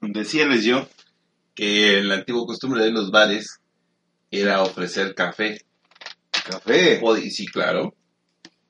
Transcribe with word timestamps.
Decíales 0.00 0.64
yo 0.64 0.88
que 1.54 2.02
la 2.02 2.16
antigua 2.16 2.46
costumbre 2.46 2.84
de 2.84 2.90
los 2.90 3.10
bares 3.10 3.60
era 4.30 4.62
ofrecer 4.62 5.14
café. 5.14 5.64
Café. 6.30 7.00
Sí, 7.30 7.46
claro. 7.46 7.94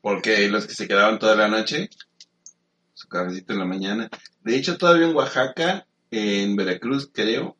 Porque 0.01 0.48
los 0.48 0.66
que 0.66 0.75
se 0.75 0.87
quedaban 0.87 1.19
toda 1.19 1.34
la 1.34 1.48
noche, 1.48 1.89
su 2.92 3.09
cafecito 3.09 3.55
en 3.55 3.59
la 3.61 3.65
mañana. 3.65 4.11
De 4.42 4.56
hecho, 4.56 4.77
todavía 4.77 5.06
en 5.06 5.16
Oaxaca, 5.16 5.87
en 6.11 6.56
Veracruz, 6.56 7.11
creo, 7.12 7.56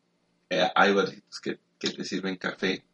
eh, 0.49 0.69
hay 0.75 0.93
baritos 0.93 1.39
que, 1.41 1.59
que 1.79 1.89
te 1.89 2.03
sirven 2.03 2.37
café. 2.37 2.85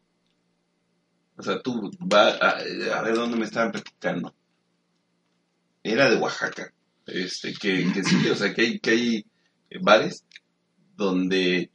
O 1.36 1.42
sea, 1.42 1.60
tú 1.60 1.90
vas 1.98 2.40
a, 2.40 2.58
a 2.98 3.02
ver 3.02 3.14
dónde 3.14 3.36
me 3.36 3.44
estaban 3.44 3.72
platicando. 3.72 4.34
Era 5.82 6.08
de 6.08 6.16
Oaxaca. 6.16 6.72
Este, 7.06 7.52
que, 7.52 7.92
que 7.92 8.04
sí, 8.04 8.28
o 8.28 8.36
sea, 8.36 8.54
que 8.54 8.62
hay, 8.62 8.78
que 8.78 8.90
hay 8.90 9.26
bares 9.80 10.24
donde, 10.96 11.70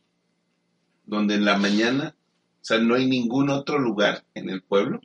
donde 1.05 1.35
en 1.35 1.45
la 1.45 1.57
mañana, 1.57 2.15
o 2.61 2.65
sea, 2.67 2.79
no 2.79 2.95
hay 2.95 3.07
ningún 3.07 3.49
otro 3.49 3.79
lugar 3.79 4.23
en 4.33 4.49
el 4.49 4.61
pueblo 4.61 4.99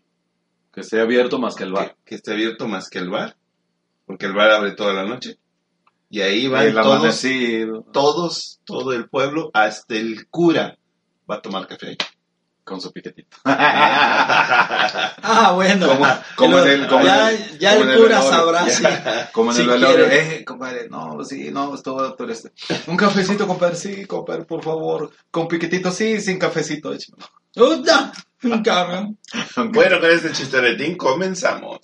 Que 0.73 0.81
esté 0.83 1.01
abierto 1.01 1.39
más 1.39 1.55
que 1.55 1.65
el 1.65 1.73
que, 1.73 1.75
bar. 1.75 1.97
que 2.05 2.15
esté 2.17 2.33
abierto 2.33 2.69
más 2.69 2.89
que 2.89 2.98
el 2.98 3.11
bar, 3.11 3.37
porque 4.07 4.27
el 4.27 4.33
bar 4.35 4.51
abre 4.51 4.73
toda 4.73 4.93
la 4.95 5.05
noche. 5.05 5.39
Y 6.11 6.20
ahí 6.20 6.48
van 6.48 6.67
El 6.69 6.75
todos, 6.75 6.87
amanecido. 6.98 7.85
todos, 7.93 8.61
todo 8.65 8.93
el 8.93 9.09
pueblo, 9.09 9.51
hasta 9.55 9.95
el 9.97 10.29
cura 10.29 10.79
va 11.31 11.37
a 11.37 11.43
tomar 11.43 11.67
café 11.67 11.89
ahí. 11.91 11.97
Con 12.65 12.81
su 12.81 12.93
piquetito. 12.93 13.37
Ah, 15.25 15.53
bueno. 15.55 15.87
Como- 15.89 16.07
como 16.37 16.57
Pero 16.59 16.67
en 16.73 16.81
el- 16.83 16.89
como 16.89 17.05
ya 17.05 17.31
en 17.33 17.43
el- 17.43 17.59
ya 17.59 17.77
como 17.77 17.91
el 17.91 17.97
cura 17.99 18.19
velorio. 18.21 18.31
sabrá 18.31 18.69
si. 18.69 18.83
Como 19.33 19.51
en 19.51 19.57
Si 19.57 19.63
el 19.63 19.69
velorio. 19.69 20.07
Eh, 20.11 20.45
compadre, 20.45 20.89
no, 20.89 21.25
sí, 21.25 21.51
no, 21.51 21.75
esto, 21.75 22.15
tú 22.15 22.25
eres- 22.25 22.51
Un 22.87 22.97
cafecito, 22.97 23.47
compadre, 23.47 23.77
sí, 23.77 24.05
compadre, 24.07 24.45
por 24.45 24.63
favor. 24.63 25.11
Con 25.31 25.49
piquetito, 25.49 25.91
sí, 25.91 26.21
sin 26.21 26.39
cafecito. 26.39 26.93
échame. 26.93 27.19
¡Uta! 27.57 28.13
Un 28.45 28.63
cabrón. 28.63 29.19
bueno, 29.73 30.01
con 30.01 30.11
este 30.11 30.33
chistoretín 30.33 30.97
comenzamos. 30.97 31.79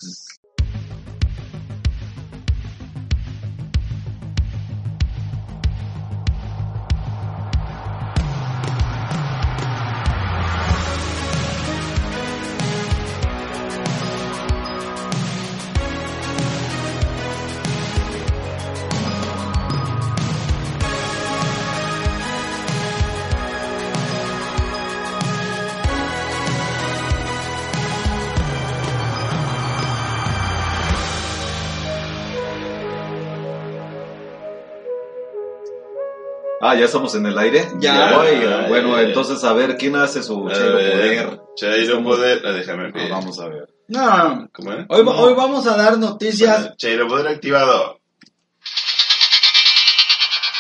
Ya 36.79 36.85
estamos 36.87 37.15
en 37.15 37.27
el 37.27 37.39
aire. 37.39 37.69
Ya. 37.81 38.19
Oiga, 38.19 38.67
bueno, 38.69 38.99
entonces 38.99 39.43
a 39.45 39.53
ver, 39.53 39.77
¿quién 39.77 39.97
hace 39.97 40.23
su 40.23 40.49
Chairo 40.49 40.73
poder? 40.79 41.41
Chairo 41.57 42.03
Poder, 42.03 42.43
ah, 42.47 42.53
déjame 42.53 42.85
Ah, 42.89 42.91
ver. 42.95 43.11
vamos 43.11 43.39
a 43.41 43.49
ver. 43.49 43.69
No. 43.89 44.49
¿Cómo 44.53 44.73
era? 44.73 44.87
Hoy, 44.89 45.03
hoy 45.07 45.35
vamos 45.35 45.67
a 45.67 45.77
dar 45.77 45.99
noticias. 45.99 46.77
Chairo 46.77 47.09
Poder 47.09 47.29
activado. 47.29 48.01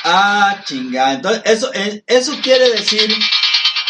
Ah, 0.04 0.62
chingada. 0.64 1.14
Entonces, 1.14 1.42
eso, 1.44 1.70
eh, 1.74 2.02
eso 2.06 2.32
quiere 2.42 2.70
decir 2.70 3.12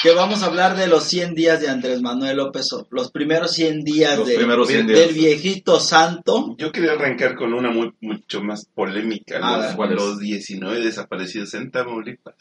que 0.03 0.12
vamos 0.12 0.42
a 0.42 0.47
hablar 0.47 0.76
de 0.76 0.86
los 0.86 1.04
100 1.04 1.34
días 1.34 1.60
de 1.60 1.69
Andrés 1.69 2.00
Manuel 2.00 2.36
López, 2.36 2.72
Obrador, 2.72 2.88
los 2.92 3.10
primeros 3.10 3.53
100 3.53 3.82
días, 3.82 4.16
Los 4.19 4.28
de- 4.28 4.36
primeros 4.36 4.69
100 4.69 4.86
del 4.86 5.12
viejito 5.12 5.81
santo. 5.81 6.54
Yo 6.59 6.70
quería 6.70 6.92
arrancar 6.92 7.34
con 7.34 7.53
una 7.53 7.70
muy, 7.70 7.92
mucho 8.00 8.41
más 8.42 8.66
polémica. 8.66 9.38
A 9.42 9.75
los, 9.76 9.91
los 9.91 10.19
19 10.20 10.81
desaparecidos 10.84 11.53
en 11.54 11.70
Tamaulipas. 11.70 12.34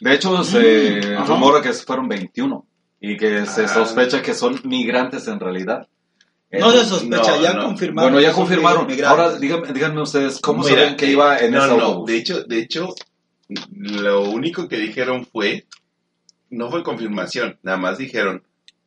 De 0.00 0.14
hecho, 0.14 0.42
se 0.44 1.00
Mm, 1.02 1.12
ajá. 1.18 1.24
rumora 1.26 1.60
que 1.62 1.72
fueron 1.72 2.08
21 2.08 2.66
y 3.00 3.16
que 3.16 3.44
se 3.46 3.64
Ah. 3.64 3.68
sospecha 3.68 4.22
que 4.22 4.34
son 4.34 4.60
migrantes 4.64 5.28
en 5.28 5.38
realidad. 5.40 5.86
No 6.50 6.70
se 6.70 6.84
sospecha, 6.84 7.36
no, 7.36 7.42
ya 7.42 7.52
no. 7.52 7.64
confirmaron. 7.66 8.12
Bueno, 8.12 8.26
ya 8.26 8.32
confirmaron. 8.32 8.86
migrantes. 8.86 9.06
Ahora 9.08 9.38
díganme, 9.38 9.72
díganme 9.72 10.00
ustedes, 10.02 10.40
¿cómo 10.40 10.62
Mira, 10.62 10.76
saben 10.82 10.96
que 10.96 11.06
iba 11.10 11.38
en 11.38 11.50
no, 11.52 11.58
ese 11.64 11.76
no, 11.76 11.82
autobús? 11.82 12.06
de 12.10 12.16
hecho, 12.16 12.44
de 12.44 12.58
hecho, 12.60 12.94
lo 13.72 14.30
único 14.30 14.68
que 14.68 14.76
dijeron 14.78 15.26
fue, 15.26 15.66
no 16.54 16.70
fue 16.70 16.82
confirmación, 16.82 17.58
nada 17.62 17.76
más 17.78 17.98
dijeron, 17.98 18.42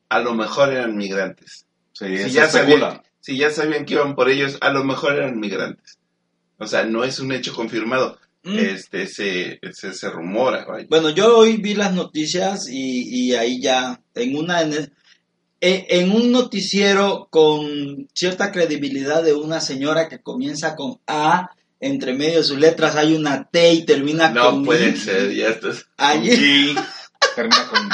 a 0.09 0.19
lo 0.19 0.33
mejor 0.33 0.71
eran 0.73 0.95
migrantes. 0.97 1.65
Sí, 1.93 2.17
Si 2.17 2.29
ya, 2.31 2.49
sabían, 2.49 3.01
si 3.19 3.37
ya 3.37 3.49
sabían 3.49 3.85
que 3.85 3.95
iban 3.95 4.15
por 4.15 4.29
ellos, 4.29 4.57
a 4.61 4.69
lo 4.71 4.83
mejor 4.83 5.13
eran 5.15 5.39
migrantes. 5.39 5.97
O 6.57 6.65
sea, 6.67 6.83
no 6.85 7.03
es 7.03 7.19
un 7.19 7.31
hecho 7.31 7.53
confirmado. 7.53 8.17
Mm. 8.43 8.57
Este 8.59 9.07
se, 9.07 9.59
se, 9.73 9.93
se 9.93 10.09
rumora. 10.09 10.65
vaya. 10.65 10.85
Bueno, 10.89 11.09
yo 11.09 11.37
hoy 11.37 11.57
vi 11.57 11.73
las 11.73 11.93
noticias 11.93 12.69
y, 12.69 13.01
y 13.29 13.33
ahí 13.35 13.59
ya, 13.61 13.99
en 14.15 14.37
una 14.37 14.61
en, 14.61 14.73
el- 14.73 14.93
en- 15.59 15.85
en 15.89 16.11
un 16.11 16.31
noticiero 16.31 17.27
con 17.31 18.07
cierta 18.13 18.51
credibilidad 18.51 19.23
de 19.23 19.33
una 19.33 19.59
señora 19.59 20.07
que 20.07 20.19
comienza 20.21 20.75
con 20.75 20.99
A, 21.07 21.49
entre 21.79 22.13
medio 22.13 22.37
de 22.37 22.43
sus 22.43 22.57
letras 22.59 22.95
hay 22.95 23.13
una 23.15 23.43
T 23.49 23.73
y 23.73 23.85
termina 23.85 24.29
No 24.29 24.51
con 24.51 24.65
puede 24.65 24.89
I. 24.91 24.95
ser, 24.97 25.33
ya 25.33 25.49
estás. 25.49 25.85
Allí-. 25.97 26.75
Termina 27.35 27.67
con... 27.67 27.89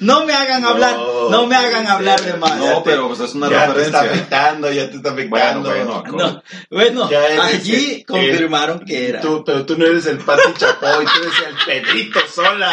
No 0.00 0.24
me 0.24 0.32
hagan 0.32 0.62
No, 0.62 0.68
hablar, 0.70 0.96
no 1.30 1.46
me 1.46 1.56
hagan 1.56 1.86
hablar 1.86 2.20
de 2.20 2.34
más. 2.34 2.56
No, 2.56 2.82
pero 2.84 3.08
pues 3.08 3.20
es 3.20 3.34
una 3.34 3.48
ya 3.50 3.72
te 3.72 3.82
está 3.82 4.02
referencia. 4.02 4.70
ya 4.72 4.90
te 4.90 4.96
está 4.96 5.10
afectando. 5.10 5.70
Bueno, 5.70 6.02
bueno, 6.04 6.04
No, 6.16 6.42
bueno, 6.70 7.10
Ya 7.10 7.26
eres 7.26 7.40
allí 7.40 7.94
el- 8.00 8.06
confirmaron 8.06 8.80
que 8.84 9.08
era. 9.08 9.20
Tú, 9.20 9.42
pero 9.44 9.64
tú 9.66 9.76
no 9.78 9.86
eres 9.86 10.06
el 10.06 10.18
Pati 10.18 10.52
Chapoy, 10.54 11.04
tú 11.04 11.22
eres 11.22 11.34
el 11.48 11.82
Pedrito 11.82 12.20
Sola. 12.32 12.72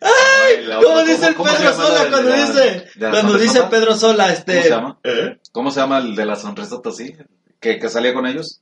¿Cómo 0.00 0.82
¿cómo- 0.82 1.02
dice 1.02 1.26
el 1.28 1.34
cómo 1.34 1.50
Pedro 1.50 1.72
Sola 1.74 2.04
la- 2.04 2.10
cuando 2.10 2.32
dice? 2.32 2.90
de 2.94 3.10
Cuando 3.10 3.18
dice 3.34 3.46
sonrisota? 3.58 3.70
Pedro 3.70 3.94
Sola, 3.96 4.24
¿Cómo 4.24 4.32
este. 4.38 4.62
se 4.62 4.68
llama? 4.70 4.98
¿Eh? 5.04 5.38
¿Cómo 5.52 5.70
se 5.70 5.80
llama 5.80 5.98
el 5.98 6.14
de 6.16 6.24
la 6.26 6.36
sonrisa 6.36 6.76
así? 6.84 7.14
¿Que, 7.60 7.78
que 7.78 7.88
salía 7.88 8.14
con 8.14 8.26
ellos? 8.26 8.60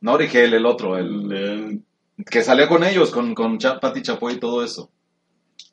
No, 0.00 0.12
Origel, 0.12 0.54
el 0.54 0.66
otro, 0.66 0.96
el 0.96 1.32
El- 1.32 1.82
que 2.30 2.42
salía 2.42 2.68
con 2.68 2.82
ellos, 2.84 3.10
con, 3.10 3.34
con 3.34 3.58
Cha- 3.58 3.78
Pati 3.80 4.02
Chapoy 4.02 4.34
y 4.34 4.40
todo 4.40 4.64
eso. 4.64 4.90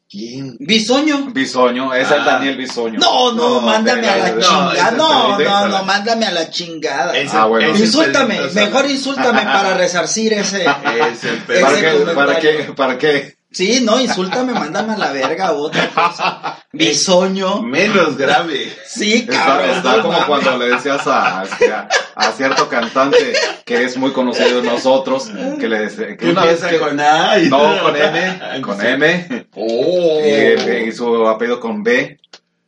¿Quién? 0.10 0.58
Bisoño. 0.60 1.32
Bisoño, 1.32 1.92
es 1.94 2.12
el 2.12 2.22
Ah. 2.22 2.26
Daniel 2.26 2.56
Bisoño. 2.58 3.00
No, 3.00 3.32
no, 3.34 3.62
mándame 3.62 4.08
a 4.08 4.18
la 4.18 4.40
chingada. 4.40 4.92
No, 4.92 5.40
no, 5.40 5.68
no, 5.68 5.84
mándame 5.84 6.26
a 6.28 6.32
la 6.32 6.50
chingada. 6.52 7.14
Ah, 7.32 7.46
bueno. 7.46 7.76
Insúltame, 7.76 8.40
mejor 8.54 8.86
insúltame 8.92 9.42
para 9.44 9.74
resarcir 9.76 10.34
ese. 10.34 10.66
Es 10.66 11.24
el 11.24 11.38
Ese. 11.50 12.14
¿Para 12.14 12.40
qué? 12.40 12.74
¿Para 12.76 12.98
qué? 13.00 13.38
Sí, 13.54 13.82
no, 13.84 14.00
insúltame, 14.02 14.54
mándame 14.54 14.94
a 14.94 14.98
la 14.98 15.12
verga 15.12 15.52
otra 15.54 15.88
cosa. 15.90 16.58
Bisoño. 16.74 17.62
Menos 17.62 18.18
grave. 18.18 18.76
Sí, 18.86 19.26
Está, 19.30 19.46
cabrón. 19.46 19.70
está 19.70 19.96
no 19.98 20.02
como 20.02 20.12
mames. 20.14 20.28
cuando 20.28 20.58
le 20.58 20.70
decías 20.74 21.06
a, 21.06 21.44
este, 21.44 21.72
a, 21.72 21.88
a 22.16 22.32
cierto 22.32 22.68
cantante 22.68 23.34
que 23.64 23.84
es 23.84 23.96
muy 23.98 24.12
conocido 24.12 24.62
de 24.62 24.68
nosotros, 24.70 25.30
que 25.60 25.70
le 25.70 25.80
decía- 25.82 26.18
que 26.18 26.30
una 26.32 26.46
vez 26.46 26.62
que... 26.64 26.80
con 26.80 27.00
A 27.00 27.38
y- 27.40 27.50
No, 27.50 27.60
con 27.82 27.96
M, 27.96 28.62
con 28.62 28.86
M, 28.86 29.48
Oh. 29.56 30.20
y, 30.26 30.88
y 30.88 30.92
su 30.92 31.28
apellido 31.28 31.60
con 31.60 31.84
B, 31.84 32.20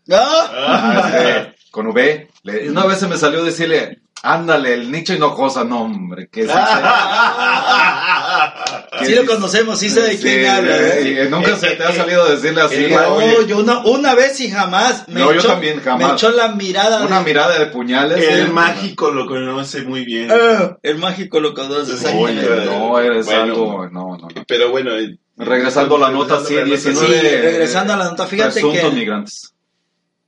No. 0.06 0.18
Ah, 0.20 1.04
este, 1.16 1.56
con 1.72 1.88
V. 1.88 2.28
Le- 2.44 2.70
una 2.70 2.86
vez 2.86 3.00
se 3.00 3.08
me 3.08 3.18
salió 3.18 3.44
decirle, 3.44 4.02
Ándale, 4.28 4.74
el 4.74 4.92
Nicho 4.92 5.14
Hinojosa, 5.14 5.64
no, 5.64 5.84
hombre, 5.84 6.28
qué 6.32 6.48
Sí 9.06 9.14
lo 9.14 9.26
conocemos, 9.26 9.78
sí 9.80 9.90
sé 9.90 10.02
de 10.02 10.18
quién 10.18 10.46
habla. 10.50 10.78
¿eh? 10.78 11.26
y 11.28 11.30
nunca 11.30 11.56
se 11.58 11.72
te 11.72 11.84
ha 11.84 11.94
salido 11.94 12.26
decirle 12.28 12.62
así. 12.62 12.88
¿no? 12.90 13.20
No, 13.20 13.42
yo 13.42 13.60
una, 13.60 13.80
una 13.86 14.16
vez 14.16 14.40
y 14.40 14.50
jamás 14.50 15.08
me 15.08 15.20
No, 15.20 15.32
yo 15.32 15.40
echó, 15.40 15.50
también 15.50 15.82
jamás. 15.82 16.08
me 16.08 16.14
echó 16.14 16.32
la 16.32 16.48
mirada 16.50 17.06
Una 17.06 17.20
de- 17.20 17.26
mirada 17.26 17.60
de 17.60 17.66
puñales. 17.68 18.26
El 18.28 18.46
sí. 18.48 18.52
mágico 18.52 19.12
lo 19.12 19.26
conoce 19.28 19.84
muy 19.84 20.06
bien. 20.06 20.30
Ah, 20.32 20.78
el 20.82 20.98
mágico 20.98 21.40
lo 21.40 21.54
conoces. 21.54 22.00
Sí, 22.00 22.08
Oye, 22.18 22.42
no, 22.66 23.00
eres 23.00 23.26
Bueno. 23.26 23.42
algo, 23.44 23.90
no, 23.92 24.18
no, 24.18 24.20
no. 24.28 24.28
Pero 24.48 24.72
bueno, 24.72 24.92
eh, 24.98 25.18
Regresando 25.38 25.98
a 25.98 26.00
la 26.00 26.10
nota, 26.12 26.40
sí, 26.46 26.56
regresando 26.56 27.02
a 27.02 27.04
la 27.04 27.10
19. 27.10 27.30
Sí, 27.30 27.42
regresando 27.42 27.94
a 27.94 27.98
la 27.98 28.06
nota, 28.06 28.26
fíjate 28.26 28.62
que- 28.62 28.90
migrantes. 28.92 29.54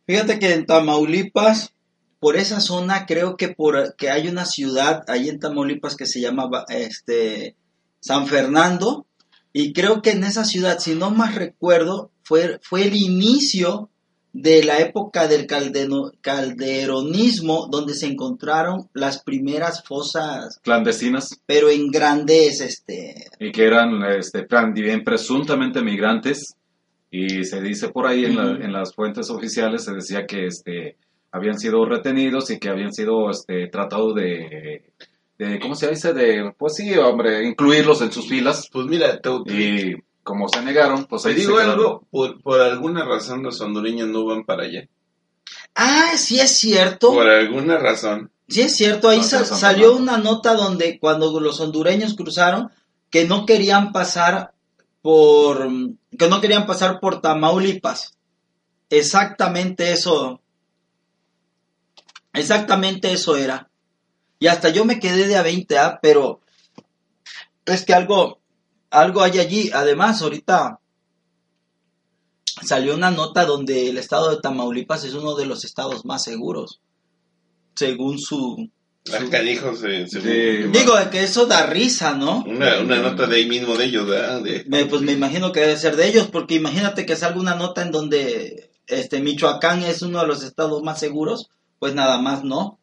Fíjate 0.05 0.37
que 0.39 0.53
en 0.53 0.65
Tamaulipas, 0.65 1.73
por 2.19 2.35
esa 2.37 2.59
zona, 2.59 3.05
creo 3.05 3.37
que 3.37 3.49
por 3.49 3.95
que 3.95 4.09
hay 4.09 4.27
una 4.27 4.45
ciudad 4.45 5.03
ahí 5.07 5.29
en 5.29 5.39
Tamaulipas 5.39 5.95
que 5.95 6.05
se 6.05 6.19
llama 6.21 6.49
este 6.69 7.55
San 7.99 8.27
Fernando 8.27 9.05
y 9.53 9.73
creo 9.73 10.01
que 10.01 10.11
en 10.11 10.23
esa 10.23 10.45
ciudad, 10.45 10.79
si 10.79 10.95
no 10.95 11.11
más 11.11 11.35
recuerdo, 11.35 12.11
fue 12.23 12.59
fue 12.63 12.83
el 12.87 12.95
inicio 12.95 13.89
de 14.33 14.63
la 14.63 14.79
época 14.79 15.27
del 15.27 15.47
caldeno- 15.47 16.11
calderonismo 16.21 17.67
donde 17.71 17.93
se 17.95 18.07
encontraron 18.07 18.87
las 18.93 19.23
primeras 19.23 19.83
fosas, 19.83 20.59
Clandestinas. 20.63 21.39
pero 21.45 21.69
en 21.69 21.87
grandes 21.89 22.61
este 22.61 23.25
y 23.39 23.51
que 23.51 23.65
eran 23.65 24.03
este, 24.17 24.45
presuntamente 25.03 25.81
migrantes 25.81 26.55
y 27.09 27.45
se 27.45 27.61
dice 27.61 27.89
por 27.89 28.05
ahí 28.05 28.25
en, 28.25 28.35
la- 28.35 28.63
en 28.65 28.73
las 28.73 28.93
fuentes 28.93 29.29
oficiales 29.29 29.85
se 29.85 29.93
decía 29.93 30.25
que 30.27 30.45
este 30.47 30.97
habían 31.31 31.59
sido 31.59 31.85
retenidos 31.85 32.49
y 32.51 32.59
que 32.59 32.69
habían 32.69 32.93
sido 32.93 33.29
este 33.29 33.67
tratados 33.67 34.15
de, 34.15 34.91
de 35.37 35.59
cómo 35.59 35.75
se 35.75 35.89
dice 35.89 36.13
de 36.13 36.53
pues 36.57 36.75
sí 36.75 36.95
hombre 36.97 37.45
incluirlos 37.45 38.01
en 38.01 38.11
sus 38.11 38.27
filas 38.27 38.69
Pues 38.71 38.85
mira, 38.87 39.19
te, 39.19 39.29
y 39.47 39.95
como 40.23 40.47
se 40.49 40.61
negaron 40.61 41.05
pues 41.05 41.23
te 41.23 41.29
ahí 41.29 41.35
se 41.35 41.41
digo 41.41 41.57
algo, 41.57 42.05
por, 42.09 42.41
por 42.41 42.61
alguna 42.61 43.05
razón 43.05 43.43
los 43.43 43.59
hondureños 43.61 44.07
no 44.09 44.25
van 44.25 44.43
para 44.43 44.63
allá. 44.63 44.87
Ah, 45.75 46.13
sí 46.17 46.39
es 46.39 46.57
cierto. 46.57 47.13
Por 47.13 47.27
alguna 47.27 47.77
razón. 47.77 48.31
Sí, 48.49 48.61
es 48.61 48.75
cierto, 48.75 49.09
ahí 49.09 49.21
salió 49.23 49.95
una 49.95 50.17
nota 50.17 50.53
donde 50.53 50.99
cuando 50.99 51.39
los 51.39 51.59
hondureños 51.59 52.15
cruzaron, 52.15 52.71
que 53.09 53.25
no 53.25 53.45
querían 53.45 53.91
pasar 53.91 54.53
por, 55.01 55.67
que 56.17 56.27
no 56.29 56.39
querían 56.39 56.65
pasar 56.65 56.99
por 56.99 57.21
Tamaulipas. 57.21 58.17
Exactamente 58.89 59.91
eso, 59.91 60.41
exactamente 62.39 63.11
eso 63.11 63.35
era. 63.35 63.69
Y 64.39 64.47
hasta 64.47 64.69
yo 64.69 64.85
me 64.85 64.99
quedé 64.99 65.27
de 65.27 65.35
a 65.37 65.41
20, 65.43 65.77
¿ah? 65.77 65.99
pero 66.01 66.41
es 67.65 67.85
que 67.85 67.93
algo, 67.93 68.39
algo 68.91 69.21
hay 69.23 69.39
allí. 69.39 69.71
Además, 69.73 70.21
ahorita 70.21 70.79
salió 72.63 72.95
una 72.95 73.11
nota 73.11 73.45
donde 73.45 73.89
el 73.89 73.97
estado 73.97 74.29
de 74.31 74.41
Tamaulipas 74.41 75.03
es 75.03 75.13
uno 75.13 75.35
de 75.35 75.45
los 75.45 75.63
estados 75.65 76.05
más 76.05 76.23
seguros, 76.23 76.79
según 77.75 78.19
su... 78.19 78.69
Canijos. 79.29 79.81
Digo, 80.73 80.93
que 81.09 81.23
eso 81.23 81.45
da 81.45 81.65
risa, 81.65 82.13
¿no? 82.13 82.43
una, 82.45 82.79
una 82.81 82.97
nota 82.99 83.25
de 83.25 83.37
ahí 83.37 83.47
mismo 83.47 83.77
de 83.77 83.85
ellos, 83.85 84.05
¿verdad? 84.05 84.41
De- 84.41 84.65
Me- 84.67 84.85
pues 84.85 85.01
me 85.01 85.13
imagino 85.13 85.53
que 85.53 85.61
debe 85.61 85.77
ser 85.77 85.95
de 85.95 86.07
ellos, 86.09 86.27
porque 86.29 86.55
imagínate 86.55 87.05
que 87.05 87.15
salga 87.15 87.39
una 87.39 87.55
nota 87.55 87.83
en 87.83 87.91
donde 87.91 88.69
este 88.85 89.21
Michoacán 89.21 89.83
es 89.83 90.01
uno 90.01 90.19
de 90.19 90.27
los 90.27 90.43
estados 90.43 90.83
más 90.83 90.99
seguros, 90.99 91.49
pues 91.79 91.93
nada 91.95 92.19
más 92.21 92.43
no. 92.43 92.79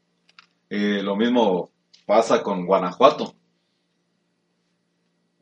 Y 0.71 1.01
lo 1.03 1.17
mismo 1.17 1.71
pasa 2.07 2.43
con 2.43 2.67
Guanajuato 2.67 3.35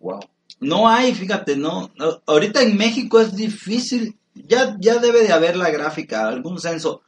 wow 0.00 0.20
No 0.60 0.88
hay, 0.88 1.14
fíjate, 1.14 1.56
no. 1.56 1.90
Ahorita 2.26 2.62
en 2.62 2.76
México 2.76 3.20
es 3.20 3.34
difícil, 3.34 4.16
ya, 4.34 4.76
ya 4.80 4.98
debe 4.98 5.22
de 5.22 5.32
haber 5.32 5.56
la 5.56 5.70
gráfica, 5.70 6.28
algún 6.28 6.60
censo, 6.60 7.02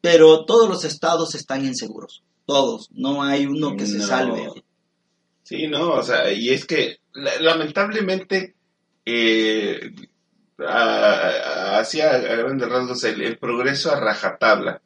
pero 0.00 0.44
todos 0.44 0.68
los 0.68 0.84
estados 0.84 1.34
están 1.34 1.64
inseguros, 1.64 2.22
todos, 2.46 2.88
no 2.92 3.22
hay 3.22 3.46
uno 3.46 3.76
que 3.76 3.86
se 3.86 4.00
salve. 4.00 4.48
Sí, 5.44 5.66
no, 5.68 5.94
o 5.94 6.02
sea, 6.02 6.32
y 6.32 6.50
es 6.50 6.64
que 6.66 6.98
la- 7.12 7.38
lamentablemente, 7.40 8.54
eh, 9.04 9.90
a- 10.58 10.72
a- 10.72 11.78
así 11.80 12.00
a, 12.00 12.12
a 12.14 12.18
grandes 12.18 12.68
rasgos, 12.68 13.04
el, 13.04 13.20
el 13.22 13.38
progreso 13.38 13.90
a 13.92 13.98
rajatabla 14.00 14.80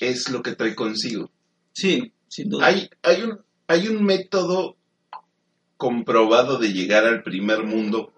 es 0.00 0.30
lo 0.30 0.42
que 0.42 0.54
trae 0.54 0.74
consigo. 0.74 1.30
Sí, 1.72 2.12
sin 2.28 2.50
duda. 2.50 2.66
Hay, 2.66 2.90
hay, 3.02 3.22
un, 3.22 3.40
hay 3.66 3.88
un 3.88 4.04
método 4.04 4.76
comprobado 5.76 6.58
de 6.58 6.72
llegar 6.72 7.06
al 7.06 7.22
primer 7.22 7.64
mundo 7.64 8.12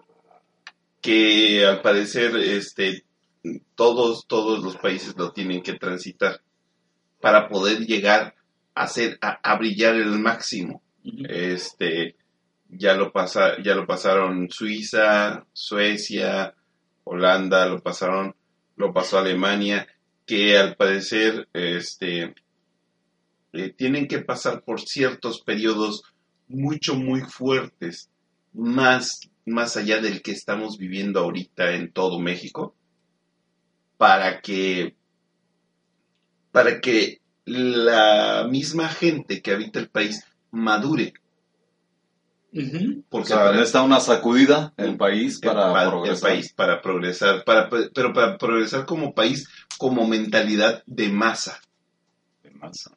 que 1.01 1.65
al 1.65 1.81
parecer 1.81 2.35
este, 2.35 3.05
todos, 3.75 4.27
todos 4.27 4.63
los 4.63 4.77
países 4.77 5.15
lo 5.17 5.31
tienen 5.31 5.61
que 5.61 5.73
transitar 5.73 6.41
para 7.19 7.47
poder 7.47 7.85
llegar 7.85 8.35
a, 8.73 8.87
ser, 8.87 9.17
a, 9.21 9.39
a 9.43 9.57
brillar 9.57 9.95
el 9.95 10.19
máximo. 10.19 10.81
Este, 11.27 12.15
ya 12.69 12.93
lo 12.93 13.11
pasa, 13.11 13.61
ya 13.61 13.75
lo 13.75 13.85
pasaron 13.85 14.49
Suiza, 14.49 15.45
Suecia, 15.53 16.55
Holanda, 17.03 17.65
lo 17.65 17.79
pasaron, 17.79 18.35
lo 18.75 18.93
pasó 18.93 19.19
Alemania, 19.19 19.87
que 20.31 20.57
al 20.57 20.77
parecer, 20.77 21.49
este, 21.51 22.33
eh, 23.51 23.73
tienen 23.75 24.07
que 24.07 24.19
pasar 24.19 24.63
por 24.63 24.79
ciertos 24.79 25.41
periodos 25.41 26.03
mucho, 26.47 26.95
muy 26.95 27.19
fuertes, 27.19 28.09
más, 28.53 29.29
más 29.45 29.75
allá 29.75 29.99
del 29.99 30.21
que 30.21 30.31
estamos 30.31 30.77
viviendo 30.77 31.19
ahorita 31.19 31.73
en 31.73 31.91
todo 31.91 32.17
México, 32.17 32.73
para 33.97 34.39
que, 34.39 34.95
para 36.53 36.79
que 36.79 37.19
la 37.43 38.47
misma 38.49 38.87
gente 38.87 39.41
que 39.41 39.51
habita 39.51 39.79
el 39.79 39.89
país 39.89 40.23
madure. 40.49 41.11
Ujú. 42.53 42.99
o 42.99 43.03
Porque 43.09 43.27
sea 43.29 43.37
para- 43.37 43.51
necesita 43.53 43.81
una 43.83 43.99
sacudida 44.01 44.73
el 44.77 44.97
país 44.97 45.35
el 45.41 45.47
para 45.49 45.71
pa- 45.71 45.83
el 45.83 45.89
progresar 45.89 46.29
país 46.31 46.53
para 46.53 46.81
progresar, 46.81 47.43
para, 47.45 47.69
pero 47.69 48.13
para 48.13 48.37
progresar 48.37 48.85
como 48.85 49.13
país, 49.13 49.47
como 49.77 50.05
mentalidad 50.07 50.83
de 50.85 51.09
masa. 51.09 51.61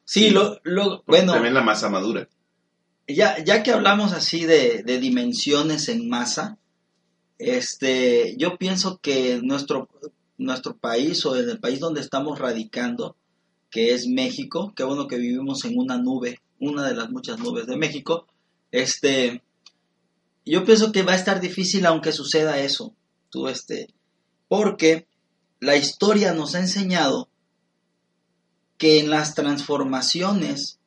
Sí, 0.03 0.29
lo, 0.29 0.59
lo, 0.63 1.01
Porque 1.03 1.21
bueno. 1.21 1.33
también 1.33 1.53
la 1.53 1.61
masa 1.63 1.89
madura. 1.89 2.27
Ya, 3.07 3.43
ya 3.43 3.63
que 3.63 3.71
hablamos 3.71 4.13
así 4.13 4.45
de, 4.45 4.83
de 4.83 4.99
dimensiones 4.99 5.89
en 5.89 6.07
masa, 6.09 6.57
este, 7.37 8.35
yo 8.37 8.57
pienso 8.57 8.99
que 9.01 9.39
nuestro, 9.43 9.89
nuestro 10.37 10.75
país 10.77 11.25
o 11.25 11.35
en 11.35 11.49
el 11.49 11.59
país 11.59 11.79
donde 11.79 12.01
estamos 12.01 12.39
radicando, 12.39 13.15
que 13.69 13.93
es 13.93 14.07
México, 14.07 14.73
qué 14.75 14.83
bueno 14.83 15.07
que 15.07 15.17
vivimos 15.17 15.65
en 15.65 15.77
una 15.77 15.97
nube, 15.97 16.39
una 16.59 16.87
de 16.87 16.95
las 16.95 17.09
muchas 17.09 17.39
nubes 17.39 17.67
de 17.67 17.77
México, 17.77 18.27
este, 18.75 19.41
yo 20.45 20.65
pienso 20.65 20.91
que 20.91 21.03
va 21.03 21.13
a 21.13 21.17
estar 21.17 21.39
difícil 21.39 21.85
aunque 21.85 22.11
suceda 22.11 22.59
eso, 22.59 22.93
tú 23.29 23.47
este, 23.47 23.87
porque 24.49 25.07
la 25.61 25.77
historia 25.77 26.33
nos 26.33 26.55
ha 26.55 26.59
enseñado 26.59 27.29
que 28.77 28.99
en 28.99 29.09
las 29.09 29.33
transformaciones 29.33 30.79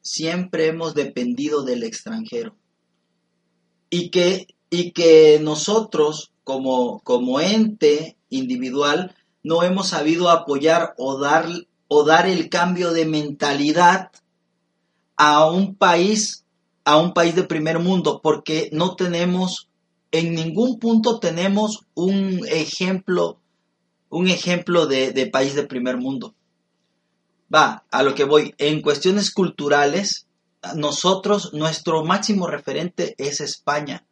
siempre 0.00 0.68
hemos 0.68 0.94
dependido 0.94 1.64
del 1.64 1.82
extranjero. 1.82 2.56
Y 3.90 4.10
que, 4.10 4.46
y 4.70 4.92
que 4.92 5.40
nosotros, 5.42 6.32
como, 6.44 7.00
como 7.00 7.40
ente 7.40 8.16
individual, 8.30 9.16
no 9.42 9.64
hemos 9.64 9.88
sabido 9.88 10.30
apoyar 10.30 10.94
o 10.98 11.18
dar, 11.18 11.48
o 11.88 12.04
dar 12.04 12.28
el 12.28 12.48
cambio 12.48 12.92
de 12.92 13.06
mentalidad 13.06 14.12
a 15.16 15.50
un 15.50 15.74
país, 15.74 16.44
a 16.88 16.96
un 16.96 17.12
país 17.12 17.34
de 17.34 17.44
primer 17.44 17.78
mundo, 17.78 18.20
porque 18.22 18.68
no 18.72 18.96
tenemos, 18.96 19.68
en 20.10 20.34
ningún 20.34 20.78
punto 20.78 21.18
tenemos 21.18 21.86
un 21.94 22.40
ejemplo, 22.48 23.40
un 24.08 24.28
ejemplo 24.28 24.86
de, 24.86 25.12
de 25.12 25.26
país 25.26 25.54
de 25.54 25.64
primer 25.64 25.96
mundo 25.96 26.34
va, 27.52 27.84
a 27.90 28.02
lo 28.02 28.14
que 28.14 28.24
voy, 28.24 28.54
en 28.58 28.82
cuestiones 28.82 29.30
culturales, 29.30 30.26
nosotros, 30.74 31.52
nuestro 31.54 32.04
máximo 32.04 32.46
referente 32.46 33.14
es 33.18 33.40
España. 33.40 34.04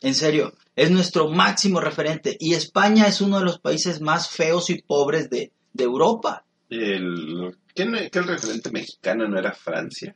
En 0.00 0.14
serio, 0.14 0.54
es 0.76 0.90
nuestro 0.90 1.28
máximo 1.28 1.80
referente. 1.80 2.36
Y 2.38 2.54
España 2.54 3.06
es 3.06 3.20
uno 3.20 3.38
de 3.38 3.44
los 3.44 3.58
países 3.58 4.00
más 4.00 4.28
feos 4.28 4.70
y 4.70 4.82
pobres 4.82 5.30
de, 5.30 5.52
de 5.72 5.84
Europa. 5.84 6.44
El, 6.68 7.56
¿qué, 7.74 7.82
el 7.82 8.24
referente 8.24 8.70
mexicano 8.70 9.26
no 9.28 9.38
era 9.38 9.52
Francia? 9.52 10.14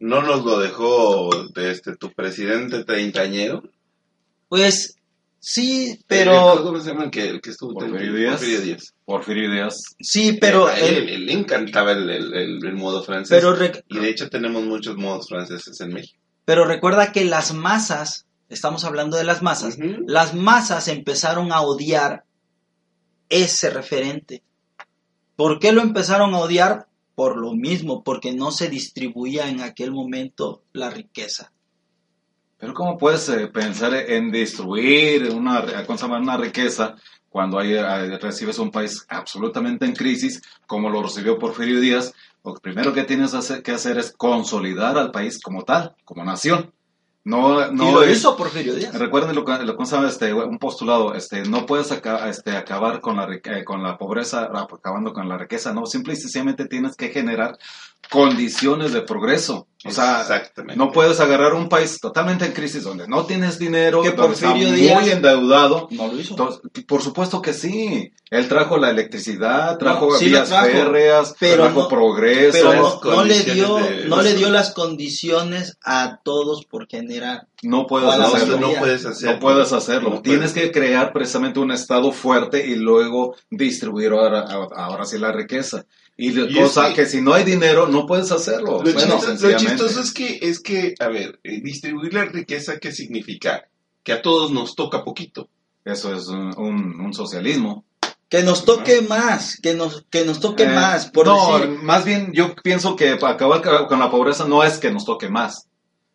¿No 0.00 0.22
nos 0.22 0.44
lo 0.44 0.58
dejó 0.60 1.30
este, 1.56 1.96
tu 1.96 2.12
presidente 2.12 2.84
treintañero? 2.84 3.62
Pues 4.48 4.96
sí, 5.40 5.90
El- 5.90 6.04
pero 6.06 6.62
¿Cómo 6.62 6.80
se 6.80 6.90
llama 6.90 7.04
el 7.04 7.10
que, 7.10 7.28
el 7.28 7.40
que 7.40 7.50
estuvo 7.50 7.74
Porfirio 7.74 8.14
Díaz. 8.14 8.32
Porfirio 8.36 8.60
Díaz. 8.60 8.94
Porfirio 9.04 9.50
Díaz. 9.52 9.74
Sí, 10.00 10.38
pero... 10.40 10.66
a 10.66 10.78
él, 10.78 10.94
el- 10.96 11.08
él 11.08 11.26
le 11.26 11.32
encantaba 11.32 11.92
el, 11.92 12.08
el- 12.10 12.34
el- 12.34 12.64
el 12.66 12.74
modo 12.74 13.02
francés. 13.02 13.36
pero, 13.36 13.56
rec- 13.56 13.82
y 13.88 13.98
de 13.98 14.08
hecho 14.08 14.28
tenemos 14.30 14.62
muchos 14.64 14.96
modos 14.96 15.28
franceses 15.28 15.80
en 15.80 15.92
México. 15.92 16.18
pero 16.44 16.64
recuerda 16.64 17.12
que 17.12 17.24
las 17.24 17.52
masas, 17.52 18.26
estamos 18.48 18.84
hablando 18.84 19.16
de 19.16 19.24
las 19.24 19.42
masas, 19.42 19.76
las 20.06 20.32
masas 20.34 20.88
empezaron 20.88 21.52
a 21.52 21.60
odiar 21.60 22.24
ese 23.28 23.68
referente. 23.70 24.42
¿Por 25.36 25.58
qué 25.60 25.72
lo 25.72 25.82
empezaron 25.82 26.34
a 26.34 26.38
odiar? 26.38 26.86
Por 27.18 27.36
lo 27.36 27.52
mismo, 27.52 28.04
porque 28.04 28.32
no 28.32 28.52
se 28.52 28.68
distribuía 28.68 29.48
en 29.48 29.60
aquel 29.60 29.90
momento 29.90 30.62
la 30.72 30.88
riqueza. 30.88 31.50
Pero 32.58 32.72
¿cómo 32.74 32.96
puedes 32.96 33.28
eh, 33.28 33.48
pensar 33.48 33.92
en 33.92 34.30
destruir 34.30 35.28
una, 35.32 35.64
una 36.16 36.36
riqueza 36.36 36.94
cuando 37.28 37.58
hay, 37.58 37.74
eh, 37.74 38.18
recibes 38.18 38.60
un 38.60 38.70
país 38.70 39.04
absolutamente 39.08 39.84
en 39.84 39.96
crisis, 39.96 40.40
como 40.68 40.90
lo 40.90 41.02
recibió 41.02 41.40
Porfirio 41.40 41.80
Díaz? 41.80 42.14
Lo 42.44 42.54
primero 42.54 42.92
que 42.92 43.02
tienes 43.02 43.32
que 43.64 43.72
hacer 43.72 43.98
es 43.98 44.12
consolidar 44.12 44.96
al 44.96 45.10
país 45.10 45.40
como 45.42 45.64
tal, 45.64 45.96
como 46.04 46.24
nación. 46.24 46.72
No, 47.28 47.66
y 47.70 47.74
no 47.74 47.92
lo 47.92 48.10
hizo 48.10 48.34
Porfirio 48.36 48.74
Díaz. 48.74 48.98
Recuerden 48.98 49.36
lo 49.36 49.44
que, 49.44 49.52
lo 49.58 49.76
que 49.76 49.82
este, 50.08 50.32
un 50.32 50.58
postulado, 50.58 51.12
este, 51.14 51.42
no 51.42 51.66
puedes 51.66 51.92
aca- 51.92 52.28
este, 52.30 52.56
acabar 52.56 53.02
con 53.02 53.16
la, 53.16 53.28
eh, 53.32 53.64
con 53.64 53.82
la 53.82 53.98
pobreza 53.98 54.48
ah, 54.52 54.66
acabando 54.72 55.12
con 55.12 55.28
la 55.28 55.36
riqueza, 55.36 55.74
no, 55.74 55.84
simple 55.84 56.14
y 56.14 56.16
sencillamente 56.16 56.64
tienes 56.66 56.96
que 56.96 57.10
generar 57.10 57.58
condiciones 58.10 58.92
de 58.94 59.02
progreso. 59.02 59.67
O 59.84 59.92
sea, 59.92 60.26
no 60.74 60.90
puedes 60.90 61.20
agarrar 61.20 61.54
un 61.54 61.68
país 61.68 62.00
totalmente 62.00 62.44
en 62.44 62.50
crisis 62.52 62.82
donde 62.82 63.06
no 63.06 63.26
tienes 63.26 63.60
dinero, 63.60 64.02
Que 64.02 64.10
donde 64.10 64.34
está 64.34 64.48
Porfirio 64.48 64.70
muy 64.70 64.80
Díaz- 64.80 65.08
endeudado. 65.08 65.86
No 65.92 66.08
lo 66.08 66.18
hizo. 66.18 66.30
Entonces, 66.30 66.62
por 66.86 67.00
supuesto 67.00 67.40
que 67.40 67.52
sí. 67.52 68.10
Él 68.30 68.48
trajo 68.48 68.76
la 68.76 68.90
electricidad, 68.90 69.78
trajo 69.78 70.14
sí 70.16 70.26
vías 70.26 70.48
trajo, 70.48 70.66
férreas, 70.66 71.34
pero 71.38 71.62
trajo 71.62 71.82
no- 71.82 71.88
progreso. 71.88 72.58
Pero 72.58 72.74
no, 72.74 73.00
no 73.16 73.24
le 73.24 73.42
dio, 73.44 73.76
de- 73.76 74.04
no 74.06 74.20
le 74.20 74.34
dio 74.34 74.50
las 74.50 74.72
condiciones 74.74 75.78
a 75.84 76.18
todos 76.24 76.64
por 76.64 76.88
generar. 76.88 77.46
no 77.62 77.86
puedes 77.86 78.08
hacerlo. 78.08 78.58
no 78.58 78.72
puedes 78.74 79.04
hacerlo. 79.06 79.34
No 79.34 79.40
puedes 79.40 79.72
hacerlo. 79.72 80.10
No 80.10 80.22
Tienes 80.22 80.52
puedes. 80.52 80.70
que 80.70 80.72
crear 80.72 81.12
precisamente 81.12 81.58
un 81.60 81.70
estado 81.72 82.12
fuerte 82.12 82.66
y 82.66 82.74
luego 82.76 83.34
distribuir 83.50 84.10
ahora, 84.12 84.40
ahora 84.76 85.04
sí 85.04 85.18
la 85.18 85.32
riqueza. 85.32 85.84
Y, 86.20 86.52
cosa 86.52 86.88
es 86.88 86.94
que, 86.96 87.02
que- 87.02 87.08
si 87.08 87.20
no 87.22 87.32
hay 87.32 87.44
dinero, 87.44 87.86
no 87.86 88.04
puedes 88.04 88.32
hacerlo. 88.32 88.72
Lo, 88.72 88.82
Bueno, 88.82 88.98
chistoso, 88.98 89.16
lo 89.18 89.22
sencillamente. 89.28 89.66
chistoso 89.70 90.00
es 90.00 90.12
que, 90.12 90.38
es 90.42 90.60
que, 90.60 90.94
a 90.98 91.06
ver, 91.08 91.38
eh, 91.44 91.60
distribuir 91.62 92.12
la 92.12 92.24
riqueza, 92.24 92.78
¿qué 92.80 92.90
significa? 92.90 93.68
Que 94.02 94.12
a 94.12 94.20
todos 94.20 94.50
nos 94.50 94.74
toca 94.74 95.04
poquito. 95.04 95.48
Eso 95.84 96.12
es 96.14 96.26
un, 96.26 96.52
un- 96.58 97.00
un 97.00 97.14
socialismo. 97.14 97.84
Que 98.28 98.42
nos 98.42 98.64
toque 98.64 99.00
más, 99.00 99.58
que 99.62 99.74
nos, 99.74 100.04
que 100.10 100.24
nos 100.24 100.40
toque 100.40 100.64
Eh, 100.64 100.68
más, 100.74 101.06
por 101.06 101.24
no, 101.26 101.58
decir. 101.60 101.78
más 101.82 102.04
bien 102.04 102.32
yo 102.34 102.52
pienso 102.56 102.96
que 102.96 103.14
para 103.16 103.34
acabar 103.34 103.62
ca- 103.62 103.86
con 103.86 104.00
la 104.00 104.10
pobreza 104.10 104.44
no 104.46 104.64
es 104.64 104.78
que 104.78 104.90
nos 104.90 105.04
toque 105.06 105.28
más, 105.28 105.67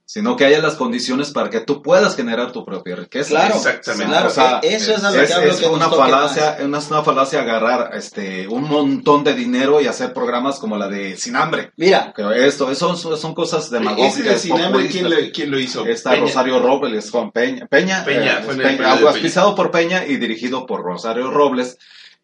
sino 0.05 0.36
que 0.36 0.45
haya 0.45 0.60
las 0.62 0.75
condiciones 0.75 1.31
para 1.31 1.50
que 1.50 1.62
tú 1.62 1.81
puedas 1.81 2.15
generar 2.15 2.51
tu 2.51 2.65
propia 2.65 2.95
riqueza. 2.98 3.29
Claro, 3.29 3.55
Exactamente. 3.55 4.05
claro, 4.07 4.27
O 4.27 4.31
sea, 4.31 4.60
e- 4.62 4.75
eso 4.75 4.93
es 4.93 5.03
a 5.03 5.12
lo 5.12 5.22
es, 5.22 5.27
que 5.29 5.33
hablo 5.33 5.51
es 5.51 5.57
que 5.57 5.65
una 5.67 5.89
falacia, 5.89 6.57
es 6.57 6.65
una, 6.65 6.77
es 6.79 6.91
una 6.91 7.03
falacia 7.03 7.41
agarrar 7.41 7.91
este 7.95 8.48
un 8.48 8.63
montón 8.69 9.24
de 9.24 9.33
dinero 9.33 9.81
y 9.81 9.88
hacer 9.88 10.13
programas 10.13 10.60
como 10.60 10.77
la 10.77 10.88
de 10.89 11.15
Sin 11.17 11.36
Hambre. 11.36 11.72
Mira, 11.77 12.13
Que 12.15 12.45
esto, 12.48 12.69
eso 12.69 12.95
son, 12.95 13.17
son 13.17 13.33
cosas 13.33 13.65
Ese 13.65 13.75
demagógicas. 13.75 14.33
de 14.33 14.39
Sin 14.39 14.60
Hambre, 14.60 14.88
¿quién 14.88 15.10
lo, 15.10 15.15
quién 15.33 15.50
lo 15.50 15.57
hizo? 15.60 15.86
Está 15.86 16.12
Peña. 16.12 16.22
Rosario 16.24 16.60
Robles 16.60 17.10
con 17.10 17.31
Peña. 17.31 17.65
Peña, 17.67 18.03
Peña, 18.03 18.39
eh, 18.39 18.43
fue 18.43 18.53
en 18.55 18.62
el 18.62 18.77
Peña, 18.77 18.91
auspiciado 18.93 19.55
por 19.55 19.72
Peña 19.72 20.05
y 20.05 20.17
dirigido 20.17 20.65
por 20.65 20.83
Rosario 20.83 21.31
Robles, 21.31 21.77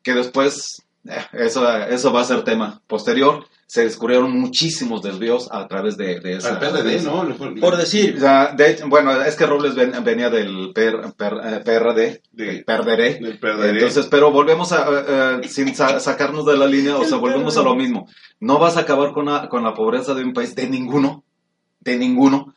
que 0.04 0.14
después, 0.14 0.84
eh, 1.08 1.18
eso, 1.34 1.76
eso 1.78 2.12
va 2.14 2.22
a 2.22 2.26
ser 2.26 2.44
tema 2.44 2.82
posterior, 2.88 3.46
se 3.72 3.84
descubrieron 3.84 4.32
muchísimos 4.40 5.04
desvíos 5.04 5.48
a 5.52 5.68
través 5.68 5.96
de, 5.96 6.20
de 6.22 6.38
esa... 6.38 6.54
Al 6.56 6.60
PRD, 6.60 7.04
¿no? 7.04 7.24
Le 7.24 7.36
fue- 7.36 7.54
por 7.58 7.78
decir, 7.78 8.16
O 8.18 8.20
sea, 8.20 8.52
de 8.58 8.72
hecho, 8.72 8.90
bueno, 8.90 9.12
es 9.22 9.36
que 9.36 9.46
Robles 9.46 9.76
ven- 9.76 9.94
venía 10.04 10.32
del 10.32 10.72
Per- 10.74 11.14
Per- 11.16 11.40
eh, 11.44 11.60
PRD, 11.64 12.24
De- 12.32 12.64
perderé. 12.64 13.20
del 13.20 13.38
PRD. 13.38 13.70
Entonces, 13.70 14.08
pero 14.08 14.32
volvemos 14.32 14.72
a, 14.72 14.88
eh, 14.90 15.40
eh, 15.44 15.48
sin 15.48 15.76
sa- 15.76 16.00
sacarnos 16.00 16.48
de 16.48 16.58
la 16.58 16.66
línea, 16.66 16.98
o 16.98 17.04
sea, 17.06 17.20
volvemos 17.20 17.58
a 17.58 17.62
lo 17.62 17.76
mismo. 17.76 18.08
No 18.40 18.58
vas 18.58 18.76
a 18.76 18.80
acabar 18.80 19.12
con 19.12 19.26
la, 19.26 19.48
con 19.50 19.64
la 19.64 19.76
pobreza 19.76 20.16
de 20.16 20.24
un 20.24 20.34
país, 20.34 20.56
de 20.56 20.68
ninguno, 20.68 21.24
de 21.80 21.96
ninguno, 21.96 22.56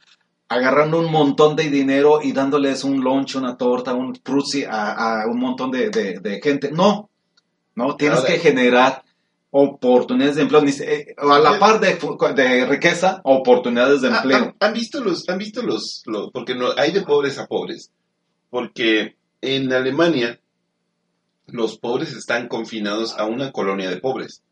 agarrando 0.48 0.98
un 0.98 1.12
montón 1.12 1.56
de 1.56 1.68
dinero 1.68 2.20
y 2.22 2.32
dándoles 2.32 2.84
un 2.84 3.02
lunch, 3.02 3.36
una 3.36 3.58
torta, 3.58 3.92
un 3.92 4.14
frutti 4.24 4.64
a, 4.64 5.20
a 5.24 5.26
un 5.26 5.38
montón 5.38 5.70
de, 5.72 5.90
de- 5.90 6.20
de 6.20 6.40
gente. 6.40 6.70
No, 6.72 7.10
no, 7.74 7.96
tienes 7.96 8.20
que 8.20 8.38
generar 8.38 9.02
oportunidades 9.54 10.36
de 10.36 10.42
empleo, 10.42 10.64
eh, 10.64 11.14
a 11.18 11.38
la 11.38 11.58
par 11.58 11.78
de, 11.78 12.66
riqueza, 12.66 13.20
oportunidades 13.22 14.00
de 14.00 14.08
Ah, 14.08 14.16
empleo. 14.16 14.38
¿Han, 14.38 14.54
han 14.58 14.72
visto 14.72 15.00
los, 15.04 15.28
han 15.28 15.36
visto 15.38 15.62
los, 15.62 16.02
los- 16.06 16.30
porque 16.32 16.54
no, 16.54 16.70
hay 16.76 16.90
de 16.90 17.02
pobres 17.02 17.38
a 17.38 17.46
pobres, 17.46 17.92
porque 18.50 19.16
en 19.42 19.70
Alemania 19.72 20.40
los 21.46 21.76
pobres 21.78 22.12
están 22.14 22.48
confinados 22.48 23.14
a 23.18 23.26
una 23.26 23.52
colonia 23.52 23.90
de 23.90 23.98
pobres, 24.00 24.42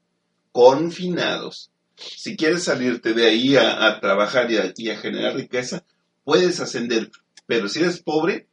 confinados. 0.53 1.71
Si 1.97 2.37
quieres 2.37 2.65
salirte 2.65 3.15
de 3.15 3.27
ahí 3.27 3.57
a, 3.57 3.87
a 3.87 4.01
trabajar 4.01 4.51
y 4.51 4.59
a, 4.59 4.73
y 4.77 4.91
a 4.91 4.99
generar 4.99 5.35
riqueza, 5.35 5.83
puedes 6.25 6.61
ascender, 6.61 7.11
pero 7.47 7.69
si 7.69 7.81
eres 7.81 8.03
pobre, 8.03 8.49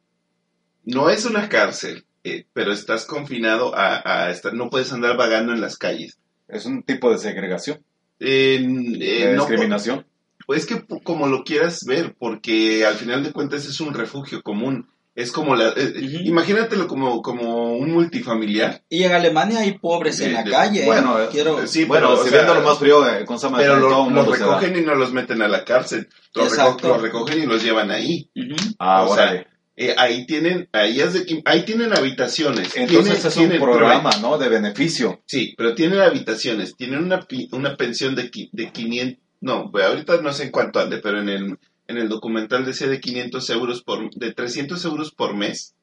no 0.84 1.10
es 1.10 1.26
una 1.26 1.48
cárcel, 1.50 2.06
eh, 2.24 2.46
pero 2.54 2.72
estás 2.72 3.04
confinado 3.04 3.74
a, 3.76 4.02
a 4.24 4.30
estar, 4.30 4.54
no 4.54 4.70
puedes 4.70 4.92
andar 4.94 5.16
vagando 5.18 5.52
en 5.52 5.60
las 5.60 5.76
calles. 5.76 6.18
Es 6.48 6.66
un 6.66 6.82
tipo 6.82 7.10
de 7.10 7.18
segregación, 7.18 7.82
En- 8.20 8.96
eh, 9.00 9.26
de 9.28 9.32
no, 9.34 9.42
discriminación. 9.46 10.06
pues 10.46 10.66
que 10.66 10.76
p- 10.76 11.00
como 11.02 11.26
lo 11.26 11.44
quieras 11.44 11.84
ver, 11.86 12.14
porque 12.18 12.84
al 12.86 12.94
final 12.94 13.22
de 13.22 13.32
cuentas 13.32 13.66
es 13.66 13.80
un 13.80 13.94
refugio 13.94 14.42
común. 14.42 14.88
Es 15.14 15.32
como 15.32 15.56
la... 15.56 15.70
eh, 15.70 15.94
Ujú. 15.96 16.16
Imagínatelo 16.26 16.86
como, 16.86 17.20
como 17.22 17.72
un 17.76 17.90
multifamiliar. 17.92 18.82
y 18.88 19.02
en 19.02 19.12
Alemania 19.12 19.58
hay 19.60 19.76
pobres 19.76 20.20
en 20.20 20.28
De- 20.28 20.32
la 20.34 20.42
de- 20.44 20.50
calle. 20.52 20.82
¿eh? 20.84 20.86
bueno, 20.86 21.20
eh, 21.20 21.26
Quiero, 21.30 21.66
sí, 21.66 21.84
bueno, 21.84 22.10
pero, 22.10 22.22
si 22.24 22.30
sea, 22.30 22.38
viendo 22.42 22.54
lo 22.54 22.62
más 22.68 22.78
frío, 22.78 23.08
eh, 23.08 23.24
con 23.24 23.36
Pero 23.56 23.76
lo- 23.76 24.10
los 24.10 24.24
se 24.38 24.44
da. 24.44 24.58
recogen 24.58 24.76
y 24.76 24.86
no 24.86 24.94
los 24.94 25.12
meten 25.12 25.42
a 25.42 25.48
la 25.48 25.64
cárcel. 25.64 26.08
Los, 26.34 26.46
reco- 26.46 26.48
Exacto. 26.54 26.88
los 26.88 27.02
recogen 27.02 27.42
y 27.42 27.46
los 27.46 27.62
llevan 27.64 27.90
ahí. 27.90 28.30
Ujú. 28.36 28.74
Ah, 28.78 29.02
o 29.04 29.14
sea. 29.14 29.44
Eh, 29.80 29.94
ahí 29.96 30.26
tienen 30.26 30.68
ahí, 30.72 31.00
haz 31.00 31.12
de- 31.12 31.40
ahí 31.44 31.62
tienen 31.64 31.92
habitaciones. 31.96 32.74
Entonces 32.76 33.32
tienen- 33.34 33.52
es 33.52 33.60
un 33.60 33.66
programa, 33.78 34.10
¿no? 34.20 34.36
De 34.36 34.48
beneficio. 34.48 35.22
Sí, 35.24 35.54
pero 35.56 35.74
tienen 35.76 36.00
habitaciones, 36.00 36.74
tienen 36.76 36.98
una, 37.04 37.20
pi- 37.22 37.48
una 37.52 37.76
pensión 37.76 38.16
de, 38.16 38.28
de 38.50 38.70
500, 38.72 39.22
no, 39.40 39.70
ahorita 39.72 40.20
no 40.20 40.32
sé 40.32 40.44
en 40.44 40.50
cuánto 40.50 40.80
ande, 40.80 40.98
pero 40.98 41.20
en 41.20 41.28
el, 41.28 41.58
en 41.86 41.96
el 41.96 42.08
documental 42.08 42.64
decía 42.66 42.88
de 42.88 42.98
500 43.00 43.48
euros 43.50 43.82
por, 43.82 44.10
de 44.12 44.32
300 44.34 44.84
euros 44.84 45.12
por 45.12 45.34
mes. 45.36 45.74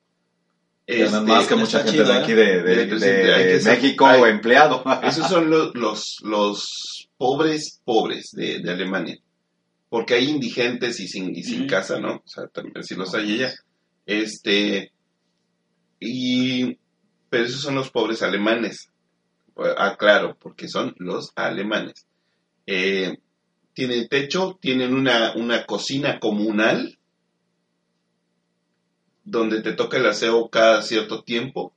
Este, 0.88 1.20
más 1.22 1.48
que 1.48 1.56
mucha 1.56 1.80
gente 1.84 1.98
de 2.00 2.04
chido, 2.04 2.14
aquí 2.14 2.34
de, 2.34 2.62
de- 2.64 2.75
De- 2.75 2.86
de- 2.86 3.00
de- 3.00 3.34
hay 3.34 3.44
de 3.46 3.52
que 3.54 3.62
ser- 3.62 3.82
México 3.82 4.06
hay- 4.08 4.30
empleado. 4.30 4.84
Esos 5.04 5.28
son 5.30 5.50
los, 5.50 5.74
los, 5.74 6.18
los 6.22 7.08
pobres, 7.18 7.80
pobres 7.86 8.32
de, 8.34 8.60
de 8.60 8.72
Alemania. 8.72 9.18
Porque 9.90 10.16
hay 10.16 10.30
indigentes 10.30 11.00
y 11.00 11.08
sin, 11.08 11.34
y 11.34 11.44
sin 11.44 11.66
casa, 11.66 11.98
¿no? 12.00 12.16
O 12.16 12.28
sea, 12.28 12.48
también 12.48 12.84
si 12.84 12.96
los 12.96 13.14
hay 13.16 13.36
ella. 13.36 13.54
Este, 14.06 14.92
y, 16.00 16.78
pero 17.30 17.46
esos 17.46 17.62
son 17.62 17.76
los 17.76 17.90
pobres 17.90 18.22
alemanes. 18.22 18.90
Ah, 19.58 19.96
claro, 19.98 20.38
porque 20.40 20.68
son 20.68 20.96
los 20.98 21.32
alemanes. 21.36 22.06
Eh, 22.68 23.18
tienen 23.74 24.08
techo, 24.08 24.58
tienen 24.62 24.94
una, 24.94 25.34
una 25.36 25.66
cocina 25.66 26.20
comunal 26.20 26.98
donde 29.24 29.62
te 29.62 29.74
toca 29.74 29.98
el 29.98 30.06
aseo 30.06 30.50
cada 30.50 30.82
cierto 30.82 31.24
tiempo, 31.24 31.74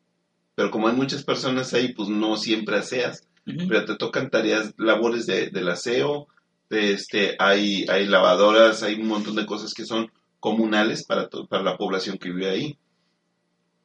pero 0.55 0.71
como 0.71 0.89
hay 0.89 0.95
muchas 0.95 1.25
personas 1.25 1.73
ahí, 1.73 1.93
pues 1.95 2.09
no 2.09 2.37
siempre 2.37 2.77
aseas 2.77 3.29
pero 3.69 3.85
te 3.85 3.97
tocan 3.97 4.31
tareas, 4.31 4.75
labores 4.77 5.27
de, 5.27 5.51
del 5.51 5.69
aseo, 5.69 6.29
de 6.69 6.93
este, 6.93 7.37
hay, 7.39 7.87
hay 7.89 8.07
lavadoras, 8.07 8.83
hay 8.83 8.95
un 8.95 9.09
montón 9.09 9.37
de 9.37 9.47
cosas 9.47 9.73
que 9.73 9.87
son 9.87 10.11
comunales 10.41 11.05
para, 11.05 11.29
to- 11.29 11.47
para 11.47 11.63
la 11.63 11.77
población 11.77 12.19
que 12.19 12.31
vive 12.31 12.51
ahí. 12.51 12.79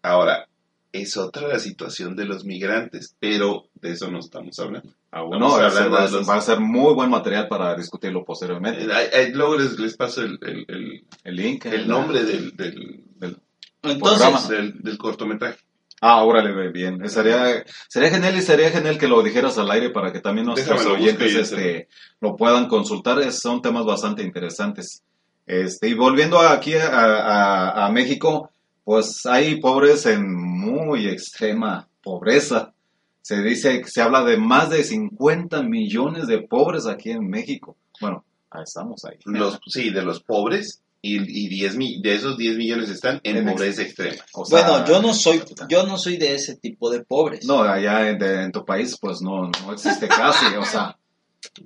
Ahora, 0.02 0.48
es 0.92 1.18
otra 1.18 1.48
la 1.48 1.60
situación 1.60 2.16
de 2.16 2.26
los 2.26 2.46
migrantes, 2.46 3.16
pero 3.20 3.66
de 3.76 3.94
eso 3.94 4.12
no 4.12 4.20
estamos 4.20 4.60
hablando. 4.60 4.90
Aún 5.12 5.34
Estamos 5.34 5.54
no, 5.54 5.58
va, 5.92 6.06
de 6.06 6.12
los- 6.12 6.30
va 6.30 6.36
a 6.36 6.42
ser 6.42 6.60
muy 6.60 6.94
buen 6.94 7.10
material 7.10 7.48
para 7.48 7.76
discutirlo 7.76 8.24
posteriormente. 8.26 8.84
Eh, 8.84 9.10
hay- 9.14 9.32
luego 9.34 9.58
les, 9.58 9.78
les 9.80 9.96
paso 9.96 10.22
el, 10.22 10.38
el- 10.42 10.66
el- 10.68 11.06
El 11.24 11.36
link. 11.36 11.66
el 11.66 11.88
nombre 11.88 12.24
del, 12.24 12.56
del, 12.56 13.04
del, 13.18 13.38
Entonces, 13.82 14.20
programa. 14.20 14.48
del- 14.48 14.82
del 14.82 14.98
cortometraje. 14.98 15.58
Ah, 16.06 16.24
órale, 16.26 16.70
bien. 16.72 17.08
Sería, 17.10 17.64
sería 17.88 18.10
genial 18.10 18.36
y 18.38 18.42
sería 18.42 18.70
genial 18.72 18.98
que 18.98 19.08
lo 19.08 19.24
dijeras 19.24 19.58
al 19.58 19.72
aire 19.72 19.90
para 19.90 20.12
que 20.12 20.20
también 20.20 20.48
nuestros 20.48 20.80
Déjame 20.80 20.98
lo 20.98 21.02
oyentes 21.02 21.32
y 21.34 21.38
este, 21.40 21.88
lo 22.20 22.36
puedan 22.36 22.68
consultar. 22.68 23.20
Es- 23.22 23.40
son 23.40 23.62
temas 23.62 23.86
bastante 23.86 24.22
interesantes. 24.22 25.02
Este, 25.46 25.90
y 25.90 25.94
volviendo 25.94 26.40
aquí 26.40 26.74
a, 26.76 26.88
a- 26.90 27.86
a 27.86 27.92
México, 27.92 28.50
pues 28.84 29.26
hay 29.26 29.60
pobres 29.60 30.06
en 30.06 30.34
muy 30.34 31.08
extrema 31.08 31.88
pobreza. 32.04 32.74
se 33.22 33.42
dice, 33.42 33.84
se 33.86 34.02
habla 34.02 34.24
de 34.24 34.36
más 34.38 34.70
de 34.70 34.84
50 34.84 35.64
millones 35.64 36.28
de 36.28 36.40
pobres 36.42 36.86
aquí 36.88 37.12
en 37.12 37.28
México. 37.30 37.78
Bueno, 38.02 38.24
ahí 38.52 38.64
estamos 38.64 39.04
ahí. 39.06 39.16
Los, 39.26 39.60
sí, 39.68 39.90
de 39.92 40.02
los 40.04 40.22
pobres. 40.22 40.80
Y, 41.06 41.18
y 41.18 41.50
10 41.50 41.76
mi- 41.76 42.02
de 42.02 42.16
esos 42.16 42.38
10 42.38 42.56
millones 42.56 42.90
están 42.90 43.20
en 43.24 43.36
En 43.36 43.46
pobreza 43.46 43.82
extrema. 43.82 44.24
O 44.36 44.46
sea, 44.46 44.62
Bueno, 44.70 44.86
yo 44.88 45.02
no 45.02 45.14
soy, 45.14 45.42
yo 45.68 45.86
no 45.86 45.98
soy 45.98 46.16
de 46.16 46.34
ese 46.36 46.56
tipo 46.56 46.90
de 46.90 47.02
pobres. 47.04 47.46
No, 47.46 47.62
allá 47.62 48.10
en, 48.10 48.18
de- 48.20 48.44
en 48.44 48.52
tu 48.54 48.64
país, 48.64 48.98
pues 49.02 49.22
no, 49.22 49.50
no 49.66 49.74
existe 49.74 50.08
casi, 50.08 50.46
o 50.56 50.64
sea, 50.64 50.98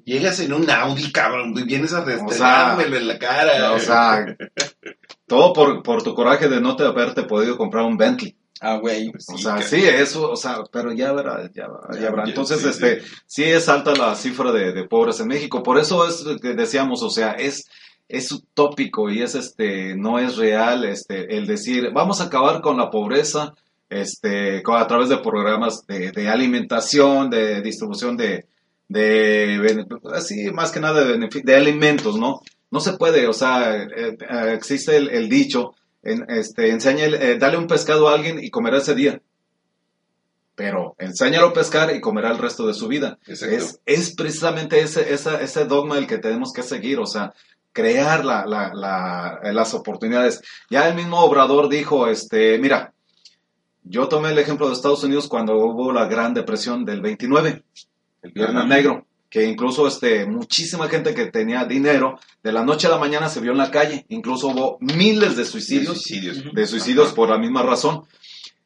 Llegas 0.05 0.39
en 0.39 0.53
un 0.53 0.69
Audi, 0.69 1.11
cabrón, 1.11 1.53
y 1.57 1.63
vienes 1.63 1.93
a 1.93 2.03
sea, 2.03 2.15
restregármelo 2.15 2.97
en 2.97 3.07
la 3.07 3.19
cara. 3.19 3.71
o 3.73 3.79
sea, 3.79 4.25
todo 5.27 5.53
por, 5.53 5.83
por 5.83 6.03
tu 6.03 6.13
coraje 6.15 6.47
de 6.49 6.61
no 6.61 6.75
te 6.75 6.83
haberte 6.85 7.23
podido 7.23 7.57
comprar 7.57 7.85
un 7.85 7.97
Bentley. 7.97 8.35
Ah, 8.59 8.77
güey. 8.77 9.11
Pues 9.11 9.25
O 9.29 9.37
sí, 9.37 9.43
sea, 9.43 9.61
sí, 9.61 9.83
eso, 9.83 10.31
o 10.31 10.35
sea, 10.35 10.63
pero 10.71 10.91
ya 10.91 11.11
verá, 11.11 11.43
ya, 11.53 11.67
ya 11.91 11.99
Ya, 11.99 12.07
habrá. 12.07 12.23
ya, 12.25 12.29
Entonces, 12.29 12.59
sí, 12.61 12.69
este, 12.69 13.01
sí. 13.27 13.43
es 13.43 13.69
alta 13.69 13.93
la 13.93 14.15
cifra 14.15 14.51
de, 14.51 14.73
de 14.73 14.83
pobres 14.85 15.19
en 15.19 15.27
México. 15.27 15.61
Por 15.61 15.77
eso 15.77 16.07
es 16.07 16.25
que 16.41 16.53
decíamos, 16.55 17.03
o 17.03 17.09
sea, 17.11 17.33
es, 17.33 17.69
es 18.07 18.31
utópico 18.31 19.09
y 19.11 19.21
es 19.21 19.35
este, 19.35 19.95
no 19.95 20.17
es 20.17 20.37
real, 20.37 20.85
este, 20.85 21.37
el 21.37 21.45
decir, 21.45 21.91
vamos 21.93 22.19
a 22.19 22.25
acabar 22.25 22.61
con 22.61 22.77
la 22.77 22.89
pobreza, 22.89 23.53
este, 23.89 24.63
a 24.65 24.87
través 24.87 25.09
de 25.09 25.17
programas 25.17 25.85
de, 25.85 26.11
de 26.11 26.27
alimentación, 26.27 27.29
de 27.29 27.61
distribución 27.61 28.17
de, 28.17 28.47
de, 28.89 29.85
así, 30.13 30.51
más 30.51 30.71
que 30.71 30.79
nada 30.79 31.03
de, 31.03 31.29
de 31.43 31.55
alimentos, 31.55 32.17
¿no? 32.17 32.41
No 32.71 32.79
se 32.79 32.93
puede, 32.93 33.27
o 33.27 33.33
sea, 33.33 33.83
eh, 33.83 34.17
eh, 34.19 34.53
existe 34.53 34.95
el, 34.97 35.09
el 35.09 35.29
dicho, 35.29 35.73
en, 36.03 36.25
este, 36.29 36.69
eh, 36.69 37.37
dale 37.37 37.57
un 37.57 37.67
pescado 37.67 38.07
a 38.07 38.13
alguien 38.13 38.43
y 38.43 38.49
comerá 38.49 38.77
ese 38.77 38.95
día. 38.95 39.21
Pero 40.55 40.95
enséñalo 40.97 41.47
a 41.47 41.53
pescar 41.53 41.95
y 41.95 42.01
comerá 42.01 42.31
el 42.31 42.39
resto 42.39 42.65
de 42.65 42.73
su 42.73 42.87
vida. 42.87 43.19
Exacto. 43.27 43.55
Es, 43.55 43.79
es 43.85 44.15
precisamente 44.15 44.79
ese, 44.79 45.13
esa- 45.13 45.39
ese 45.41 45.65
dogma 45.65 45.97
el 45.99 46.07
que 46.07 46.17
tenemos 46.17 46.51
que 46.51 46.63
seguir, 46.63 46.97
o 46.99 47.05
sea, 47.05 47.33
crear 47.71 48.25
la, 48.25 48.45
la- 48.45 48.71
la- 48.73 49.39
las 49.53 49.73
oportunidades. 49.75 50.41
Ya 50.69 50.87
el 50.89 50.95
mismo 50.95 51.19
Obrador 51.23 51.69
dijo, 51.69 52.07
este, 52.07 52.57
mira, 52.57 52.93
yo 53.83 54.07
tomé 54.07 54.31
el 54.31 54.39
ejemplo 54.39 54.67
de 54.67 54.73
Estados 54.73 55.03
Unidos 55.03 55.27
cuando 55.27 55.55
hubo 55.57 55.91
la 55.93 56.07
Gran 56.07 56.33
Depresión 56.33 56.83
del 56.85 57.01
29, 57.01 57.63
el 58.21 58.31
Viernes 58.31 58.57
Ajá. 58.57 58.67
Negro, 58.67 59.05
que 59.29 59.43
incluso 59.45 59.87
este, 59.87 60.25
muchísima 60.25 60.87
gente 60.87 61.13
que 61.13 61.25
tenía 61.27 61.65
dinero, 61.65 62.19
de 62.43 62.51
la 62.51 62.63
noche 62.63 62.87
a 62.87 62.91
la 62.91 62.97
mañana 62.97 63.27
se 63.29 63.41
vio 63.41 63.51
en 63.51 63.57
la 63.57 63.71
calle, 63.71 64.05
incluso 64.09 64.47
hubo 64.47 64.77
miles 64.79 65.31
de 65.35 65.43
de 65.43 65.45
suicidios, 65.45 66.03
de 66.53 66.67
suicidios 66.67 67.13
por 67.13 67.29
la 67.29 67.37
misma 67.37 67.63
razón. 67.63 68.03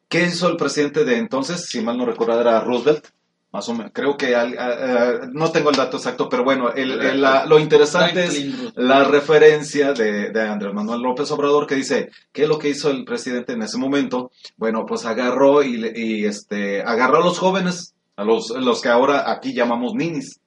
¿Qué 0.07 0.25
hizo 0.25 0.49
el 0.49 0.57
presidente 0.57 1.03
de 1.05 1.17
entonces? 1.17 1.65
Si 1.67 1.81
mal 1.81 1.97
no 1.97 2.05
recuerdo, 2.05 2.39
era 2.41 2.59
Roosevelt. 2.61 3.07
Más 3.53 3.67
o 3.67 3.73
menos, 3.73 3.91
creo 3.93 4.15
que 4.15 4.33
al- 4.33 4.57
a- 4.57 4.65
a- 4.67 5.27
no 5.33 5.51
tengo 5.51 5.71
el 5.71 5.75
dato 5.75 5.97
exacto, 5.97 6.29
pero 6.29 6.45
bueno, 6.45 6.71
el- 6.73 7.01
el- 7.01 7.19
la- 7.21 7.45
lo 7.45 7.59
interesante 7.59 8.23
es 8.23 8.31
Franklin 8.39 8.71
la 8.75 9.03
referencia 9.03 9.91
de, 9.91 10.29
de 10.29 10.41
Andrés 10.41 10.73
Manuel 10.73 11.01
López 11.01 11.29
Obrador 11.31 11.67
que 11.67 11.75
dice, 11.75 12.09
¿qué 12.31 12.43
es 12.43 12.47
lo 12.47 12.57
que 12.57 12.69
hizo 12.69 12.89
el 12.89 13.03
presidente 13.03 13.51
en 13.51 13.61
ese 13.61 13.77
momento? 13.77 14.31
Bueno, 14.55 14.85
pues 14.85 15.05
agarró 15.05 15.63
y, 15.63 15.85
y, 15.95 16.25
este, 16.25 16.81
agarró 16.81 17.17
a 17.17 17.25
los 17.25 17.39
jóvenes, 17.39 17.93
a 18.21 18.25
los, 18.25 18.49
los 18.51 18.81
que 18.81 18.89
ahora 18.89 19.31
aquí 19.31 19.53
llamamos 19.53 19.93
ninis. 19.93 20.39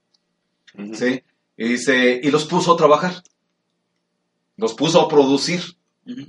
¿sí? 0.92 1.22
Y 1.56 1.68
dice, 1.68 2.20
y 2.22 2.30
los 2.30 2.44
puso 2.46 2.72
a 2.72 2.76
trabajar, 2.76 3.22
los 4.56 4.74
puso 4.74 5.00
a 5.00 5.08
producir. 5.08 5.62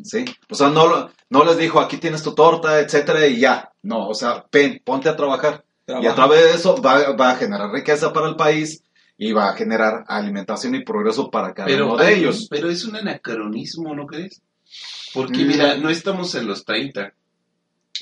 ¿sí? 0.03 0.25
O 0.49 0.55
sea, 0.55 0.69
no, 0.69 1.09
no 1.29 1.43
les 1.45 1.57
dijo, 1.57 1.79
aquí 1.79 1.97
tienes 1.97 2.23
tu 2.23 2.33
torta, 2.33 2.79
etcétera, 2.79 3.27
y 3.27 3.39
ya. 3.39 3.71
No, 3.83 4.07
o 4.07 4.13
sea, 4.13 4.45
ven, 4.51 4.81
ponte 4.83 5.09
a 5.09 5.15
trabajar. 5.15 5.63
Y 5.87 6.07
a 6.07 6.15
través 6.15 6.43
de 6.43 6.51
eso 6.55 6.81
va, 6.81 7.11
va 7.15 7.31
a 7.31 7.35
generar 7.35 7.71
riqueza 7.71 8.11
para 8.11 8.27
el 8.29 8.35
país 8.35 8.81
y 9.17 9.31
va 9.33 9.49
a 9.49 9.53
generar 9.53 10.03
alimentación 10.07 10.73
y 10.75 10.83
progreso 10.83 11.29
para 11.29 11.53
cada 11.53 11.67
Pero, 11.67 11.93
uno 11.93 11.97
de 12.03 12.15
ellos. 12.15 12.47
pero 12.49 12.69
es 12.69 12.83
un 12.85 12.95
anacronismo, 12.95 13.93
¿no 13.95 14.07
crees? 14.07 14.41
Porque 15.13 15.43
Mm. 15.43 15.47
mira, 15.47 15.77
no 15.77 15.89
estamos 15.89 16.33
en 16.35 16.47
los 16.47 16.65
30. 16.65 17.13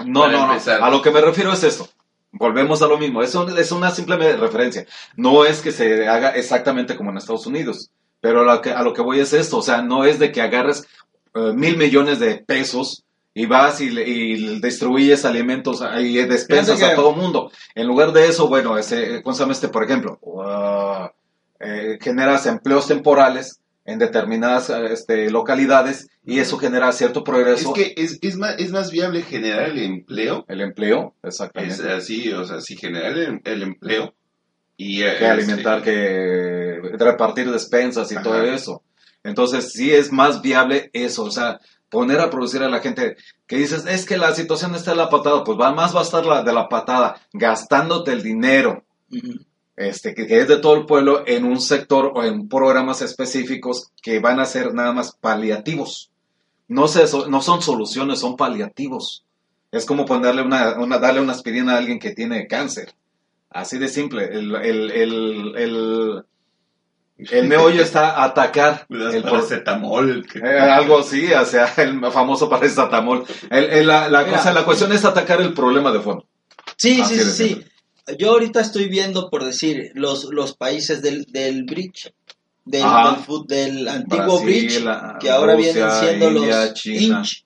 No, 0.06 0.28
no, 0.30 0.48
no. 0.48 0.54
A 0.86 0.90
lo 0.90 1.02
que 1.02 1.12
me 1.12 1.22
refiero 1.22 1.52
es 1.54 1.64
esto. 1.64 1.88
Volvemos 2.34 2.82
a 2.82 2.88
lo 2.88 2.98
mismo. 2.98 3.22
Es, 3.24 3.34
un- 3.36 3.58
es 3.58 3.72
una 3.72 3.92
simple 3.92 4.36
referencia. 4.38 4.86
No 5.16 5.46
es 5.46 5.62
que 5.62 5.72
se 5.72 6.08
haga 6.08 6.32
exactamente 6.32 6.96
como 6.98 7.12
en 7.12 7.18
Estados 7.18 7.46
Unidos. 7.48 7.92
Pero 8.22 8.42
a 8.42 8.56
lo 8.56 8.62
que, 8.62 8.72
a 8.72 8.82
lo 8.84 8.94
que 8.94 9.02
voy 9.02 9.20
es 9.20 9.34
esto. 9.34 9.58
O 9.58 9.62
sea, 9.62 9.82
no 9.82 10.04
es 10.06 10.18
de 10.20 10.32
que 10.32 10.42
agarres 10.42 10.86
eh, 11.36 11.52
mil 11.54 11.78
millones 11.78 12.20
de 12.20 12.38
pesos 12.38 13.04
y 13.36 13.46
vas 13.46 13.82
y, 13.82 13.86
y 13.88 14.60
distribuyes 14.60 15.26
alimentos 15.26 15.84
y 16.00 16.18
despensas 16.26 16.80
que- 16.80 16.86
a 16.86 16.96
todo 16.96 17.14
mundo. 17.14 17.52
En 17.76 17.88
lugar 17.88 18.14
de 18.14 18.28
eso, 18.28 18.48
bueno, 18.48 18.78
ese, 18.78 19.22
¿cómo 19.24 19.34
se 19.36 19.40
llama 19.42 19.54
este? 19.54 19.70
Por 19.70 19.84
ejemplo, 19.84 20.18
uh, 20.22 21.08
eh, 21.60 21.98
generas 22.02 22.46
empleos 22.46 22.88
temporales 22.88 23.60
en 23.86 24.00
determinadas 24.00 24.70
este, 24.70 25.30
localidades 25.30 26.08
y 26.26 26.40
eso 26.40 26.58
genera 26.58 26.92
cierto 26.94 27.20
Es 27.20 27.26
progreso. 27.26 27.74
que 27.74 27.94
es, 27.98 28.18
es, 28.22 28.38
más, 28.38 28.56
es 28.58 28.72
más 28.72 28.92
viable 28.92 29.24
generar 29.24 29.70
el 29.70 29.80
empleo. 29.80 30.46
El 30.48 30.62
empleo, 30.62 31.16
Es 31.22 31.36
exactamente. 31.36 31.92
así, 31.92 32.32
o 32.32 32.46
sea, 32.46 32.62
si 32.62 32.78
generar 32.78 33.18
el, 33.18 33.42
el 33.44 33.64
empleo 33.64 34.14
y 34.78 35.00
que 35.00 35.26
alimentar, 35.28 35.80
este, 35.80 35.92
que 35.92 36.98
repartir 36.98 37.52
despensas 37.52 38.12
y 38.12 38.16
Ajá. 38.16 38.24
todo 38.24 38.44
eso. 38.44 38.84
Entonces, 39.24 39.72
sí 39.72 39.92
es 39.92 40.12
más 40.12 40.42
viable 40.42 40.90
eso, 40.94 41.24
o 41.24 41.32
sea, 41.32 41.60
poner 41.90 42.20
a 42.20 42.30
producir 42.30 42.62
a 42.64 42.70
la 42.70 42.80
gente 42.80 43.16
que 43.48 43.58
dices, 43.58 43.86
es 43.86 44.06
que 44.06 44.18
la 44.18 44.34
situación 44.34 44.76
está 44.76 44.92
de 44.92 44.98
la 44.98 45.10
patada, 45.10 45.44
pues 45.44 45.58
va 45.60 45.72
más 45.74 45.96
va 45.96 46.00
a 46.00 46.04
estar 46.04 46.26
la 46.26 46.42
de 46.44 46.52
la 46.54 46.68
patada, 46.68 47.16
gastándote 47.34 48.12
el 48.12 48.24
dinero, 48.24 48.84
Ujú. 49.12 49.46
Este, 49.76 50.14
que, 50.14 50.28
que 50.28 50.40
es 50.40 50.48
de 50.48 50.58
todo 50.58 50.76
el 50.76 50.86
pueblo 50.86 51.24
en 51.26 51.46
un 51.46 51.60
sector 51.60 52.12
o 52.16 52.24
en 52.24 52.48
programas 52.48 53.02
específicos 53.02 53.92
que 54.02 54.20
van 54.20 54.40
a 54.40 54.46
ser 54.46 54.74
nada 54.74 54.94
más 54.94 55.16
paliativos. 55.20 56.12
No, 56.68 56.88
se, 56.88 57.06
no 57.30 57.42
son 57.42 57.62
soluciones, 57.62 58.20
son 58.20 58.36
paliativos. 58.38 59.26
Es 59.72 59.86
como 59.86 60.06
ponerle 60.06 60.44
una, 60.44 60.76
una, 60.80 61.00
darle 61.00 61.22
una 61.22 61.34
aspirina 61.34 61.74
a 61.74 61.78
alguien 61.78 62.00
que 62.00 62.12
tiene 62.14 62.48
cáncer. 62.48 62.94
Así 63.50 63.78
de 63.78 63.88
simple. 63.90 64.26
El, 64.26 64.56
el, 64.56 64.92
el, 64.92 65.54
el, 65.58 66.24
el 67.18 67.48
meollo 67.48 67.82
está 67.82 68.12
a 68.12 68.26
atacar 68.26 68.86
el 68.90 69.24
paracetamol, 69.24 70.26
que- 70.28 70.40
eh, 70.40 70.60
algo 70.60 71.00
así, 71.00 71.32
o 71.34 71.46
sea, 71.46 71.72
el 71.78 72.00
famoso 72.12 72.50
paracetamol. 72.50 73.26
El, 73.50 73.64
el- 73.66 73.88
la, 73.88 74.10
la 74.10 74.24
Mira. 74.24 74.38
cosa, 74.38 74.54
la 74.54 74.66
cuestión 74.66 74.92
es 74.94 75.06
atacar 75.06 75.42
el 75.42 75.54
problema 75.54 75.92
de 75.92 76.00
fondo. 76.00 76.26
Sí, 76.78 77.02
Así 77.02 77.16
sí, 77.20 77.24
sí, 77.26 77.32
sí. 77.32 77.48
simple. 77.50 77.72
Yo 78.18 78.32
ahorita 78.32 78.60
estoy 78.62 78.88
viendo, 78.90 79.30
por 79.30 79.44
decir, 79.46 79.92
los, 79.96 80.26
los 80.26 80.56
países 80.58 81.02
del, 81.02 81.26
del 81.26 81.64
bridge, 81.64 82.14
del, 82.66 82.84
del, 83.48 83.88
antiguo 83.88 84.40
Brasil, 84.40 84.46
bridge, 84.46 84.82
la- 84.84 85.18
que 85.20 85.30
ahora 85.30 85.56
Rusia, 85.56 85.74
vienen 85.74 85.92
siendo 86.00 86.28
India, 86.32 86.66
los 86.66 86.74
China. 86.74 87.18
inch, 87.20 87.44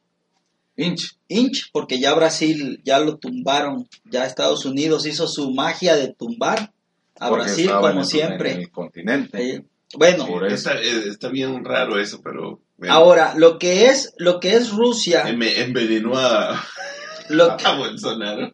Inch. 0.77 1.17
inch, 1.27 1.69
porque 1.71 1.99
ya 1.99 2.13
Brasil 2.13 2.81
ya 2.83 2.99
lo 2.99 3.17
tumbaron, 3.17 3.87
ya 4.05 4.25
Estados 4.25 4.65
Unidos 4.65 5.05
hizo 5.05 5.27
su 5.27 5.51
magia 5.51 5.95
de 5.95 6.13
tumbar 6.13 6.71
a 7.19 7.29
porque 7.29 7.45
Brasil 7.45 7.69
como 7.71 7.99
en- 7.99 8.05
siempre. 8.05 8.51
En 8.53 8.59
el 8.61 8.71
continente. 8.71 9.49
Eh, 9.55 9.63
bueno, 9.95 10.45
está, 10.45 10.73
eh, 10.79 11.07
está 11.07 11.29
bien 11.29 11.63
raro 11.63 11.99
eso, 11.99 12.21
pero 12.23 12.59
bueno, 12.77 12.93
ahora 12.93 13.33
lo 13.37 13.57
que 13.57 13.87
es 13.87 14.13
lo 14.17 14.39
que 14.39 14.55
es 14.55 14.71
Rusia, 14.71 15.23
enve- 15.27 15.57
envenenó 15.57 16.13
a, 16.17 16.63
lo 17.29 17.55
que, 17.57 17.65
a 17.65 17.75
Bolsonaro. 17.77 18.53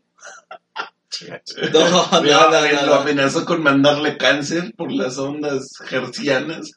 No, 1.21 1.39
no, 1.71 2.19
lo, 2.21 2.21
no, 2.52 2.71
no, 2.71 2.86
lo 2.86 2.95
amenazó 2.95 3.45
con 3.45 3.62
mandarle 3.63 4.17
cáncer 4.17 4.73
por 4.76 4.91
las 4.91 5.17
ondas 5.17 5.71
hercianas. 5.89 6.71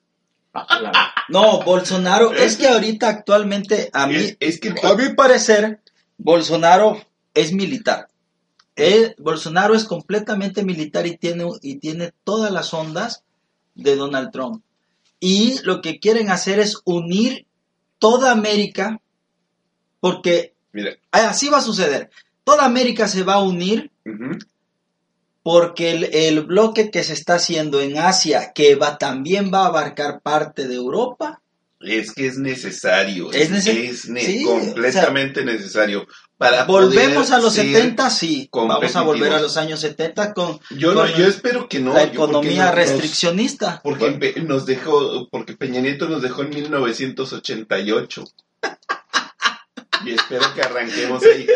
No, 1.29 1.63
Bolsonaro, 1.63 2.33
es 2.33 2.57
que 2.57 2.67
ahorita 2.69 3.09
actualmente 3.09 3.91
a 3.93 4.07
mí, 4.07 4.17
Es, 4.17 4.37
es 4.41 4.61
que 4.61 4.75
a 4.83 4.95
mi 4.95 5.15
parecer, 5.15 5.81
Bolsonaro 6.17 7.01
es 7.35 7.53
militar. 7.53 8.09
Él- 8.75 9.15
Bolsonaro 9.19 9.75
es 9.75 9.85
completamente 9.85 10.65
militar 10.65 11.07
y 11.07 11.17
tiene, 11.19 11.47
y 11.63 11.77
tiene 11.77 12.13
todas 12.25 12.51
las 12.53 12.73
ondas 12.73 13.23
de 13.75 13.97
Donald 13.97 14.31
Trump. 14.33 14.63
Y 15.21 15.59
lo 15.63 15.81
que 15.83 15.99
quieren 15.99 16.31
hacer 16.31 16.59
es 16.59 16.77
unir 16.85 17.47
toda 17.99 18.31
América, 18.33 19.01
porque 20.01 20.55
mira, 20.73 20.93
así 21.11 21.49
va 21.49 21.59
a 21.59 21.63
suceder. 21.63 22.11
Toda 22.45 22.65
América 22.65 23.09
se 23.09 23.23
va 23.25 23.35
a 23.35 23.43
unir 23.43 23.91
ujú, 24.07 24.39
porque 25.43 25.91
el, 25.93 26.05
el 26.13 26.41
bloque 26.43 26.91
que 26.91 27.05
se 27.05 27.13
está 27.13 27.35
haciendo 27.35 27.81
en 27.81 27.99
Asia, 27.99 28.53
que 28.55 28.75
va, 28.75 28.99
también 28.99 29.51
va 29.53 29.61
a 29.65 29.67
abarcar 29.67 30.21
parte 30.23 30.67
de 30.67 30.75
Europa, 30.75 31.41
es 31.79 32.13
que 32.13 32.27
es 32.27 32.39
necesario. 32.39 33.31
Es 33.33 33.51
Es, 33.51 33.67
nece- 33.67 34.09
ne- 34.09 34.21
sí, 34.23 34.45
completamente 34.45 35.45
necesario. 35.45 36.07
Para 36.39 36.65
Volvemos 36.65 37.31
a 37.31 37.39
los 37.39 37.53
ser- 37.55 37.67
70, 37.67 38.11
sí. 38.11 38.49
Vamos 38.53 38.97
a 38.97 39.03
volver 39.03 39.33
a 39.33 39.41
los 39.41 39.57
años 39.57 39.81
70 39.81 40.33
con 40.35 40.59
Yo, 40.71 40.93
no, 40.95 41.03
con 41.03 41.13
yo 41.13 41.27
espero 41.27 41.69
que 41.69 41.79
no. 41.81 41.93
la 41.93 42.01
porque 42.01 42.15
economía 42.15 42.73
restriccionista. 42.73 43.81
Porque 43.85 44.35
nos 44.43 44.67
dejó, 44.67 45.29
porque 45.31 45.55
Peña 45.55 45.81
Nieto 45.81 46.09
nos 46.09 46.23
dejó 46.23 46.43
en 46.43 46.51
1988. 46.51 48.25
y 50.05 50.11
espero 50.13 50.55
que 50.55 50.63
arranquemos 50.63 51.23
ahí. 51.25 51.47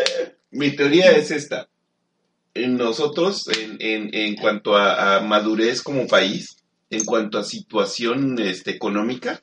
Mi 0.51 0.71
teoría 0.75 1.11
es 1.11 1.31
esta. 1.31 1.67
Nosotros, 2.55 3.47
en, 3.49 3.77
en, 3.79 4.13
en 4.13 4.35
cuanto 4.35 4.75
a, 4.75 5.17
a 5.17 5.21
madurez 5.21 5.81
como 5.81 6.07
país, 6.07 6.57
en 6.89 7.05
cuanto 7.05 7.37
a 7.37 7.43
situación 7.43 8.39
este, 8.39 8.71
económica, 8.71 9.41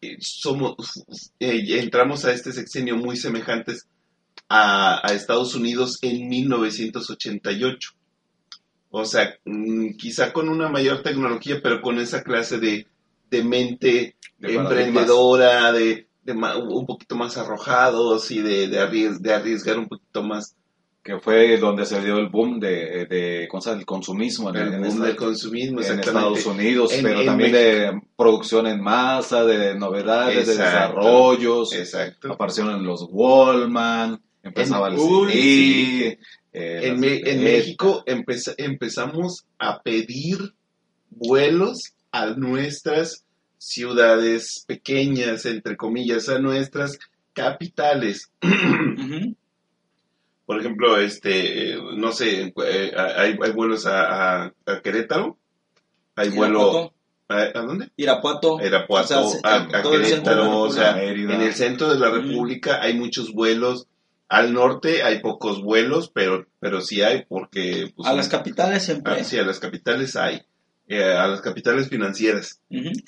eh, 0.00 0.16
somos, 0.20 0.76
eh, 1.40 1.64
entramos 1.80 2.24
a 2.24 2.32
este 2.32 2.52
sexenio 2.52 2.96
muy 2.96 3.16
semejantes 3.16 3.86
a, 4.48 5.00
a 5.06 5.14
Estados 5.14 5.54
Unidos 5.54 5.98
en 6.02 6.28
1988. 6.28 7.92
O 8.90 9.04
sea, 9.04 9.34
mm, 9.44 9.96
quizá 9.96 10.32
con 10.32 10.48
una 10.48 10.68
mayor 10.68 11.02
tecnología, 11.02 11.60
pero 11.62 11.80
con 11.82 11.98
esa 11.98 12.22
clase 12.22 12.58
de, 12.58 12.86
de 13.30 13.44
mente 13.44 14.16
De 14.38 14.54
emprendedora, 14.56 15.72
de, 15.72 16.08
de 16.22 16.32
un 16.32 16.86
poquito 16.86 17.16
más 17.16 17.36
arrojados 17.38 18.30
y 18.30 18.40
de, 18.40 18.68
de, 18.68 18.78
arries- 18.80 19.18
de 19.20 19.32
arriesgar 19.34 19.78
un 19.78 19.88
poquito 19.88 20.22
más 20.22 20.56
que 21.04 21.18
fue 21.20 21.58
donde 21.58 21.84
se 21.84 22.00
dio 22.02 22.16
el 22.18 22.28
boom 22.30 22.58
de, 22.58 23.04
de 23.04 23.46
consumismo 23.84 24.48
en, 24.48 24.56
el 24.56 24.72
en 24.72 24.80
boom 24.80 24.84
esta- 24.92 25.04
del 25.04 25.16
consumismo, 25.16 25.80
en. 25.82 26.00
Estados 26.00 26.46
Unidos, 26.46 26.92
En- 26.94 27.02
pero 27.04 27.20
en 27.20 27.26
también 27.26 27.52
de 27.52 28.00
producción 28.16 28.66
en 28.66 28.80
masa, 28.80 29.44
de 29.44 29.74
novedades, 29.74 30.46
de 30.46 30.52
Exacto. 30.54 30.96
desarrollos. 30.96 31.72
Exacto. 31.74 32.32
Aparecieron 32.32 32.84
los 32.86 33.06
Wallman, 33.10 34.18
empezaba 34.42 34.88
En- 34.88 34.94
el 34.94 34.98
uy, 35.00 35.32
CD, 35.32 35.38
sí. 35.42 36.18
eh, 36.54 36.80
En, 36.84 37.00
Me- 37.00 37.20
en. 37.22 37.44
México 37.44 38.02
empeza- 38.06 38.54
empezamos 38.56 39.44
a 39.58 39.82
pedir 39.82 40.54
vuelos 41.10 41.92
a 42.12 42.28
nuestras 42.28 43.24
ciudades 43.58 44.64
pequeñas, 44.66 45.44
entre 45.46 45.76
comillas, 45.76 46.28
a 46.30 46.38
nuestras 46.38 46.98
capitales. 47.34 48.30
Ujú. 48.42 49.34
Por 50.46 50.60
ejemplo, 50.60 50.98
este, 50.98 51.76
no 51.96 52.12
sé, 52.12 52.52
eh, 52.66 52.92
hay, 52.96 53.36
hay 53.42 53.52
vuelos 53.52 53.86
a, 53.86 54.42
a- 54.44 54.52
a 54.66 54.80
Querétaro, 54.82 55.38
hay 56.16 56.28
vuelo 56.30 56.92
a, 57.28 57.36
¿a 57.54 57.62
dónde? 57.62 57.90
Irapuato. 57.96 58.58
A 58.58 58.66
Irapuato, 58.66 59.24
O 59.24 59.28
sea, 59.30 59.40
se- 59.68 59.76
a, 59.76 59.82
Querétaro, 59.82 60.60
o 60.60 60.70
sea, 60.70 61.02
en 61.02 61.30
el 61.30 61.54
centro 61.54 61.88
de 61.92 61.98
la 61.98 62.10
Mm. 62.10 62.14
República 62.14 62.82
hay 62.82 62.94
muchos 62.94 63.32
vuelos. 63.32 63.86
Al 64.28 64.52
norte 64.52 65.02
hay 65.02 65.20
pocos 65.20 65.62
vuelos, 65.62 66.10
pero, 66.12 66.46
pero 66.58 66.80
sí 66.80 67.02
hay 67.02 67.24
porque... 67.28 67.92
pues, 67.94 68.08
A 68.08 68.14
las 68.14 68.28
capitales 68.28 68.82
siempre. 68.82 69.12
Ah, 69.20 69.24
sí, 69.24 69.38
a 69.38 69.44
las 69.44 69.60
capitales 69.60 70.16
hay. 70.16 70.42
Eh, 70.88 71.02
a 71.04 71.26
las 71.28 71.40
capitales 71.40 71.88
financieras. 71.88 72.60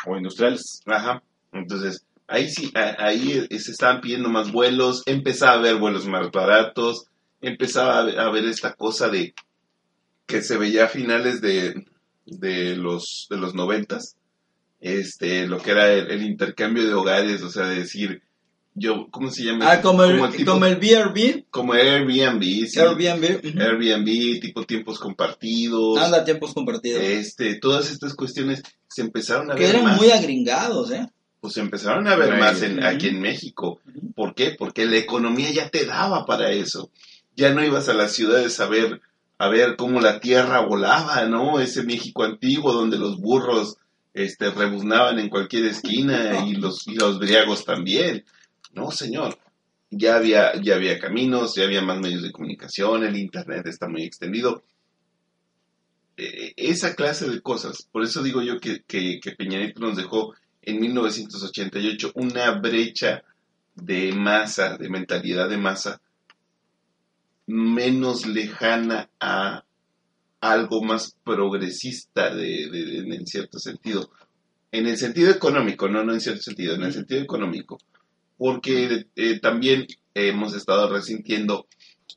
O 0.06 0.16
industriales. 0.16 0.82
Ajá. 0.86 1.22
Entonces, 1.52 2.04
ahí 2.28 2.48
sí, 2.50 2.70
ahí 2.74 3.46
se 3.58 3.70
estaban 3.72 4.00
pidiendo 4.00 4.28
más 4.28 4.52
vuelos, 4.52 5.02
empezaba 5.06 5.52
a 5.52 5.58
haber 5.58 5.76
vuelos 5.76 6.06
más 6.06 6.30
baratos, 6.30 7.06
empezaba 7.40 8.00
a 8.00 8.30
ver 8.30 8.44
esta 8.44 8.74
cosa 8.74 9.08
de 9.08 9.34
que 10.26 10.42
se 10.42 10.56
veía 10.56 10.84
a 10.86 10.88
finales 10.88 11.40
de, 11.40 11.86
de 12.24 12.76
los 12.76 13.26
de 13.30 13.36
los 13.36 13.54
noventas, 13.54 14.16
este, 14.80 15.46
lo 15.46 15.58
que 15.60 15.70
era 15.70 15.92
el, 15.92 16.10
el 16.10 16.22
intercambio 16.22 16.86
de 16.86 16.94
hogares, 16.94 17.42
o 17.42 17.50
sea, 17.50 17.66
de 17.68 17.80
decir, 17.80 18.22
yo, 18.74 19.06
¿cómo 19.10 19.30
se 19.30 19.44
llama? 19.44 19.70
Ah, 19.70 19.80
como 19.80 20.04
el, 20.04 20.20
tipo- 20.32 20.52
como 20.52 20.66
el 20.66 20.76
BRB. 20.76 21.44
como 21.50 21.72
Airbnb, 21.72 22.42
sí. 22.66 22.78
Airbnb. 22.78 23.46
ujú. 23.46 23.60
Airbnb, 23.60 24.40
tipo 24.40 24.64
tiempos 24.64 24.98
compartidos. 24.98 25.98
Anda, 25.98 26.24
tiempos 26.24 26.52
compartidos. 26.52 27.00
Este, 27.02 27.54
todas 27.58 27.90
estas 27.90 28.14
cuestiones 28.14 28.62
se 28.88 29.02
empezaron 29.02 29.50
a 29.50 29.54
que 29.54 29.62
ver 29.62 29.70
eran 29.76 29.84
más, 29.84 29.96
muy 29.96 30.10
agringados, 30.10 30.90
¿eh? 30.90 31.08
pues 31.40 31.54
se 31.54 31.60
empezaron 31.60 32.06
a 32.08 32.16
ver 32.16 32.30
Right. 32.30 32.40
más 32.40 32.62
en- 32.62 32.78
Ujú. 32.78 32.86
aquí 32.86 33.06
en 33.08 33.20
México. 33.20 33.80
Ujú. 33.86 34.12
¿Por 34.12 34.34
qué? 34.34 34.56
Porque 34.58 34.84
la 34.84 34.96
economía 34.98 35.50
ya 35.52 35.68
te 35.70 35.86
daba 35.86 36.26
para 36.26 36.50
eso. 36.50 36.90
Ya 37.36 37.52
no 37.52 37.64
ibas 37.64 37.88
a 37.88 37.94
las 37.94 38.12
ciudades 38.12 38.58
a 38.60 38.66
ver, 38.66 39.00
a 39.38 39.48
ver 39.48 39.76
cómo 39.76 40.00
la 40.00 40.20
tierra 40.20 40.60
volaba, 40.60 41.24
¿no? 41.26 41.60
Ese 41.60 41.82
México 41.82 42.24
antiguo 42.24 42.72
donde 42.72 42.98
los 42.98 43.18
burros 43.18 43.76
este, 44.14 44.50
rebuznaban 44.50 45.18
en 45.18 45.28
cualquier 45.28 45.66
esquina 45.66 46.44
y 46.46 46.54
los, 46.54 46.88
y 46.88 46.94
los 46.94 47.18
briagos 47.18 47.64
también. 47.64 48.24
No, 48.72 48.90
señor. 48.90 49.38
Ya 49.90 50.16
había, 50.16 50.60
ya 50.60 50.74
había 50.74 50.98
caminos, 50.98 51.54
ya 51.54 51.64
había 51.64 51.80
más 51.80 52.00
medios 52.00 52.22
de 52.22 52.32
comunicación, 52.32 53.04
el 53.04 53.16
internet 53.16 53.66
está 53.66 53.88
muy 53.88 54.02
extendido. 54.02 54.64
Eh, 56.16 56.54
esa 56.56 56.94
clase 56.94 57.28
de 57.28 57.40
cosas. 57.40 57.86
Por 57.92 58.02
eso 58.02 58.22
digo 58.22 58.42
yo 58.42 58.58
que, 58.58 58.82
que, 58.82 59.20
nos 59.76 59.96
dejó 59.96 60.34
en 60.62 60.80
1988 60.80 62.12
una 62.14 62.52
brecha 62.52 63.22
de 63.74 64.12
masa, 64.12 64.76
de 64.78 64.88
mentalidad 64.88 65.48
de 65.48 65.58
masa, 65.58 66.00
menos 67.46 68.26
lejana 68.26 69.08
a 69.20 69.64
algo 70.40 70.82
más 70.82 71.16
progresista 71.24 72.34
de, 72.34 72.68
de- 72.70 73.02
de- 73.02 73.16
en 73.16 73.26
cierto 73.26 73.58
sentido. 73.58 74.10
En 74.72 74.86
el 74.86 74.96
sentido 74.96 75.30
económico, 75.30 75.88
no, 75.88 76.04
no 76.04 76.12
en 76.12 76.20
cierto 76.20 76.42
sentido, 76.42 76.74
en 76.74 76.82
el 76.82 76.92
sentido 76.92 77.20
económico. 77.22 77.78
Porque 78.36 79.06
eh, 79.16 79.40
también 79.40 79.86
hemos 80.14 80.54
estado 80.54 80.92
resintiendo 80.92 81.66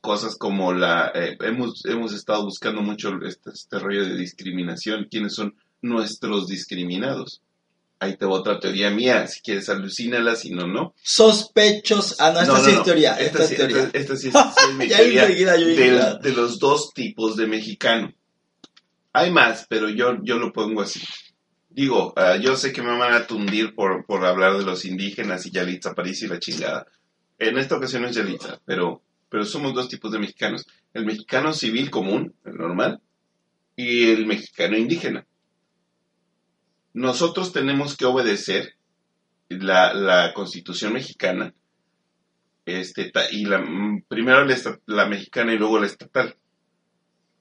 cosas 0.02 0.36
como 0.36 0.74
la... 0.74 1.12
eh, 1.16 1.38
hemos, 1.42 1.86
hemos 1.86 2.14
estado 2.14 2.44
buscando 2.44 2.82
mucho 2.82 3.12
este, 3.26 3.52
este 3.52 3.80
rollo 3.80 4.04
de 4.06 4.18
discriminación, 4.18 5.08
quiénes 5.10 5.34
son 5.36 5.56
nuestros 5.82 6.48
discriminados. 6.48 7.42
Ahí 8.02 8.16
te 8.16 8.26
va 8.26 8.32
otra 8.34 8.60
teoría 8.60 8.90
mía, 8.90 9.28
si 9.28 9.42
quieres 9.42 9.68
alucínala, 9.68 10.36
si 10.36 10.52
no, 10.52 10.66
no. 10.68 10.94
Sospechos. 11.04 12.16
Ah, 12.20 12.32
no, 12.32 12.40
esta 12.42 12.60
sí 12.64 12.72
es 12.72 12.84
teoría. 12.84 13.14
Esta, 13.16 13.24
Esta, 13.26 13.44
es 13.44 13.50
sí, 13.50 13.56
teoría. 13.58 13.78
esta- 13.84 13.98
esta 13.98 14.16
sí 14.16 14.28
es, 14.30 14.34
sí 14.34 14.40
es 14.70 14.76
mi 14.78 14.88
teoría 14.88 15.22
enseguida 15.24 15.58
yo 15.58 15.68
del- 15.68 16.20
de 16.22 16.32
los 16.34 16.60
dos 16.60 16.94
tipos 16.94 17.36
de 17.36 17.48
mexicano. 17.48 18.14
Hay 19.12 19.32
más, 19.32 19.66
pero 19.68 19.90
yo, 19.90 20.18
yo 20.24 20.38
lo 20.38 20.54
pongo 20.54 20.82
así. 20.82 21.02
Digo, 21.70 22.14
ah, 22.16 22.38
yo 22.38 22.56
sé 22.56 22.72
que 22.72 22.82
me 22.82 22.98
van 22.98 23.14
a 23.14 23.28
tundir 23.28 23.76
por, 23.76 24.06
por 24.06 24.26
hablar 24.26 24.58
de 24.58 24.64
los 24.64 24.86
indígenas 24.86 25.46
y 25.46 25.52
Yalitza 25.52 25.94
París 25.94 26.22
y 26.24 26.28
la 26.28 26.40
chingada. 26.40 26.88
En 27.38 27.58
esta 27.58 27.76
ocasión 27.76 28.04
no 28.04 28.08
es 28.10 28.16
Yalitza, 28.16 28.60
pero, 28.66 29.02
pero 29.30 29.44
somos 29.46 29.74
dos 29.74 29.90
tipos 29.90 30.12
de 30.12 30.20
mexicanos. 30.20 30.66
El 30.94 31.06
mexicano 31.06 31.54
civil 31.54 31.90
común, 31.92 32.34
el 32.46 32.56
normal, 32.56 33.02
y 33.76 34.10
el 34.12 34.26
mexicano 34.26 34.78
indígena. 34.78 35.26
Nosotros 36.94 37.52
tenemos 37.54 37.96
que 37.96 38.06
obedecer 38.06 38.74
la, 39.50 39.94
la 39.94 40.34
constitución 40.34 40.94
mexicana, 40.94 41.54
este, 42.66 43.12
y 43.32 43.46
la, 43.46 43.60
mm, 43.60 44.04
primero 44.08 44.46
la, 44.46 44.56
la 44.86 45.06
mexicana 45.08 45.54
y 45.54 45.58
luego 45.58 45.80
la 45.80 45.86
estatal. 45.88 46.36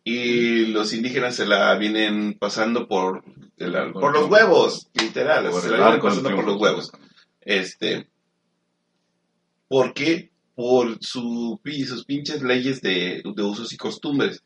Y 0.05 0.67
los 0.67 0.95
indígenas 0.95 1.35
se 1.37 1.47
la 1.47 1.77
vienen 1.77 2.39
pasando 2.39 2.89
por, 2.89 3.25
de 3.57 3.69
la- 3.69 3.93
por 3.93 4.13
los 4.13 4.29
huevos, 4.31 4.89
literal, 4.95 5.51
Por 5.51 5.61
se 5.61 5.67
el 5.69 5.73
la 5.73 5.79
vienen 5.79 6.01
pasando 6.01 6.31
por 6.37 6.45
los 6.47 6.57
huevos. 6.61 6.93
Este, 7.41 8.09
¿Por 9.69 9.93
qué? 9.93 10.31
Por 10.55 10.97
su, 11.01 11.61
sus 11.87 12.05
pinches 12.05 12.43
leyes 12.43 12.81
de, 12.81 13.23
de 13.23 13.43
usos 13.43 13.73
y 13.73 13.77
costumbres. 13.77 14.43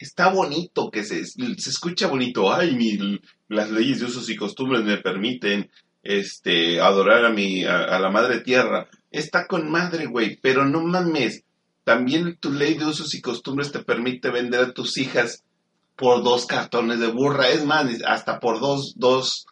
Está 0.00 0.30
bonito 0.30 0.90
que 0.90 1.04
se, 1.04 1.26
se 1.26 1.70
escucha 1.70 2.06
bonito. 2.06 2.50
Ay, 2.50 2.74
mi, 2.74 3.20
las 3.48 3.70
leyes 3.70 4.00
de 4.00 4.06
usos 4.06 4.30
y 4.30 4.34
costumbres 4.34 4.82
me 4.82 4.96
permiten 4.96 5.70
este, 6.02 6.80
adorar 6.80 7.26
a, 7.26 7.30
mi, 7.30 7.64
a, 7.64 7.84
a 7.84 8.00
la 8.00 8.10
madre 8.10 8.40
tierra. 8.40 8.88
Está 9.10 9.46
con 9.46 9.70
madre, 9.70 10.06
güey, 10.06 10.38
pero 10.40 10.64
no 10.64 10.80
mames. 10.80 11.44
También 11.84 12.38
tu 12.40 12.50
ley 12.50 12.78
de 12.78 12.86
usos 12.86 13.14
y 13.14 13.20
costumbres 13.20 13.72
te 13.72 13.84
permite 13.84 14.30
vender 14.30 14.60
a 14.60 14.72
tus 14.72 14.96
hijas 14.96 15.44
por 15.96 16.22
dos 16.24 16.46
cartones 16.46 16.98
de 16.98 17.08
burra. 17.08 17.50
Es 17.50 17.66
más, 17.66 17.86
hasta 18.06 18.40
por 18.40 18.58
dos, 18.58 18.94
dos, 18.96 19.46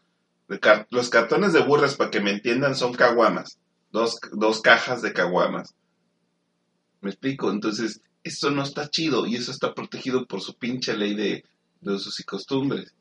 los 0.89 1.11
cartones 1.11 1.53
de 1.53 1.61
burras, 1.61 1.97
para 1.97 2.11
que 2.11 2.21
me 2.21 2.31
entiendan, 2.31 2.75
son 2.75 2.95
caguamas. 2.95 3.59
Dos, 3.93 4.19
dos 4.33 4.63
cajas 4.63 5.03
de 5.03 5.13
caguamas. 5.13 5.75
¿Me 7.03 7.11
explico? 7.11 7.51
Entonces, 7.51 8.01
esto 8.29 8.51
no 8.51 8.63
está 8.63 8.89
chido 8.89 9.27
y 9.27 9.37
eso 9.37 9.51
está 9.51 9.75
protegido 9.75 10.27
por 10.27 10.41
su 10.41 10.55
pinche 10.55 10.97
ley 10.97 11.15
de, 11.15 11.45
de 11.81 11.93
usos 11.93 12.19
y 12.21 12.25
costumbres. 12.25 12.95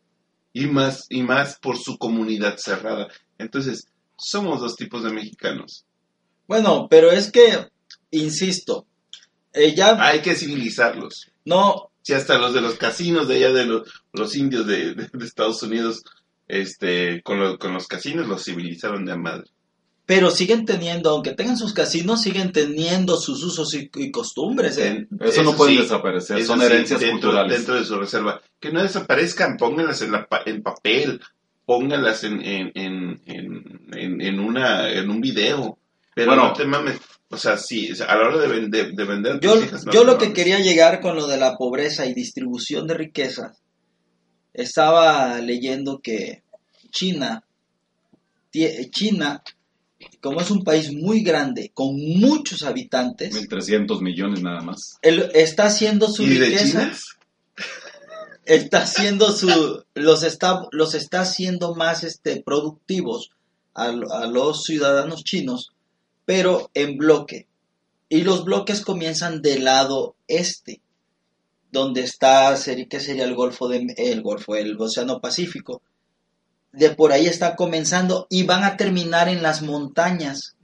Y 0.53 0.65
más, 0.67 1.05
y 1.09 1.21
más 1.23 1.57
por 1.59 1.77
su 1.77 1.97
comunidad 1.97 2.57
cerrada. 2.57 3.07
Entonces, 3.37 3.87
somos 4.17 4.59
dos 4.61 4.75
tipos 4.75 5.03
de 5.03 5.11
mexicanos. 5.11 5.85
Bueno, 6.47 6.87
pero 6.89 7.11
es 7.11 7.31
que, 7.31 7.67
insisto, 8.11 8.85
eh, 9.53 9.75
ya 9.75 9.95
Hay 10.03 10.21
que 10.21 10.35
civilizarlos. 10.35 11.29
no, 11.45 11.91
Si 12.01 12.13
hasta 12.13 12.37
los 12.37 12.53
de 12.53 12.61
los 12.61 12.75
casinos 12.75 13.27
de 13.27 13.35
allá 13.35 13.51
de 13.53 13.65
los, 13.65 13.87
los 14.13 14.35
indios 14.35 14.65
de, 14.65 14.95
de- 14.95 15.09
de 15.11 15.25
Estados 15.25 15.61
Unidos, 15.61 16.01
este, 16.47 17.21
con, 17.21 17.39
lo- 17.39 17.59
con 17.59 17.73
los 17.73 17.85
casinos 17.87 18.27
los 18.27 18.43
civilizaron 18.45 19.05
de 19.05 19.11
a 19.11 19.17
madre. 19.17 19.49
Pero 20.07 20.31
siguen 20.31 20.65
teniendo, 20.65 21.09
aunque 21.09 21.33
tengan 21.33 21.57
sus 21.57 21.73
casinos, 21.73 22.21
siguen 22.21 22.51
teniendo 22.53 23.17
sus 23.17 23.43
usos 23.43 23.73
y, 23.75 23.91
y 23.95 24.09
costumbres. 24.09 24.77
¿eh? 24.77 25.05
Eso 25.19 25.43
no 25.43 25.53
puede 25.53 25.73
sí, 25.73 25.77
desaparecer, 25.81 26.43
son 26.45 26.59
sí, 26.61 26.65
herencias 26.65 26.99
dentro, 27.01 27.19
culturales. 27.19 27.57
Dentro 27.57 27.75
de 27.75 27.83
su 27.85 27.95
reserva. 27.99 28.41
Que 28.59 28.71
no 28.71 28.81
desaparezcan, 28.81 29.57
pónganlas 29.57 30.01
en, 30.01 30.13
la 30.13 30.25
pa- 30.25 30.43
en 30.45 30.63
papel, 30.63 31.19
pónganlas 31.65 32.23
en, 32.23 32.41
en, 32.41 32.71
en, 32.73 33.21
en, 33.25 33.81
en, 33.93 34.21
en 34.21 34.39
una, 34.39 34.89
en 34.89 35.09
un 35.09 35.19
video. 35.19 35.77
Pero 36.15 36.31
Bueno. 36.31 36.47
no 36.47 36.53
te 36.53 36.65
mames. 36.65 36.99
O 37.29 37.35
sea, 37.37 37.57
sí, 37.57 37.89
a 38.07 38.15
la 38.15 38.27
hora 38.29 38.37
de, 38.37 38.47
vender 38.47 38.93
de 38.93 39.39
Yo, 39.41 39.61
hijas, 39.61 39.85
no 39.85 39.91
yo 39.91 40.05
lo 40.05 40.17
que 40.17 40.31
quería 40.31 40.59
llegar 40.59 41.01
con 41.01 41.17
lo 41.17 41.27
de 41.27 41.35
la 41.37 41.57
pobreza 41.57 42.05
y 42.05 42.13
distribución 42.13 42.87
de 42.87 42.93
riquezas, 42.93 43.61
estaba 44.53 45.37
leyendo 45.41 45.99
que 45.99 46.43
China, 46.91 47.43
China, 48.91 49.43
como 50.21 50.41
es 50.41 50.51
un 50.51 50.63
país 50.63 50.91
muy 50.91 51.21
grande, 51.21 51.71
con 51.73 51.95
muchos 51.95 52.63
habitantes, 52.63 53.35
1.300 53.35 54.01
millones 54.01 54.41
nada 54.41 54.61
más. 54.61 54.97
él 55.01 55.29
está 55.33 55.65
haciendo 55.65 56.09
su 56.09 56.23
¿Y 56.23 56.37
de 56.37 56.45
riqueza, 56.45 56.65
China? 56.65 56.97
está 58.45 58.83
haciendo 58.83 59.31
su, 59.31 59.83
los 59.93 60.23
está, 60.23 60.67
los 60.71 60.95
está 60.95 61.21
haciendo 61.21 61.75
más 61.75 62.03
este, 62.03 62.41
productivos 62.41 63.31
a, 63.73 63.85
a 63.85 64.27
los 64.27 64.63
ciudadanos 64.63 65.23
chinos, 65.23 65.71
pero 66.25 66.69
en 66.73 66.97
bloque. 66.97 67.47
Y 68.09 68.21
los 68.21 68.45
bloques 68.45 68.81
comienzan 68.81 69.41
del 69.41 69.65
lado 69.65 70.15
este, 70.27 70.81
donde 71.71 72.01
está, 72.01 72.57
¿qué 72.89 72.99
sería 72.99 73.25
el 73.25 73.35
Golfo 73.35 73.67
de, 73.67 73.93
el 73.97 74.21
Golfo, 74.21 74.55
el 74.55 74.79
Océano 74.79 75.19
Pacífico. 75.19 75.81
De 76.71 76.89
por 76.91 77.11
ahí 77.11 77.25
están 77.27 77.55
comenzando 77.55 78.27
y 78.29 78.43
van 78.43 78.63
a 78.63 78.77
terminar 78.77 79.29
en 79.29 79.41
las 79.41 79.61
montañas 79.61 80.55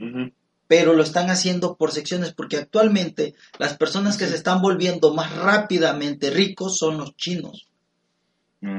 pero 0.67 0.93
lo 0.93 1.03
están 1.03 1.29
haciendo 1.29 1.75
por 1.75 1.91
secciones 1.91 2.33
porque 2.33 2.57
actualmente 2.57 3.35
las 3.59 3.77
personas 3.77 4.17
que 4.17 4.25
se 4.27 4.35
están 4.35 4.61
volviendo 4.61 5.13
más 5.13 5.35
rápidamente 5.35 6.31
ricos 6.31 6.77
son 6.77 6.97
los 6.97 7.15
chinos. 7.15 7.67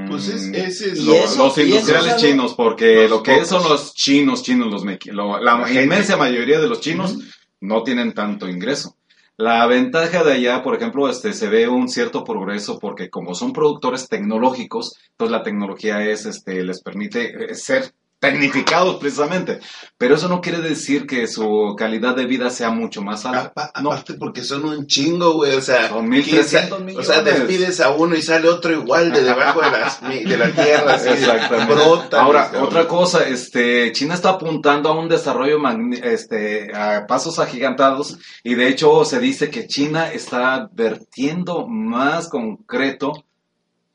Pues 0.08 0.28
es, 0.28 0.42
Mm, 0.48 0.54
ese 0.54 0.92
es 0.92 1.00
lo- 1.04 1.14
eso- 1.14 1.36
los 1.44 1.58
eso 1.58 1.60
industriales 1.62 2.14
es 2.14 2.20
chinos, 2.22 2.54
porque 2.54 3.06
lo 3.08 3.22
que 3.22 3.32
pocos. 3.34 3.48
son 3.48 3.62
los 3.68 3.94
chinos, 3.94 4.42
chinos, 4.42 4.70
los 4.72 4.82
lo- 5.12 5.38
la, 5.40 5.70
inmensa 5.82 6.16
mayoría 6.16 6.58
de 6.58 6.68
los 6.68 6.80
chinos 6.80 7.16
no 7.60 7.82
tienen 7.82 8.12
tanto 8.14 8.48
ingreso. 8.48 8.96
La 9.36 9.66
ventaja 9.66 10.22
de 10.22 10.32
allá, 10.34 10.62
por 10.62 10.76
ejemplo, 10.76 11.08
este, 11.08 11.32
se 11.32 11.48
ve 11.48 11.66
un 11.66 11.88
cierto 11.88 12.22
progreso 12.22 12.78
porque 12.78 13.10
como 13.10 13.34
son 13.34 13.52
productores 13.52 14.08
tecnológicos, 14.08 14.96
entonces 15.10 15.32
la 15.32 15.42
tecnología 15.42 16.04
es, 16.04 16.24
este, 16.24 16.62
les 16.62 16.80
permite 16.80 17.50
eh, 17.50 17.54
ser 17.56 17.94
tecnificados 18.32 18.96
precisamente. 18.96 19.60
Pero 19.96 20.16
eso 20.16 20.28
no 20.28 20.40
quiere 20.40 20.58
decir 20.58 21.06
que 21.06 21.26
su 21.26 21.74
calidad 21.78 22.16
de 22.16 22.26
vida 22.26 22.50
sea 22.50 22.70
mucho 22.70 23.00
más 23.02 23.24
alta. 23.24 23.70
No. 23.82 23.90
Aparte 23.92 24.14
porque 24.14 24.42
son 24.42 24.64
un 24.64 24.86
chingo, 24.86 25.34
güey, 25.34 25.54
o 25.54 25.60
sea, 25.60 25.88
Son 25.88 26.08
¿quién 26.10 26.22
1.300 26.24 26.44
sa- 26.44 26.78
millones. 26.78 26.96
O 26.98 27.02
sea, 27.12 27.22
despides 27.22 27.80
a 27.80 27.90
uno 27.90 28.14
y 28.16 28.22
sale 28.22 28.48
otro 28.48 28.72
igual 28.72 29.12
de 29.12 29.22
debajo 29.22 29.60
de, 29.60 29.70
las, 29.70 30.00
de 30.02 30.36
la 30.36 30.50
tierra, 30.52 30.94
así, 30.94 31.08
Exactamente. 31.10 31.72
brota. 31.74 32.20
Ahora, 32.20 32.48
güey, 32.50 32.62
otra 32.62 32.88
cosa, 32.88 33.26
este, 33.28 33.92
China 33.92 34.14
está 34.14 34.30
apuntando 34.30 34.88
a 34.88 34.98
un 34.98 35.08
desarrollo 35.08 35.58
este, 36.02 36.74
a 36.74 37.06
pasos 37.06 37.38
agigantados 37.38 38.18
y 38.42 38.54
de 38.54 38.68
hecho 38.68 39.04
se 39.04 39.20
dice 39.20 39.50
que 39.50 39.66
China 39.66 40.10
está 40.12 40.68
vertiendo 40.72 41.66
más 41.66 42.28
concreto 42.28 43.24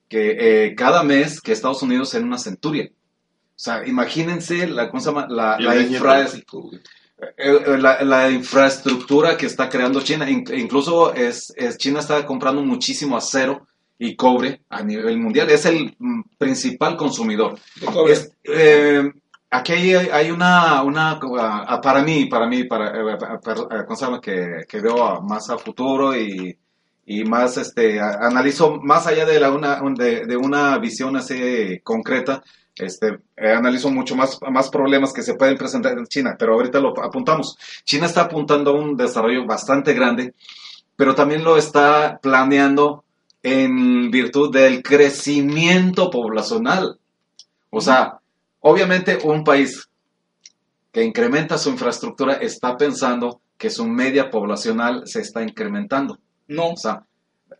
que 0.07 0.65
eh, 0.65 0.75
cada 0.75 1.03
mes 1.03 1.39
que 1.41 1.51
Estados 1.51 1.83
Unidos 1.83 2.13
en 2.15 2.23
una 2.23 2.37
centuria. 2.37 2.89
O 3.59 3.61
sea, 3.61 3.85
imagínense 3.85 4.67
la, 4.67 4.89
¿cómo 4.89 5.01
la, 5.27 5.57
la 5.59 5.75
infra- 5.97 6.23
eh, 7.37 7.59
eh, 7.67 7.77
la, 7.77 8.01
la 8.05 8.31
infraestructura 8.31 9.35
que 9.35 9.47
está 9.47 9.67
creando 9.67 9.99
China. 9.99 10.29
In- 10.29 10.45
incluso 10.55 11.13
es, 11.13 11.51
es- 11.57 11.77
China 11.77 11.99
está 11.99 12.25
comprando 12.25 12.61
muchísimo 12.63 13.17
acero 13.17 13.67
y 13.97 14.15
cobre 14.15 14.61
a 14.69 14.81
nivel 14.81 15.17
mundial. 15.19 15.49
Es 15.49 15.65
el 15.65 15.93
mm, 15.99 16.21
principal 16.37 16.95
consumidor. 16.95 17.59
Es- 18.07 18.31
eh, 18.45 19.11
aquí 19.51 19.73
hay, 19.73 19.93
hay 20.09 20.31
una, 20.31 20.81
una 20.83 21.19
ah, 21.37 21.81
para 21.83 22.01
mí, 22.01 22.27
para 22.27 22.47
mí, 22.47 22.63
para, 22.63 22.93
para- 23.17 23.39
para- 23.41 23.85
¿cómo 23.85 23.95
se 23.97 24.05
llama? 24.05 24.21
Que, 24.21 24.63
que 24.69 24.79
veo 24.79 25.03
a- 25.05 25.19
más 25.19 25.49
a 25.49 25.57
futuro 25.57 26.15
y, 26.15 26.57
y 27.05 27.25
más, 27.25 27.57
este, 27.57 27.99
analizo 27.99 28.79
más 28.81 29.05
allá 29.05 29.25
de, 29.25 29.37
la, 29.37 29.51
una, 29.51 29.81
de, 29.97 30.25
de 30.25 30.37
una 30.37 30.77
visión 30.77 31.17
así 31.17 31.81
concreta, 31.83 32.41
este, 32.79 33.19
eh, 33.37 33.51
analizo 33.51 33.89
mucho 33.89 34.15
más, 34.15 34.39
más 34.49 34.69
problemas 34.69 35.13
que 35.13 35.21
se 35.21 35.35
pueden 35.35 35.57
presentar 35.57 35.97
en 35.97 36.05
China, 36.05 36.35
pero 36.37 36.53
ahorita 36.53 36.79
lo 36.79 36.93
apuntamos. 37.01 37.57
China 37.83 38.05
está 38.05 38.21
apuntando 38.21 38.71
a 38.71 38.79
un 38.79 38.95
desarrollo 38.95 39.45
bastante 39.45 39.93
grande, 39.93 40.33
pero 40.95 41.15
también 41.15 41.43
lo 41.43 41.57
está 41.57 42.19
planeando 42.21 43.03
en 43.43 44.11
virtud 44.11 44.51
del 44.51 44.81
crecimiento 44.83 46.09
poblacional. 46.09 46.99
O 47.69 47.81
sea, 47.81 48.19
obviamente 48.61 49.19
un 49.23 49.43
país 49.43 49.89
que 50.91 51.03
incrementa 51.03 51.57
su 51.57 51.69
infraestructura 51.69 52.33
está 52.33 52.75
pensando 52.75 53.41
que 53.57 53.69
su 53.69 53.85
media 53.85 54.29
poblacional 54.29 55.03
se 55.05 55.21
está 55.21 55.43
incrementando. 55.43 56.17
No, 56.47 56.71
O 56.71 56.77
sea, 56.77 57.03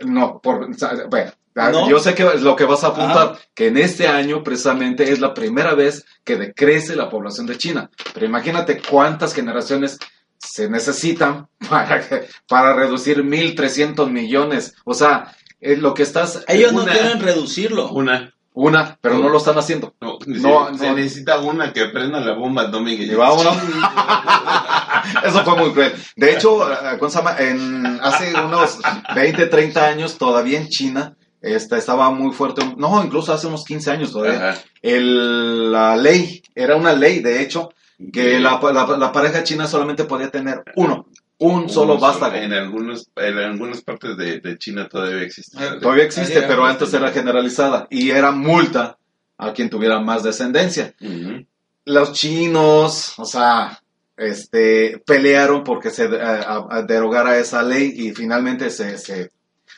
no, 0.05 0.39
por, 0.39 0.67
bueno, 1.09 1.31
No. 1.71 1.89
yo 1.89 1.99
sé 1.99 2.13
que 2.15 2.23
es 2.25 2.41
lo 2.41 2.55
que 2.55 2.63
vas 2.65 2.83
a 2.83 2.87
apuntar, 2.87 3.27
Ajá. 3.33 3.39
que 3.53 3.67
en 3.67 3.77
este 3.77 4.07
año 4.07 4.43
precisamente 4.43 5.11
es 5.11 5.19
la 5.19 5.33
primera 5.33 5.73
vez 5.75 6.05
que 6.23 6.37
decrece 6.37 6.95
la 6.95 7.09
población 7.09 7.45
de 7.47 7.57
China. 7.57 7.89
Pero 8.13 8.25
imagínate 8.25 8.81
cuántas 8.81 9.33
generaciones 9.33 9.97
se 10.37 10.69
necesitan 10.69 11.47
para, 11.69 12.07
que- 12.07 12.27
para 12.47 12.73
reducir 12.73 13.23
1.300 13.23 14.09
millones. 14.09 14.73
O 14.85 14.93
sea, 14.93 15.35
es 15.59 15.79
lo 15.79 15.93
que 15.93 16.03
estás... 16.03 16.43
ellos 16.47 16.71
no 16.73 16.85
quieren 16.85 17.19
reducirlo. 17.19 17.89
Una, 17.89 18.33
Una, 18.53 18.97
pero 19.01 19.17
no 19.19 19.27
lo 19.29 19.37
están 19.37 19.57
haciendo. 19.57 19.93
no, 20.01 20.17
No, 20.25 20.71
se, 20.73 20.85
se 20.85 20.91
necesita 20.93 21.39
una 21.39 21.71
que 21.73 21.85
prenda 21.87 22.19
la 22.21 22.33
bomba 22.33 22.63
atómica. 22.63 23.03
Y 23.03 23.13
vámonos. 23.13 23.55
Eso 25.25 25.43
fue 25.43 25.55
muy 25.57 25.71
cruel. 25.71 25.93
De 26.15 26.33
hecho. 26.33 26.67
En, 27.39 27.99
hace 28.01 28.33
unos 28.39 28.79
20, 29.15 29.45
30 29.47 29.85
años, 29.85 30.17
todavía 30.17 30.59
en 30.59 30.67
China, 30.69 31.15
esta, 31.41 31.77
estaba 31.77 32.09
muy 32.11 32.33
fuerte. 32.33 32.61
No, 32.77 33.03
incluso 33.03 33.33
hace 33.33 33.47
unos 33.47 33.63
15 33.65 33.91
años 33.91 34.11
todavía. 34.11 34.39
El, 34.81 35.71
la 35.71 35.95
ley, 35.95 36.41
era 36.55 36.75
una 36.75 36.93
ley, 36.93 37.19
de 37.21 37.41
hecho, 37.41 37.69
que 38.13 38.39
la, 38.39 38.59
la- 38.73 38.97
la 38.97 39.11
pareja 39.11 39.43
china 39.43 39.67
solamente 39.67 40.03
podía 40.05 40.29
tener 40.29 40.63
uno. 40.75 41.07
Un 41.41 41.69
solo 41.69 41.97
vástago. 41.97 42.35
En, 42.35 42.51
algunos, 42.51 43.09
en 43.15 43.37
algunas 43.37 43.81
partes 43.81 44.17
de, 44.17 44.39
de 44.41 44.57
China 44.57 44.89
todavía 44.89 45.21
existe. 45.23 45.57
Eh, 45.57 45.79
Todavía 45.81 46.03
existe, 46.03 46.41
pero 46.47 46.65
antes 46.65 46.93
era 46.93 47.11
generalizada. 47.11 47.87
Y 47.89 48.09
era 48.09 48.31
multa 48.31 48.97
a 49.37 49.53
quien 49.53 49.69
tuviera 49.69 49.99
más 50.01 50.23
descendencia. 50.23 50.93
Los 51.85 52.11
chinos, 52.11 53.17
o 53.17 53.23
sea, 53.25 53.81
este, 54.17 55.01
pelearon 55.05 55.63
porque 55.63 55.91
se 55.91 56.05
eh, 56.05 56.21
a- 56.21 56.67
a 56.69 56.81
derogara 56.83 57.37
esa 57.37 57.63
ley 57.63 57.93
y 57.95 58.11
finalmente 58.11 58.69
se, 58.69 58.97
se, 58.97 59.31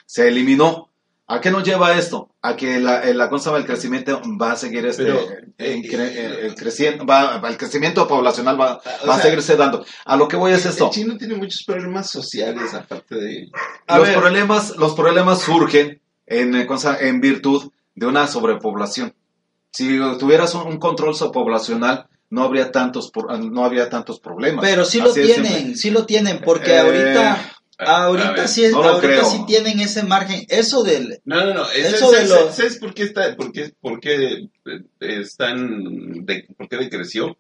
se 0.08 0.28
eliminó. 0.28 0.90
¿A 1.34 1.40
qué 1.40 1.50
nos 1.50 1.64
lleva 1.64 1.96
esto? 1.98 2.30
A 2.42 2.56
que 2.56 2.80
la, 2.80 3.04
eh, 3.04 3.14
la 3.14 3.30
cosa 3.30 3.54
del 3.54 3.66
crecimiento 3.66 4.22
va 4.42 4.52
a 4.52 4.56
seguir 4.58 4.86
este, 4.86 5.04
Pero, 5.04 5.20
en 5.58 5.80
eh, 5.80 5.88
cre- 5.88 6.12
eh, 6.14 6.56
creciendo, 6.58 7.06
va, 7.06 7.42
el 7.48 7.58
crecimiento 7.58 8.06
poblacional 8.08 8.60
va, 8.60 8.82
va 9.08 9.16
a 9.16 9.22
seguirse 9.22 9.56
dando. 9.56 9.86
A 10.06 10.18
lo 10.18 10.28
que 10.28 10.36
voy 10.36 10.52
es 10.52 10.66
esto. 10.66 10.86
El 10.88 10.92
chino 10.92 11.18
tiene 11.18 11.36
muchos 11.36 11.64
problemas 11.64 12.10
sociales 12.10 12.74
aparte 12.74 13.16
de... 13.16 13.50
A 13.88 13.98
Los 13.98 14.08
ver. 14.08 14.18
problemas, 14.20 14.76
los 14.76 14.94
problemas 14.94 15.42
surgen 15.42 16.02
en, 16.26 17.22
virtud 17.22 17.72
de 17.96 18.06
una 18.08 18.28
sobrepoblación. 18.28 19.14
Si 19.72 20.00
tuvieras 20.20 20.54
un, 20.56 20.68
un 20.68 20.80
control 20.80 21.16
poblacional, 21.32 22.08
no 22.30 22.44
habría 22.44 22.72
tantos, 22.72 23.12
no 23.40 23.64
habría 23.64 23.90
tantos 23.90 24.20
problemas. 24.20 24.66
Pero 24.66 24.84
sí 24.86 25.00
lo 25.00 25.12
Así 25.12 25.22
tienen, 25.22 25.78
sí 25.78 25.92
lo 25.92 26.06
tienen, 26.06 26.42
porque 26.44 26.72
Eh, 26.72 26.80
ahorita, 26.80 27.52
ahorita 27.86 28.32
ver, 28.34 28.48
sí, 28.48 28.64
es- 28.66 28.72
no 28.72 28.84
ahorita 28.84 29.08
creo. 29.14 29.26
sí 29.26 29.44
tienen 29.48 29.80
ese 29.80 30.04
margen. 30.04 30.46
Eso 30.50 30.84
del, 30.84 31.20
No, 31.26 31.46
no, 31.46 31.54
no. 31.54 31.70
es- 31.72 31.94
Eso 31.94 32.12
de 32.12 32.18
¿sabes, 32.26 32.30
los- 32.30 32.56
¿Sabes 32.56 32.78
por 32.80 32.94
qué 32.94 33.04
está, 33.04 33.36
por 33.36 33.52
qué, 33.52 33.74
por 33.82 34.00
qué 34.00 34.48
eh, 34.66 34.82
están, 35.00 36.26
de, 36.26 36.48
por 36.58 36.68
qué 36.70 36.78
decreció? 36.78 37.38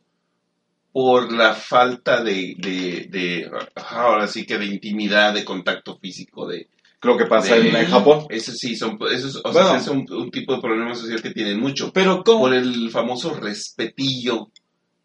Por 0.93 1.31
la 1.31 1.53
falta 1.53 2.21
de, 2.21 2.53
de, 2.57 3.07
de, 3.09 3.49
ahora 3.75 4.27
sí 4.27 4.45
que 4.45 4.57
de 4.57 4.65
intimidad, 4.65 5.33
de 5.33 5.45
contacto 5.45 5.97
físico, 5.97 6.45
de, 6.47 6.67
Lo 7.01 7.17
que 7.17 7.25
pasa 7.27 7.55
de- 7.55 7.69
en, 7.69 7.75
en 7.75 7.85
Japón. 7.87 8.25
Eso 8.29 8.51
sí, 8.51 8.75
son, 8.75 8.97
eso 9.13 9.27
es, 9.29 9.35
o 9.37 9.41
Bueno. 9.53 9.69
sea, 9.69 9.77
es 9.77 9.87
un, 9.87 10.05
un 10.11 10.29
tipo 10.31 10.53
de 10.53 10.61
problema 10.61 10.93
social 10.93 11.21
que 11.21 11.31
tienen 11.31 11.59
mucho. 11.59 11.93
pero 11.93 12.23
¿cómo? 12.25 12.41
Por 12.41 12.53
el 12.53 12.91
famoso 12.91 13.33
respetillo 13.33 14.49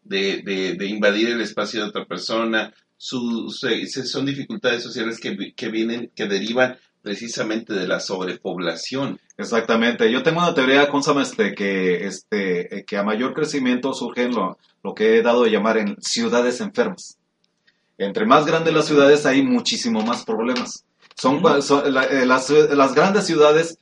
de, 0.03 0.41
de, 0.43 0.73
de 0.73 0.85
invadir 0.87 1.29
el 1.29 1.41
espacio 1.41 1.81
de 1.81 1.87
otra 1.89 2.05
persona. 2.05 2.73
Su, 2.97 3.49
se- 3.51 3.85
se- 3.87 4.05
son 4.05 4.25
dificultades 4.25 4.83
sociales 4.83 5.19
que, 5.19 5.53
que 5.55 5.69
vienen, 5.69 6.11
que 6.15 6.25
derivan 6.27 6.77
precisamente 7.01 7.73
de 7.73 7.87
la 7.87 7.99
sobrepoblación. 7.99 9.19
Exactamente. 9.37 10.11
Yo 10.11 10.23
tengo 10.23 10.39
una 10.39 10.53
teoría 10.53 10.89
con 10.89 11.01
este, 11.21 11.53
que, 11.55 12.05
este, 12.05 12.79
eh, 12.79 12.85
que 12.85 12.97
a 12.97 13.03
mayor 13.03 13.33
crecimiento 13.33 13.93
surgen 13.93 14.33
lo, 14.33 14.57
lo 14.83 14.93
que 14.93 15.17
he 15.17 15.21
dado 15.21 15.43
de 15.43 15.51
llamar 15.51 15.77
en 15.77 15.95
ciudades 16.01 16.59
enfermas. 16.59 17.17
Entre 17.97 18.25
más 18.25 18.45
grandes 18.45 18.73
las 18.73 18.85
ciudades 18.85 19.25
hay 19.25 19.41
muchísimo 19.43 20.01
más 20.01 20.25
problemas. 20.25 20.83
Son, 21.15 21.41
cua- 21.41 21.61
son- 21.61 21.93
la- 21.93 22.03
eh, 22.05 22.25
las, 22.25 22.49
las 22.49 22.93
grandes 22.93 23.25
ciudades, 23.25 23.77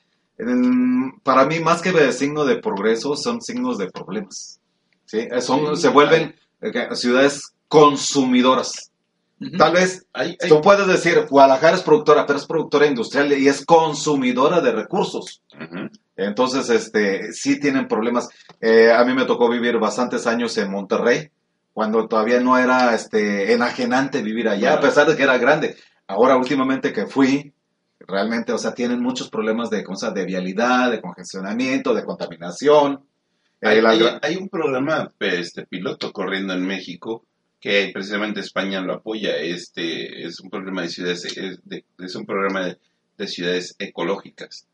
para 1.23 1.45
mí, 1.45 1.59
más 1.59 1.81
que 1.81 1.91
de 1.91 2.11
signo 2.11 2.45
de 2.45 2.57
progreso, 2.57 3.15
son 3.15 3.41
signos 3.41 3.77
de 3.77 3.89
problemas. 3.89 4.59
¿sí? 5.05 5.19
Eh, 5.31 5.41
Son, 5.41 5.75
Sí, 5.75 5.81
se 5.83 5.89
vuelven 5.89 6.35
eh, 6.61 6.95
ciudades 6.95 7.53
consumidoras. 7.67 8.91
Tal 9.57 9.73
vez 9.73 10.07
tú 10.47 10.61
puedes 10.61 10.87
decir, 10.87 11.25
Guadalajara 11.29 11.75
es 11.75 11.83
productora, 11.83 12.25
pero 12.25 12.39
es 12.39 12.45
productora 12.45 12.85
industrial 12.87 13.33
y 13.33 13.47
es 13.47 13.65
consumidora 13.65 14.61
de 14.61 14.71
recursos. 14.71 15.41
Entonces, 16.15 16.69
este, 16.69 17.33
sí 17.33 17.59
tienen 17.59 17.87
problemas. 17.87 18.29
Eh, 18.61 18.91
a 18.91 19.03
mí 19.03 19.13
me 19.13 19.25
tocó 19.25 19.49
vivir 19.49 19.77
bastantes 19.77 20.25
años 20.27 20.57
en 20.57 20.71
Monterrey, 20.71 21.29
cuando 21.73 22.07
todavía 22.07 22.39
no 22.39 22.57
era, 22.57 22.95
este, 22.95 23.51
enajenante 23.51 24.21
vivir 24.21 24.47
allá, 24.47 24.75
a 24.75 24.79
pesar 24.79 25.07
de 25.07 25.17
que 25.17 25.23
era 25.23 25.37
grande. 25.37 25.75
Ahora, 26.07 26.37
últimamente 26.37 26.93
que 26.93 27.05
fui, 27.05 27.51
realmente, 27.99 28.53
o 28.53 28.57
sea, 28.57 28.73
tienen 28.73 29.01
muchos 29.01 29.29
problemas 29.29 29.69
de 29.69 29.83
cosas 29.83 30.13
de 30.13 30.23
vialidad, 30.25 30.91
de 30.91 31.01
congestionamiento, 31.01 31.93
de 31.93 32.05
contaminación. 32.05 33.03
Eh, 33.59 33.67
Hay, 33.67 33.99
gra- 34.05 34.19
hay 34.21 34.35
un 34.37 34.47
programa 34.47 35.11
este 35.19 35.65
piloto 35.65 36.13
corriendo 36.13 36.53
en 36.53 36.65
México 36.65 37.25
que 37.59 37.89
precisamente 37.93 38.39
España 38.41 38.81
lo 38.81 38.93
apoya. 38.93 39.37
Este 39.37 40.25
es 40.25 40.39
un 40.39 40.49
programa 40.49 40.81
de 40.83 40.89
ciudades 40.89 41.25
es, 41.37 41.59
de- 41.63 41.85
es 41.99 42.15
un 42.15 42.25
programa 42.25 42.65
de, 42.65 42.77
de 43.17 43.27
ciudades 43.27 43.75
ecológicas 43.79 44.67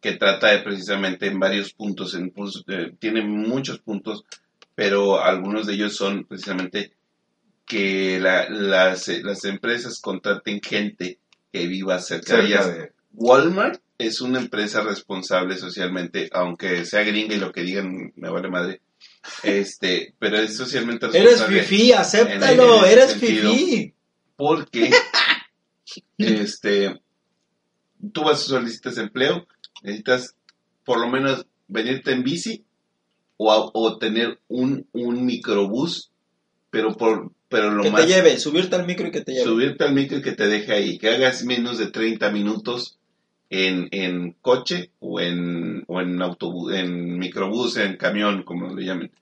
que 0.00 0.12
trata 0.12 0.52
de 0.52 0.58
precisamente 0.60 1.26
en 1.26 1.40
varios 1.40 1.72
puntos, 1.72 2.14
en, 2.14 2.32
eh, 2.68 2.92
tiene 2.98 3.22
muchos 3.22 3.78
puntos, 3.80 4.24
pero 4.74 5.20
algunos 5.20 5.66
de 5.66 5.74
ellos 5.74 5.96
son 5.96 6.24
precisamente 6.24 6.92
que 7.64 8.20
la- 8.20 8.48
las, 8.48 9.08
las 9.08 9.44
empresas 9.44 10.00
contraten 10.00 10.60
gente 10.60 11.18
que 11.52 11.66
viva 11.66 11.98
cerca, 11.98 12.36
de 12.36 12.46
ellas. 12.46 12.66
de- 12.78 12.92
Walmart 13.14 13.80
es 13.98 14.20
una 14.20 14.38
empresa 14.40 14.82
responsable 14.82 15.56
socialmente, 15.56 16.28
aunque 16.32 16.84
sea 16.84 17.02
gringa 17.02 17.34
y 17.34 17.38
lo 17.38 17.50
que 17.50 17.62
digan 17.62 18.12
me 18.14 18.28
vale 18.28 18.50
madre. 18.50 18.80
Este, 19.42 20.14
pero 20.18 20.38
es 20.38 20.56
socialmente 20.56 21.06
Eres 21.06 21.22
responsable. 21.24 21.62
fifí, 21.62 21.92
acéptalo, 21.92 22.84
eres 22.84 23.14
fifí. 23.14 23.92
Porque 24.36 24.90
este 26.18 27.00
tú 28.12 28.22
vas 28.24 28.40
a 28.40 28.44
solicitas 28.44 28.98
empleo, 28.98 29.46
necesitas 29.82 30.34
por 30.84 31.00
lo 31.00 31.08
menos 31.08 31.46
venirte 31.68 32.12
en 32.12 32.22
bici 32.22 32.64
o, 33.36 33.52
a- 33.52 33.70
o 33.72 33.98
tener 33.98 34.38
un, 34.48 34.86
un 34.92 35.24
microbús, 35.26 36.10
pero 36.70 36.94
por 36.96 37.32
pero 37.48 37.70
lo 37.70 37.82
Que 37.84 37.90
más 37.92 38.02
te 38.02 38.08
lleve, 38.08 38.38
subirte 38.40 38.74
al 38.74 38.86
micro 38.86 39.06
y 39.06 39.10
que 39.12 39.20
te 39.20 39.32
lleve. 39.32 39.44
subirte 39.44 39.84
al 39.84 39.94
micro 39.94 40.18
y 40.18 40.22
que 40.22 40.32
te 40.32 40.46
deje 40.48 40.72
ahí, 40.72 40.98
que 40.98 41.10
hagas 41.10 41.44
menos 41.44 41.78
de 41.78 41.86
30 41.90 42.30
minutos 42.32 42.98
en, 43.50 43.88
en 43.92 44.32
coche 44.40 44.90
o 45.00 45.20
en, 45.20 45.84
o 45.86 46.00
en 46.00 46.20
autobús, 46.20 46.72
en 46.74 47.18
microbús, 47.18 47.76
en 47.76 47.96
camión, 47.96 48.42
como 48.42 48.74
le 48.74 48.84
llamen. 48.84 49.12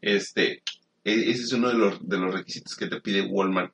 Este, 0.00 0.62
e- 1.04 1.30
ese 1.30 1.42
es 1.42 1.52
uno 1.52 1.68
de 1.68 1.74
los, 1.74 2.08
de 2.08 2.18
los 2.18 2.34
requisitos 2.34 2.74
que 2.76 2.86
te 2.86 3.00
pide 3.00 3.22
Walmart 3.22 3.72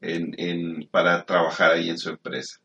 en, 0.00 0.34
en, 0.38 0.88
para 0.90 1.24
trabajar 1.24 1.72
ahí 1.72 1.88
en 1.88 1.98
su 1.98 2.10
empresa. 2.10 2.58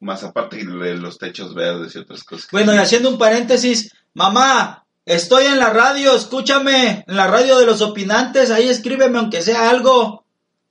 Más 0.00 0.22
aparte 0.24 0.56
de 0.64 0.96
los 0.96 1.18
techos 1.18 1.54
verdes 1.54 1.94
y 1.94 1.98
otras 1.98 2.24
cosas. 2.24 2.48
Bueno, 2.50 2.74
y 2.74 2.78
haciendo 2.78 3.08
un 3.10 3.18
paréntesis, 3.18 3.92
mamá, 4.12 4.84
estoy 5.06 5.44
en 5.46 5.58
la 5.58 5.70
radio, 5.70 6.14
escúchame, 6.14 7.04
en 7.06 7.16
la 7.16 7.26
radio 7.26 7.58
de 7.58 7.66
los 7.66 7.80
opinantes, 7.80 8.50
ahí 8.50 8.68
escríbeme 8.68 9.18
aunque 9.18 9.40
sea 9.40 9.70
algo. 9.70 10.26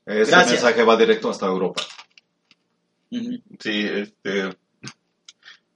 Ese 0.06 0.32
Gracias. 0.32 0.62
mensaje 0.62 0.84
va 0.84 0.98
directo 0.98 1.30
hasta 1.30 1.46
Europa. 1.48 1.82
Sí, 3.10 3.88
este, 3.88 4.50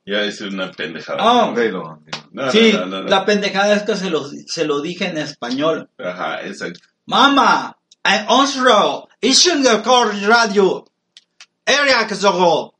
ya 0.07 0.23
es 0.23 0.41
una 0.41 0.71
pendejada. 0.71 1.19
Oh. 1.21 1.53
Dilo. 1.53 1.99
No, 2.31 2.51
sí, 2.51 2.71
no, 2.73 2.85
no, 2.87 3.01
no. 3.03 3.09
la 3.09 3.25
pendejada 3.25 3.75
es 3.75 3.83
que 3.83 3.95
se 3.95 4.09
lo, 4.09 4.27
se 4.27 4.65
lo 4.65 4.81
dije 4.81 5.05
en 5.07 5.17
español. 5.17 5.89
Ajá, 5.99 6.41
exacto. 6.45 6.79
Mamá, 7.05 7.77
en 8.03 8.25
Oslo, 8.29 9.07
el 9.21 10.23
radio, 10.25 10.85
area 11.65 12.07
que 12.07 12.15
soy. 12.15 12.75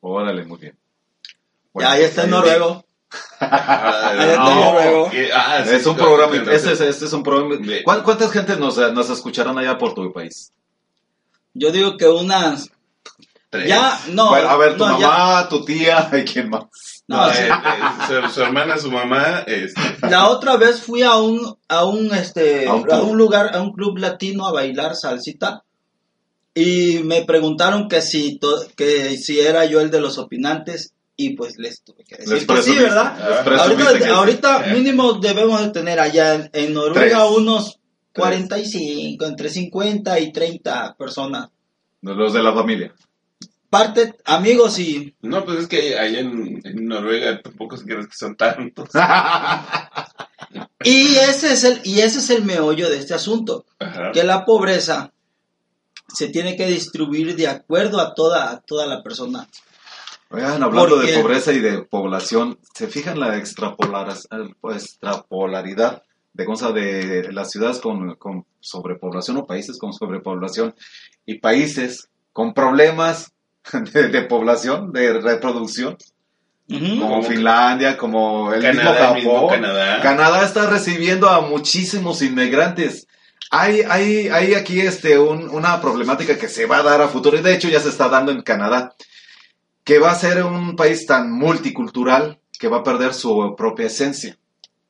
Órale, 0.00 0.44
muy 0.44 0.58
bien. 0.58 0.78
Ya, 1.74 1.92
ahí 1.92 2.02
está 2.02 2.24
en 2.24 2.30
noruego. 2.30 2.84
Ah, 3.40 4.12
ah, 5.34 5.64
Es 5.66 5.86
un 5.86 5.96
programa, 5.96 6.36
este, 6.36 6.72
es- 6.72 6.80
este 6.80 7.04
es 7.06 7.12
un 7.12 7.22
programa. 7.22 7.56
De- 7.56 7.82
¿Cuán- 7.82 8.02
¿Cuántas 8.02 8.30
gente 8.32 8.56
nos, 8.56 8.76
nos 8.92 9.08
escucharon 9.10 9.58
allá 9.58 9.78
por 9.78 9.94
tu 9.94 10.12
país? 10.12 10.52
Yo 11.54 11.70
digo 11.72 11.96
que 11.96 12.06
unas. 12.08 12.70
Tres. 13.50 13.68
Ya, 13.68 13.98
no. 14.10 14.30
Bueno, 14.30 14.48
a 14.48 14.56
ver, 14.56 14.76
tu 14.76 14.86
no, 14.86 14.98
ya- 15.00 15.08
mamá, 15.08 15.48
tu 15.48 15.64
tía 15.64 16.08
y 16.12 16.24
quién 16.24 16.48
más. 16.50 16.64
no, 17.06 17.26
No, 17.26 17.32
sí. 17.32 17.42
eh, 17.42 17.48
eh, 17.48 18.22
su, 18.28 18.34
su 18.34 18.42
hermana, 18.42 18.78
su 18.78 18.90
mamá, 18.90 19.44
este, 19.46 19.80
La 20.08 20.28
otra 20.28 20.56
vez 20.56 20.80
fui 20.80 21.02
a 21.02 21.16
un, 21.16 21.56
a 21.68 21.84
un, 21.84 22.12
este, 22.14 22.66
A 22.66 22.70
a 22.70 22.74
un 22.74 22.80
un, 22.80 22.86
club. 22.86 23.14
lugar, 23.14 23.54
a 23.56 23.60
un 23.60 23.72
club 23.72 23.98
latino 23.98 24.46
a 24.46 24.52
bailar 24.52 24.94
salsita. 24.96 25.64
Y 26.54 27.00
me 27.04 27.24
preguntaron 27.24 27.88
que 27.88 28.00
si, 28.02 28.38
to- 28.38 28.66
que 28.76 29.16
si 29.16 29.38
era 29.40 29.64
yo 29.64 29.80
el 29.80 29.90
de 29.90 30.00
los 30.00 30.18
opinantes. 30.18 30.92
Y 31.20 31.30
pues 31.30 31.54
les 31.58 31.82
tuve 31.82 32.04
que 32.04 32.16
decir 32.16 32.46
que 32.46 32.62
sí, 32.62 32.76
¿verdad? 32.76 33.16
les 33.28 33.38
presumiste 33.40 33.82
Ahorita, 33.88 33.98
que- 34.04 34.10
ahorita 34.12 34.66
mínimo 34.72 35.14
debemos 35.14 35.60
de 35.60 35.70
tener 35.70 35.98
allá 35.98 36.34
en, 36.36 36.50
en 36.52 36.74
Noruega 36.74 37.18
Tres. 37.26 37.30
unos 37.36 37.64
Tres. 37.64 37.78
45, 38.12 39.24
entre 39.26 39.48
50 39.48 40.18
y 40.20 40.32
30 40.32 40.94
personas. 40.96 41.48
Los 42.02 42.32
de 42.32 42.42
la 42.42 42.52
familia. 42.54 42.92
Parte, 43.70 44.14
amigos 44.24 44.78
y... 44.78 45.14
no, 45.20 45.44
pues 45.44 45.58
es 45.60 45.66
que 45.68 45.98
allá 45.98 46.20
en, 46.20 46.60
en 46.64 46.86
Noruega 46.86 47.40
tampoco 47.42 47.76
se 47.76 47.84
crees 47.84 48.06
que 48.08 48.16
son 48.16 48.36
tantos. 48.36 48.88
Y 50.84 51.16
ese 51.16 51.52
es 51.52 51.64
el, 51.64 51.80
y 51.84 52.00
ese 52.00 52.20
es 52.20 52.30
el 52.30 52.44
meollo 52.44 52.88
de 52.88 52.96
este 52.98 53.12
asunto. 53.12 53.66
Ajá. 53.80 54.12
que 54.12 54.22
la 54.24 54.44
pobreza 54.44 55.12
se 56.08 56.28
tiene 56.28 56.56
que 56.56 56.66
distribuir 56.66 57.36
de 57.36 57.48
acuerdo 57.48 58.00
a 58.00 58.14
toda, 58.14 58.50
a 58.50 58.60
toda 58.60 58.86
la 58.86 59.02
persona. 59.02 59.46
Oigan, 60.30 60.62
hablando 60.62 60.96
Porque- 60.96 61.12
de 61.12 61.20
pobreza 61.20 61.52
y 61.52 61.58
de 61.58 61.82
población, 61.82 62.58
¿se 62.74 62.86
fijan 62.86 63.18
la 63.20 63.36
extrapolar- 63.36 64.16
extrapolaridad 64.72 66.02
de 66.32 66.44
cosas 66.44 66.72
de 66.74 67.32
las 67.32 67.50
ciudades 67.50 67.78
con, 67.80 68.14
con 68.14 68.46
sobrepoblación 68.60 69.36
o 69.38 69.46
países 69.46 69.78
con 69.78 69.92
sobrepoblación 69.92 70.74
y 71.26 71.40
países 71.40 72.08
con 72.32 72.54
problemas 72.54 73.32
de, 73.92 74.08
de 74.08 74.22
población, 74.22 74.92
de 74.92 75.14
reproducción, 75.20 75.96
como 76.68 77.00
Como 77.00 77.22
Finlandia, 77.22 77.96
como 77.96 78.52
el 78.52 78.60
mismo 78.60 78.82
Canadá, 78.82 79.08
el 79.08 79.14
mismo? 79.14 79.48
Canadá. 79.48 80.00
Canadá 80.02 80.44
está 80.44 80.66
recibiendo 80.68 81.28
a 81.30 81.40
muchísimos 81.40 82.20
inmigrantes. 82.22 83.06
Hay, 83.50 83.80
hay, 83.88 84.28
hay 84.28 84.54
aquí 84.54 84.80
este, 84.80 85.18
un- 85.18 85.48
una 85.48 85.80
problemática 85.80 86.36
que 86.36 86.48
se 86.48 86.66
va 86.66 86.78
a 86.78 86.82
dar 86.82 87.00
a 87.00 87.08
futuro, 87.08 87.38
y 87.38 87.42
de 87.42 87.54
hecho 87.54 87.68
ya 87.68 87.80
se 87.80 87.88
está 87.88 88.08
dando 88.08 88.32
en 88.32 88.42
Canadá, 88.42 88.94
que 89.84 89.98
va 89.98 90.10
a 90.10 90.14
ser 90.14 90.44
un 90.44 90.76
país 90.76 91.06
tan 91.06 91.32
multicultural 91.32 92.38
que 92.58 92.68
va 92.68 92.78
a 92.78 92.82
perder 92.82 93.14
su 93.14 93.54
propia 93.56 93.86
esencia. 93.86 94.36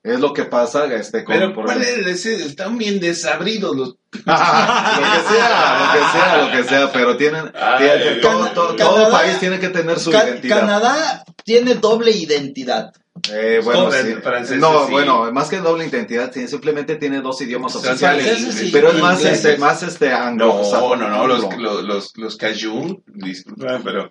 Es 0.02 0.20
lo 0.20 0.32
que 0.32 0.44
pasa 0.44 0.86
este, 0.94 1.24
con... 1.24 1.34
Pero 1.34 1.52
por 1.54 1.64
¿cuál 1.66 1.82
es 1.82 1.88
ese? 2.06 2.36
Están 2.46 2.78
bien 2.78 3.00
desabridos 3.00 3.76
los... 3.76 3.88
lo 4.12 4.22
que 4.24 5.34
sea, 5.34 5.78
lo 5.78 5.92
que 5.92 6.12
sea, 6.12 6.36
lo 6.46 6.50
que 6.52 6.64
sea, 6.64 6.92
pero 6.92 7.16
tienen... 7.16 7.50
Ay, 7.54 7.78
tienen- 8.00 8.20
todo, 8.20 8.44
Can- 8.44 8.54
todo- 8.54 8.76
Canadá- 8.76 8.94
todo 9.02 9.10
país 9.10 9.38
tiene 9.40 9.58
que 9.58 9.68
tener 9.68 9.98
su 9.98 10.10
Ca- 10.10 10.28
identidad. 10.28 10.60
Canadá 10.60 11.24
tiene 11.44 11.74
doble 11.74 12.10
identidad. 12.12 12.92
Eh, 13.32 13.60
bueno, 13.64 13.90
sí. 13.90 13.98
el 13.98 14.22
francés, 14.22 14.58
no, 14.58 14.86
sí. 14.86 14.92
bueno, 14.92 15.30
más 15.32 15.48
que 15.48 15.58
doble 15.58 15.84
identidad, 15.86 16.30
tiene- 16.30 16.46
simplemente 16.46 16.94
tiene 16.96 17.20
dos 17.20 17.40
idiomas 17.42 17.74
O 17.74 17.80
sea, 17.80 17.90
oficiales. 17.90 18.24
franceses 18.24 18.54
sí, 18.54 18.70
pero 18.72 18.90
es 18.92 19.00
más 19.00 19.18
ingleses. 19.18 19.44
este, 19.44 19.58
más 19.58 19.82
este 19.82 20.12
anglo. 20.12 20.62
No, 20.72 20.94
no, 20.96 21.08
no, 21.10 21.26
los, 21.26 21.42
anglo. 21.44 21.74
los, 21.74 21.84
los, 21.84 22.16
los 22.16 22.36
cajun, 22.36 23.02
disculpa, 23.08 23.80
pero 23.82 24.08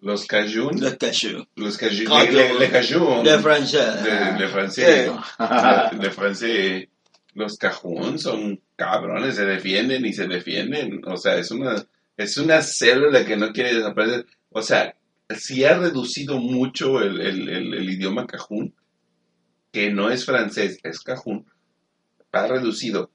los 0.00 0.26
cajun, 0.26 0.80
Le 0.80 0.96
cashew. 0.96 1.44
los 1.56 1.76
cajun, 1.76 2.04
Cajun. 2.06 2.34
le, 2.34 2.58
le 2.58 2.70
cajun, 2.70 3.24
De 3.24 3.38
francés. 3.38 4.02
de 4.38 4.48
francés, 4.48 5.10
de 6.00 6.10
francés, 6.10 6.88
los 7.34 7.56
cajun 7.56 8.18
son 8.18 8.60
cabrones, 8.76 9.36
se 9.36 9.44
defienden 9.44 10.04
y 10.06 10.12
se 10.12 10.26
defienden, 10.26 11.02
o 11.06 11.16
sea, 11.16 11.36
es 11.36 11.50
una, 11.50 11.74
es 12.16 12.36
una 12.38 12.62
célula 12.62 13.24
que 13.24 13.36
no 13.36 13.52
quiere 13.52 13.74
desaparecer, 13.74 14.26
o 14.50 14.62
sea, 14.62 14.96
si 15.36 15.64
ha 15.64 15.76
reducido 15.78 16.38
mucho 16.38 17.00
el, 17.00 17.20
el, 17.20 17.48
el, 17.48 17.74
el 17.74 17.90
idioma 17.90 18.26
cajún, 18.26 18.74
que 19.70 19.90
no 19.92 20.10
es 20.10 20.24
francés, 20.24 20.78
es 20.82 21.00
cajún, 21.00 21.46
ha 22.32 22.46
reducido, 22.46 23.10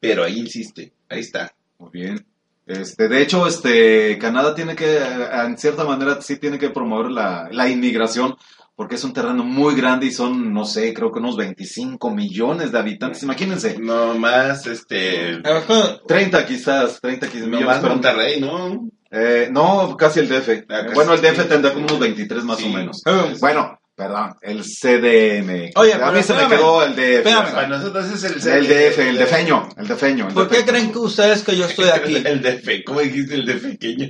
pero 0.00 0.24
ahí 0.24 0.40
insiste, 0.40 0.92
ahí 1.08 1.20
está. 1.20 1.54
Muy 1.78 1.90
bien. 1.92 2.26
Este, 2.66 3.08
de 3.08 3.22
hecho, 3.22 3.46
este, 3.46 4.18
Canadá 4.18 4.54
tiene 4.54 4.76
que, 4.76 4.98
en 4.98 5.58
cierta 5.58 5.84
manera, 5.84 6.20
sí 6.22 6.36
tiene 6.36 6.58
que 6.58 6.70
promover 6.70 7.10
la, 7.10 7.48
la 7.50 7.68
inmigración, 7.68 8.36
porque 8.76 8.94
es 8.94 9.04
un 9.04 9.12
terreno 9.12 9.44
muy 9.44 9.74
grande 9.74 10.06
y 10.06 10.12
son, 10.12 10.52
no 10.54 10.64
sé, 10.64 10.94
creo 10.94 11.10
que 11.12 11.18
unos 11.18 11.36
25 11.36 12.10
millones 12.10 12.72
de 12.72 12.78
habitantes. 12.78 13.22
Imagínense, 13.22 13.78
No 13.78 14.14
más, 14.14 14.66
este, 14.66 15.40
Ajá. 15.44 16.00
30 16.06 16.46
quizás, 16.46 17.00
30 17.00 17.26
quizás 17.28 17.42
no 17.48 17.56
millones. 17.58 17.66
más 17.66 17.78
pero- 17.80 17.92
Monterrey, 17.94 18.40
¿no? 18.40 18.88
eh, 19.10 19.48
no, 19.52 19.94
casi 19.96 20.20
el 20.20 20.28
DF. 20.28 20.64
Ah, 20.70 20.82
casi 20.84 20.94
bueno, 20.94 21.12
el 21.12 21.18
sí. 21.20 21.26
DF 21.26 21.44
tendrá 21.48 21.72
como 21.74 21.84
unos 21.86 21.98
23 21.98 22.44
más 22.44 22.58
Sí. 22.58 22.70
o 22.72 22.76
menos. 22.76 23.02
Eh, 23.06 23.34
Bueno, 23.40 23.78
Perdón, 23.94 24.36
el 24.40 24.62
CDMX. 24.62 25.76
Oye, 25.76 25.92
a 25.92 26.10
mí 26.10 26.22
se 26.22 26.32
me 26.32 26.48
quedó 26.48 26.82
el 26.82 26.94
DF. 26.94 26.98
Espérame. 26.98 27.52
Para 27.52 27.66
nosotros 27.68 28.06
es 28.10 28.24
el 28.24 28.52
El 28.52 28.66
DF, 28.66 28.98
el 28.98 29.18
defeño, 29.18 29.68
el 29.76 29.86
defeño. 29.86 30.28
el 30.28 30.34
¿Por 30.34 30.48
qué 30.48 30.64
creen 30.64 30.90
que 30.92 30.98
ustedes 30.98 31.42
que 31.42 31.56
yo 31.56 31.66
estoy 31.66 31.88
aquí? 31.94 32.16
El 32.16 32.42
DF, 32.42 32.84
¿cómo 32.86 33.00
dijiste 33.00 33.34
el 33.34 33.44
defequeño? 33.46 34.08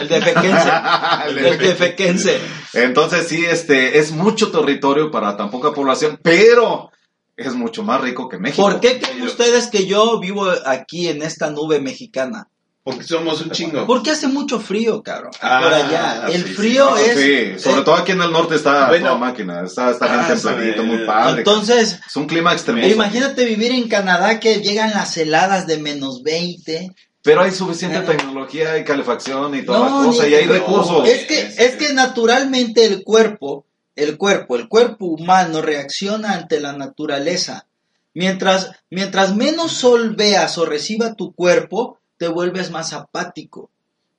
El 0.00 0.08
defequense. 0.08 0.68
El 1.28 1.38
El 1.38 1.58
defequense. 1.58 2.40
Entonces 2.72 3.28
sí, 3.28 3.44
este, 3.44 3.98
es 3.98 4.12
mucho 4.12 4.50
territorio 4.50 5.10
para 5.10 5.36
tan 5.36 5.50
poca 5.50 5.72
población, 5.72 6.18
pero 6.22 6.90
es 7.36 7.54
mucho 7.54 7.82
más 7.82 8.00
rico 8.00 8.28
que 8.28 8.38
México. 8.38 8.62
¿Por 8.62 8.80
qué 8.80 8.98
creen 8.98 9.22
ustedes 9.22 9.68
que 9.68 9.86
yo 9.86 10.18
vivo 10.18 10.46
aquí 10.64 11.08
en 11.08 11.22
esta 11.22 11.50
nube 11.50 11.80
mexicana? 11.80 12.48
Porque 12.88 13.04
somos 13.04 13.40
un 13.42 13.50
chingo. 13.50 13.86
Porque 13.86 14.12
hace 14.12 14.28
mucho 14.28 14.58
frío, 14.60 15.02
cabrón. 15.02 15.30
Ah, 15.42 15.60
por 15.62 15.74
allá. 15.74 16.26
El 16.32 16.44
sí, 16.44 16.54
frío 16.54 16.96
es. 16.96 17.18
sí, 17.20 17.62
sobre 17.62 17.82
eh, 17.82 17.84
todo 17.84 17.94
aquí 17.96 18.12
en 18.12 18.22
el 18.22 18.32
norte 18.32 18.54
está 18.54 18.88
Bueno. 18.88 19.08
toda 19.08 19.18
máquina, 19.18 19.62
está, 19.62 19.90
está 19.90 20.06
bien 20.06 20.20
Ah, 20.20 20.28
templadito, 20.28 20.82
muy 20.84 21.04
padre. 21.04 21.38
Entonces, 21.40 22.00
es 22.06 22.16
un 22.16 22.26
clima 22.26 22.52
extremoso. 22.54 22.86
e 22.86 22.90
imagínate 22.92 23.44
vivir 23.44 23.72
en 23.72 23.88
Canadá 23.88 24.40
que 24.40 24.62
llegan 24.62 24.90
las 24.92 25.14
heladas 25.18 25.66
de 25.66 25.76
menos 25.76 26.22
20. 26.22 26.94
Pero 27.20 27.42
hay 27.42 27.50
suficiente 27.50 28.00
tecnología 28.00 28.78
y 28.78 28.84
calefacción 28.84 29.54
y 29.54 29.62
toda 29.66 29.80
No, 29.90 30.00
la 30.00 30.06
cosa, 30.06 30.26
y 30.26 30.34
hay 30.34 30.46
no. 30.46 30.52
recursos. 30.54 31.06
Es 31.06 31.26
que, 31.26 31.40
es 31.58 31.76
que 31.76 31.92
naturalmente 31.92 32.86
el 32.86 33.04
cuerpo, 33.04 33.66
el 33.96 34.16
cuerpo, 34.16 34.56
el 34.56 34.66
cuerpo 34.68 35.04
humano 35.04 35.60
reacciona 35.60 36.32
ante 36.32 36.58
la 36.58 36.72
naturaleza. 36.72 37.66
Mientras, 38.14 38.70
mientras 38.90 39.36
menos 39.36 39.72
sol 39.72 40.14
veas 40.16 40.56
o 40.56 40.64
reciba 40.64 41.14
tu 41.14 41.34
cuerpo, 41.34 41.98
te 42.18 42.28
vuelves 42.28 42.70
más 42.70 42.92
apático. 42.92 43.70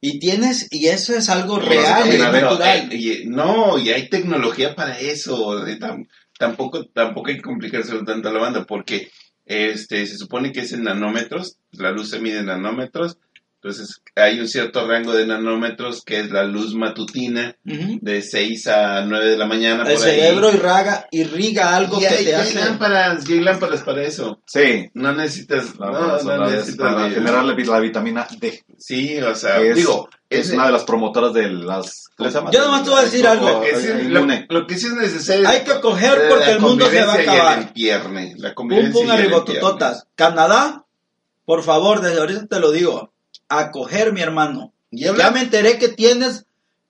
Y 0.01 0.19
tienes, 0.19 0.67
y 0.71 0.87
eso 0.87 1.13
es 1.13 1.29
algo 1.29 1.59
real, 1.59 2.03
Pero, 2.09 2.31
natural. 2.31 2.89
eh, 2.91 2.95
y- 2.97 3.25
no, 3.27 3.77
y 3.77 3.89
hay 3.89 4.09
tecnología 4.09 4.73
para 4.73 4.97
eso. 4.97 5.67
eh, 5.67 5.77
tam- 5.77 6.07
tampoco, 6.37 6.85
tampoco 6.85 7.29
hay 7.29 7.35
que 7.35 7.41
complicárselo 7.41 8.03
tanto 8.05 8.29
a 8.29 8.31
la 8.31 8.39
banda, 8.39 8.63
porque 8.65 9.11
este 9.45 10.05
se 10.07 10.15
supone 10.17 10.51
que 10.53 10.61
es 10.61 10.71
en 10.71 10.83
nanómetros, 10.83 11.57
la 11.71 11.91
luz 11.91 12.09
se 12.11 12.19
mide 12.19 12.39
en 12.39 12.45
nanómetros, 12.45 13.17
entonces 13.61 14.01
hay 14.15 14.39
un 14.39 14.47
cierto 14.47 14.87
rango 14.87 15.11
de 15.13 15.27
nanómetros 15.27 16.01
que 16.05 16.21
es 16.21 16.31
la 16.31 16.43
luz 16.45 16.73
matutina 16.75 17.55
de 17.63 18.21
6 18.21 18.67
a 18.67 19.01
9 19.05 19.31
de 19.31 19.37
la 19.37 19.45
mañana. 19.45 19.83
El 19.83 19.97
por 19.97 20.07
ahí. 20.07 20.15
cerebro 20.15 20.53
irraga, 20.53 21.07
irriga 21.11 21.75
algo 21.75 21.97
y 21.97 21.99
que 21.99 22.07
hay, 22.07 22.23
te 22.23 22.29
y 22.31 22.33
hay 22.33 22.41
hace. 22.41 22.55
lámparas, 22.59 23.29
y 23.29 23.33
hay 23.33 23.39
lámparas 23.41 23.81
para 23.81 24.03
eso. 24.03 24.41
Sí, 24.45 24.89
No 24.93 25.13
necesitas, 25.13 25.77
la- 25.77 25.91
no, 25.91 26.23
no 26.23 26.49
necesitas 26.49 26.93
para 26.93 27.09
generar 27.09 27.43
la, 27.43 27.53
vi- 27.53 27.65
la 27.65 27.79
vitamina 27.79 28.27
D. 28.39 28.63
Sí, 28.77 29.19
o 29.21 29.35
sea, 29.35 29.59
es, 29.61 29.75
digo, 29.75 30.07
es 30.29 30.47
es 30.47 30.53
una 30.53 30.67
de 30.67 30.71
las 30.71 30.83
promotoras 30.85 31.33
de 31.33 31.49
las... 31.49 32.05
¿cómo 32.15 32.29
se 32.29 32.37
llama? 32.37 32.51
Yo 32.51 32.63
nomás 32.63 32.83
te 32.85 32.89
voy 32.91 32.99
a 32.99 33.03
decir 33.03 33.27
algo. 33.27 33.49
Lo 33.49 33.61
que, 33.61 33.75
sí, 33.75 33.87
lo- 34.07 34.25
lo 34.49 34.67
que 34.67 34.77
sí 34.77 34.85
es 34.87 34.93
necesario. 34.93 35.49
Hay 35.49 35.61
que 35.65 35.79
coger 35.81 36.17
la 36.17 36.29
porque 36.29 36.51
el 36.51 36.59
mundo 36.61 36.89
se 36.89 37.03
va 37.03 37.13
a 37.13 37.17
y 37.17 37.23
el 37.23 37.29
acabar. 37.29 37.57
empierne, 37.59 38.33
La 38.37 38.49
Pum 38.53 38.55
convivencia 38.69 38.93
pum 38.93 39.01
y 39.03 39.05
el 39.11 39.11
arribotototas. 39.19 40.07
Canadá, 40.15 40.85
por 41.45 41.63
favor, 41.63 41.99
desde 42.01 42.19
ahorita 42.19 42.45
te 42.47 42.59
lo 42.61 42.71
digo. 42.71 43.11
A 43.49 43.71
coger, 43.71 44.13
mi 44.13 44.21
hermano. 44.21 44.73
Ya 44.91 45.31
me 45.31 45.41
enteré 45.41 45.77
que 45.77 45.89
tienes 45.89 46.45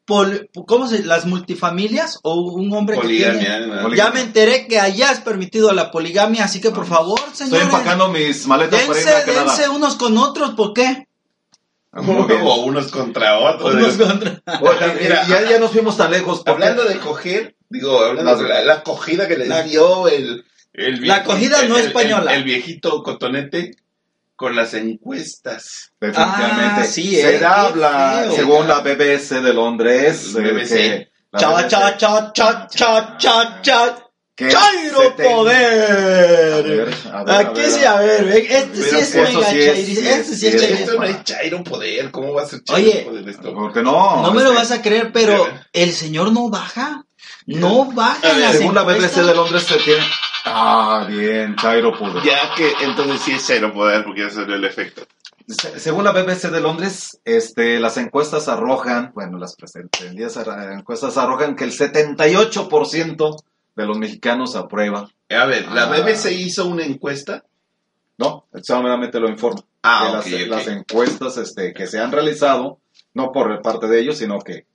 pol- 0.06 0.50
¿cómo 0.68 0.88
se 0.88 1.04
las 1.04 1.26
multifamilias 1.26 2.20
o 2.24 2.36
un 2.42 2.74
hombre 2.74 2.96
que 2.96 3.02
poligamia. 3.04 3.40
tiene 3.40 3.68
¿no? 3.68 3.82
Poligamia. 3.84 3.96
Ya 3.98 4.12
me 4.12 4.22
enteré 4.22 4.68
que 4.68 4.80
allá 4.80 5.12
es 5.12 5.20
permitido 5.20 5.72
la 5.74 5.92
poligamia, 5.92 6.46
así 6.46 6.60
que 6.62 6.72
por 6.72 6.86
favor, 6.86 7.20
Estoy 7.32 7.48
señores, 7.48 7.66
empacando 7.66 8.10
mis 8.10 8.46
maletas 8.48 8.82
para 8.82 8.94
dense, 8.94 9.10
irme 9.10 9.22
a 9.22 9.26
Canadá. 9.26 9.44
dense 9.56 9.70
unos 9.70 9.96
con 9.96 10.18
otros, 10.18 10.52
¿por 10.56 10.74
qué? 10.74 11.08
Bien. 11.94 12.42
O 12.44 12.62
unos 12.66 12.88
contra 12.92 13.38
otros. 13.40 13.74
Unos 13.74 13.96
contra- 13.98 14.42
Oye, 14.62 14.98
Mira, 15.02 15.28
ya, 15.28 15.50
ya 15.50 15.60
nos 15.60 15.72
fuimos 15.72 15.98
tan 15.98 16.12
lejos. 16.12 16.40
porque- 16.40 16.52
Hablando 16.52 16.84
de 16.86 16.98
coger, 17.00 17.56
digo, 17.70 18.00
hablando 18.04 18.36
de 18.38 18.50
la, 18.50 18.62
la 18.62 18.74
acogida 18.76 19.28
que 19.28 19.38
les 19.38 19.48
La- 19.48 19.64
dio 19.64 20.08
el, 20.08 20.46
el 20.74 21.08
La 21.08 21.16
acogida 21.18 21.64
no 21.64 21.78
el- 21.78 21.86
española. 21.86 22.32
El, 22.34 22.40
el 22.40 22.44
viejito 22.44 23.02
cotonete 23.04 23.76
con 24.40 24.56
las 24.56 24.74
encuestas. 24.74 25.92
Definitivamente. 26.00 26.82
Ah, 26.82 26.86
sí, 26.86 27.14
Se 27.16 27.36
eh, 27.36 27.46
habla, 27.46 28.22
feo. 28.24 28.36
según 28.36 28.68
la 28.70 28.80
BBC 28.80 29.42
de 29.42 29.54
Londres, 29.54 30.34
BBC. 30.34 30.70
que 30.70 31.08
la 31.34 31.40
Cha, 31.40 31.50
BBC, 31.50 31.68
cha, 31.68 31.98
cha, 31.98 32.32
cha, 32.34 32.68
cha, 32.74 33.18
cha, 33.18 33.62
cha. 33.62 34.06
Chairo 34.38 35.02
70 35.02 35.24
poder. 35.36 36.54
A 36.54 36.62
ver, 36.62 36.94
a 37.12 37.24
ver, 37.26 37.36
a 37.36 37.40
Aquí 37.40 37.60
ver. 37.60 37.70
sí, 37.72 37.84
a 37.84 37.96
ver, 38.00 38.28
este 38.30 38.82
sí 38.84 38.96
es 38.96 39.16
mega 39.16 39.50
sí 39.50 39.60
es- 39.60 39.76
chairi- 39.78 39.86
sí 39.86 39.92
este 40.08 40.20
es- 40.32 40.40
sí 40.40 40.48
es 40.48 40.54
es- 40.56 40.62
chairi- 40.64 40.74
Esto 40.80 40.94
no 40.96 41.04
es 41.04 41.24
Chairo 41.26 41.64
Poder, 41.66 42.12
¿cómo 42.12 42.34
va 42.34 42.44
a 42.44 42.46
ser 42.46 42.64
Chairo 42.64 42.90
Oye, 42.90 43.02
Poder 43.02 43.28
esto? 43.28 43.54
Porque 43.54 43.82
no. 43.84 44.22
No 44.22 44.32
me 44.34 44.42
lo 44.42 44.52
este, 44.52 44.56
vas 44.62 44.72
a 44.72 44.82
creer, 44.82 45.12
pero 45.12 45.46
el 45.74 45.92
señor 45.92 46.32
no 46.32 46.50
baja. 46.50 47.04
No 47.46 47.86
baja 47.92 48.20
A 48.28 48.32
en 48.32 48.36
ver, 48.38 48.46
las 48.46 48.58
Según 48.58 48.76
la. 48.76 48.84
BBC 48.84 49.16
de 49.24 49.36
Londres 49.36 49.64
se 49.64 49.78
tiene. 49.78 50.04
Ah, 50.46 51.06
bien, 51.08 51.56
Chairo 51.56 51.98
Poder. 51.98 52.24
Ya 52.24 52.54
que 52.56 52.72
entonces 52.82 53.22
sí 53.22 53.32
es 53.34 53.46
Chairo 53.48 53.74
Poder 53.74 54.04
porque 54.04 54.22
ya 54.22 54.30
salió 54.30 54.56
el 54.56 54.66
efecto. 54.66 55.04
Se- 55.48 55.80
Según 55.80 56.04
la 56.04 56.12
BBC 56.12 56.50
de 56.52 56.62
Londres, 56.62 57.20
este, 57.26 57.80
las 57.80 57.98
encuestas 57.98 58.48
arrojan, 58.48 59.12
bueno, 59.16 59.38
las 59.40 59.56
pretendidas 59.56 60.38
encuestas 60.72 61.18
arrojan 61.18 61.56
que 61.56 61.64
el 61.64 61.72
78% 61.72 63.36
de 63.76 63.86
los 63.86 63.98
mexicanos 63.98 64.56
aprueba. 64.56 65.10
A 65.30 65.46
ver, 65.46 65.68
la 65.72 65.84
Ah. 65.84 65.86
BBC 65.88 66.32
hizo 66.34 66.66
una 66.68 66.84
encuesta. 66.84 67.44
No, 68.18 68.46
solamente 68.62 69.20
lo 69.20 69.30
informo. 69.30 69.64
Ah, 69.82 70.20
que 70.24 70.36
ok, 70.36 70.42
las, 70.42 70.42
ok. 70.44 70.50
las 70.50 70.68
encuestas 70.68 71.38
este, 71.38 71.74
que 71.74 71.88
se 71.88 72.00
han 72.00 72.12
realizado, 72.12 72.80
no 73.14 73.32
por 73.32 73.62
parte 73.62 73.88
de 73.88 74.02
ellos, 74.02 74.18
sino 74.18 74.40
que, 74.40 74.66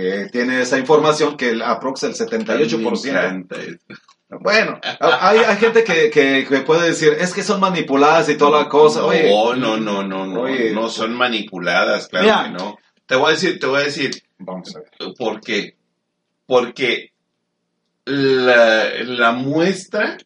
que 0.00 0.28
tiene 0.30 0.60
esa 0.60 0.78
información 0.78 1.36
que 1.36 1.50
el 1.50 1.62
aprox 1.62 2.04
el 2.04 2.14
78%. 2.14 3.02
Me 3.04 3.10
encanta 3.10 3.56
esto. 3.56 3.94
Bueno, 4.30 4.78
hay, 5.00 5.38
hay 5.38 5.56
gente 5.56 5.82
que, 5.84 6.10
que, 6.10 6.46
que 6.46 6.60
puede 6.60 6.88
decir, 6.88 7.16
es 7.18 7.32
que 7.32 7.42
son 7.42 7.60
manipuladas 7.60 8.28
y 8.28 8.36
toda 8.36 8.62
la 8.62 8.68
cosa. 8.68 9.04
Oye, 9.04 9.30
no, 9.30 9.54
no, 9.56 9.78
no, 9.78 10.02
no, 10.02 10.26
no, 10.26 10.42
Oye. 10.42 10.70
no 10.72 10.90
son 10.90 11.14
manipuladas, 11.14 12.08
claro 12.08 12.26
Mira. 12.26 12.42
que 12.44 12.50
no. 12.50 12.78
Te 13.06 13.16
voy 13.16 13.28
a 13.28 13.34
decir, 13.34 13.58
te 13.58 13.66
voy 13.66 13.80
a 13.80 13.84
decir 13.84 14.22
vamos 14.38 14.76
a 14.76 14.80
ver. 14.80 15.14
por 15.16 15.40
qué. 15.40 15.76
Porque 16.44 17.12
la, 18.04 18.90
la 19.04 19.32
muestra 19.32 20.18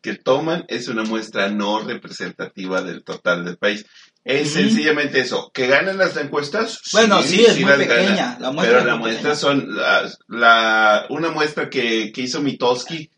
que 0.00 0.16
toman 0.16 0.64
es 0.68 0.88
una 0.88 1.04
muestra 1.04 1.48
no 1.50 1.80
representativa 1.82 2.82
del 2.82 3.04
total 3.04 3.44
del 3.44 3.58
país. 3.58 3.86
Es 4.24 4.50
Ujú. 4.50 4.60
sencillamente 4.60 5.20
eso, 5.20 5.50
que 5.52 5.66
ganan 5.66 5.96
las 5.96 6.16
encuestas. 6.18 6.80
Bueno, 6.92 7.22
sí, 7.22 7.42
es 7.44 7.58
muy 7.58 7.70
las 7.70 7.78
ganan. 7.78 7.96
pequeña. 8.04 8.36
La 8.38 8.50
muestra 8.50 8.68
Pero 8.68 8.78
es 8.80 8.86
la 8.86 8.96
muy 8.96 9.10
muestra 9.10 9.34
son 9.34 9.76
las- 9.76 10.18
la, 10.28 11.06
una 11.08 11.30
muestra 11.30 11.70
que, 11.70 12.12
que 12.12 12.20
hizo 12.22 12.42
Mitoski, 12.42 13.10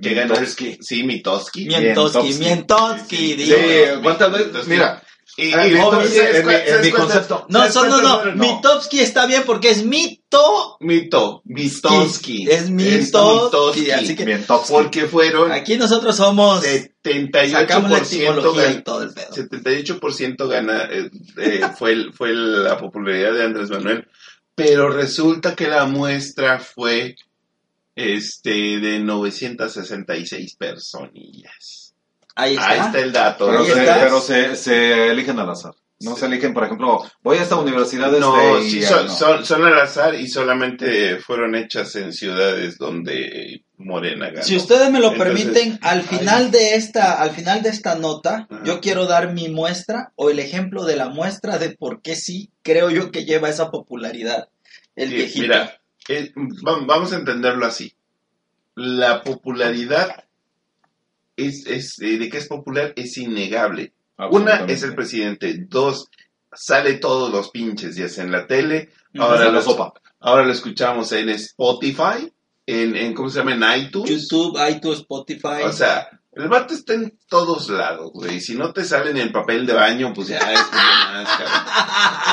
que 0.00 0.14
ganó, 0.14 0.34
sí, 0.80 1.04
Mientoski. 1.04 1.66
Mientoski, 1.66 3.16
Sí, 3.16 3.34
digo. 3.34 3.56
Sí, 3.56 4.00
¿cuántas 4.02 4.32
veces? 4.32 4.66
Mira, 4.66 5.02
Y, 5.34 5.50
Ah, 5.54 5.66
y 5.66 5.72
entonces, 5.72 6.14
¿sabes 6.18 6.36
en 6.40 6.46
mi- 6.46 6.52
concepto- 6.90 7.46
No, 7.48 7.64
no, 7.88 8.02
no, 8.02 8.14
fueron? 8.16 8.38
Mitowski 8.38 9.00
está 9.00 9.24
bien 9.26 9.44
porque 9.46 9.70
es 9.70 9.82
mito. 9.84 10.76
Mito, 10.80 11.40
Mitoski. 11.46 12.50
Es 12.50 12.68
Mitoski. 12.70 13.90
así 13.90 14.14
que-. 14.14 14.24
Porque 14.76 15.06
fueron 15.06 15.50
Aquí 15.52 15.76
nosotros 15.78 16.16
somos. 16.16 16.62
78% 16.62 17.50
Sacamos 17.50 17.90
la 17.90 17.98
y 18.72 18.82
todo 18.82 19.02
el 19.02 19.14
pedo. 19.14 19.32
78% 19.34 20.48
gana, 20.48 20.84
eh, 20.90 21.10
eh, 21.38 21.60
fue, 21.78 21.92
el- 21.92 22.12
fue 22.12 22.32
la 22.34 22.76
popularidad 22.78 23.32
de 23.32 23.44
Andrés 23.44 23.70
Manuel, 23.70 24.06
pero 24.54 24.90
resulta 24.90 25.54
que 25.56 25.66
la 25.68 25.86
muestra 25.86 26.58
fue 26.60 27.16
este 27.96 28.80
de 28.80 28.98
966 29.00 30.56
personillas. 30.56 31.81
Ahí 32.34 32.54
está. 32.54 32.68
Ahí 32.70 32.80
está 32.80 32.98
el 33.00 33.12
dato. 33.12 33.46
Pero, 33.46 33.64
se, 33.64 33.80
está. 33.80 34.00
pero 34.00 34.20
se, 34.20 34.56
se 34.56 35.08
eligen 35.10 35.38
al 35.38 35.50
azar. 35.50 35.74
No 36.00 36.14
Sí. 36.14 36.20
se 36.20 36.26
eligen, 36.26 36.52
por 36.52 36.64
ejemplo, 36.64 37.04
voy 37.22 37.38
a 37.38 37.42
esta 37.42 37.54
universidad 37.56 38.10
No, 38.10 38.58
este, 38.58 38.70
sí, 38.70 38.82
son, 38.82 39.06
no. 39.06 39.12
son, 39.12 39.46
son 39.46 39.64
al 39.64 39.78
azar 39.78 40.16
y 40.16 40.26
solamente 40.26 41.18
fueron 41.20 41.54
hechas 41.54 41.94
en 41.94 42.12
ciudades 42.12 42.76
donde 42.76 43.62
Morena 43.76 44.30
ganó. 44.30 44.42
Si 44.42 44.56
ustedes 44.56 44.90
me 44.90 44.98
lo 44.98 45.12
Entonces, 45.12 45.44
permiten, 45.44 45.78
al 45.80 46.02
final 46.02 46.50
de 46.50 46.74
esta, 46.74 47.22
al 47.22 47.30
final 47.30 47.62
de 47.62 47.68
esta 47.68 47.94
nota, 47.94 48.48
Ajá. 48.50 48.62
yo 48.64 48.80
quiero 48.80 49.06
dar 49.06 49.32
mi 49.32 49.48
muestra 49.48 50.10
o 50.16 50.28
el 50.30 50.40
ejemplo 50.40 50.84
de 50.84 50.96
la 50.96 51.08
muestra 51.08 51.58
de 51.58 51.70
por 51.70 52.02
qué 52.02 52.16
sí 52.16 52.50
creo 52.62 52.90
yo 52.90 53.12
que 53.12 53.24
lleva 53.24 53.48
esa 53.48 53.70
popularidad. 53.70 54.48
El 54.96 55.08
Sí, 55.10 55.14
viejito. 55.14 55.42
Mira, 55.42 55.80
eh, 56.08 56.32
va- 56.66 56.80
vamos 56.84 57.12
a 57.12 57.16
entenderlo 57.16 57.64
así. 57.64 57.94
La 58.74 59.22
popularidad 59.22 60.24
es, 61.36 61.66
es, 61.66 61.98
eh, 62.00 62.18
de 62.18 62.28
que 62.28 62.38
es 62.38 62.46
popular 62.48 62.92
es 62.96 63.16
innegable. 63.18 63.92
Una 64.30 64.64
es 64.66 64.82
el 64.82 64.94
presidente, 64.94 65.64
dos 65.68 66.08
sale 66.52 66.94
todos 66.94 67.32
los 67.32 67.50
pinches 67.50 67.96
días 67.96 68.18
en 68.18 68.30
la 68.30 68.46
tele. 68.46 68.90
Ahora 69.18 69.50
lo, 69.50 69.60
sopa. 69.62 69.92
ahora 70.20 70.44
lo 70.44 70.52
escuchamos 70.52 71.10
en 71.12 71.30
Spotify, 71.30 72.32
en, 72.66 72.94
en 72.96 73.14
¿cómo 73.14 73.28
se 73.30 73.38
llama? 73.40 73.54
En 73.74 73.82
iTunes. 73.84 74.10
YouTube, 74.28 74.58
iTunes, 74.70 74.98
Spotify. 75.00 75.62
O 75.64 75.72
sea, 75.72 76.08
el 76.34 76.48
vato 76.48 76.72
está 76.74 76.94
en 76.94 77.18
todos 77.28 77.68
lados, 77.68 78.10
güey. 78.14 78.40
Si 78.40 78.54
no 78.54 78.72
te 78.72 78.84
salen 78.84 79.16
en 79.16 79.32
papel 79.32 79.66
de 79.66 79.72
baño, 79.74 80.12
pues 80.14 80.28
ya 80.28 80.38
es 80.38 80.60
más, 80.72 81.28
cabrón. 81.28 81.72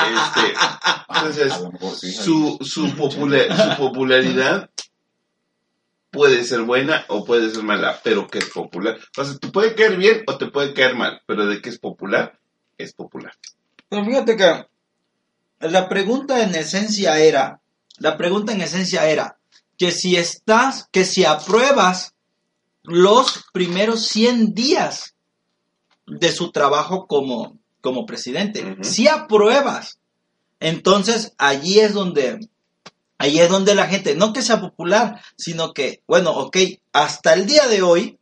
Este, 0.00 0.54
entonces, 1.08 1.52
su, 2.16 2.56
su, 2.62 2.86
popula- 2.96 3.54
su 3.74 3.76
popularidad 3.76 4.69
puede 6.10 6.44
ser 6.44 6.62
buena 6.62 7.04
o 7.08 7.24
puede 7.24 7.50
ser 7.50 7.62
mala, 7.62 8.00
pero 8.02 8.26
que 8.26 8.38
es 8.38 8.50
popular. 8.50 8.98
O 9.16 9.24
sea, 9.24 9.36
te 9.38 9.48
puede 9.48 9.74
caer 9.74 9.96
bien 9.96 10.22
o 10.26 10.36
te 10.36 10.46
puede 10.46 10.74
caer 10.74 10.96
mal, 10.96 11.22
pero 11.26 11.46
de 11.46 11.60
que 11.60 11.70
es 11.70 11.78
popular, 11.78 12.38
es 12.78 12.92
popular. 12.92 13.32
Pero 13.88 14.04
fíjate 14.04 14.36
que 14.36 14.66
la 15.60 15.88
pregunta 15.88 16.42
en 16.42 16.54
esencia 16.54 17.18
era, 17.18 17.60
la 17.98 18.16
pregunta 18.16 18.52
en 18.52 18.60
esencia 18.60 19.08
era 19.08 19.38
que 19.76 19.92
si 19.92 20.16
estás, 20.16 20.88
que 20.90 21.04
si 21.04 21.24
apruebas 21.24 22.14
los 22.82 23.44
primeros 23.52 24.06
100 24.08 24.54
días 24.54 25.14
de 26.06 26.32
su 26.32 26.50
trabajo 26.50 27.06
como, 27.06 27.58
como 27.80 28.06
presidente. 28.06 28.76
Si 28.82 29.08
apruebas, 29.08 29.98
entonces 30.58 31.34
allí 31.38 31.80
es 31.80 31.94
donde, 31.94 32.40
allí 33.20 33.38
es 33.38 33.48
donde 33.48 33.74
la 33.74 33.86
gente, 33.86 34.14
no 34.16 34.32
que 34.32 34.42
sea 34.42 34.60
popular, 34.60 35.20
sino 35.36 35.72
que, 35.72 36.00
bueno, 36.08 36.30
ok, 36.32 36.56
hasta 36.92 37.34
el 37.34 37.46
día 37.46 37.68
de 37.68 37.82
hoy, 37.82 38.18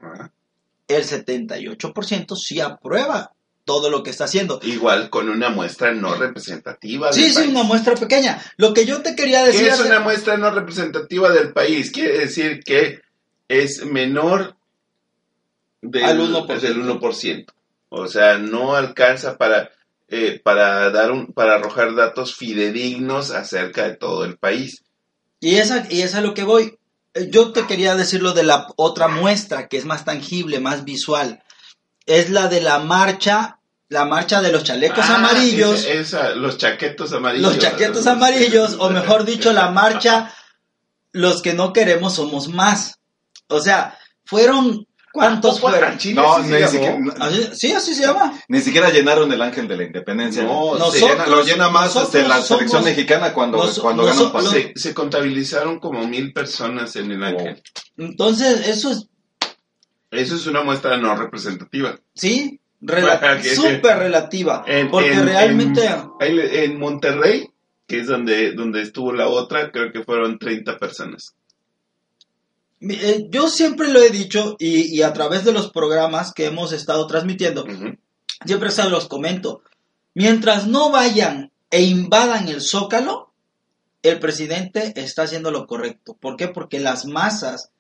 el 0.89 1.05
78% 1.05 2.37
sí 2.37 2.61
aprueba 2.61 3.33
todo 3.65 3.91
lo 3.91 4.03
que 4.03 4.11
está 4.11 4.25
haciendo. 4.25 4.59
Igual 4.63 5.11
con 5.11 5.29
una 5.29 5.51
muestra 5.51 5.93
no 5.93 6.15
representativa. 6.15 7.13
Sí, 7.13 7.23
del 7.23 7.31
sí, 7.31 7.37
país. 7.37 7.49
una 7.51 7.63
muestra 7.63 7.95
pequeña. 7.95 8.43
Lo 8.57 8.73
que 8.75 8.87
yo 8.87 9.03
te 9.03 9.15
quería 9.15 9.41
¿Qué 9.45 9.53
decir 9.53 9.67
es 9.69 9.75
hace- 9.75 9.87
una 9.89 10.01
muestra 10.01 10.37
no 10.39 10.51
representativa 10.51 11.31
del 11.31 11.53
país? 11.53 11.91
Quiere 11.91 12.19
decir 12.19 12.61
que 12.65 13.01
es 13.49 13.85
menor 13.85 14.57
del, 15.83 16.05
Al 16.05 16.19
1%. 16.21 16.61
del 16.61 16.83
1%. 16.83 17.53
O 17.91 18.07
sea, 18.09 18.39
no 18.39 18.75
alcanza 18.75 19.37
para, 19.39 19.71
eh, 20.09 20.41
para, 20.43 20.91
dar 20.91 21.11
un, 21.13 21.29
para 21.33 21.55
arrojar 21.57 21.95
datos 21.95 22.35
fidedignos 22.35 23.31
acerca 23.31 23.85
de 23.87 23.97
todo 23.97 24.25
el 24.25 24.39
país. 24.39 24.83
Y 25.41 25.57
esa, 25.57 25.87
y 25.89 26.03
es 26.03 26.15
a 26.15 26.21
lo 26.21 26.35
que 26.35 26.43
voy. 26.45 26.79
Eh, 27.15 27.29
Yo 27.31 27.53
te 27.53 27.67
quería 27.67 27.95
decir 27.95 28.23
lo 28.23 28.33
de 28.33 28.43
la 28.43 28.67
otra 28.77 29.07
muestra, 29.09 29.69
que 29.69 29.77
es 29.77 29.85
más 29.85 30.05
tangible, 30.05 30.59
más 30.61 30.85
visual. 30.85 31.43
Es 32.07 32.31
la 32.31 32.49
de 32.49 32.61
la 32.61 32.81
marcha, 32.81 33.59
la 33.89 34.05
marcha 34.05 34.43
de 34.43 34.51
los 34.51 34.65
chalecos 34.65 35.05
Ah, 35.09 35.17
amarillos, 35.17 35.85
esa- 35.85 35.93
esa, 35.93 36.31
los 36.35 36.59
chaquetos 36.59 37.13
amarillos. 37.13 37.55
los 37.55 37.59
chaquetos 37.63 38.07
amarillos, 38.07 38.77
o 38.81 38.91
mejor 38.91 39.25
dicho, 39.25 39.53
la 39.53 39.71
marcha, 39.71 40.35
los 41.13 41.41
que 41.43 41.55
no 41.55 41.73
queremos 41.73 42.15
somos 42.17 42.49
más. 42.49 42.99
O 43.49 43.61
sea, 43.61 43.97
fueron, 44.25 44.87
¿cuántos 45.13 45.55
¿Tampoco 45.61 45.73
fueron? 45.73 45.99
Chile 45.99 46.21
No, 46.23 46.37
sí 46.37 46.43
se 46.43 46.49
ni 46.55 46.59
llamó? 46.61 46.71
siquiera, 46.73 46.99
no, 46.99 47.13
¿Así- 47.25 47.49
Sí, 47.55 47.73
así 47.73 47.95
se 47.95 48.03
llama. 48.03 48.33
ni 48.49 48.61
siquiera 48.61 48.91
llenaron 48.91 49.33
el 49.33 49.43
ángel 49.43 49.67
de 49.69 49.77
la 49.77 49.85
independencia. 49.85 50.43
No, 50.43 50.73
Se 50.75 50.79
nosotros- 50.79 51.11
llena- 51.11 51.27
lo 51.27 51.45
llena 51.45 51.69
más 51.69 51.95
nosotros 51.95 52.15
este, 52.15 52.29
la 52.29 52.35
somos- 52.43 52.47
selección 52.59 52.85
mexicana 52.85 53.33
cuando, 53.35 53.59
nos- 53.59 53.79
cuando. 53.79 54.11
Se, 54.51 54.73
se 54.77 54.95
contabilizaron 54.95 55.79
como 55.81 56.07
mil 56.07 56.33
personas 56.33 56.95
en 56.97 57.11
el 57.13 57.23
ángel. 57.25 57.63
Entonces, 57.97 58.67
eso 58.69 58.91
es, 58.91 59.07
Eso 60.11 60.37
es 60.37 60.47
una 60.47 60.63
muestra 60.63 60.97
no 60.97 61.15
representativa. 61.17 61.99
sí, 62.15 62.61
rela- 62.81 63.19
Para 63.21 63.41
que- 63.43 63.55
súper 63.55 63.99
relativa. 63.99 64.65
En- 64.67 64.91
porque 64.91 65.13
en- 65.13 65.27
realmente... 65.27 65.87
En, 66.21 66.39
en 66.41 66.79
Monterrey, 66.79 67.49
que 67.87 68.01
es 68.01 68.07
donde, 68.07 68.53
donde 68.53 68.83
estuvo 68.83 69.13
la 69.13 69.29
otra, 69.29 69.71
creo 69.71 69.93
que 69.93 70.03
fueron 70.05 70.39
30 70.39 70.79
personas. 70.79 71.35
Eh, 72.81 73.27
Yo 73.31 73.49
siempre 73.49 73.89
lo 73.89 74.01
he 74.01 74.11
dicho 74.11 74.57
y, 74.59 74.97
y 74.97 75.03
a 75.03 75.13
través 75.13 75.45
de 75.45 75.53
los 75.53 75.71
programas 75.71 76.33
que 76.33 76.47
hemos 76.47 76.73
estado 76.73 77.07
transmitiendo, 77.07 77.65
siempre 78.45 78.71
se 78.71 78.89
los 78.89 79.09
comento. 79.09 79.63
Mientras 80.15 80.67
no 80.67 80.91
vayan 80.91 81.53
e 81.71 81.83
invadan 81.83 82.49
el 82.49 82.61
zócalo, 82.61 83.33
el 84.03 84.19
presidente 84.21 84.93
está 84.97 85.23
haciendo 85.23 85.51
lo 85.51 85.67
correcto. 85.67 86.17
¿Por 86.21 86.37
qué? 86.37 86.49
Porque 86.49 86.79
las 86.81 87.05
masas, 87.05 87.71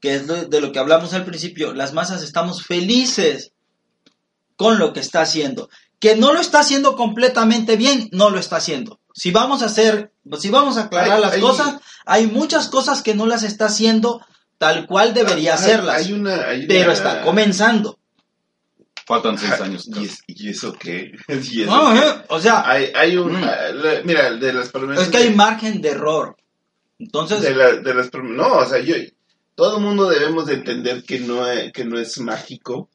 que 0.00 0.14
es 0.16 0.26
de 0.26 0.60
lo 0.60 0.72
que 0.72 0.78
hablamos 0.78 1.14
al 1.14 1.24
principio, 1.24 1.74
las 1.74 1.92
masas 1.92 2.22
estamos 2.22 2.64
felices 2.64 3.52
con 4.56 4.78
lo 4.78 4.92
que 4.92 5.00
está 5.00 5.22
haciendo. 5.22 5.68
Que 6.00 6.16
no 6.16 6.32
lo 6.32 6.40
está 6.40 6.60
haciendo 6.60 6.96
completamente 6.96 7.76
bien, 7.76 8.08
no 8.12 8.30
lo 8.30 8.38
está 8.38 8.56
haciendo. 8.56 9.00
Si 9.16 9.30
vamos 9.30 9.62
a 9.62 9.66
hacer, 9.66 10.12
si 10.38 10.50
vamos 10.50 10.76
a 10.76 10.82
aclarar 10.86 11.12
Hay- 11.12 11.20
las 11.22 11.32
hay- 11.34 11.40
cosas, 11.40 11.76
hay 12.04 12.26
muchas 12.26 12.66
cosas 12.68 13.00
que 13.00 13.14
no 13.14 13.26
las 13.26 13.44
está 13.44 13.66
haciendo 13.66 14.20
tal 14.58 14.86
cual 14.88 15.14
debería 15.14 15.52
Hay- 15.54 15.58
hacerlas, 15.60 15.96
Hay 15.96 16.12
una, 16.12 16.34
hay 16.48 16.66
pero 16.66 16.84
una- 16.86 16.92
está 16.92 17.22
comenzando. 17.22 17.98
Faltan 19.06 19.38
seis 19.38 19.52
años. 19.60 19.86
¿Y, 19.86 20.04
es- 20.06 20.22
y 20.26 20.48
eso 20.48 20.72
qué? 20.72 21.12
¿Y 21.28 21.62
eso 21.62 21.70
No, 21.70 21.92
qué? 21.92 22.00
eh, 22.06 22.24
o 22.28 22.40
sea, 22.40 22.68
Hay, 22.68 22.90
hay 22.94 23.16
un... 23.16 23.32
Mm. 23.40 23.44
ah, 23.44 23.56
la- 23.72 24.02
mira, 24.02 24.32
de 24.32 24.52
las 24.52 24.70
promesas... 24.70 25.04
es 25.04 25.10
que 25.10 25.18
hay 25.18 25.28
de- 25.28 25.36
margen 25.36 25.80
de 25.80 25.90
error. 25.90 26.36
Entonces, 26.98 27.40
de, 27.42 27.54
la- 27.54 27.76
de 27.76 27.94
las 27.94 28.10
No, 28.12 28.54
o 28.54 28.66
sea, 28.66 28.80
yo... 28.80 28.96
Todo 29.54 29.76
el 29.76 29.82
mundo 29.84 30.08
debemos 30.08 30.46
de 30.46 30.54
entender 30.54 31.04
que 31.04 31.20
no, 31.20 31.46
es- 31.48 31.72
que 31.72 31.84
no 31.84 31.98
es 32.00 32.18
mágico. 32.18 32.88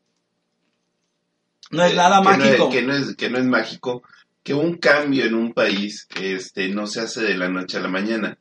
no 1.71 1.83
es 1.85 1.95
nada 1.95 2.17
que 2.21 2.25
no 2.25 2.31
es- 2.31 2.39
mágico. 2.39 2.69
que, 2.69 2.81
no 2.81 2.93
es, 2.95 3.15
que 3.15 3.29
no 3.29 3.37
es 3.37 3.45
mágico. 3.45 4.03
Que 4.43 4.53
un 4.53 4.77
cambio 4.77 5.25
en 5.25 5.35
un 5.35 5.53
país 5.53 6.07
este, 6.21 6.69
no 6.69 6.87
se 6.87 7.01
hace 7.01 7.21
de 7.21 7.37
la 7.37 7.49
noche 7.49 7.77
a 7.77 7.81
la 7.81 7.89
mañana. 7.89 8.37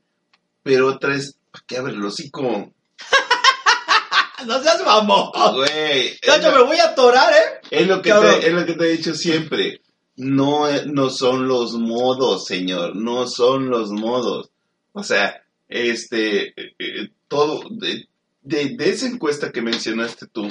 Pero 0.62 0.88
otra 0.88 1.14
es... 1.14 1.36
¿Para 1.50 1.64
qué 1.66 1.76
abre 1.78 1.92
el 1.94 2.04
hocico? 2.04 2.72
No 4.46 4.62
seas 4.62 4.84
mamón. 4.84 5.30
Güey, 5.54 6.16
Chacho, 6.20 6.52
me 6.52 6.62
voy 6.62 6.78
a 6.78 6.90
atorar, 6.90 7.32
¿eh? 7.32 7.60
es 7.70 7.88
lo 7.88 8.00
que 8.00 8.10
Cabrón. 8.10 8.40
te, 8.40 8.46
es 8.46 8.52
lo 8.52 8.64
que 8.64 8.74
te 8.74 8.84
he 8.84 8.96
dicho 8.96 9.12
siempre. 9.14 9.80
No, 10.16 10.70
no 10.86 11.10
son 11.10 11.48
los 11.48 11.72
modos, 11.74 12.46
señor. 12.46 12.94
No 12.94 13.26
son 13.26 13.68
los 13.68 13.90
modos. 13.90 14.50
O 14.92 15.02
sea, 15.02 15.42
este, 15.68 16.48
eh, 16.50 16.74
eh, 16.78 17.08
todo, 17.26 17.62
de, 17.70 18.06
de, 18.42 18.76
de 18.76 18.90
esa 18.90 19.06
encuesta 19.06 19.50
que 19.50 19.60
mencionaste 19.60 20.26
tú, 20.28 20.48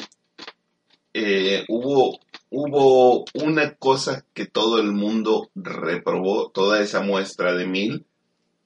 eh, 1.13 1.65
hubo, 1.69 2.19
hubo 2.49 3.25
una 3.33 3.75
cosa 3.75 4.25
que 4.33 4.45
todo 4.45 4.79
el 4.79 4.91
mundo 4.91 5.49
reprobó, 5.55 6.49
toda 6.51 6.81
esa 6.81 7.01
muestra 7.01 7.53
de 7.53 7.65
mil, 7.67 8.05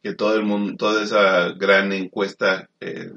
que 0.04 0.14
todo 0.14 0.36
el 0.36 0.44
mundo, 0.44 0.76
toda 0.78 1.04
esa 1.04 1.50
gran 1.50 1.92
encuesta 1.94 2.70
eh, 2.80 3.12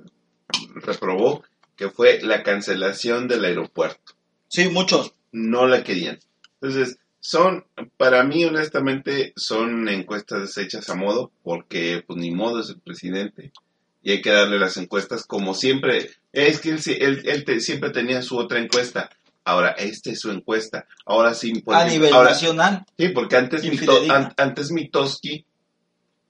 reprobó, 0.74 1.42
que 1.76 1.90
fue 1.90 2.20
la 2.22 2.42
cancelación 2.42 3.26
del 3.28 3.44
aeropuerto 3.44 4.14
Sí, 4.48 4.68
muchos. 4.68 5.14
no 5.32 5.66
la 5.66 5.82
querían. 5.82 6.18
Entonces, 6.60 6.98
son, 7.20 7.64
para 7.96 8.22
mí, 8.22 8.44
honestamente, 8.44 9.32
son 9.36 9.88
encuestas 9.88 10.56
hechas 10.58 10.88
a 10.90 10.94
modo, 10.94 11.32
porque, 11.42 12.04
pues, 12.06 12.18
ni 12.18 12.30
modo 12.30 12.60
es 12.60 12.68
el 12.68 12.80
presidente. 12.80 13.50
Y 14.02 14.12
hay 14.12 14.20
que 14.22 14.30
darle 14.30 14.58
las 14.58 14.76
encuestas 14.76 15.24
como 15.26 15.54
siempre. 15.54 16.10
Es 16.32 16.60
que 16.60 16.68
él, 16.70 16.78
él- 17.00 17.22
él 17.24 17.44
te- 17.44 17.60
siempre 17.60 17.90
tenía 17.90 18.20
su 18.22 18.36
otra 18.36 18.60
encuesta. 18.60 19.10
Ahora, 19.44 19.70
esta 19.72 20.10
es 20.10 20.20
su 20.20 20.30
encuesta. 20.30 20.86
Ahora 21.04 21.34
sí. 21.34 21.52
a 21.66 21.84
nivel 21.84 22.12
ahora- 22.14 22.30
nacional. 22.30 22.84
Sí, 22.98 23.08
porque 23.10 23.36
antes, 23.36 23.62
Mito- 23.62 23.72
Infidedigna. 23.72 24.16
an- 24.16 24.34
antes 24.36 24.70
Mitoski 24.70 25.44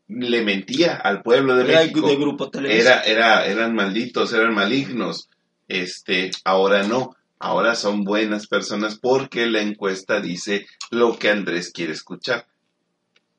le 0.09 0.43
mentía 0.43 0.97
al 0.97 1.23
pueblo 1.23 1.57
de 1.57 1.65
Era 1.71 1.81
México 1.81 2.07
de 2.09 2.17
Grupo 2.17 2.51
era, 2.69 3.03
era, 3.03 3.47
eran 3.47 3.75
malditos, 3.75 4.33
eran 4.33 4.55
malignos. 4.55 5.29
Este, 5.69 6.31
ahora 6.45 6.83
no. 6.83 7.15
Ahora 7.39 7.75
son 7.75 8.05
buenas 8.05 8.47
personas 8.47 8.99
porque 8.99 9.47
la 9.47 9.61
encuesta 9.61 10.21
dice 10.21 10.67
lo 10.91 11.19
que 11.19 11.31
Andrés 11.31 11.71
quiere 11.73 11.93
escuchar. 11.93 12.47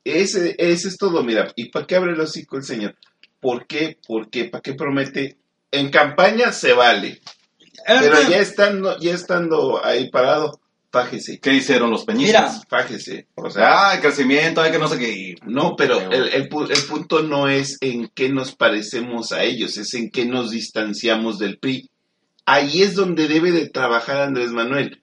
Ese, 0.04 0.54
ese 0.58 0.88
es 0.88 0.96
todo, 0.96 1.22
mira. 1.24 1.52
¿Y 1.56 1.70
para 1.70 1.86
qué 1.86 1.96
abre 1.96 2.12
el 2.12 2.20
hocico 2.20 2.56
el 2.56 2.62
señor? 2.64 2.96
¿Por 3.40 3.66
qué? 3.66 3.98
¿Por 4.06 4.30
qué? 4.30 4.44
¿Para 4.44 4.62
qué 4.62 4.74
promete? 4.74 5.36
En 5.72 5.90
campaña 5.90 6.52
se 6.52 6.72
vale, 6.72 7.20
pero 7.86 8.28
ya 8.28 8.38
estando, 8.38 8.98
ya 8.98 9.14
estando 9.14 9.84
ahí 9.84 10.10
parado, 10.10 10.60
fájese, 10.90 11.38
¿Qué 11.40 11.52
hicieron 11.54 11.90
los 11.90 12.04
peñistas? 12.04 12.54
Mira, 12.54 12.66
fájese. 12.68 13.26
O 13.34 13.50
sea, 13.50 13.90
Ah, 13.90 13.94
el 13.94 14.00
crecimiento, 14.00 14.60
hay 14.62 14.72
que 14.72 14.78
no 14.78 14.88
sé 14.88 14.98
qué. 14.98 15.34
no, 15.44 15.76
pero 15.76 16.00
el, 16.10 16.28
el 16.28 16.48
pu- 16.48 16.70
el 16.70 16.82
punto 16.88 17.22
no 17.22 17.48
es 17.48 17.76
en 17.82 18.08
qué 18.14 18.28
nos 18.30 18.54
parecemos 18.54 19.32
a 19.32 19.42
ellos, 19.44 19.76
es 19.76 19.92
en 19.94 20.10
qué 20.10 20.24
nos 20.26 20.50
distanciamos 20.50 21.38
del 21.38 21.58
PRI. 21.58 21.90
Ahí 22.46 22.82
es 22.82 22.94
donde 22.94 23.28
debe 23.28 23.50
de 23.52 23.68
trabajar 23.68 24.18
Andrés 24.22 24.52
Manuel. 24.52 25.02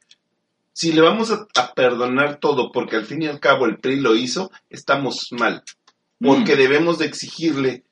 Si 0.71 0.91
le 0.93 1.01
vamos 1.01 1.29
a, 1.29 1.45
a 1.55 1.73
perdonar 1.73 2.39
todo, 2.39 2.71
porque 2.71 2.95
al 2.95 3.05
fin 3.05 3.21
y 3.21 3.27
al 3.27 3.39
cabo 3.39 3.65
el 3.65 3.77
PRI 3.79 3.99
lo 3.99 4.15
hizo, 4.15 4.49
estamos 4.69 5.27
mal. 5.31 5.61
Porque 6.19 6.55
Mm. 6.55 6.57
debemos 6.57 6.97
de 6.99 7.05
exigirle, 7.05 7.83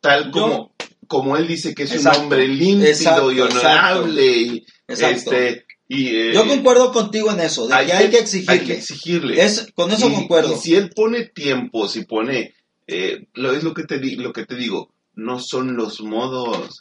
tal 0.00 0.32
Yo- 0.32 0.72
como, 1.06 1.36
él 1.36 1.46
dice 1.46 1.74
que 1.74 1.84
es 1.84 1.92
Exacto, 1.92 2.18
un 2.18 2.24
hombre 2.24 2.48
límpido 2.48 2.88
exacto, 2.90 3.32
y 3.32 3.40
honorable. 3.40 4.26
Y, 4.26 4.66
Exacto. 4.88 5.32
este, 5.32 5.66
y, 5.88 6.08
eh, 6.08 6.32
yo 6.34 6.46
concuerdo 6.46 6.92
contigo 6.92 7.30
en 7.32 7.40
eso, 7.40 7.66
de 7.68 7.86
que 7.86 7.92
hay 7.92 8.10
que 8.10 8.18
exigirle. 8.18 8.52
hay 8.52 8.66
que 8.66 8.72
exigirle. 8.74 9.42
Es, 9.42 9.68
con 9.74 9.90
eso 9.90 10.08
Y- 10.08 10.14
concuerdo. 10.14 10.54
Y 10.54 10.58
si 10.58 10.74
él 10.74 10.90
pone 10.94 11.24
tiempo, 11.26 11.88
si 11.88 12.04
pone, 12.04 12.54
eh, 12.86 13.26
lo 13.34 13.52
es 13.52 13.62
lo 13.62 13.72
que 13.74 13.84
te 13.84 13.98
di- 13.98 14.16
lo 14.16 14.32
que 14.32 14.44
te 14.46 14.54
digo, 14.56 14.92
no 15.14 15.38
son 15.40 15.76
los 15.76 16.00
modos. 16.00 16.80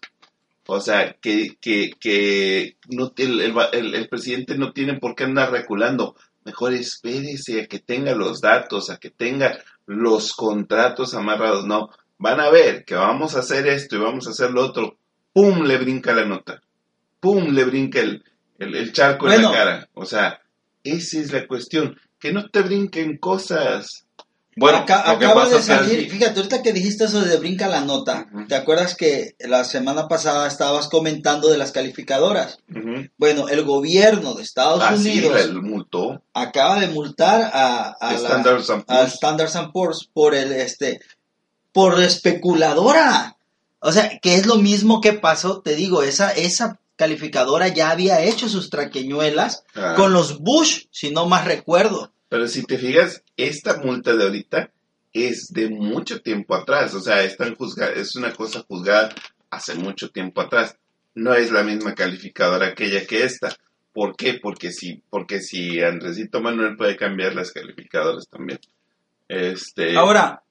O 0.68 0.80
sea, 0.82 1.16
que, 1.22 1.56
que, 1.62 1.92
que 2.00 2.78
no, 2.90 3.14
el, 3.18 3.40
el- 3.74 3.96
el 3.96 4.10
presidente 4.10 4.58
no 4.58 4.74
tiene 4.74 4.96
por 5.00 5.16
qué 5.16 5.26
andar 5.26 5.52
reculando. 5.52 6.16
Mejor 6.44 6.74
espérese 6.74 7.62
a 7.62 7.68
que 7.68 7.80
tenga 7.80 8.14
los 8.16 8.42
datos, 8.42 8.90
a 8.90 8.98
que 8.98 9.10
tenga 9.12 9.60
los 9.88 10.34
contratos 10.34 11.14
amarrados. 11.14 11.66
No, 11.66 11.90
van 12.18 12.40
a 12.40 12.50
ver 12.50 12.86
que 12.86 12.96
vamos 12.96 13.36
a 13.36 13.40
hacer 13.40 13.68
esto 13.68 13.96
y 13.96 14.00
vamos 14.00 14.28
a 14.28 14.32
hacer 14.32 14.52
lo 14.52 14.64
otro. 14.66 14.98
¡pum! 15.34 15.64
le 15.64 15.78
brinca 15.78 16.14
la 16.14 16.26
nota. 16.26 16.62
¡pum! 17.20 17.50
le 17.54 17.64
brinca 17.66 18.00
el, 18.00 18.24
el, 18.60 18.76
el 18.76 18.94
charco 18.94 19.30
en 19.32 19.42
la 19.42 19.52
cara. 19.52 19.90
O 19.94 20.06
sea, 20.06 20.40
esa 20.84 21.20
es 21.20 21.32
la 21.34 21.48
cuestión. 21.48 21.98
Que 22.20 22.32
no 22.32 22.50
te 22.50 22.62
brinquen 22.62 23.18
cosas. 23.18 24.04
Bueno, 24.58 24.86
que 24.86 24.94
acaba 24.94 25.50
de 25.50 25.62
salir, 25.62 26.10
fíjate, 26.10 26.38
ahorita 26.40 26.64
que 26.64 26.72
dijiste 26.72 27.04
eso 27.04 27.20
de 27.20 27.36
brinca 27.36 27.68
la 27.68 27.82
nota. 27.82 28.26
¿te 28.48 28.56
acuerdas 28.56 28.96
que 28.96 29.36
la 29.40 29.66
semana 29.66 30.08
pasada 30.08 30.48
estabas 30.48 30.88
comentando 30.88 31.50
de 31.50 31.58
las 31.58 31.74
calificadoras? 31.74 32.60
Bueno, 33.18 33.50
el 33.50 33.64
gobierno 33.66 34.34
de 34.34 34.44
Estados 34.44 34.82
Ah, 34.82 34.94
Unidos 34.96 35.52
multó. 35.62 36.24
acaba 36.34 36.80
de 36.80 36.88
multar 36.88 37.52
a, 37.54 37.90
a 38.00 38.14
la- 38.14 38.44
a. 38.88 39.04
Standard 39.08 39.58
and 39.58 39.74
Poor's 39.74 40.10
por 40.14 40.34
el 40.34 40.54
este 40.54 41.02
por 41.76 42.00
especuladora. 42.02 43.36
O 43.80 43.92
sea, 43.92 44.18
que 44.22 44.36
es 44.36 44.46
lo 44.46 44.56
mismo 44.56 45.02
que 45.02 45.12
pasó, 45.14 45.60
te 45.62 45.76
digo, 45.76 46.02
esa 46.04 46.32
esa 46.32 46.80
calificadora 46.96 47.68
ya 47.68 47.92
había 47.92 48.22
hecho 48.24 48.48
sus 48.48 48.70
traqueñuelas 48.70 49.66
Ah. 49.76 49.94
con 49.98 50.14
los 50.14 50.40
Bush, 50.40 50.86
si 50.90 51.12
no 51.12 51.26
más 51.28 51.44
recuerdo. 51.46 52.14
Pero 52.30 52.48
si 52.48 52.64
te 52.64 52.78
fijas, 52.78 53.22
esta 53.36 53.78
multa 53.78 54.16
de 54.16 54.24
ahorita 54.24 54.72
es 55.12 55.48
de 55.52 55.70
mucho 55.70 56.22
tiempo 56.22 56.56
atrás. 56.56 56.94
O 56.94 57.02
sea, 57.02 57.22
están 57.24 57.56
juzga- 57.58 57.92
es 57.94 58.16
una 58.16 58.34
cosa 58.34 58.64
juzgada 58.68 59.14
hace 59.50 59.76
mucho 59.76 60.10
tiempo 60.10 60.40
atrás. 60.42 60.78
No 61.14 61.34
es 61.34 61.52
la 61.52 61.64
misma 61.64 61.94
calificadora 61.94 62.68
aquella 62.68 63.06
que 63.06 63.24
esta. 63.24 63.54
¿Por 63.94 64.16
qué? 64.16 64.36
Porque 64.42 64.72
si, 64.72 65.02
porque 65.10 65.42
si 65.42 65.82
Andresito 65.82 66.40
Manuel 66.42 66.78
puede 66.78 66.96
cambiar 66.96 67.36
las 67.36 67.52
calificadoras 67.52 68.28
también. 68.30 68.60
Este, 69.28 69.96
Ahora, 69.98 70.44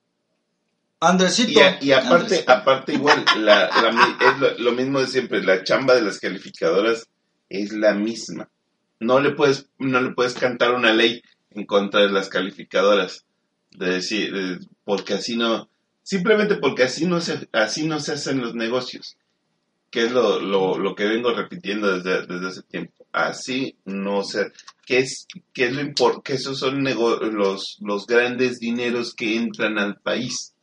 Andresito. 1.09 1.52
y 1.80 1.92
aparte, 1.92 2.44
aparte 2.46 2.92
igual, 2.94 3.24
la, 3.38 3.68
la 3.68 4.16
es 4.32 4.38
lo, 4.38 4.59
lo 4.59 4.72
mismo 4.72 5.00
de 5.00 5.07
siempre, 5.07 5.42
la 5.42 5.62
chamba 5.64 5.94
de 5.94 6.02
las 6.02 6.18
calificadoras 6.18 7.07
es 7.48 7.72
la 7.72 7.94
misma. 7.94 8.48
No 9.00 9.20
le 9.20 9.30
puedes, 9.32 9.68
no 9.78 10.00
le 10.00 10.11
puedes 10.12 10.34
cantar 10.34 10.72
una 10.74 10.92
ley 10.92 11.22
en 11.50 11.66
contra 11.66 12.00
de 12.00 12.11
las 12.11 12.28
calificadoras. 12.28 13.24
De 13.72 13.90
decir, 13.90 14.32
de- 14.32 14.66
porque 14.84 15.14
así 15.14 15.36
no, 15.36 15.68
simplemente 16.02 16.57
porque 16.57 16.84
así 16.84 17.07
no 17.07 17.20
se, 17.20 17.48
así 17.52 17.86
no 17.86 17.98
se 18.00 18.12
hacen 18.12 18.40
los 18.40 18.55
negocios. 18.55 19.16
Que 19.90 20.07
es 20.07 20.12
lo, 20.12 20.40
lo, 20.40 20.76
lo 20.78 20.94
que 20.96 21.05
vengo 21.05 21.32
repitiendo 21.32 21.96
desde, 22.00 22.26
desde 22.26 22.48
hace 22.48 22.62
tiempo. 22.62 23.07
Así 23.12 23.76
no 23.84 24.24
se, 24.24 24.50
que 24.86 24.98
es, 24.98 25.26
que 25.52 25.66
es 25.66 25.72
lo 25.72 25.82
impor- 25.82 26.22
que 26.24 26.32
esos 26.34 26.59
son 26.59 26.82
nego- 26.82 27.20
los, 27.20 27.76
los 27.80 28.07
grandes 28.07 28.59
dineros 28.59 29.14
que 29.14 29.36
entran 29.36 29.78
al 29.78 29.96
país. 30.00 30.53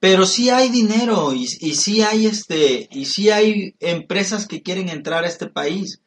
Pero 0.00 0.26
sí 0.26 0.50
hay 0.50 0.68
dinero 0.68 1.34
y, 1.34 1.44
y 1.60 1.74
sí 1.74 2.02
hay 2.02 2.26
este 2.26 2.88
y 2.90 3.06
sí 3.06 3.30
hay 3.30 3.74
empresas 3.80 4.46
que 4.46 4.62
quieren 4.62 4.88
entrar 4.88 5.24
a 5.24 5.28
este 5.28 5.48
país. 5.48 6.00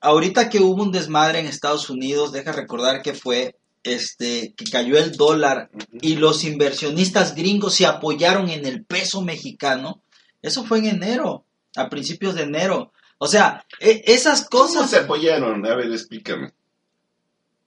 Ahorita 0.00 0.50
que 0.50 0.60
hubo 0.60 0.82
un 0.82 0.92
desmadre 0.92 1.38
en 1.38 1.46
Estados 1.46 1.88
Unidos, 1.88 2.32
deja 2.32 2.52
recordar 2.52 3.02
que 3.02 3.14
fue 3.14 3.56
este 3.84 4.52
que 4.56 4.64
cayó 4.70 4.98
el 4.98 5.12
dólar 5.12 5.70
y 6.00 6.16
los 6.16 6.44
inversionistas 6.44 7.34
gringos 7.34 7.74
se 7.74 7.86
apoyaron 7.86 8.48
en 8.50 8.66
el 8.66 8.84
peso 8.84 9.22
mexicano. 9.22 10.02
Eso 10.42 10.64
fue 10.64 10.80
en 10.80 10.86
enero, 10.86 11.46
a 11.76 11.88
principios 11.88 12.34
de 12.34 12.42
enero. 12.42 12.92
O 13.18 13.28
sea, 13.28 13.64
e- 13.80 14.02
esas 14.06 14.48
¿Cómo 14.50 14.64
cosas 14.64 14.90
se 14.90 14.98
apoyaron? 14.98 15.64
A 15.64 15.76
ver, 15.76 15.90
explícame. 15.92 16.52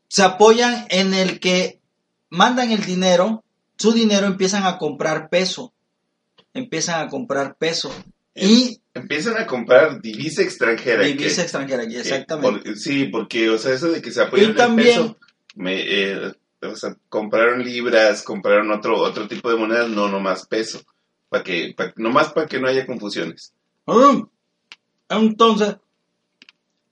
se 0.10 0.24
apoyan 0.24 0.86
en 0.90 1.14
el 1.14 1.40
que 1.40 1.80
mandan 2.30 2.72
el 2.72 2.84
dinero, 2.86 3.45
su 3.78 3.92
dinero 3.92 4.28
empiezan 4.28 4.66
a 4.66 4.78
comprar 4.78 5.30
peso, 5.30 5.74
empiezan 6.54 7.06
a 7.06 7.10
comprar 7.10 7.56
peso 7.58 7.94
y 8.34 8.80
Empiezan 8.94 9.36
a 9.38 9.46
comprar 9.46 10.02
divisa 10.02 10.42
extranjera. 10.42 11.04
divisa 11.04 11.36
que- 11.38 11.42
extranjera, 11.42 11.84
exactamente. 11.84 12.62
por- 12.70 12.78
sí, 12.78 13.06
porque, 13.06 13.50
o 13.50 13.58
sea, 13.58 13.74
eso 13.74 13.92
de 13.92 14.02
que 14.02 14.12
se 14.12 14.22
apoyan 14.22 14.52
en 14.52 14.56
también- 14.56 14.88
el 14.88 15.04
peso, 15.08 15.18
me, 15.56 15.82
eh, 15.82 16.34
o 16.62 16.76
sea, 16.78 16.96
compraron 17.10 17.64
libras, 17.64 18.24
compraron 18.24 18.72
otro 18.72 18.98
otro 19.00 19.28
tipo 19.28 19.50
de 19.50 19.58
monedas, 19.58 19.90
no, 19.90 20.08
nomás 20.08 20.46
peso. 20.48 20.82
Para 21.28 21.44
que, 21.44 21.74
pa- 21.76 21.94
nomás 21.98 22.32
para 22.32 22.48
que 22.48 22.60
no 22.60 22.68
haya 22.70 22.86
confusiones. 22.86 23.54
Mm. 23.86 24.22
Entonces, 25.10 25.76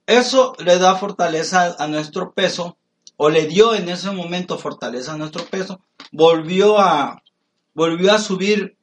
eso 0.06 0.54
le 0.58 0.78
da 0.78 0.96
fortaleza 0.96 1.74
a 1.78 1.86
nuestro 1.88 2.32
peso, 2.32 2.76
o 3.24 3.30
le 3.30 3.46
dio 3.46 3.74
en 3.74 3.88
ese 3.88 4.10
momento 4.10 4.58
fortaleza 4.58 5.14
a 5.14 5.16
nuestro 5.16 5.44
peso, 5.46 5.80
volvió 6.12 6.78
a, 6.78 7.22
volvió 7.72 8.12
a 8.12 8.18
subir 8.18 8.76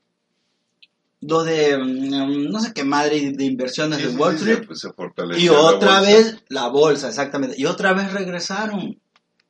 lo 1.21 1.43
de, 1.43 1.77
mm, 1.77 2.49
no 2.51 2.59
sé 2.59 2.73
qué 2.73 2.83
madre 2.83 3.31
de 3.33 3.45
inversiones 3.45 3.99
Sí, 3.99 4.07
de 4.07 4.15
Wall 4.15 4.33
sí, 4.37 4.49
Street. 4.49 4.59
se- 4.61 4.65
pues, 4.65 4.79
se 4.79 5.39
Y 5.43 5.49
otra 5.49 6.01
vez 6.01 6.43
la 6.49 6.67
bolsa, 6.69 7.09
exactamente. 7.09 7.55
Y 7.59 7.65
otra 7.65 7.93
vez 7.93 8.11
regresaron. 8.11 8.99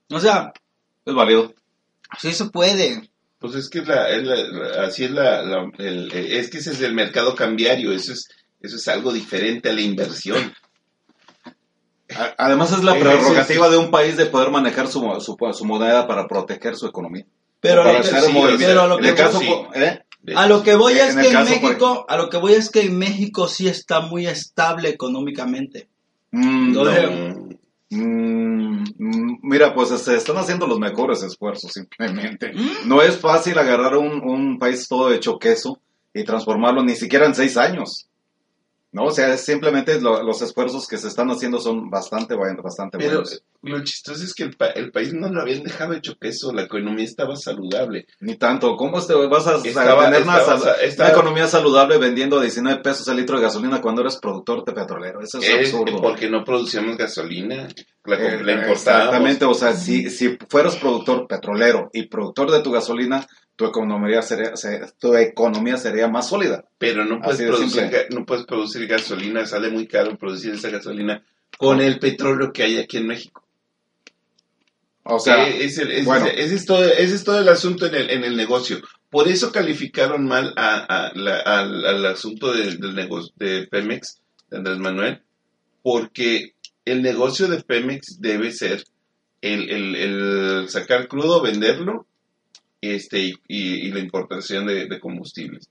O 0.10 0.20
sea, 0.20 0.52
es 1.06 1.14
válido. 1.14 1.54
sí 2.20 2.34
se 2.34 2.46
puede. 2.50 3.10
Pues 3.40 3.56
es 3.56 3.70
que 3.70 3.80
es 3.80 3.88
la, 3.88 4.10
es 4.10 4.24
la- 4.24 4.84
así 4.86 5.06
es 5.06 5.12
la, 5.12 5.42
la- 5.44 5.72
el- 5.78 6.12
es 6.12 6.50
que 6.50 6.58
ese 6.58 6.72
es 6.72 6.82
el 6.82 6.94
mercado 6.94 7.34
cambiario, 7.36 7.94
eso 7.94 8.12
es, 8.12 8.28
eso 8.60 8.76
es 8.76 8.88
algo 8.90 9.14
diferente 9.14 9.70
a 9.70 9.74
la 9.74 9.82
inversión. 9.82 10.54
Además 12.38 12.72
es 12.72 12.84
la 12.84 12.94
Sí, 12.94 13.00
prerrogativa 13.00 13.70
de 13.70 13.78
un 13.78 13.92
país 13.92 14.18
de 14.18 14.26
poder 14.26 14.52
manejar 14.52 14.88
su, 14.88 15.02
su, 15.20 15.38
su 15.54 15.66
moneda 15.66 16.08
para 16.08 16.28
proteger 16.28 16.76
su 16.76 16.88
economía. 16.88 17.26
Pero, 17.60 17.84
para 17.84 18.00
hacer 18.00 18.22
sí, 18.22 18.32
a 18.38 18.88
lo 18.88 18.96
en 18.98 19.04
que 19.04 19.10
el 19.10 19.16
caso, 19.16 19.40
sí. 19.40 19.46
po- 19.48 19.70
¿eh? 19.76 20.02
A 20.36 20.48
lo 20.48 20.62
que 20.64 20.76
voy 20.76 20.94
En 20.94 21.10
es 21.10 21.16
que 21.16 21.28
en 21.28 21.34
caso, 21.34 21.50
México, 21.50 22.06
a 22.08 22.18
lo 22.18 22.30
que 22.30 22.38
voy 22.38 22.54
es 22.54 22.70
que 22.70 22.82
en 22.82 22.98
México 22.98 23.48
sí 23.48 23.68
está 23.68 24.02
muy 24.02 24.28
estable 24.28 24.90
económicamente. 24.90 25.88
Mm, 26.32 26.74
no. 26.74 26.84
Mm, 27.94 28.84
mm, 28.98 29.40
mira, 29.44 29.74
pues 29.74 29.90
se 29.90 30.16
están 30.16 30.38
haciendo 30.38 30.66
los 30.66 30.80
mejores 30.80 31.24
esfuerzos 31.24 31.72
simplemente. 31.74 32.54
Mm. 32.54 32.88
No 32.88 33.02
es 33.02 33.18
fácil 33.18 33.58
agarrar 33.60 33.98
un, 33.98 34.22
un 34.24 34.58
país 34.60 34.88
todo 34.88 35.12
hecho 35.12 35.38
queso 35.38 35.80
y 36.14 36.24
transformarlo 36.24 36.84
ni 36.84 36.96
siquiera 36.96 37.26
en 37.26 37.36
seis 37.36 37.58
años. 37.58 38.08
No, 38.94 39.06
o 39.06 39.12
sea, 39.12 39.34
es 39.34 39.46
simplemente 39.46 40.02
lo- 40.02 40.22
los 40.22 40.42
esfuerzos 40.42 40.86
que 40.88 40.98
se 40.98 41.08
están 41.08 41.30
haciendo 41.32 41.60
son 41.60 41.90
bastante, 41.90 42.36
bastante 42.36 42.98
Pero 42.98 43.22
buenos. 43.22 43.42
lo 43.62 43.82
chistoso 43.86 44.22
es 44.22 44.34
que 44.34 44.44
el, 44.44 44.58
pa- 44.58 44.68
el 44.72 44.92
país 44.92 45.14
no 45.14 45.30
lo 45.30 45.42
habían 45.42 45.64
dejado 45.64 45.94
hecho 45.94 46.18
queso, 46.20 46.52
la 46.52 46.64
economía 46.64 47.06
estaba 47.06 47.38
saludable. 47.38 48.06
Ni 48.20 48.36
tanto. 48.36 48.76
¿Cómo 48.76 49.02
te 49.02 49.14
vas 49.14 49.48
a, 49.48 49.52
a 49.56 49.58
Estaba- 49.64 50.06
tener 50.06 50.24
una, 50.24 50.40
estaba- 50.40 50.60
sal- 50.60 50.76
estaba- 50.84 51.10
una 51.10 51.18
economía 51.20 51.48
saludable 51.48 51.98
vendiendo 52.00 52.38
a 52.38 52.42
19 52.42 52.82
pesos 52.82 53.08
el 53.08 53.16
litro 53.18 53.38
de 53.38 53.44
gasolina 53.44 53.80
cuando 53.80 54.02
eres 54.02 54.18
productor 54.18 54.66
de 54.66 54.74
petrolero? 54.74 55.22
Eso 55.22 55.40
es 55.40 55.50
absurdo. 55.74 56.02
porque 56.02 56.30
no 56.30 56.44
producíamos 56.44 56.98
gasolina, 56.98 57.70
la, 58.04 58.16
Eh, 58.18 58.44
la 58.44 58.52
importábamos. 58.54 58.72
Exactamente, 58.82 59.46
o 59.46 59.54
sea, 59.54 59.74
si, 59.74 60.10
si 60.10 60.38
fueras 60.50 60.76
productor 60.76 61.28
petrolero 61.28 61.90
y 61.94 62.08
productor 62.08 62.52
de 62.52 62.62
tu 62.62 62.72
gasolina, 62.72 63.26
tu 63.62 63.68
economía 63.68 64.24
sería, 64.24 64.56
se- 64.56 64.82
tu 65.00 65.14
economía 65.16 65.78
sería 65.78 66.08
más 66.08 66.30
sólida. 66.30 66.66
Pero 66.80 67.06
no 67.06 67.22
puedes, 67.22 67.42
producir, 67.44 67.82
simple. 67.84 67.92
ga- 67.92 68.10
no 68.10 68.26
puedes 68.26 68.46
producir 68.46 68.88
gasolina, 68.88 69.46
sale 69.46 69.70
muy 69.70 69.86
caro 69.88 70.18
producir 70.18 70.54
esa 70.56 70.70
gasolina 70.72 71.24
con 71.60 71.80
el 71.80 72.00
petróleo 72.00 72.52
que 72.52 72.64
hay 72.64 72.80
aquí 72.80 72.98
en 72.98 73.06
México. 73.06 73.44
O 75.04 75.20
sea, 75.20 75.48
Eh, 75.48 75.64
es 75.66 75.78
el- 75.78 75.92
es- 75.92 76.06
bueno. 76.06 76.26
ese, 76.26 76.56
es 76.56 76.66
todo, 76.66 76.84
ese 76.86 77.14
es 77.16 77.24
todo 77.24 77.40
el 77.40 77.50
asunto 77.50 77.86
en 77.86 77.94
el, 77.96 78.10
en 78.10 78.24
el 78.24 78.36
negocio. 78.36 78.82
Por 79.12 79.28
eso 79.28 79.52
calificaron 79.52 80.26
mal 80.26 80.54
a, 80.58 80.78
a 81.08 81.12
la- 81.14 81.40
al, 81.42 81.86
al 81.86 82.06
asunto 82.08 82.54
del, 82.54 82.80
del 82.80 82.96
negocio 82.96 83.32
de 83.36 83.68
Pemex, 83.68 84.22
de 84.50 84.58
Andrés 84.58 84.78
Manuel, 84.80 85.22
porque 85.84 86.56
el 86.86 87.04
negocio 87.04 87.48
de 87.48 87.62
Pemex 87.62 88.20
debe 88.22 88.52
ser 88.52 88.84
el, 89.42 89.70
el- 89.70 89.96
el 89.96 90.70
sacar 90.70 91.08
crudo, 91.08 91.42
venderlo 91.42 92.08
este, 92.82 93.20
y, 93.20 93.34
y- 93.48 93.88
y 93.88 93.92
la 93.92 94.00
importación 94.00 94.66
de, 94.66 94.88
de 94.88 95.00
combustibles. 95.00 95.70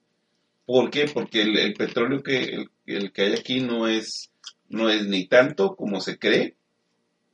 ¿Por 0.64 0.90
qué? 0.90 1.06
Porque 1.12 1.42
el, 1.42 1.58
el 1.58 1.74
petróleo 1.74 2.22
que, 2.22 2.44
el, 2.44 2.70
el 2.86 3.12
que 3.12 3.22
hay 3.22 3.32
aquí 3.34 3.60
no 3.60 3.88
es, 3.88 4.30
no 4.68 4.88
es 4.88 5.06
ni 5.08 5.26
tanto 5.26 5.74
como 5.74 6.00
se 6.00 6.18
cree, 6.18 6.54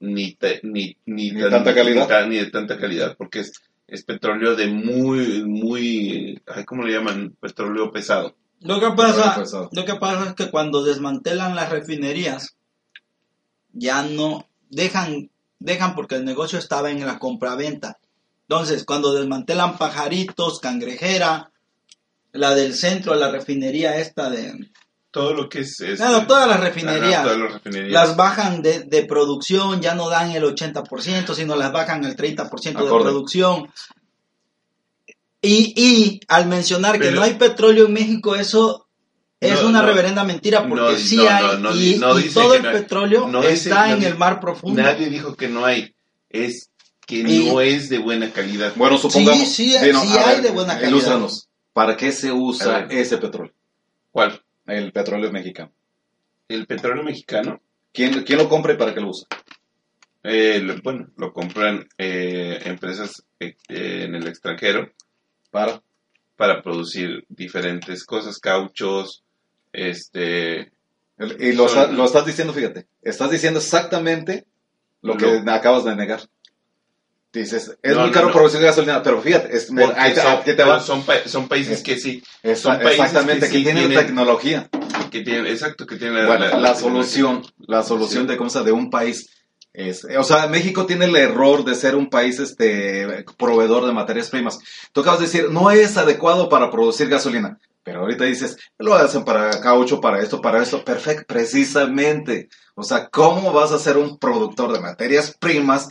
ni, 0.01 0.33
ta- 0.35 0.61
ni, 0.63 0.97
ni, 1.05 1.31
Ni 1.33 1.41
tan- 1.41 1.51
tanta 1.51 1.75
calidad. 1.75 2.03
ni 2.03 2.09
ta- 2.09 2.27
ni 2.27 2.37
de 2.37 2.51
tanta 2.51 2.79
calidad, 2.79 3.17
porque 3.17 3.41
es, 3.41 3.53
es 3.87 4.03
petróleo 4.05 4.57
de 4.57 4.67
muy, 4.69 5.45
muy, 5.45 6.41
ay, 6.47 6.65
¿cómo 6.65 6.83
le 6.85 6.93
llaman? 6.95 7.37
Petróleo 7.41 7.93
pesado. 7.93 8.35
Lo 8.61 8.81
que 8.81 8.87
pasa, 8.97 9.35
lo 9.73 9.85
que 9.85 9.95
pasa 9.97 10.29
es 10.31 10.35
que 10.35 10.51
cuando 10.51 10.83
desmantelan 10.83 11.55
las 11.55 11.71
refinerías, 11.71 12.57
ya 13.73 14.03
no 14.03 14.49
dejan, 14.71 15.31
dejan 15.59 15.95
porque 15.95 16.15
el 16.15 16.25
negocio 16.25 16.59
estaba 16.59 16.91
en 16.91 17.05
la 17.07 17.19
compraventa. 17.19 17.99
Entonces, 18.49 18.85
cuando 18.85 19.13
desmantelan 19.13 19.77
pajaritos, 19.77 20.61
cangrejera, 20.61 21.51
la 22.33 22.55
del 22.55 22.75
centro, 22.75 23.15
la 23.15 23.31
refinería 23.31 23.97
esta 23.99 24.31
de, 24.31 24.71
Todo 25.11 25.33
lo 25.35 25.49
que 25.49 25.61
es... 25.61 25.83
Claro, 25.97 26.27
todas 26.27 26.47
las 26.49 26.61
refinerías. 26.61 27.23
todas 27.25 27.39
las 27.39 27.53
refinerías. 27.55 27.93
las 27.93 28.17
bajan 28.17 28.63
de, 28.63 28.85
de 28.85 29.05
producción, 29.05 29.81
ya 29.81 29.95
no 29.95 30.09
dan 30.09 30.31
el 30.31 30.45
80%, 30.45 31.35
sino 31.35 31.57
las 31.57 31.73
bajan 31.73 32.05
el 32.05 32.15
30% 32.17 32.61
de 32.63 32.71
Acorde. 32.71 33.05
producción. 33.05 33.69
Y, 35.43 35.73
y 35.77 36.21
al 36.29 36.47
mencionar 36.47 36.99
que 37.01 37.11
no 37.11 37.23
hay 37.23 37.35
petróleo 37.35 37.87
en 37.87 37.93
México, 37.93 38.35
eso, 38.37 38.87
es 39.41 39.63
No, 39.63 39.69
una 39.69 39.81
no. 39.83 39.89
reverenda 39.89 40.25
mentira 40.25 40.61
porque 40.69 40.93
No, 40.93 40.97
sí 40.97 41.19
hay 41.27 41.45
y, 41.75 42.01
todo 42.33 42.55
el 42.55 42.63
petróleo 42.63 43.43
está 43.43 43.93
en 43.93 44.03
el 44.03 44.17
mar 44.17 44.41
profundo. 44.41 44.83
Nadie 44.83 45.09
dijo 45.09 45.35
que 45.37 45.49
no 45.49 45.65
hay. 45.65 45.95
Es 46.29 46.71
que 47.07 47.17
Y- 47.21 47.49
no 47.49 47.61
es 47.61 47.89
de 47.89 47.99
buena 47.99 48.31
calidad. 48.33 48.73
Bueno, 48.77 48.99
supongamos. 48.99 49.39
Sí, 49.39 49.47
sí, 49.47 49.71
sí 49.73 49.77
hay 49.77 50.41
de 50.43 50.51
buena 50.51 50.75
calidad. 50.75 50.89
Ilústranos. 50.91 51.49
¿Para 51.73 51.97
qué 51.97 52.11
se 52.13 52.33
usa 52.33 52.87
ese 52.91 53.19
petróleo? 53.19 53.53
¿Cuál? 54.11 54.43
El 54.67 54.93
petróleo 54.93 55.31
mexicano. 55.31 55.71
El 56.49 56.67
petróleo 56.67 57.05
mexicano. 57.05 57.61
¿Quién, 57.93 58.23
quién 58.25 58.39
lo 58.39 58.49
compra 58.49 58.73
y 58.75 58.77
para 58.77 58.93
qué 58.95 59.01
lo 59.01 59.11
usa? 59.11 59.27
eh, 60.29 60.59
lo- 60.61 60.81
bueno, 60.83 61.09
lo 61.17 61.33
compran 61.33 61.87
eh, 61.99 62.61
empresas 62.65 63.23
eh, 63.39 63.55
en 63.69 64.13
el 64.17 64.27
extranjero 64.27 64.91
Para. 65.53 65.81
para 66.35 66.63
producir 66.63 67.25
diferentes 67.29 68.05
cosas, 68.05 68.39
cauchos, 68.41 69.23
este, 69.73 70.73
Y 71.39 71.53
lo, 71.53 71.69
Son- 71.69 71.79
está- 71.83 71.93
lo 71.93 72.05
estás 72.05 72.27
diciendo, 72.27 72.53
fíjate. 72.53 72.87
Estás 73.03 73.31
diciendo 73.31 73.61
exactamente 73.61 74.47
lo 75.01 75.17
que 75.17 75.41
Lo- 75.41 75.53
acabas 75.53 75.85
de 75.85 75.95
negar. 75.95 76.21
Dices, 77.41 77.77
es 77.83 77.95
No, 77.95 78.03
muy 78.03 78.11
caro 78.13 78.29
no. 78.29 78.33
producir 78.33 78.61
gasolina, 78.63 79.03
pero 79.03 79.21
fíjate, 79.21 79.55
es, 79.55 79.69
ahí 79.97 80.15
son, 80.15 80.43
te 80.45 80.55
va. 80.65 80.81
son, 80.81 81.03
pa- 81.03 81.27
son 81.27 81.49
países 81.49 81.83
que 81.83 81.99
sí, 81.99 82.23
Esa- 82.43 82.63
son 82.63 82.79
países 82.83 83.05
exactamente, 83.05 83.47
que 83.47 83.53
que, 83.53 83.59
sí 83.59 83.65
tienen 83.65 83.89
tienen- 83.89 84.07
tecnología. 84.07 84.69
que 85.11 85.21
tienen, 85.21 85.47
exacto, 85.47 85.87
que 85.87 85.97
tienen 85.97 86.27
Bueno, 86.27 86.59
la, 86.59 86.75
solución, 86.75 87.43
la 87.59 87.83
solución 87.83 88.27
Sí. 88.29 88.35
de 88.37 88.49
se- 88.51 88.63
de 88.65 88.73
un 88.73 88.89
país 88.91 89.29
es, 89.75 90.07
o 90.19 90.25
sea, 90.25 90.47
México 90.47 90.87
tiene 90.87 91.05
el 91.05 91.15
error 91.17 91.63
de 91.65 91.75
ser 91.75 91.95
un 91.95 92.09
país 92.09 92.39
este 92.41 93.25
proveedor 93.37 93.85
de 93.85 93.93
materias 93.93 94.31
primas. 94.31 94.59
Tú 94.93 95.03
acabas 95.03 95.21
de 95.21 95.27
decir, 95.27 95.51
no 95.51 95.71
es 95.71 95.99
adecuado 95.99 96.49
para 96.49 96.71
producir 96.71 97.09
gasolina, 97.11 97.59
pero 97.85 98.01
ahorita 98.01 98.25
dices, 98.25 98.57
lo 98.79 98.95
hacen 98.95 99.25
para 99.27 99.61
caucho, 99.61 100.01
para 100.01 100.23
esto, 100.23 100.41
para 100.41 100.63
esto, 100.63 100.83
perfecto, 100.83 101.27
precisamente. 101.29 102.49
O 102.75 102.83
sea, 102.83 103.09
¿cómo 103.09 103.53
vas 103.53 103.73
a 103.73 103.79
ser 103.79 103.99
un 103.99 104.19
productor 104.19 104.73
de 104.73 104.81
materias 104.81 105.37
primas? 105.39 105.91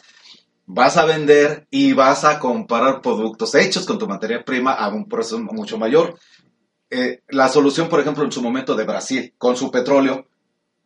Vas 0.67 0.97
a 0.97 1.05
vender 1.05 1.67
y 1.69 1.93
vas 1.93 2.23
a 2.25 2.39
comprar 2.39 3.01
productos 3.01 3.53
hechos 3.53 3.85
con 3.85 3.99
tu 3.99 4.07
materia 4.07 4.43
prima 4.43 4.73
a 4.73 4.89
un 4.89 5.07
precio 5.07 5.37
mucho 5.39 5.77
mayor. 5.77 6.17
Eh, 6.89 7.21
la 7.29 7.49
solución, 7.49 7.87
por 7.87 7.99
ejemplo, 7.99 8.23
en 8.23 8.31
su 8.31 8.41
momento 8.41 8.75
de 8.75 8.83
Brasil, 8.85 9.33
con 9.37 9.55
su 9.55 9.69
petróleo, 9.69 10.27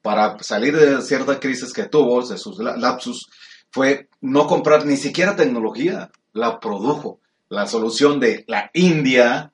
para 0.02 0.38
salir 0.40 0.76
de 0.76 1.02
cierta 1.02 1.40
crisis 1.40 1.72
que 1.72 1.84
tuvo, 1.86 2.26
de 2.28 2.38
sus 2.38 2.60
la- 2.60 2.76
lapsus, 2.76 3.30
fue 3.72 4.10
no 4.22 4.48
comprar 4.48 4.86
ni 4.86 4.98
siquiera 4.98 5.36
tecnología, 5.36 6.12
la 6.34 6.60
produjo. 6.60 7.20
La 7.48 7.66
solución 7.66 8.20
de 8.20 8.44
la 8.48 8.70
India 8.74 9.54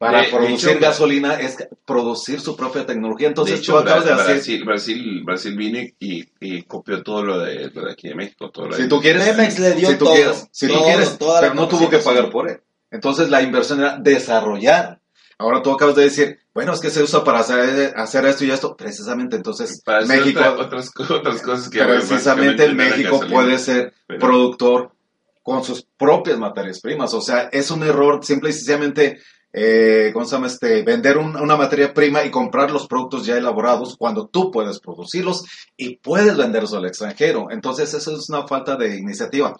para 0.00 0.20
De- 0.20 0.28
de 0.28 0.32
producir 0.32 0.70
hecho, 0.70 0.80
gasolina 0.80 1.34
es 1.38 1.58
producir 1.84 2.40
su 2.40 2.56
propia 2.56 2.86
tecnología. 2.86 3.28
Entonces, 3.28 3.56
de 3.56 3.60
hecho, 3.60 3.72
tú 3.74 3.78
acabas 3.80 4.06
de 4.06 4.34
decir, 4.34 4.64
Brasil, 4.64 4.64
Brasil, 4.64 5.22
Brasil 5.24 5.56
vino 5.58 5.78
y, 5.98 6.26
y- 6.40 6.62
copió 6.62 7.02
todo 7.02 7.22
lo 7.22 7.38
de, 7.38 7.70
lo 7.70 7.84
de 7.84 7.92
aquí 7.92 8.08
de 8.08 8.14
México. 8.14 8.50
Todo 8.50 8.68
lo 8.68 8.76
de- 8.76 8.82
si 8.82 8.88
tú 8.88 8.98
quieres, 8.98 9.28
Pemex 9.28 9.58
le 9.58 9.72
dio 9.72 9.88
si 9.90 9.96
tú 9.98 10.04
todo, 10.06 10.14
quieres, 10.14 10.48
si 10.50 10.68
tú 10.68 10.72
todo, 10.72 10.84
quieres, 10.84 11.18
toda 11.18 11.34
la 11.34 11.40
pero 11.42 11.54
no 11.54 11.68
tuvo 11.68 11.90
que 11.90 11.98
pagar 11.98 12.30
por 12.30 12.48
él. 12.50 12.60
Entonces, 12.90 13.28
la 13.28 13.42
inversión 13.42 13.80
era 13.80 13.98
desarrollar. 13.98 15.00
Ahora 15.36 15.62
tú 15.62 15.70
acabas 15.70 15.96
de 15.96 16.04
decir, 16.04 16.38
bueno, 16.54 16.72
es 16.72 16.80
que 16.80 16.88
se 16.90 17.02
usa 17.02 17.22
para 17.22 17.40
hacer, 17.40 17.92
hacer 17.94 18.24
esto 18.24 18.44
y 18.46 18.50
esto. 18.50 18.74
Precisamente, 18.76 19.36
entonces, 19.36 19.82
para 19.84 19.98
hacer 19.98 20.18
México, 20.18 20.40
otra- 20.40 20.64
otras, 20.64 20.90
otras 21.10 21.42
cosas 21.42 21.68
que 21.68 21.82
precisamente 21.84 22.64
eran 22.64 22.76
México 22.76 23.18
gasolina. 23.18 23.34
puede 23.36 23.58
ser 23.58 23.92
Pero- 24.06 24.18
productor 24.18 24.92
con 25.42 25.62
sus 25.62 25.86
propias 25.98 26.38
materias 26.38 26.80
primas. 26.80 27.12
O 27.12 27.20
sea, 27.20 27.50
es 27.52 27.70
un 27.70 27.82
error 27.82 28.24
simple 28.24 28.48
y 28.50 28.52
sencillamente, 28.54 29.18
eh, 29.52 30.10
¿cómo 30.12 30.24
se 30.24 30.32
llama? 30.36 30.46
Este, 30.46 30.82
vender 30.82 31.18
un- 31.18 31.36
una 31.36 31.56
materia 31.56 31.92
prima 31.92 32.24
y 32.24 32.30
comprar 32.30 32.70
los 32.70 32.86
productos 32.86 33.26
ya 33.26 33.36
elaborados 33.36 33.96
cuando 33.96 34.28
tú 34.28 34.50
puedes 34.50 34.78
producirlos 34.80 35.44
y 35.76 35.96
puedes 35.96 36.36
venderlos 36.36 36.72
al 36.74 36.86
extranjero. 36.86 37.48
Entonces, 37.50 37.92
eso 37.94 38.16
es 38.16 38.28
una 38.28 38.46
falta 38.46 38.76
de 38.76 38.96
iniciativa. 38.96 39.56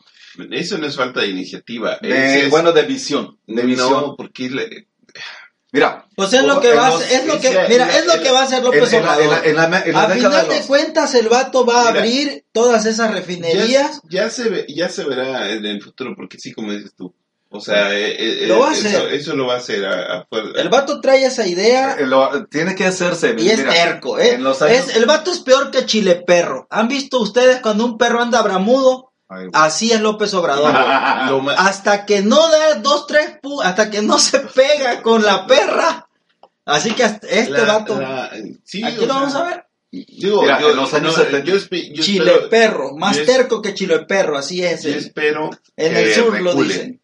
Eso 0.51 0.79
no 0.79 0.87
es 0.87 0.97
falta 0.97 1.21
de 1.21 1.29
iniciativa. 1.29 1.99
De- 2.01 2.43
es- 2.45 2.51
bueno, 2.51 2.73
de 2.73 2.83
visión. 2.83 3.39
De 3.47 3.63
visión. 3.63 3.91
no, 3.91 4.17
porque 4.17 4.49
le- 4.51 4.87
Mira, 5.73 6.05
Pues 6.17 6.33
es 6.33 6.43
lo 6.43 6.61
que 6.61 6.75
va 6.75 6.89
a 6.89 6.91
los- 6.91 7.11
es 7.13 7.27
lo 7.27 7.39
que, 7.41 7.49
mira, 7.69 7.97
es 7.97 8.05
lo 8.05 8.21
que 8.21 8.33
va 8.33 8.41
a 8.41 8.43
hacer 8.43 8.61
López 8.61 8.93
Obrador. 8.93 9.33
A 9.35 9.41
final 9.41 9.71
de 9.71 10.55
de 10.55 10.59
los- 10.59 10.67
cuentas, 10.67 11.15
el 11.15 11.29
vato 11.29 11.65
va 11.65 11.83
a 11.89 11.93
Mira. 11.93 12.03
abrir 12.03 12.45
todas 12.51 12.87
esas 12.87 13.13
refinerías. 13.15 14.01
ya, 14.09 14.25
ya 14.25 14.31
se 14.31 14.49
ve, 14.49 14.67
ya 14.69 14.89
se 14.89 15.05
verá 15.05 15.49
en 15.53 15.65
el 15.65 15.81
futuro, 15.81 16.15
porque 16.17 16.39
sí, 16.39 16.53
como 16.53 16.73
dices 16.73 16.93
tú. 16.97 17.15
O 17.53 17.61
sea, 17.61 17.93
eh, 17.99 18.45
eh, 18.45 18.47
Lo 18.47 18.61
va 18.61 18.71
a 18.71 18.73
eso, 18.73 18.87
hacer. 18.87 19.13
eso 19.13 19.35
lo 19.35 19.47
va 19.49 19.55
a 19.55 19.59
hacer 19.59 19.85
a, 19.85 20.19
a 20.21 20.29
fuer- 20.29 20.57
El 20.57 20.69
vato 20.69 21.01
trae 21.01 21.25
esa 21.25 21.47
idea 21.49 21.97
eh, 21.99 22.07
lo- 22.07 22.47
tiene 22.47 22.77
que 22.77 22.87
hacerse. 22.87 23.35
y 23.37 23.49
es 23.51 23.65
terco, 23.69 24.21
¿eh? 24.21 24.35
años- 24.37 24.63
Es- 24.63 24.97
el 24.97 25.05
vato 25.07 25.33
es 25.33 25.41
peor 25.41 25.73
que 25.73 25.85
Chile 25.85 26.23
Perro. 26.25 26.69
¿Han 26.71 26.87
visto 26.87 27.19
ustedes 27.21 27.61
cuando 27.61 27.85
un 27.85 27.99
perro 27.99 28.23
anda 28.23 28.41
bramudo? 28.43 29.13
Ay, 29.29 29.47
Así 29.53 29.91
es 29.93 30.01
López 30.01 30.33
Obrador. 30.35 30.73
hasta 31.57 32.07
que 32.07 32.23
no 32.23 32.49
da 32.49 32.75
dos, 32.77 33.07
tres, 33.09 33.39
pu- 33.43 33.63
hasta 33.65 33.91
que 33.91 34.01
no 34.03 34.19
se 34.21 34.39
pega 34.41 35.03
con 35.03 35.25
la 35.25 35.47
perra. 35.47 36.09
Así 36.65 36.93
que 36.93 37.03
hasta 37.03 37.27
este 37.27 37.51
la- 37.51 37.79
vato, 37.79 38.01
la- 38.01 38.31
sí, 38.65 38.83
aquí 38.85 38.95
lo 38.95 39.07
sea, 39.07 39.15
vamos 39.15 39.35
a 39.35 39.43
ver. 39.45 39.65
Digo, 39.93 40.43
Mira, 40.43 40.61
yo, 40.61 40.71
en 40.71 40.77
los 40.77 40.95
años 40.95 41.17
no, 41.19 41.25
70. 41.25 41.45
yo 41.45 41.59
Chile 42.01 42.31
espero- 42.33 42.49
Perro, 42.49 42.97
más 42.97 43.17
yo 43.17 43.25
terco 43.27 43.61
que 43.61 43.75
Chile 43.75 43.99
Perro, 44.07 44.39
así 44.39 44.65
es. 44.65 44.85
yo 44.85 44.91
En, 44.91 44.99
espero 44.99 45.51
en 45.77 45.97
el 45.97 46.15
sur 46.15 46.41
lo 46.41 46.51
recule. 46.53 47.00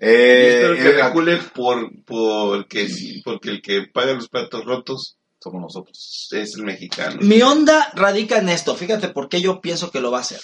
Yo 0.00 0.06
eh, 0.08 0.54
espero 0.72 0.74
que 0.76 1.02
recule 1.02 1.36
por, 1.54 1.90
porque, 2.06 2.88
sí, 2.88 3.20
porque 3.24 3.50
el 3.50 3.62
que 3.62 3.82
paga 3.92 4.12
los 4.14 4.28
platos 4.28 4.64
rotos 4.64 5.16
somos 5.38 5.60
nosotros. 5.62 6.28
es 6.32 6.54
el 6.56 6.64
mexicano. 6.64 7.18
Mi 7.20 7.42
onda 7.42 7.90
radica 7.94 8.38
en 8.38 8.48
esto. 8.48 8.74
Fíjate 8.74 9.08
por 9.08 9.28
qué 9.28 9.40
yo 9.40 9.60
pienso 9.60 9.90
que 9.90 10.00
lo 10.00 10.10
va 10.10 10.18
a 10.18 10.22
hacer. 10.22 10.40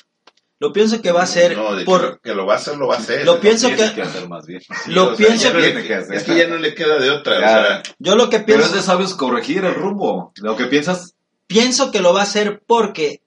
Lo 0.59 0.73
pienso 0.73 1.03
que 1.03 1.13
va 1.13 1.23
a 1.23 1.27
ser 1.27 1.55
No, 1.55 1.75
de 1.77 1.85
por... 1.85 2.01
que, 2.01 2.07
lo, 2.09 2.21
que 2.21 2.35
lo 2.35 2.47
va 2.47 2.55
a 2.55 2.57
hacer, 2.57 2.77
lo 2.79 2.87
va 2.89 2.95
a 2.97 2.99
hacer. 2.99 3.27
Lo 3.27 3.41
pienso 3.41 3.69
que- 3.69 3.83
hacer 3.83 4.29
más 4.29 4.47
bien. 4.47 4.63
lo 4.89 5.13
o 5.13 5.17
sea, 5.17 5.27
pienso 5.27 5.53
no 5.53 5.61
que- 5.61 5.95
hacer. 5.95 6.15
Es 6.15 6.23
que 6.25 6.37
ya 6.37 6.49
no 6.49 6.57
le 6.57 6.75
queda 6.75 6.99
de 6.99 7.11
otra. 7.11 7.37
O 7.37 7.41
sea, 7.41 7.83
Yo 7.99 8.15
lo 8.17 8.29
que 8.31 8.39
Pero 8.41 8.47
pienso... 8.61 8.67
es 8.69 8.73
de 8.75 8.83
sabios 8.83 9.15
corregir 9.15 9.65
el 9.65 9.75
rumbo. 9.75 10.33
Lo 10.37 10.57
que 10.57 10.65
piensas, 10.67 11.15
pienso 11.47 11.91
que 11.91 12.01
lo 12.01 12.13
va 12.15 12.21
a 12.21 12.25
hacer 12.25 12.63
porque 12.67 13.23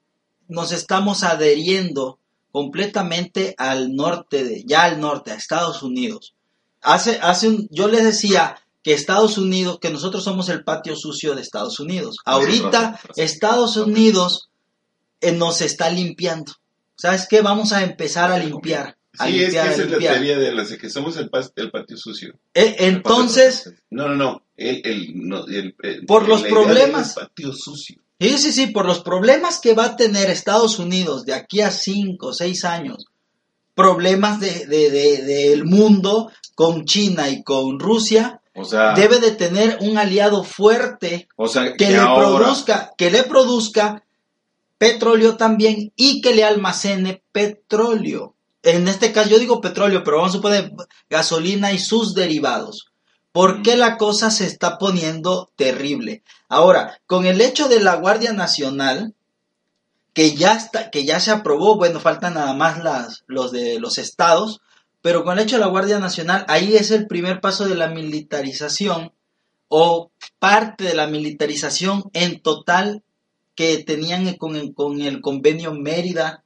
nos 0.48 0.70
estamos 0.72 1.22
adheriendo 1.24 2.18
completamente 2.52 3.54
al 3.58 3.94
norte 3.94 4.44
de, 4.44 4.64
ya 4.66 4.84
al 4.84 5.00
norte, 5.00 5.30
a 5.30 5.34
Estados 5.34 5.82
Unidos. 5.82 6.34
Hace, 6.82 7.18
hace 7.22 7.48
un, 7.48 7.68
yo 7.70 7.88
les 7.88 8.04
decía 8.04 8.56
que 8.82 8.94
Estados 8.94 9.36
Unidos, 9.38 9.78
que 9.80 9.90
nosotros 9.90 10.24
somos 10.24 10.48
el 10.48 10.64
patio 10.64 10.96
sucio 10.96 11.34
de 11.34 11.42
Estados 11.42 11.78
Unidos. 11.80 12.16
Ahorita. 12.24 12.98
Estados 13.16 13.76
Unidos 13.76 14.48
eh, 15.20 15.32
nos 15.32 15.60
está 15.60 15.90
limpiando. 15.90 16.52
¿Sabes 16.96 17.26
qué? 17.28 17.42
Vamos 17.42 17.72
a 17.72 17.82
empezar 17.84 18.32
a 18.32 18.38
limpiar. 18.38 18.96
A 19.18 19.26
sí, 19.26 19.32
es 19.32 19.36
que 19.36 19.40
limpiar, 19.42 19.66
esa 19.66 19.72
es 19.72 19.78
la 19.78 19.84
limpiar. 19.90 20.14
teoría 20.14 20.38
de 20.38 20.52
las 20.52 20.70
de 20.70 20.78
que 20.78 20.88
somos 20.88 21.16
el, 21.18 21.30
el 21.56 21.70
patio 21.70 21.96
sucio. 21.98 22.34
Eh, 22.54 22.76
entonces, 22.78 23.72
No, 23.90 24.08
no, 24.08 24.14
no. 24.14 24.42
El, 24.56 24.80
el, 24.84 25.12
no, 25.28 25.46
el- 25.46 25.74
el- 25.82 26.06
Por 26.06 26.26
los 26.28 26.42
la 26.42 26.48
problemas. 26.48 27.14
patio 27.14 27.52
sucio. 27.52 28.00
Sí, 28.20 28.36
sí, 28.38 28.52
sí, 28.52 28.66
por 28.68 28.84
los 28.86 29.00
problemas 29.00 29.58
que 29.60 29.72
va 29.74 29.84
a 29.86 29.96
tener 29.96 30.28
Estados 30.28 30.78
Unidos 30.78 31.24
de 31.24 31.32
aquí 31.34 31.60
a 31.62 31.70
5 31.70 32.26
o 32.28 32.32
6 32.34 32.64
años, 32.66 33.06
problemas 33.74 34.40
de, 34.40 34.66
de- 34.66 34.90
de- 34.90 35.22
del 35.22 35.64
mundo 35.64 36.30
con 36.54 36.84
China 36.84 37.30
y 37.30 37.42
con 37.42 37.80
Rusia, 37.80 38.40
o 38.54 38.64
sea, 38.64 38.92
debe 38.94 39.20
de 39.20 39.30
tener 39.30 39.78
un 39.80 39.96
aliado 39.96 40.44
fuerte 40.44 41.28
o 41.36 41.48
sea, 41.48 41.70
que, 41.72 41.76
que 41.86 41.90
le 41.92 41.96
ahora, 41.98 42.36
produzca, 42.38 42.90
que 42.98 43.10
le 43.10 43.22
produzca 43.22 44.04
petróleo 44.76 45.36
también 45.36 45.92
y 45.96 46.20
que 46.20 46.34
le 46.34 46.44
almacene 46.44 47.22
petróleo. 47.32 48.34
En 48.62 48.88
este 48.88 49.12
caso 49.12 49.30
yo 49.30 49.38
digo 49.38 49.60
petróleo, 49.62 50.02
pero 50.04 50.18
vamos 50.18 50.32
a 50.32 50.36
suponer 50.36 50.72
gasolina 51.08 51.72
y 51.72 51.78
sus 51.78 52.14
derivados. 52.14 52.89
¿Por 53.32 53.62
qué 53.62 53.76
la 53.76 53.96
cosa 53.96 54.30
se 54.30 54.46
está 54.46 54.78
poniendo 54.78 55.50
terrible? 55.56 56.22
Ahora, 56.48 57.00
con 57.06 57.26
el 57.26 57.40
hecho 57.40 57.68
de 57.68 57.80
la 57.80 57.94
Guardia 57.96 58.32
Nacional, 58.32 59.14
que 60.12 60.34
ya 60.34 60.54
está, 60.54 60.90
que 60.90 61.04
ya 61.04 61.20
se 61.20 61.30
aprobó, 61.30 61.76
bueno, 61.76 62.00
faltan 62.00 62.34
nada 62.34 62.54
más 62.54 62.82
las, 62.82 63.24
los 63.28 63.52
de 63.52 63.78
los 63.78 63.98
estados, 63.98 64.60
pero 65.02 65.24
con 65.24 65.38
el 65.38 65.44
hecho 65.44 65.56
de 65.56 65.60
la 65.60 65.68
Guardia 65.68 66.00
Nacional, 66.00 66.44
ahí 66.48 66.76
es 66.76 66.90
el 66.90 67.06
primer 67.06 67.40
paso 67.40 67.68
de 67.68 67.76
la 67.76 67.88
militarización 67.88 69.12
o 69.68 70.10
parte 70.40 70.84
de 70.84 70.94
la 70.94 71.06
militarización 71.06 72.10
en 72.12 72.40
total 72.40 73.04
que 73.54 73.78
tenían 73.84 74.34
con 74.34 74.56
el, 74.56 74.74
con 74.74 75.00
el 75.00 75.20
convenio 75.20 75.72
Mérida, 75.72 76.42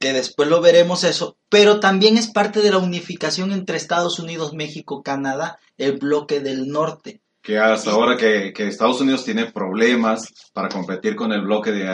que 0.00 0.12
después 0.14 0.48
lo 0.48 0.60
veremos 0.60 1.04
eso, 1.04 1.36
pero 1.48 1.78
también 1.78 2.16
es 2.16 2.26
parte 2.28 2.60
de 2.62 2.70
la 2.70 2.78
unificación 2.78 3.52
entre 3.52 3.76
Estados 3.76 4.18
Unidos, 4.18 4.54
México, 4.54 5.02
Canadá, 5.02 5.58
el 5.78 5.98
bloque 5.98 6.40
del 6.40 6.68
norte. 6.68 7.20
que 7.42 7.58
hasta 7.58 7.90
ahora 7.92 8.16
que, 8.16 8.52
que 8.54 8.66
Estados 8.66 9.00
Unidos 9.00 9.24
tiene 9.24 9.52
problemas 9.52 10.28
para 10.52 10.68
competir 10.70 11.14
con 11.16 11.32
el 11.32 11.42
bloque 11.42 11.70
de, 11.72 11.84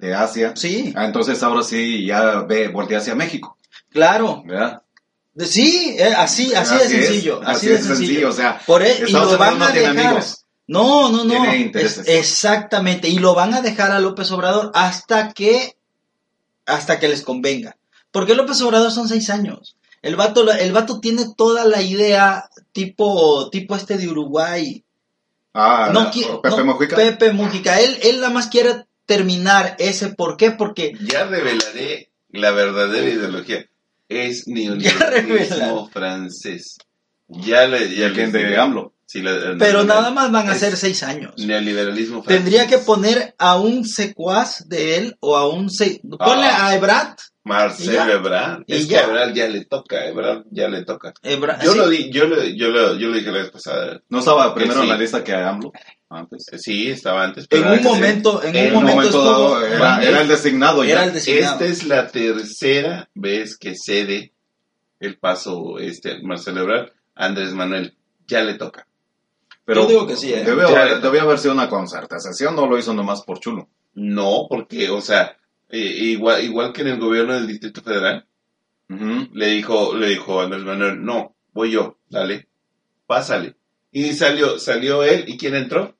de 0.00 0.14
Asia, 0.14 0.52
Sí, 0.54 0.92
ah, 0.94 1.04
entonces 1.06 1.42
ahora 1.42 1.62
sí 1.62 2.06
ya 2.06 2.42
ve, 2.42 2.68
voltea 2.68 2.98
hacia 2.98 3.14
México, 3.14 3.56
claro. 3.90 4.42
¿verdad? 4.46 4.82
Sí, 5.38 5.94
eh, 5.98 6.12
así, 6.16 6.52
así, 6.54 6.74
de 6.74 6.88
sencillo, 6.88 7.40
así, 7.44 7.68
de 7.68 7.78
sencillo. 7.80 8.28
o 8.28 8.32
sea, 8.32 8.60
Por 8.66 8.82
e- 8.82 8.98
y 9.00 9.02
Estados 9.04 9.32
lo 9.32 9.38
van 9.38 9.62
a 9.62 9.72
tiene 9.72 9.88
dejar. 9.92 10.06
amigos. 10.06 10.44
No, 10.66 11.10
no, 11.10 11.24
no. 11.24 11.30
Tiene 11.30 11.54
Es- 11.54 11.60
intereses. 11.60 12.08
exactamente. 12.08 13.08
Y 13.08 13.20
lo 13.20 13.34
van 13.34 13.54
a 13.54 13.62
dejar 13.62 13.90
a 13.92 14.00
López 14.00 14.30
Obrador 14.32 14.70
hasta 14.74 15.32
que, 15.32 15.76
hasta 16.68 17.00
que 17.00 17.08
les 17.08 17.22
convenga. 17.22 17.76
Porque 18.12 18.34
López 18.34 18.60
Obrador 18.62 18.92
son 18.92 19.08
seis 19.08 19.30
años. 19.30 19.76
El 20.02 20.16
vato, 20.16 20.50
el 20.50 20.72
vato 20.72 21.00
tiene 21.00 21.24
toda 21.36 21.64
la 21.64 21.82
idea 21.82 22.48
tipo, 22.72 23.50
tipo 23.50 23.74
este 23.74 23.98
de 23.98 24.08
Uruguay. 24.08 24.84
Ah, 25.54 25.90
no, 25.92 26.10
Pepe 26.40 26.56
no, 26.56 26.64
Mujica. 26.64 26.96
Pepe 26.96 27.32
Mujica. 27.32 27.80
Él, 27.80 27.98
él 28.02 28.20
nada 28.20 28.32
más 28.32 28.46
quiere 28.46 28.86
terminar 29.06 29.74
ese. 29.78 30.10
¿Por 30.10 30.36
qué? 30.36 30.52
Porque 30.52 30.92
Ya 31.00 31.24
revelaré 31.24 32.10
la 32.30 32.52
verdadera 32.52 33.08
ideología. 33.08 33.66
Es 34.08 34.46
neoliberalismo 34.46 35.88
francés. 35.88 36.78
Ya 37.26 37.66
le 37.66 37.94
ya 37.94 38.08
¿De 38.10 38.26
les. 38.26 38.58
AMLO. 38.58 38.92
Sí, 39.10 39.22
la- 39.22 39.56
Pero 39.58 39.78
la- 39.84 39.94
nada 39.94 40.10
más 40.10 40.30
van 40.30 40.50
a 40.50 40.54
ser 40.54 40.76
seis 40.76 41.02
años. 41.02 41.32
Neoliberalismo. 41.38 42.22
Tendría 42.24 42.66
que 42.66 42.76
poner 42.76 43.34
a 43.38 43.58
un 43.58 43.86
secuaz 43.86 44.68
de 44.68 44.96
él 44.98 45.16
o 45.20 45.34
a 45.34 45.48
un... 45.48 45.70
Se... 45.70 46.00
Ponle 46.18 46.46
Ah. 46.46 46.68
a 46.68 47.16
Marcelo 47.42 47.92
ya. 47.92 48.12
Ebrard. 48.12 48.62
Y 48.66 48.74
Es 48.74 48.86
que 48.86 48.92
ya. 48.92 49.00
a 49.00 49.04
Ebrard 49.04 49.32
ya 49.32 49.48
le 49.48 49.64
toca, 49.64 49.96
a 49.96 50.06
Ebrard 50.08 50.44
ya 50.50 50.68
le 50.68 50.84
toca. 50.84 51.14
Yo 51.22 51.72
sí. 51.72 51.78
lo 51.78 51.88
di, 51.88 52.10
yo 52.12 52.26
lo, 52.26 52.44
yo 52.44 52.68
lo, 52.68 52.96
yo 52.98 53.08
lo 53.08 53.14
dije 53.16 53.30
la 53.32 53.38
vez 53.38 53.50
pasada. 53.50 54.02
¿No 54.10 54.18
estaba 54.18 54.54
primero 54.54 54.74
Sí. 54.80 54.82
en 54.82 54.88
la 54.90 54.98
lista 54.98 55.24
que 55.24 55.32
AMLO? 55.32 55.72
Antes. 56.10 56.44
Sí, 56.58 56.90
estaba 56.90 57.24
antes. 57.24 57.46
En 57.48 57.66
un 57.66 57.82
momento, 57.82 58.42
en 58.42 58.50
un 58.50 58.56
en 58.56 58.66
un 58.68 58.72
momento, 58.74 58.94
momento 58.96 59.18
estuvo... 59.18 59.24
dado 59.24 59.66
era, 59.66 60.02
era 60.04 60.20
el 60.20 60.28
designado 60.28 60.84
ya. 60.84 60.92
Era 60.92 61.04
el 61.04 61.12
designado. 61.14 61.52
Esta 61.54 61.64
es 61.64 61.84
la 61.86 62.08
tercera 62.08 63.08
vez 63.14 63.56
que 63.56 63.74
cede 63.74 64.32
el 65.00 65.16
paso 65.18 65.78
este 65.78 66.20
Marcelo 66.22 66.60
Ebrard. 66.60 66.90
Andrés 67.14 67.52
Manuel 67.54 67.94
ya 68.26 68.42
le 68.42 68.54
toca. 68.54 68.86
Pero 69.68 69.82
Yo 69.82 69.88
digo 69.88 70.06
que 70.06 70.16
sí, 70.16 70.32
¿eh? 70.32 70.42
Debe, 70.44 70.62
Ya. 70.62 70.80
haber, 70.80 71.02
debe 71.02 71.20
haber 71.20 71.38
sido 71.38 71.52
una 71.52 71.68
concertación, 71.68 72.56
no 72.56 72.66
lo 72.66 72.78
hizo 72.78 72.94
nomás 72.94 73.20
por 73.20 73.38
chulo. 73.38 73.68
No, 73.92 74.46
porque, 74.48 74.88
o 74.88 75.02
sea, 75.02 75.36
eh, 75.68 75.76
igual, 75.78 76.42
igual 76.42 76.72
que 76.72 76.80
en 76.80 76.88
el 76.88 76.98
gobierno 76.98 77.34
del 77.34 77.46
Distrito 77.46 77.82
Federal, 77.82 78.26
le 78.88 79.46
dijo, 79.48 79.94
le 79.94 80.08
dijo 80.08 80.40
a 80.40 80.44
Andrés 80.44 80.62
Manuel, 80.62 81.04
no, 81.04 81.36
voy 81.52 81.72
yo, 81.72 81.98
dale, 82.08 82.48
pásale. 83.06 83.56
Y 83.92 84.14
salió, 84.14 84.58
salió 84.58 85.02
él, 85.04 85.24
¿y 85.26 85.36
quién 85.36 85.54
entró? 85.54 85.94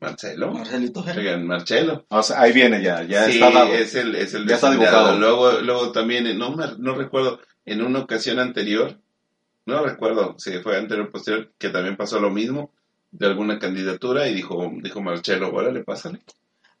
Marcelo. 0.00 0.52
Marcelito. 0.52 1.00
Oigan, 1.00 1.46
Marcelo. 1.46 2.04
O 2.10 2.22
sea, 2.22 2.42
ahí 2.42 2.52
viene 2.52 2.82
ya, 2.82 3.04
ya 3.04 3.24
sí, 3.24 3.32
está 3.40 3.50
dado. 3.50 3.72
es 3.72 3.94
el, 3.94 4.14
es 4.16 4.34
el 4.34 4.46
Ya 4.46 4.56
está 4.56 4.70
dibujado. 4.70 5.18
Luego, 5.18 5.52
luego 5.62 5.92
también, 5.92 6.36
no, 6.36 6.54
no 6.54 6.94
recuerdo, 6.94 7.40
en 7.64 7.80
una 7.80 8.00
ocasión 8.00 8.38
anterior, 8.38 9.00
no 9.64 9.82
recuerdo 9.82 10.34
si 10.36 10.58
fue 10.58 10.76
anterior 10.76 11.06
o 11.06 11.10
posterior, 11.10 11.50
que 11.56 11.70
también 11.70 11.96
pasó 11.96 12.20
lo 12.20 12.28
mismo, 12.28 12.74
de 13.10 13.26
alguna 13.26 13.58
candidatura, 13.58 14.28
y 14.28 14.34
dijo, 14.34 14.70
dijo 14.82 15.00
Marcelo, 15.00 15.50
órale, 15.52 15.82
pásale. 15.84 16.20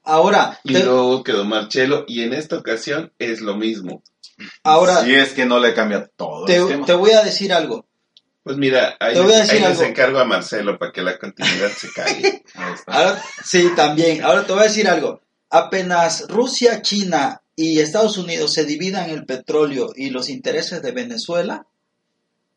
Ahora, 0.04 0.58
Y 0.64 0.72
te- 0.74 0.84
luego 0.84 1.22
quedó 1.22 1.44
Marcelo, 1.44 2.04
y 2.08 2.22
en 2.22 2.32
esta 2.32 2.56
ocasión 2.56 3.12
es 3.18 3.40
lo 3.40 3.56
mismo. 3.56 4.02
ahora 4.62 5.02
Si 5.04 5.14
es 5.14 5.32
que 5.32 5.44
no 5.46 5.58
le 5.58 5.74
cambia 5.74 6.08
todo 6.16 6.44
te, 6.46 6.56
el 6.56 6.62
esquema. 6.62 6.86
te 6.86 6.92
voy 6.94 7.10
a 7.10 7.22
decir 7.22 7.52
algo. 7.52 7.86
Pues 8.42 8.56
mira, 8.56 8.96
ahí, 9.00 9.14
Te 9.14 9.20
voy 9.20 9.32
a 9.32 9.38
les, 9.38 9.48
decir 9.48 9.62
ahí 9.64 9.68
les 9.70 9.78
algo. 9.78 9.90
encargo 9.90 10.18
a 10.20 10.24
Marcelo 10.24 10.78
para 10.78 10.92
que 10.92 11.02
la 11.02 11.18
continuidad 11.18 11.70
se 11.70 11.88
caiga. 11.92 12.30
Ahora, 12.86 13.22
sí, 13.44 13.70
también. 13.76 14.22
Ahora 14.22 14.46
te 14.46 14.52
voy 14.52 14.62
a 14.62 14.64
decir 14.64 14.88
algo. 14.88 15.20
Apenas 15.50 16.26
Rusia, 16.28 16.80
China 16.80 17.42
y 17.56 17.80
Estados 17.80 18.16
Unidos 18.16 18.52
se 18.54 18.64
dividan 18.64 19.10
el 19.10 19.26
petróleo 19.26 19.90
y 19.94 20.10
los 20.10 20.28
intereses 20.30 20.80
de 20.80 20.92
Venezuela, 20.92 21.66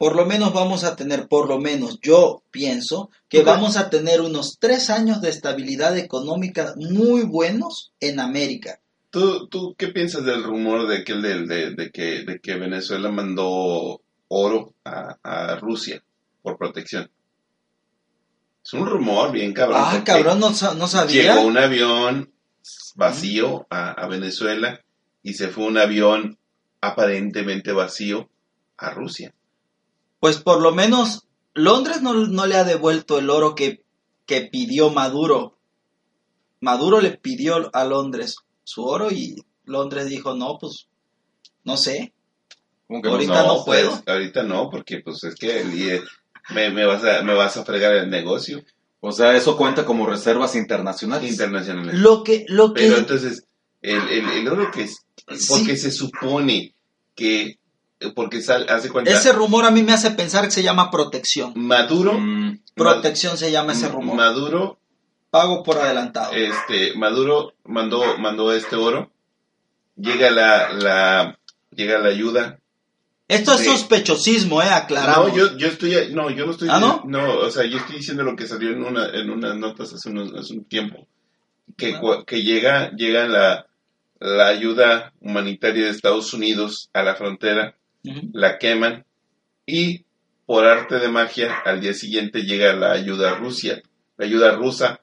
por 0.02 0.16
lo 0.16 0.26
menos 0.26 0.52
vamos 0.52 0.84
a 0.84 0.96
tener, 0.96 1.28
por 1.28 1.48
lo 1.48 1.60
menos 1.60 2.00
yo 2.02 2.42
pienso, 2.50 3.12
que 3.30 3.44
vamos 3.44 3.78
a 3.78 3.92
tener 3.92 4.20
unos 4.22 4.58
tres 4.60 4.90
años 4.90 5.22
de 5.22 5.30
estabilidad 5.30 5.96
económica 5.96 6.74
muy 6.76 7.22
buenos 7.22 7.94
en 8.00 8.20
América. 8.20 8.80
¿Tú, 9.12 9.48
¿Tú 9.48 9.76
qué 9.78 9.90
piensas 9.90 10.26
del 10.26 10.44
rumor 10.44 10.88
de, 10.88 10.98
aquel 10.98 11.22
del- 11.22 11.48
de, 11.48 11.76
de 11.76 11.92
que, 11.92 12.24
de 12.24 12.40
que 12.40 12.56
Venezuela 12.56 13.12
mandó 13.12 14.02
oro 14.28 14.74
a, 14.84 15.18
a 15.22 15.56
Rusia 15.58 16.02
por 16.42 16.58
protección? 16.58 17.12
Es 18.66 18.74
un 18.74 18.88
rumor 18.88 19.32
bien 19.32 19.54
cabrón. 19.54 19.82
Ah, 19.86 20.02
cabrón, 20.04 20.40
no, 20.40 20.52
sa- 20.56 20.74
no 20.74 20.88
sabía. 20.88 21.36
Llegó 21.36 21.46
un 21.46 21.60
avión 21.60 22.32
vacío 22.96 23.68
a, 23.70 23.92
a 23.92 24.08
Venezuela 24.08 24.82
y 25.22 25.36
se 25.36 25.50
fue 25.50 25.66
un 25.66 25.78
avión 25.78 26.40
aparentemente 26.82 27.72
vacío 27.72 28.30
a 28.78 28.90
Rusia. 28.90 29.32
Pues 30.22 30.38
por 30.38 30.62
lo 30.62 30.72
menos 30.72 31.26
Londres 31.54 32.02
no, 32.02 32.14
no 32.14 32.46
le 32.46 32.56
ha 32.56 32.64
devuelto 32.64 33.20
el 33.20 33.30
oro 33.30 33.56
que, 33.56 33.84
que 34.26 34.44
pidió 34.44 34.90
Maduro. 34.92 35.58
Maduro 36.62 37.02
le 37.02 37.12
pidió 37.18 37.70
a 37.76 37.84
Londres 37.86 38.38
su 38.64 38.86
oro 38.86 39.12
y 39.12 39.36
Londres 39.66 40.08
dijo, 40.08 40.36
no, 40.36 40.58
pues, 40.60 40.88
no 41.64 41.76
sé. 41.76 42.14
¿Cómo 42.88 43.02
que 43.02 43.10
ahorita 43.10 43.44
no 43.48 43.66
pues, 43.66 43.84
puedo. 43.88 44.04
ahorita 44.06 44.44
no, 44.44 44.70
porque 44.70 45.00
pues 45.04 45.24
es 45.24 45.36
que 45.36 45.62
el- 45.62 45.74
y, 45.74 46.02
me, 46.54 46.70
me 46.70 46.86
vas 46.86 47.04
a, 47.04 47.24
me 47.24 47.34
vas 47.34 47.58
a 47.58 47.64
fregar 47.66 47.94
el 47.96 48.10
negocio 48.10 48.64
O 49.00 49.12
sea, 49.12 49.36
eso 49.36 49.58
cuenta 49.58 49.86
como 49.86 50.06
reservas 50.06 50.56
internacionales. 50.56 51.32
internacional. 51.32 52.00
Lo 52.00 52.24
que, 52.24 52.46
lo 52.48 52.74
que, 52.74 52.84
Pero 52.84 52.98
entonces, 52.98 53.44
el, 53.82 53.98
el, 54.10 54.30
el 54.30 54.48
oro 54.48 54.70
que 54.72 54.84
es, 54.84 55.04
Sí. 55.34 55.46
porque 55.50 55.78
se 55.78 55.92
supone 55.92 56.74
que, 57.16 57.58
porque 58.16 58.42
sal, 58.42 58.66
hace 58.70 58.90
cuenta, 58.90 59.12
ese 59.12 59.32
rumor 59.34 59.66
a 59.66 59.72
mí 59.72 59.84
me 59.84 59.94
hace 59.94 60.12
pensar 60.12 60.46
que 60.46 60.52
se 60.52 60.64
llama 60.64 60.90
protección. 60.92 61.54
Maduro, 61.56 62.14
Mm, 62.20 62.60
Protección 62.76 63.38
se 63.38 63.52
llama 63.52 63.74
ese 63.74 63.90
rumor. 63.90 64.16
Maduro, 64.16 64.80
Pago 65.30 65.62
por 65.64 65.78
adelantado. 65.78 66.34
este, 66.34 66.94
Maduro 66.96 67.54
mandó, 67.66 68.18
mandó 68.18 68.54
este 68.54 68.76
oro, 68.76 69.12
llega 69.96 70.30
la, 70.32 70.74
la, 70.74 71.40
llega 71.72 72.00
la 72.00 72.10
ayuda. 72.10 72.58
Esto 73.28 73.54
es 73.54 73.64
sospechosismo, 73.64 74.62
eh, 74.62 74.70
aclaramos. 74.70 75.30
No, 75.30 75.36
yo, 75.38 75.58
yo 75.58 75.68
estoy, 75.68 76.12
no, 76.14 76.30
yo 76.30 76.46
no 76.46 76.52
estoy, 76.52 76.68
¿Ah, 76.70 76.80
no? 76.80 77.02
o 77.40 77.50
sea, 77.50 77.64
yo 77.66 77.78
estoy 77.78 77.98
diciendo 77.98 78.24
lo 78.24 78.36
que 78.36 78.46
salió 78.48 78.72
en 78.72 78.84
una, 78.84 79.06
en 79.08 79.30
unas 79.30 79.56
notas 79.56 79.94
hace, 79.94 80.10
unos, 80.10 80.34
hace 80.34 80.54
un 80.54 80.66
tiempo, 80.66 81.08
que, 81.78 81.96
cua- 81.96 82.26
que 82.26 82.44
llega, 82.44 82.92
llega 82.92 83.26
la, 83.28 83.68
la 84.20 84.48
ayuda 84.48 85.14
humanitaria 85.22 85.86
de 85.86 85.92
Estados 85.92 86.34
Unidos 86.34 86.90
a 86.94 87.04
la 87.04 87.16
frontera, 87.16 87.76
La 88.04 88.58
queman 88.58 89.06
y 89.66 90.06
por 90.46 90.66
arte 90.66 91.00
de 91.00 91.08
magia 91.08 91.60
al 91.66 91.82
día 91.82 91.94
siguiente 91.94 92.44
llega 92.44 92.74
la 92.74 92.92
ayuda 92.92 93.32
a 93.32 93.36
Rusia, 93.36 93.82
la 94.18 94.26
ayuda 94.26 94.52
rusa 94.52 95.02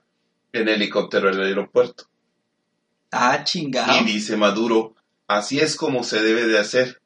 en 0.53 0.69
helicóptero 0.69 1.29
al 1.29 1.41
aeropuerto. 1.41 2.05
Ah, 3.11 3.43
chingado. 3.45 4.01
Y 4.01 4.05
dice 4.05 4.37
Maduro, 4.37 4.95
así 5.27 5.59
es 5.59 5.77
como 5.77 6.05
se 6.05 6.23
debe 6.23 6.47
de 6.47 6.59
hacer. 6.59 7.01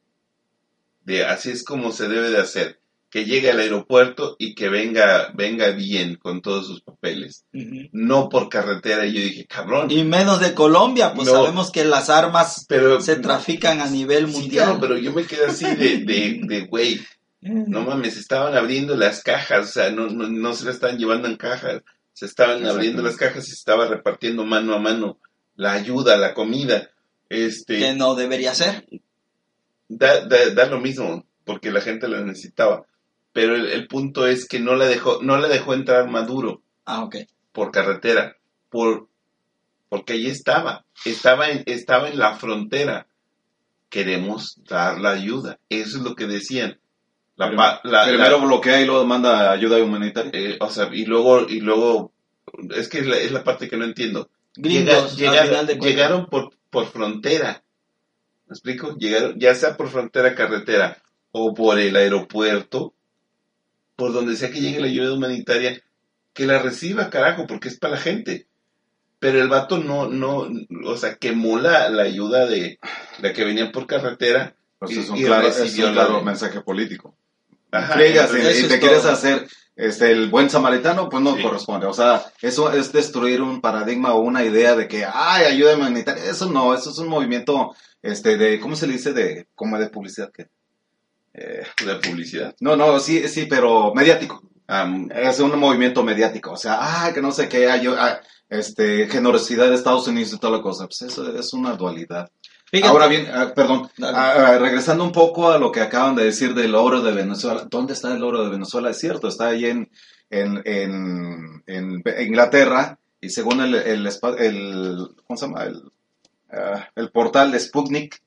De 1.05 1.25
así 1.25 1.51
es 1.51 1.65
como 1.65 1.93
se 1.93 2.09
debe 2.09 2.31
de 2.31 2.39
hacer. 2.39 2.82
Que 3.13 3.27
llegue 3.27 3.51
al 3.51 3.61
aeropuerto 3.61 4.37
y 4.39 4.55
que 4.55 4.71
venga, 4.71 5.31
venga 5.35 5.69
bien 5.73 6.17
con 6.17 6.41
todos 6.41 6.67
sus 6.67 6.81
papeles. 6.81 7.45
No 7.93 8.31
por 8.31 8.49
carretera. 8.49 9.05
Y 9.05 9.13
yo 9.13 9.21
dije, 9.21 9.47
cabrón. 9.47 9.91
Y 9.91 10.03
menos 10.03 10.41
de 10.41 10.55
Colombia, 10.55 11.13
pues 11.15 11.29
No. 11.29 11.35
sabemos 11.35 11.71
que 11.71 11.85
las 11.85 12.09
armas 12.09 12.65
pero, 12.69 13.03
se 13.03 13.17
trafican 13.17 13.81
a 13.83 13.91
nivel 13.91 14.29
Sí, 14.29 14.33
mundial. 14.41 14.79
pero 14.81 14.97
yo 14.97 15.13
me 15.13 15.27
quedé 15.27 15.45
así 15.45 15.67
de, 15.67 15.99
de, 15.99 16.41
de 16.43 16.61
güey. 16.63 17.01
No 17.43 17.83
mames, 17.83 18.17
estaban 18.17 18.57
abriendo 18.57 18.97
las 18.97 19.23
cajas, 19.23 19.69
o 19.69 19.73
sea, 19.73 19.91
no, 19.91 20.07
no, 20.07 20.29
no 20.29 20.55
se 20.55 20.65
las 20.65 20.77
estaban 20.77 20.97
llevando 20.97 21.27
en 21.29 21.37
cajas, 21.37 21.83
se 22.15 22.25
estaban 22.25 22.65
abriendo 22.65 23.03
las 23.03 23.17
cajas 23.17 23.45
y 23.45 23.49
se 23.51 23.57
estaba 23.57 23.89
repartiendo 23.89 24.45
mano 24.47 24.75
a 24.75 24.79
mano 24.79 25.19
la 25.57 25.73
ayuda, 25.73 26.17
la 26.17 26.33
comida. 26.35 26.89
Este, 27.29 27.79
que 27.79 27.95
no 27.95 28.15
debería 28.15 28.55
ser. 28.55 28.87
da, 29.89 30.25
da, 30.25 30.51
da 30.55 30.67
lo 30.67 30.81
mismo, 30.81 31.27
porque 31.45 31.71
la 31.73 31.81
gente 31.83 32.09
la 32.09 32.21
necesitaba. 32.23 32.87
Pero 33.33 33.55
el, 33.57 33.67
el 33.67 33.87
punto 33.89 34.27
es 34.27 34.47
que 34.47 34.61
no 34.61 34.75
la 34.75 34.87
dejó, 34.87 35.21
no 35.23 35.39
la 35.39 35.49
dejó 35.49 35.75
entrar 35.75 36.09
Maduro 36.11 36.63
Ah, 36.85 37.03
ok. 37.05 37.17
por 37.53 37.71
carretera, 37.71 38.37
por, 38.71 39.09
porque 39.89 40.15
allí 40.15 40.29
estaba, 40.29 40.85
estaba 41.05 41.49
en, 41.51 41.63
estaba 41.67 42.09
en 42.09 42.19
la 42.19 42.35
frontera. 42.37 43.07
Queremos 43.89 44.59
dar 44.69 44.99
la 45.01 45.11
ayuda, 45.11 45.59
eso 45.69 45.99
es 45.99 46.03
lo 46.05 46.15
que 46.15 46.27
decían. 46.27 46.79
La, 47.37 47.51
la- 47.85 48.05
Primero 48.07 48.39
la- 48.39 48.45
bloquea 48.47 48.81
y 48.81 48.87
luego 48.87 49.05
manda 49.07 49.51
ayuda 49.53 49.83
humanitaria. 49.83 50.31
eh, 50.35 50.57
o 50.61 50.71
sea, 50.71 50.89
y 50.93 51.05
luego, 51.05 51.47
y 51.49 51.61
luego, 51.61 52.13
es 52.75 52.89
que 52.89 53.01
es 53.01 53.07
la, 53.07 53.17
es 53.19 53.33
la 53.33 53.45
parte 53.45 53.69
que 53.69 53.77
no 53.77 53.85
entiendo. 53.85 54.31
Gringos, 54.57 55.17
Llega- 55.17 55.45
llegaron, 55.45 55.79
llegaron 55.81 56.27
por, 56.27 56.55
por 56.71 56.87
frontera. 56.87 57.63
¿Me 58.47 58.53
explico? 58.55 58.97
Llegaron, 58.97 59.39
ya 59.39 59.55
sea 59.55 59.77
por 59.77 59.89
frontera 59.89 60.35
carretera 60.35 61.03
o 61.31 61.53
por 61.55 61.79
el 61.79 61.95
aeropuerto, 61.97 62.95
por 63.97 64.13
donde 64.13 64.37
sea 64.37 64.51
que 64.51 64.61
llegue 64.61 64.81
la 64.81 64.87
ayuda 64.87 65.13
humanitaria, 65.15 65.81
que 66.33 66.47
la 66.47 66.59
reciba, 66.61 67.11
carajo, 67.11 67.47
porque 67.47 67.69
es 67.69 67.79
para 67.79 67.95
la 67.95 68.01
gente. 68.01 68.47
Pero 69.19 69.41
el 69.41 69.49
vato 69.49 69.79
no, 69.79 70.09
no, 70.09 70.49
o 70.85 70.97
sea, 70.97 71.15
quemó 71.17 71.59
la, 71.59 71.89
la 71.91 72.03
ayuda 72.05 72.47
de 72.47 72.79
la 73.21 73.33
que 73.33 73.45
venían 73.45 73.71
por 73.71 73.87
carretera. 73.87 74.55
Pues 74.79 74.93
y- 74.93 74.99
es 75.01 75.09
un 75.11 75.17
y 75.19 75.25
claro, 75.25 75.47
es 75.47 75.79
un 75.79 75.85
la 75.87 75.93
claro 75.93 76.17
de- 76.19 76.25
mensaje 76.25 76.61
político. 76.61 77.15
Ajá, 77.71 78.03
y- 78.05 78.13
Eso 78.13 78.29
te 78.33 78.51
es 78.75 78.81
quieres 78.81 79.03
todo. 79.03 79.13
hacer 79.13 79.47
este, 79.77 80.11
el 80.11 80.29
buen 80.29 80.51
samaritano, 80.51 81.09
pues 81.09 81.23
no 81.23 81.37
Sí. 81.37 81.43
corresponde. 81.43 81.87
O 81.87 81.95
sea, 81.95 82.25
eso 82.43 82.73
es 82.73 82.93
destruir 82.93 83.41
un 83.43 83.61
paradigma 83.61 84.13
o 84.13 84.21
una 84.21 84.45
idea 84.45 84.75
de 84.75 84.89
que, 84.89 85.05
ay, 85.11 85.45
ayuda 85.45 85.77
humanitaria. 85.77 86.25
Eso 86.25 86.51
no, 86.51 86.75
eso 86.75 86.91
es 86.91 86.99
un 86.99 87.09
movimiento, 87.09 87.75
este, 88.03 88.37
de, 88.37 88.59
¿cómo 88.61 88.75
se 88.77 88.87
le 88.89 88.95
dice? 88.95 89.13
De, 89.13 89.47
como 89.55 89.79
de 89.79 89.89
publicidad. 89.89 90.31
que 90.33 90.49
eh, 91.35 91.63
De 91.85 91.95
publicidad. 91.97 92.55
no, 92.61 92.77
no, 92.77 92.99
sí, 93.01 93.27
sí, 93.29 93.47
pero 93.47 93.93
mediático. 93.95 94.43
Es 95.15 95.39
un 95.41 95.59
movimiento 95.59 96.03
mediático. 96.03 96.53
O 96.53 96.57
sea, 96.57 96.79
ah, 96.81 97.13
que 97.13 97.21
no 97.21 97.31
sé 97.33 97.49
qué, 97.49 97.71
ay, 97.71 97.87
ah, 97.89 98.21
este, 98.49 99.07
generosidad 99.09 99.69
de 99.69 99.75
Estados 99.75 100.07
Unidos 100.09 100.33
y 100.33 100.39
toda 100.39 100.57
la 100.57 100.63
cosa. 100.63 100.87
Pues 100.87 101.03
eso 101.03 101.37
es 101.39 101.53
una 101.53 101.75
dualidad. 101.75 102.31
Fíjate, 102.71 102.89
Ahora 102.89 103.07
bien, 103.07 103.27
ah, 103.31 103.53
perdón, 103.55 103.91
ah, 104.03 104.35
ah, 104.55 104.59
regresando 104.59 105.05
un 105.05 105.13
poco 105.13 105.51
a 105.51 105.59
lo 105.59 105.71
que 105.71 105.81
acaban 105.83 106.15
de 106.17 106.25
decir 106.25 106.55
del 106.55 106.75
oro 106.75 107.03
de 107.03 107.13
Venezuela. 107.13 107.67
¿Dónde 107.69 107.93
está 107.93 108.15
el 108.15 108.23
oro 108.25 108.45
de 108.45 108.51
Venezuela? 108.51 108.89
Es 108.91 108.99
cierto, 108.99 109.29
está 109.29 109.49
ahí 109.49 109.67
en, 109.67 109.91
en, 110.31 110.63
en, 110.65 111.63
en 111.67 112.03
Inglaterra 112.27 112.99
y 113.21 113.29
según 113.29 113.61
el, 113.61 113.75
el, 113.75 114.07
el- 114.39 115.09
¿cómo 115.27 115.37
se 115.37 115.47
llama? 115.47 115.65
El, 115.65 115.83
el 116.97 117.11
portal 117.11 117.53
de 117.53 117.61
Sputnik, 117.61 118.23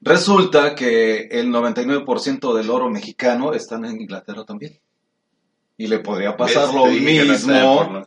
resulta 0.00 0.74
que 0.74 1.28
el 1.30 1.48
99% 1.48 2.54
del 2.54 2.70
oro 2.70 2.90
mexicano 2.90 3.52
está 3.52 3.76
en 3.76 4.00
Inglaterra 4.00 4.44
también. 4.44 4.80
Y 5.76 5.86
le 5.86 6.00
podría 6.00 6.36
pasar 6.36 6.66
¿ves? 6.66 6.74
lo 6.74 6.86
mismo 6.88 7.08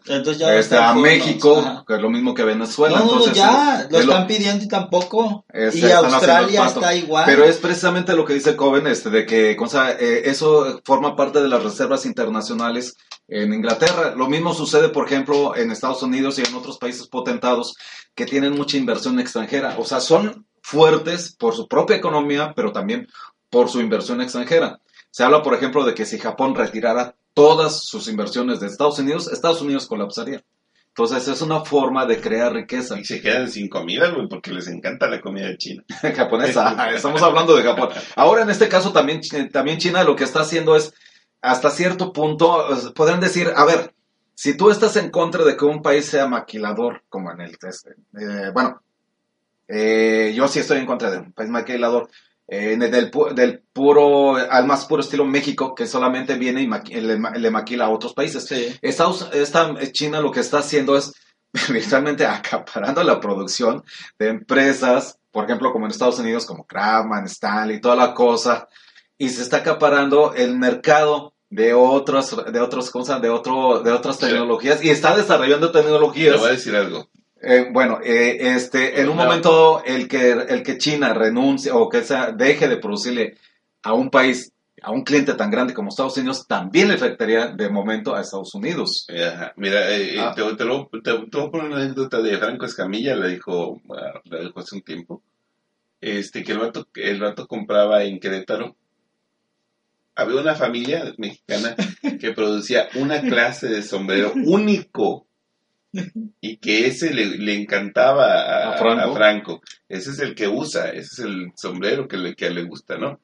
entonces 0.06 0.38
ya 0.38 0.52
no 0.52 0.54
este, 0.60 0.78
a. 0.78 0.94
México, 0.94 1.58
Ajá. 1.58 1.84
que 1.88 1.96
es 1.96 2.02
lo 2.02 2.12
mismo 2.12 2.36
que 2.36 2.44
Venezuela. 2.44 3.00
No, 3.00 3.06
no, 3.06 3.12
entonces, 3.14 3.34
ya, 3.34 3.88
lo 3.89 3.98
es 3.98 4.06
lo- 4.06 4.12
están 4.12 4.28
pidiendo 4.28 4.64
y 4.64 4.68
tampoco. 4.68 5.44
este, 5.52 5.80
y 5.80 5.91
Australia 5.91 6.68
está 6.68 6.94
igual. 6.96 7.24
Pero 7.26 7.46
es 7.46 7.58
precisamente 7.58 8.16
lo 8.16 8.26
que 8.26 8.36
dice 8.36 8.56
Coven, 8.56 8.86
este, 8.86 9.10
de 9.10 9.26
que 9.26 9.56
cosa, 9.56 9.91
eh, 9.94 10.22
eso 10.26 10.82
forma 10.86 11.16
parte 11.16 11.41
de 11.41 11.48
las 11.48 11.64
reservas 11.64 12.06
internacionales 12.06 12.96
en 13.28 13.52
Inglaterra. 13.56 14.14
Lo 14.16 14.30
mismo 14.30 14.54
sucede, 14.54 14.89
por 14.89 15.08
ejemplo, 15.08 15.56
en 15.56 15.72
Estados 15.72 16.04
Unidos 16.04 16.38
y 16.38 16.44
en 16.48 16.54
otros 16.54 16.78
países 16.78 17.08
potentados 17.08 17.74
que 18.14 18.28
tienen 18.28 18.54
mucha 18.54 18.78
inversión 18.78 19.20
extranjera. 19.20 19.78
O 19.80 19.84
sea, 19.86 20.00
son 20.00 20.46
fuertes 20.64 21.36
por 21.36 21.53
su 21.53 21.68
propia 21.68 21.97
economía, 21.97 22.53
pero 22.55 22.72
también 22.72 23.07
por 23.49 23.70
su 23.70 23.82
inversión 23.82 24.22
extranjera. 24.22 24.80
Se 25.11 25.24
habla, 25.24 25.43
por 25.43 25.53
ejemplo, 25.53 25.86
de 25.86 25.93
que 25.93 26.05
si 26.05 26.18
Japón 26.18 26.55
retirara 26.55 27.16
todas 27.36 27.84
sus 27.84 28.07
inversiones 28.07 28.59
de 28.59 28.68
Estados 28.68 28.97
Unidos, 28.97 29.32
Estados 29.32 29.61
Unidos 29.61 29.86
colapsaría. 29.86 30.43
Entonces 30.88 31.28
es 31.28 31.41
una 31.41 31.61
forma 31.66 32.05
de 32.05 32.22
crear 32.22 32.53
riqueza. 32.53 32.99
Y 32.99 33.03
se 33.03 33.22
quedan 33.22 33.49
sin 33.49 33.68
comida, 33.68 34.09
güey, 34.09 34.28
porque 34.28 34.51
les 34.51 34.68
encanta 34.68 35.07
la 35.07 35.22
comida 35.22 35.55
china. 35.57 35.84
japonesa. 36.16 36.89
Estamos 36.91 37.22
hablando 37.22 37.55
de 37.55 37.64
Japón. 37.64 37.89
Ahora, 38.16 38.43
en 38.43 38.49
este 38.49 38.70
caso, 38.70 38.93
también, 38.93 39.22
también 39.51 39.80
China 39.80 40.03
lo 40.03 40.16
que 40.16 40.24
está 40.24 40.41
haciendo 40.41 40.76
es, 40.76 40.93
hasta 41.41 41.72
cierto 41.72 42.14
punto, 42.14 42.68
podrán 42.95 43.20
decir, 43.20 43.51
a 43.55 43.66
ver, 43.66 43.93
si 44.34 44.55
tú 44.55 44.72
estás 44.72 44.95
en 44.95 45.09
contra 45.09 45.43
de 45.43 45.57
que 45.57 45.66
un 45.66 45.82
país 45.82 46.05
sea 46.05 46.28
maquilador, 46.28 47.03
como 47.09 47.32
en 47.32 47.41
el... 47.41 47.57
este, 47.68 47.91
eh, 48.20 48.51
bueno, 48.53 48.82
eh, 49.74 50.34
yo 50.36 50.47
sí 50.47 50.59
estoy 50.59 50.78
en 50.80 50.86
contra 50.86 51.09
de 51.11 51.17
un 51.19 51.34
país 51.34 51.49
maquilador. 51.49 52.09
eh, 52.47 52.76
del, 52.78 53.09
pu- 53.09 53.34
del 53.34 53.63
puro, 53.74 54.36
al 54.36 54.65
más 54.67 54.86
puro 54.86 55.01
estilo 55.01 55.24
México, 55.26 55.74
que 55.74 55.88
solamente 55.88 56.36
viene 56.36 56.61
y 56.61 56.67
maqui- 56.67 56.99
le, 57.01 57.17
ma- 57.17 57.32
le 57.32 57.49
maquila 57.49 57.86
a 57.86 57.89
otros 57.89 58.13
países. 58.13 58.45
Sí. 58.45 58.76
Estados, 58.82 59.30
esta 59.34 59.74
China 59.93 60.19
lo 60.19 60.30
que 60.30 60.41
está 60.41 60.57
haciendo 60.59 60.97
es 60.97 61.13
literalmente 61.69 62.26
acaparando 62.26 63.01
la 63.03 63.19
producción 63.21 63.84
de 64.19 64.28
empresas, 64.28 65.17
por 65.32 65.45
ejemplo, 65.45 65.71
como 65.71 65.86
en 65.86 65.91
Estados 65.91 66.19
Unidos, 66.19 66.45
como 66.45 66.65
Kraftman, 66.65 67.26
Stanley, 67.26 67.80
toda 67.80 67.95
la 67.95 68.13
cosa, 68.13 68.67
y 69.17 69.30
se 69.30 69.41
está 69.41 69.57
acaparando 69.57 70.34
el 70.36 70.57
mercado 70.57 71.34
de 71.49 71.74
otras, 71.74 72.36
de 72.51 72.59
otras 72.59 72.89
cosas, 72.91 73.21
de 73.21 73.30
otro, 73.30 73.80
de 73.82 73.91
otras 73.93 74.17
Sí. 74.17 74.26
tecnologías, 74.26 74.84
y 74.84 74.89
está 74.89 75.15
desarrollando 75.15 75.71
Te 75.71 75.80
tecnologías. 75.82 76.39
voy 76.39 76.49
a 76.49 76.51
decir 76.51 76.76
algo. 76.76 77.07
Eh, 77.46 77.68
bueno, 77.72 78.00
eh, 78.04 78.38
este, 78.56 79.02
en 79.02 79.10
un 79.10 79.18
No. 79.18 79.26
momento 79.26 79.84
el 79.84 80.08
que, 80.08 80.32
el 80.32 80.64
que 80.64 80.78
China 80.78 81.14
renuncie 81.14 81.72
o 81.74 81.89
que 81.89 82.02
sea, 82.04 82.32
deje 82.32 82.70
de 82.70 82.78
producirle 82.78 83.36
a 83.82 83.94
un 83.94 84.10
país, 84.10 84.54
a 84.82 84.91
un 84.91 85.04
cliente 85.04 85.34
tan 85.34 85.52
grande 85.52 85.74
como 85.74 85.89
Estados 85.89 86.16
Unidos, 86.18 86.48
también 86.48 86.88
le 86.88 86.94
afectaría 86.94 87.48
de 87.48 87.70
momento 87.70 88.16
a 88.16 88.22
Estados 88.22 88.56
Unidos. 88.56 89.06
Ajá. 89.10 89.52
Mira, 89.58 89.89
eh, 89.94 90.16
Ah. 90.20 90.34
te, 90.34 90.41
te 90.56 90.64
lo, 90.64 90.88
te, 90.88 91.00
te 91.02 91.12
voy 91.38 91.48
a 91.48 91.52
poner 91.52 91.68
una 91.68 91.82
anécdota 91.84 92.22
de 92.22 92.38
Franco 92.38 92.66
Escamilla, 92.66 93.14
la 93.16 93.28
dijo, 93.28 93.82
la 94.26 94.39
dijo 94.39 94.60
hace 94.62 94.76
un 94.76 94.82
tiempo. 94.82 95.22
Este, 96.00 96.44
que 96.44 96.54
el 96.54 96.60
vato, 96.60 96.88
el 96.96 97.20
vato 97.20 97.46
compraba 97.48 98.04
en 98.04 98.20
Querétaro. 98.22 98.76
Había 100.16 100.41
una 100.41 100.56
familia 100.56 101.14
mexicana 101.18 101.76
que 102.22 102.32
producía 102.34 102.88
una 102.96 103.22
clase 103.22 103.68
de 103.68 103.82
sombrero 103.82 104.32
único 104.46 105.26
y 106.41 106.58
que 106.58 106.88
ese 106.88 107.14
le, 107.14 107.38
le 107.38 107.54
encantaba 107.56 108.34
a, 108.41 108.74
¿A 108.74 108.78
Franco? 108.78 109.12
a 109.12 109.14
Franco. 109.16 109.62
Ese 109.88 110.12
es 110.12 110.20
el 110.20 110.34
que 110.36 110.48
usa, 110.48 110.89
ese 110.89 111.00
es 111.14 111.20
el 111.20 111.52
sombrero 111.56 112.08
que 112.08 112.18
le, 112.18 112.36
que 112.36 112.50
le 112.50 112.64
gusta, 112.64 112.98
¿no? 112.98 113.20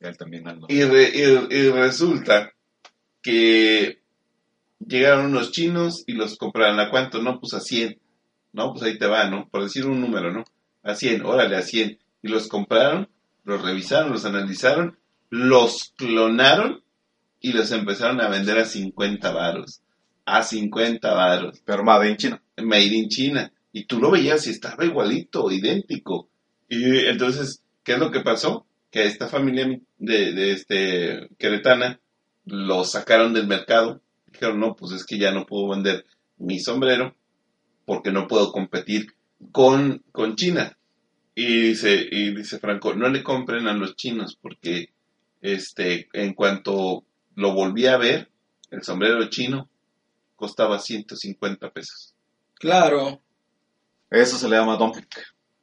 Él 0.00 0.16
también. 0.16 0.44
Y, 0.68 0.82
re- 0.84 1.10
y- 1.14 1.54
y 1.54 1.70
resulta 1.70 2.52
que 3.22 4.00
llegaron 4.86 5.26
unos 5.26 5.50
chinos 5.52 6.04
y 6.06 6.12
los 6.12 6.36
compraron 6.36 6.78
a 6.80 6.90
cuánto, 6.90 7.22
no, 7.22 7.40
pues 7.40 7.54
a 7.54 7.60
100. 7.60 7.98
No, 8.52 8.72
pues 8.72 8.84
ahí 8.84 8.98
te 8.98 9.06
va, 9.06 9.28
¿no? 9.28 9.48
Por 9.48 9.62
decir 9.64 9.86
un 9.86 10.00
número, 10.00 10.32
¿no? 10.32 10.44
A 10.82 10.94
100, 10.94 11.24
órale, 11.24 11.56
a 11.56 11.62
100. 11.62 11.98
Y 12.22 12.28
los 12.28 12.48
compraron, 12.48 13.08
los 13.44 13.62
revisaron, 13.62 14.12
los 14.12 14.24
analizaron, 14.24 14.98
los 15.30 15.92
clonaron 15.96 16.82
y 17.40 17.52
los 17.52 17.70
empezaron 17.72 18.20
a 18.20 18.28
vender 18.28 18.58
a 18.58 18.64
50 18.64 19.30
varos. 19.32 19.82
A 20.26 20.42
50 20.42 21.14
varos. 21.14 21.62
Pero 21.64 21.82
Made 21.82 22.10
in 22.10 22.16
China. 22.16 22.42
Made 22.58 22.94
in 22.94 23.08
China. 23.08 23.52
Y 23.72 23.84
tú 23.84 23.98
lo 23.98 24.10
veías 24.10 24.46
y 24.46 24.50
estaba 24.50 24.84
igualito, 24.84 25.50
idéntico. 25.50 26.28
Y 26.68 27.06
entonces, 27.06 27.62
¿qué 27.82 27.92
es 27.92 27.98
lo 27.98 28.10
que 28.10 28.20
pasó? 28.20 28.66
Que 28.90 29.04
esta 29.04 29.28
familia 29.28 29.80
de, 29.98 30.32
de 30.32 30.52
este 30.52 31.28
queretana 31.38 32.00
lo 32.44 32.84
sacaron 32.84 33.32
del 33.32 33.46
mercado. 33.46 34.02
Dijeron, 34.26 34.60
no, 34.60 34.76
pues 34.76 34.92
es 34.92 35.04
que 35.04 35.18
ya 35.18 35.32
no 35.32 35.46
puedo 35.46 35.68
vender 35.68 36.04
mi 36.38 36.58
sombrero 36.58 37.14
porque 37.84 38.10
no 38.12 38.26
puedo 38.26 38.52
competir 38.52 39.14
con, 39.52 40.02
con 40.12 40.36
China. 40.36 40.76
Y 41.34 41.68
dice, 41.68 42.06
y 42.10 42.34
dice 42.34 42.58
Franco, 42.58 42.94
no 42.94 43.08
le 43.08 43.22
compren 43.22 43.66
a 43.68 43.74
los 43.74 43.94
chinos 43.94 44.38
porque 44.40 44.90
este, 45.42 46.08
en 46.12 46.34
cuanto 46.34 47.04
lo 47.34 47.52
volví 47.52 47.86
a 47.86 47.98
ver, 47.98 48.30
el 48.70 48.82
sombrero 48.82 49.28
chino 49.28 49.68
costaba 50.36 50.78
150 50.78 51.70
pesos. 51.70 52.14
Claro. 52.54 53.20
Eso 54.10 54.38
se 54.38 54.48
le 54.48 54.56
llama 54.56 54.76
dumping, 54.76 55.06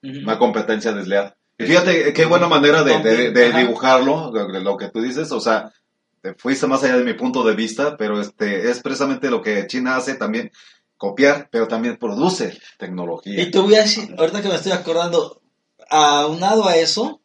Ujú. 0.03 0.19
una 0.23 0.37
competencia 0.37 0.91
desleal. 0.91 1.33
Y 1.57 1.65
fíjate 1.65 2.11
qué 2.13 2.25
buena 2.25 2.47
manera 2.47 2.83
de, 2.83 2.99
de- 2.99 3.31
de 3.31 3.45
Ajá. 3.47 3.59
dibujarlo, 3.59 4.31
de 4.31 4.59
lo 4.61 4.75
que 4.75 4.89
tú 4.89 5.01
dices, 5.01 5.31
o 5.31 5.39
sea, 5.39 5.71
te 6.21 6.33
fuiste 6.33 6.67
más 6.67 6.83
allá 6.83 6.97
de 6.97 7.03
mi 7.05 7.13
punto 7.13 7.43
de 7.43 7.55
vista, 7.55 7.95
pero 7.97 8.19
este 8.19 8.69
es 8.69 8.81
precisamente 8.81 9.29
lo 9.29 9.41
que 9.41 9.67
China 9.67 9.95
hace 9.95 10.15
también, 10.15 10.51
copiar, 10.97 11.49
pero 11.51 11.67
también 11.67 11.97
produce 11.97 12.57
tecnología. 12.79 13.41
Y 13.41 13.51
te 13.51 13.59
voy 13.59 13.75
a 13.75 13.81
decir, 13.83 14.13
ahorita 14.17 14.41
que 14.41 14.47
me 14.49 14.55
estoy 14.55 14.71
acordando, 14.71 15.41
aunado 15.89 16.65
a 16.67 16.75
eso, 16.77 17.21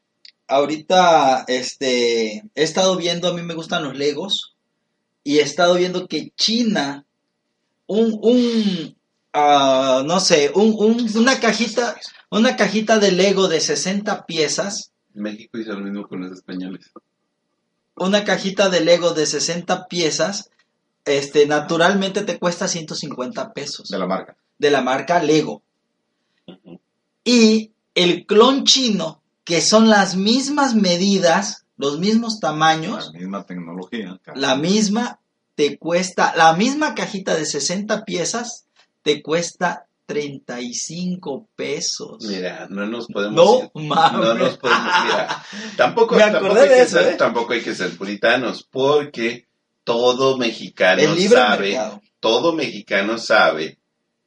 ahorita 0.46 1.44
este, 1.48 2.38
he 2.54 2.62
estado 2.62 2.96
viendo, 2.96 3.28
a 3.28 3.34
mí 3.34 3.42
me 3.42 3.54
gustan 3.54 3.84
los 3.84 3.96
Legos, 3.96 4.56
y 5.24 5.38
he 5.38 5.42
estado 5.42 5.74
viendo 5.74 6.06
que 6.08 6.30
China, 6.36 7.06
un, 7.88 8.18
un 8.22 8.96
ah, 9.32 10.02
no 10.06 10.20
sé, 10.20 10.50
un, 10.54 10.74
un- 10.78 11.10
una 11.18 11.40
cajita, 11.40 11.96
una 12.30 12.54
cajita 12.56 12.98
de 12.98 13.10
Lego 13.12 13.48
de 13.48 13.60
60 13.60 14.24
piezas, 14.26 14.92
México 15.14 15.58
hizo 15.58 15.72
lo 15.72 15.80
mismo 15.80 16.06
con 16.06 16.20
los 16.20 16.32
españoles. 16.32 16.90
una 17.96 18.22
cajita 18.24 18.68
de 18.68 18.80
Lego 18.82 19.10
de 19.14 19.26
60 19.26 19.88
piezas, 19.88 20.50
este, 21.04 21.46
naturalmente 21.46 22.22
te 22.22 22.38
cuesta 22.38 22.68
150 22.68 23.52
pesos, 23.52 23.88
de 23.88 23.98
la 23.98 24.06
marca. 24.06 24.36
de 24.58 24.70
la 24.70 24.80
marca 24.82 25.20
Lego. 25.22 25.62
Y 27.24 27.72
el 27.94 28.26
clon 28.26 28.64
chino, 28.64 29.20
que 29.44 29.60
son 29.60 29.88
las 29.88 30.16
mismas 30.16 30.74
medidas, 30.74 31.64
los 31.76 31.98
mismos 31.98 32.34
La 32.40 32.48
tamaños, 32.50 33.12
misma 33.12 33.44
tecnología. 33.44 34.18
la 34.34 34.56
misma, 34.56 35.18
te 35.58 35.76
cuesta, 35.76 36.34
la 36.36 36.52
misma 36.52 36.94
cajita 36.94 37.34
de 37.34 37.44
60 37.44 38.04
piezas, 38.04 38.66
te 39.02 39.20
cuesta 39.24 39.86
35 40.06 41.48
pesos. 41.56 42.24
Mira, 42.24 42.68
no 42.70 42.86
nos 42.86 43.08
podemos 43.08 43.34
no 43.34 43.60
ir- 43.74 43.88
mames. 43.88 44.20
No 44.20 44.34
nos 44.34 44.56
podemos, 44.58 44.82
mira, 45.04 45.44
tampoco, 45.76 46.14
Me 46.14 46.20
tampoco, 46.22 46.44
acordé 46.46 46.60
hay 46.62 46.68
de 46.68 46.74
que 46.76 46.80
eso, 46.82 46.98
ser, 46.98 47.12
¿eh? 47.12 47.16
tampoco 47.16 47.52
hay 47.54 47.60
que 47.62 47.74
ser 47.74 47.96
puritanos, 47.96 48.62
porque 48.70 49.46
todo 49.82 50.36
mexicano 50.38 51.02
el 51.02 51.14
libre 51.16 51.36
sabe, 51.38 51.68
mercado. 51.70 52.02
todo 52.20 52.52
mexicano 52.52 53.18
sabe 53.18 53.78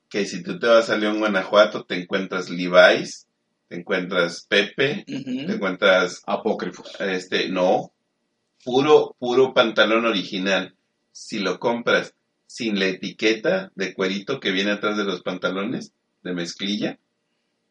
que 0.10 0.26
si 0.26 0.44
tú 0.44 0.60
te 0.60 0.68
vas 0.68 0.90
a 0.90 0.98
León, 0.98 1.20
Guanajuato, 1.20 1.86
te 1.86 1.96
encuentras 1.96 2.50
Levi's, 2.50 3.26
te 3.70 3.78
encuentras 3.78 4.46
Pepe, 4.50 5.06
te 5.08 5.54
encuentras, 5.54 6.22
Apócrifos. 6.26 6.92
este, 7.00 7.48
no, 7.48 7.94
puro, 8.66 9.16
puro 9.18 9.54
pantalón 9.54 10.06
original. 10.06 10.76
Si 11.12 11.40
lo 11.40 11.60
compras 11.60 12.14
sin 12.48 12.80
la 12.80 12.86
etiqueta 12.88 13.72
de 13.76 13.94
cuerito 13.94 14.40
que 14.40 14.52
viene 14.52 14.72
atrás 14.72 14.98
de 14.98 15.04
los 15.06 15.22
pantalones 15.22 15.94
de 16.24 16.34
mezclilla, 16.34 17.00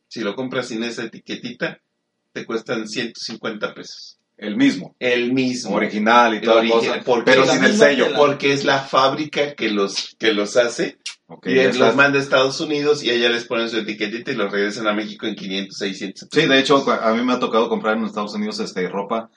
si 0.09 0.21
lo 0.21 0.35
compras 0.35 0.69
sin 0.69 0.83
esa 0.85 1.05
etiquetita, 1.05 1.81
te 2.33 2.45
cuestan 2.47 2.89
150 2.89 3.75
pesos. 3.75 4.19
El 4.37 4.57
mismo. 4.57 4.97
El 4.99 5.33
mismo. 5.35 5.75
Original 5.77 6.35
y 6.35 6.41
porque 7.05 7.31
Pero 7.31 7.45
la 7.45 7.53
sin 7.55 7.65
el 7.65 7.77
sello. 7.77 8.05
tela. 8.07 8.17
Porque 8.17 8.53
es 8.55 8.65
la 8.65 8.81
fábrica 8.81 9.55
que 9.55 9.69
los, 9.71 10.17
que 10.19 10.33
los 10.33 10.57
hace 10.57 10.99
y 11.45 11.55
los 11.67 11.77
la- 11.77 11.93
manda 11.93 12.19
a 12.19 12.23
Estados 12.23 12.59
Unidos 12.61 13.05
y 13.05 13.11
allá 13.11 13.29
les 13.29 13.45
ponen 13.45 13.69
su 13.69 13.77
etiquetita 13.77 14.33
y 14.33 14.37
los 14.37 14.51
regresan 14.51 14.89
a 14.89 14.95
México 14.95 15.27
en 15.27 15.35
500, 15.35 15.77
600. 15.77 16.29
Sí, 16.33 16.47
de 16.47 16.59
hecho, 16.59 16.91
a 16.91 17.13
mí 17.15 17.23
me 17.23 17.35
ha 17.35 17.39
tocado 17.39 17.69
comprar 17.69 17.99
en 17.99 18.05
Estados 18.05 18.35
Unidos 18.35 18.59
este, 18.61 18.89
ropa 18.89 19.31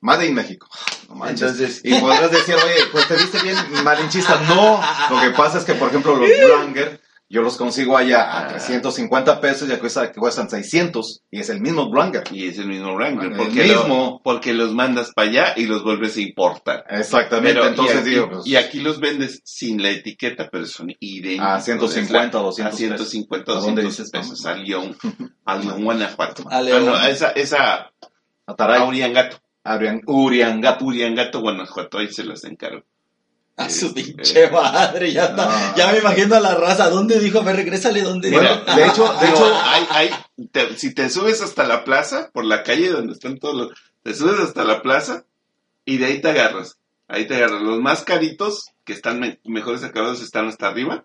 Made 0.00 0.26
in 0.26 0.34
México. 0.34 0.66
No 1.08 1.14
manches. 1.16 1.42
Entonces, 1.42 1.80
Y 1.84 1.94
podrás 2.00 2.30
decir, 2.30 2.54
oye, 2.54 2.86
pues 2.92 3.06
te 3.08 3.16
viste 3.16 3.38
bien 3.42 3.56
malinchista. 3.84 4.40
No, 4.48 4.80
lo 5.10 5.20
que 5.20 5.30
pasa 5.36 5.58
es 5.58 5.64
que, 5.64 5.74
por 5.74 5.88
ejemplo, 5.88 6.16
los 6.16 6.28
Blanger, 6.28 7.00
yo 7.28 7.42
los 7.42 7.56
consigo 7.56 7.96
allá 7.96 8.38
a 8.38 8.48
350 8.48 9.40
pesos 9.40 9.68
y 9.70 9.76
cuesta- 9.76 10.10
cuestan 10.12 10.48
600. 10.50 11.22
Y 11.30 11.40
es 11.40 11.48
el 11.50 11.60
mismo 11.60 11.90
Blanger. 11.90 12.24
y 12.32 12.48
es 12.48 12.58
el 12.58 12.66
mismo 12.66 12.94
Wrangler, 12.94 13.32
El 13.32 13.36
porque, 13.38 13.62
mismo. 13.64 13.86
lo- 13.88 14.20
porque 14.24 14.52
los 14.54 14.72
mandas 14.74 15.12
para 15.14 15.28
allá 15.28 15.54
y 15.56 15.66
los 15.66 15.84
vuelves 15.84 16.16
a 16.16 16.20
importar. 16.22 16.84
Exactamente, 16.88 17.54
Pero, 17.60 17.66
entonces 17.68 17.96
y, 17.96 17.98
aquí, 18.00 18.10
digo, 18.10 18.30
pues, 18.30 18.46
y 18.46 18.56
aquí 18.56 18.80
los 18.80 18.98
vendes 19.00 19.42
sin 19.44 19.82
la 19.82 19.90
etiqueta, 19.90 20.48
pero 20.50 20.64
son 20.66 20.92
idénticos. 20.98 21.46
A 21.46 21.60
150, 21.60 22.26
Es 22.26 22.32
la- 22.34 22.40
200 22.42 22.74
A 22.74 22.76
150, 22.76 23.52
¿A 23.52 23.54
dónde 23.56 23.82
200 23.82 23.96
dices, 23.96 24.10
pesos. 24.10 24.46
A 24.46 24.54
León, 24.54 24.96
a 25.44 25.54
León, 25.56 25.84
Guanajuato. 25.84 26.44
A 26.50 26.62
León. 26.62 26.88
Ah, 26.88 26.90
no, 27.02 27.06
esa, 27.06 27.30
esa, 27.32 27.90
a 28.46 28.84
Uriangato. 28.84 29.36
Urian- 29.64 30.02
Uriangato. 30.06 30.84
Uriangato, 30.84 31.40
Guanajuato, 31.40 31.98
ahí 31.98 32.08
se 32.12 32.24
las 32.24 32.44
encargo. 32.44 32.82
A 33.56 33.68
su 33.68 33.86
Este, 33.88 34.02
pinche 34.04 34.50
madre, 34.50 35.12
ya 35.12 35.26
está. 35.26 35.74
Ya 35.76 35.92
me 35.92 35.98
imagino 35.98 36.34
a 36.36 36.40
la 36.40 36.54
raza. 36.54 36.88
¿Dónde 36.88 37.20
dijo? 37.20 37.40
A 37.40 37.44
ver, 37.44 37.56
regrésale, 37.56 38.00
¿dónde 38.02 38.30
Bueno, 38.30 38.48
dijo? 38.64 38.74
de 38.76 38.86
hecho, 38.86 39.14
de 39.20 39.28
hecho, 39.28 39.54
hay, 39.64 39.84
hay, 39.90 40.10
te- 40.50 40.76
si 40.78 40.94
te 40.94 41.10
subes 41.10 41.42
hasta 41.42 41.64
la 41.66 41.84
plaza, 41.84 42.30
por 42.32 42.44
la 42.46 42.62
calle 42.62 42.88
donde 42.88 43.12
están 43.12 43.38
todos 43.38 43.54
los, 43.54 43.78
te 44.02 44.14
subes 44.14 44.40
hasta 44.40 44.64
la 44.64 44.80
plaza 44.80 45.24
y 45.84 45.98
de 45.98 46.06
ahí 46.06 46.20
te 46.22 46.30
agarras. 46.30 46.78
Ahí 47.06 47.26
te 47.26 47.34
agarras. 47.36 47.60
Los 47.60 47.80
más 47.80 48.02
caritos, 48.02 48.66
que 48.84 48.94
están 48.94 49.20
me- 49.20 49.40
mejores 49.44 49.84
acabados, 49.84 50.22
están 50.22 50.48
hasta 50.48 50.68
arriba. 50.68 51.04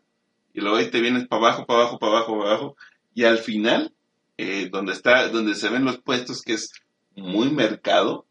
Y 0.53 0.61
luego 0.61 0.77
ahí 0.77 0.89
te 0.89 1.01
vienes 1.01 1.27
para 1.27 1.41
abajo, 1.47 1.65
para 1.65 1.79
abajo, 1.81 1.99
para 1.99 2.11
abajo, 2.13 2.37
para 2.37 2.49
abajo. 2.51 2.77
Y 3.13 3.25
al 3.25 3.39
final, 3.39 3.91
eh, 4.37 4.69
donde 4.71 4.93
está, 4.93 5.27
donde 5.27 5.55
se 5.55 5.67
ven 5.67 5.83
los 5.83 5.97
puestos, 5.97 6.41
que 6.41 6.53
es 6.53 6.69
muy 7.17 7.49
mercado, 7.49 8.25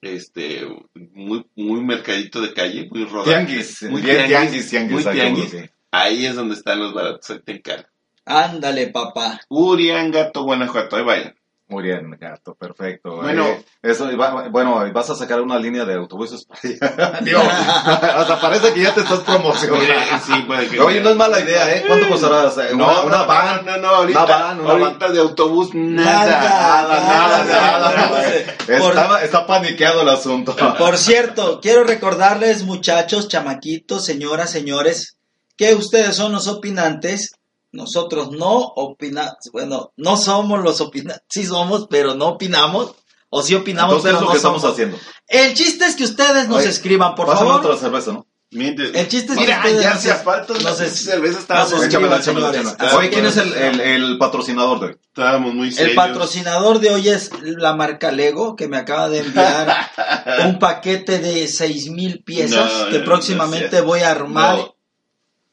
este, 0.00 0.66
muy, 0.94 1.44
muy 1.56 1.82
mercadito 1.82 2.40
de 2.40 2.52
calle, 2.52 2.88
muy 2.90 3.04
rodado. 3.04 3.24
tianguis. 3.24 3.82
Muy 3.82 4.02
bien 4.02 4.26
tianguis, 4.26 4.70
tianguis, 4.70 5.04
tianguis. 5.04 5.38
muy 5.38 5.46
tianguis. 5.46 5.70
Ahí 5.90 6.26
es 6.26 6.36
donde 6.36 6.54
están 6.54 6.80
los 6.80 6.94
baratos, 6.94 7.30
ahí 7.30 7.40
te 7.40 7.52
encargo. 7.52 7.88
Ándale, 8.24 8.88
papá. 8.88 9.40
Uriangato, 9.48 10.44
Guanajuato, 10.44 10.96
ahí 10.96 11.04
vayan. 11.04 11.34
Uriangato, 11.70 12.54
perfecto. 12.54 13.16
Bueno. 13.16 13.44
Eh, 13.46 13.64
eso, 13.82 14.06
va- 14.16 14.48
bueno, 14.48 14.82
vas 14.92 15.10
a 15.10 15.14
sacar 15.14 15.40
una 15.40 15.58
línea 15.58 15.84
de 15.84 15.94
autobuses 15.94 16.44
para 16.44 16.60
allá. 16.60 17.20
Digo, 17.22 17.40
hasta 17.40 18.40
parece 18.40 18.72
que 18.74 18.80
ya 18.82 18.92
te 18.94 19.00
estás 19.00 19.20
promocionando. 19.20 19.84
Sí, 20.26 20.32
puede 20.46 20.68
que- 20.68 20.80
Oye, 20.80 21.00
no 21.00 21.10
es 21.10 21.16
mala 21.16 21.40
idea, 21.40 21.74
¿eh? 21.74 21.84
¿Cuánto 21.86 22.08
costará? 22.08 22.50
No, 22.74 23.04
una, 23.04 23.22
van. 23.22 23.64
no, 23.64 23.76
no, 23.78 23.88
ahorita, 23.88 24.24
Una 24.24 24.36
van, 24.36 24.60
una 24.60 24.70
ahorita 24.72 25.08
de 25.12 25.20
autobús, 25.20 25.70
nada. 25.74 26.40
Nada, 26.40 27.44
nada, 27.44 27.96
nada. 27.96 28.22
Por- 28.66 28.90
Está, 28.96 29.24
está 29.24 29.46
paniqueado 29.46 30.02
el 30.02 30.08
asunto. 30.08 30.54
Por 30.78 30.96
cierto, 30.98 31.60
quiero 31.60 31.84
recordarles, 31.84 32.64
muchachos, 32.64 33.28
chamaquitos, 33.28 34.04
señoras, 34.04 34.50
señores, 34.50 35.16
que 35.56 35.74
ustedes 35.74 36.16
son 36.16 36.32
los 36.32 36.48
opinantes. 36.48 37.32
Nosotros 37.72 38.30
no 38.32 38.52
opinamos, 38.76 39.34
bueno, 39.52 39.92
no 39.96 40.16
somos 40.16 40.60
los 40.62 40.80
opinantes, 40.80 41.24
sí 41.28 41.44
somos, 41.46 41.86
pero 41.88 42.14
no 42.14 42.28
opinamos. 42.28 42.94
O 43.32 43.42
sí 43.42 43.54
opinamos, 43.54 43.94
Entonces 44.04 44.10
es 44.10 44.16
pero 44.16 44.20
lo 44.22 44.26
no 44.26 44.32
que 44.32 44.36
estamos 44.38 44.64
haciendo. 44.64 44.98
El 45.28 45.54
chiste 45.54 45.84
es 45.86 45.94
que 45.94 46.02
ustedes 46.02 46.48
nos 46.48 46.58
Oye, 46.58 46.68
escriban, 46.68 47.14
por 47.14 47.28
favor. 47.28 47.60
otra 47.64 47.76
cerveza, 47.76 48.10
¿no? 48.12 48.26
El 48.50 49.06
chiste 49.06 49.32
es 49.34 49.38
que 49.38 49.44
Mira, 49.44 49.58
ustedes 49.58 49.82
ya 49.84 49.96
se- 49.96 50.08
no 50.08 50.74
cerveza, 50.74 51.34
no 51.34 51.38
estábamos, 51.38 51.68
se- 51.80 51.86
Échamela, 51.86 52.16
escriban, 52.16 52.20
échamela, 52.20 52.50
señores. 52.52 52.72
échamela. 52.72 52.98
Oye, 52.98 53.10
¿quién 53.10 53.26
es 53.26 53.36
el, 53.36 53.48
Escriban. 53.50 53.74
el, 53.80 54.02
el 54.02 54.18
patrocinador 54.18 54.80
de 54.80 54.86
hoy? 54.86 54.96
estábamos 55.06 55.54
muy 55.54 55.68
El 55.78 55.94
patrocinador 55.94 56.80
de 56.80 56.90
hoy 56.90 57.08
es 57.08 57.30
la 57.40 57.76
marca 57.76 58.10
Lego, 58.10 58.56
que 58.56 58.66
me 58.66 58.78
acaba 58.78 59.08
de 59.08 59.20
enviar 59.20 59.76
un 60.46 60.58
paquete 60.58 61.20
de 61.20 61.46
seis 61.46 61.88
mil 61.90 62.24
piezas 62.24 62.68
No, 62.80 62.88
que 62.90 62.98
no, 62.98 63.04
próximamente 63.04 63.78
no, 63.78 63.84
voy 63.86 64.00
a 64.00 64.10
armar. 64.10 64.56
No, 64.56 64.74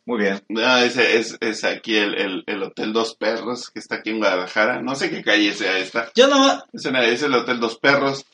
Muy 0.07 0.19
bien. 0.21 0.41
no, 0.47 0.77
ese 0.77 1.17
es, 1.19 1.37
es 1.41 1.63
aquí 1.65 1.97
el, 1.97 2.15
el, 2.15 2.43
el 2.47 2.63
Hotel 2.63 2.93
Dos 2.93 3.15
Perros, 3.15 3.69
que 3.69 3.79
está 3.79 3.95
aquí 3.97 4.09
en 4.11 4.19
Guadalajara. 4.19 4.81
No 4.81 4.95
sé 4.95 5.09
qué 5.09 5.21
calle 5.21 5.53
sea 5.53 5.77
esta. 5.77 6.09
Yo 6.15 6.27
no, 6.27 6.63
Es, 6.71 6.85
una- 6.85 7.05
es 7.05 7.21
el 7.23 7.33
Hotel 7.35 7.59
Dos 7.59 7.77
Perros. 7.77 8.25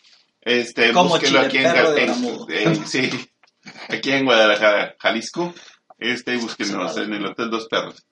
Este, 0.41 0.91
Como 0.93 1.09
búsquelo 1.09 1.39
aquí 1.39 1.57
en, 1.57 1.65
en- 2.49 2.85
sí, 2.87 3.09
aquí 3.89 4.11
en 4.11 4.25
Guadalajara, 4.25 4.95
Jalisco. 4.99 5.53
Este, 5.97 6.37
búsquenos 6.37 6.95
en 6.97 7.11
el 7.13 7.25
Hotel 7.25 7.49
Dos 7.49 7.67
Perros. 7.67 8.05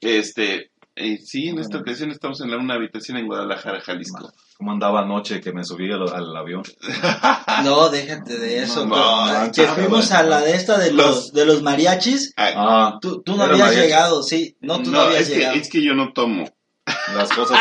Este, 0.00 0.70
eh, 0.96 1.18
sí, 1.18 1.48
en 1.48 1.58
esta 1.58 1.78
ocasión 1.78 2.10
estamos 2.10 2.40
en 2.40 2.50
la- 2.50 2.56
una 2.56 2.74
habitación 2.74 3.18
en 3.18 3.26
Guadalajara, 3.26 3.80
Jalisco. 3.80 4.32
¿Cómo 4.58 4.72
andaba 4.72 5.02
anoche 5.02 5.40
que 5.40 5.52
me 5.52 5.62
subí 5.64 5.90
al, 5.92 6.02
al 6.12 6.36
avión? 6.36 6.62
no, 7.64 7.88
déjate 7.90 8.38
de 8.38 8.62
eso. 8.64 8.84
No, 8.86 8.94
que- 8.96 9.32
no, 9.32 9.52
que 9.52 9.62
no, 9.66 9.74
fuimos 9.74 10.10
no, 10.10 10.16
a 10.16 10.22
la 10.24 10.40
de 10.40 10.54
esta 10.56 10.78
de 10.78 10.92
los, 10.92 11.32
de 11.32 11.46
los 11.46 11.62
mariachis. 11.62 12.32
Ah, 12.36 12.50
Ah, 12.56 12.98
Tú, 13.00 13.22
tú 13.22 13.36
no 13.36 13.44
habías 13.44 13.60
mariachi. 13.60 13.80
llegado, 13.86 14.22
sí. 14.24 14.56
No, 14.60 14.82
tú 14.82 14.90
no, 14.90 14.98
no, 14.98 15.02
habías 15.04 15.22
es 15.22 15.28
que, 15.28 15.34
llegado. 15.36 15.54
es 15.56 15.68
que 15.68 15.82
yo 15.82 15.94
no 15.94 16.12
tomo. 16.12 16.44
las 17.14 17.30
cosas. 17.32 17.58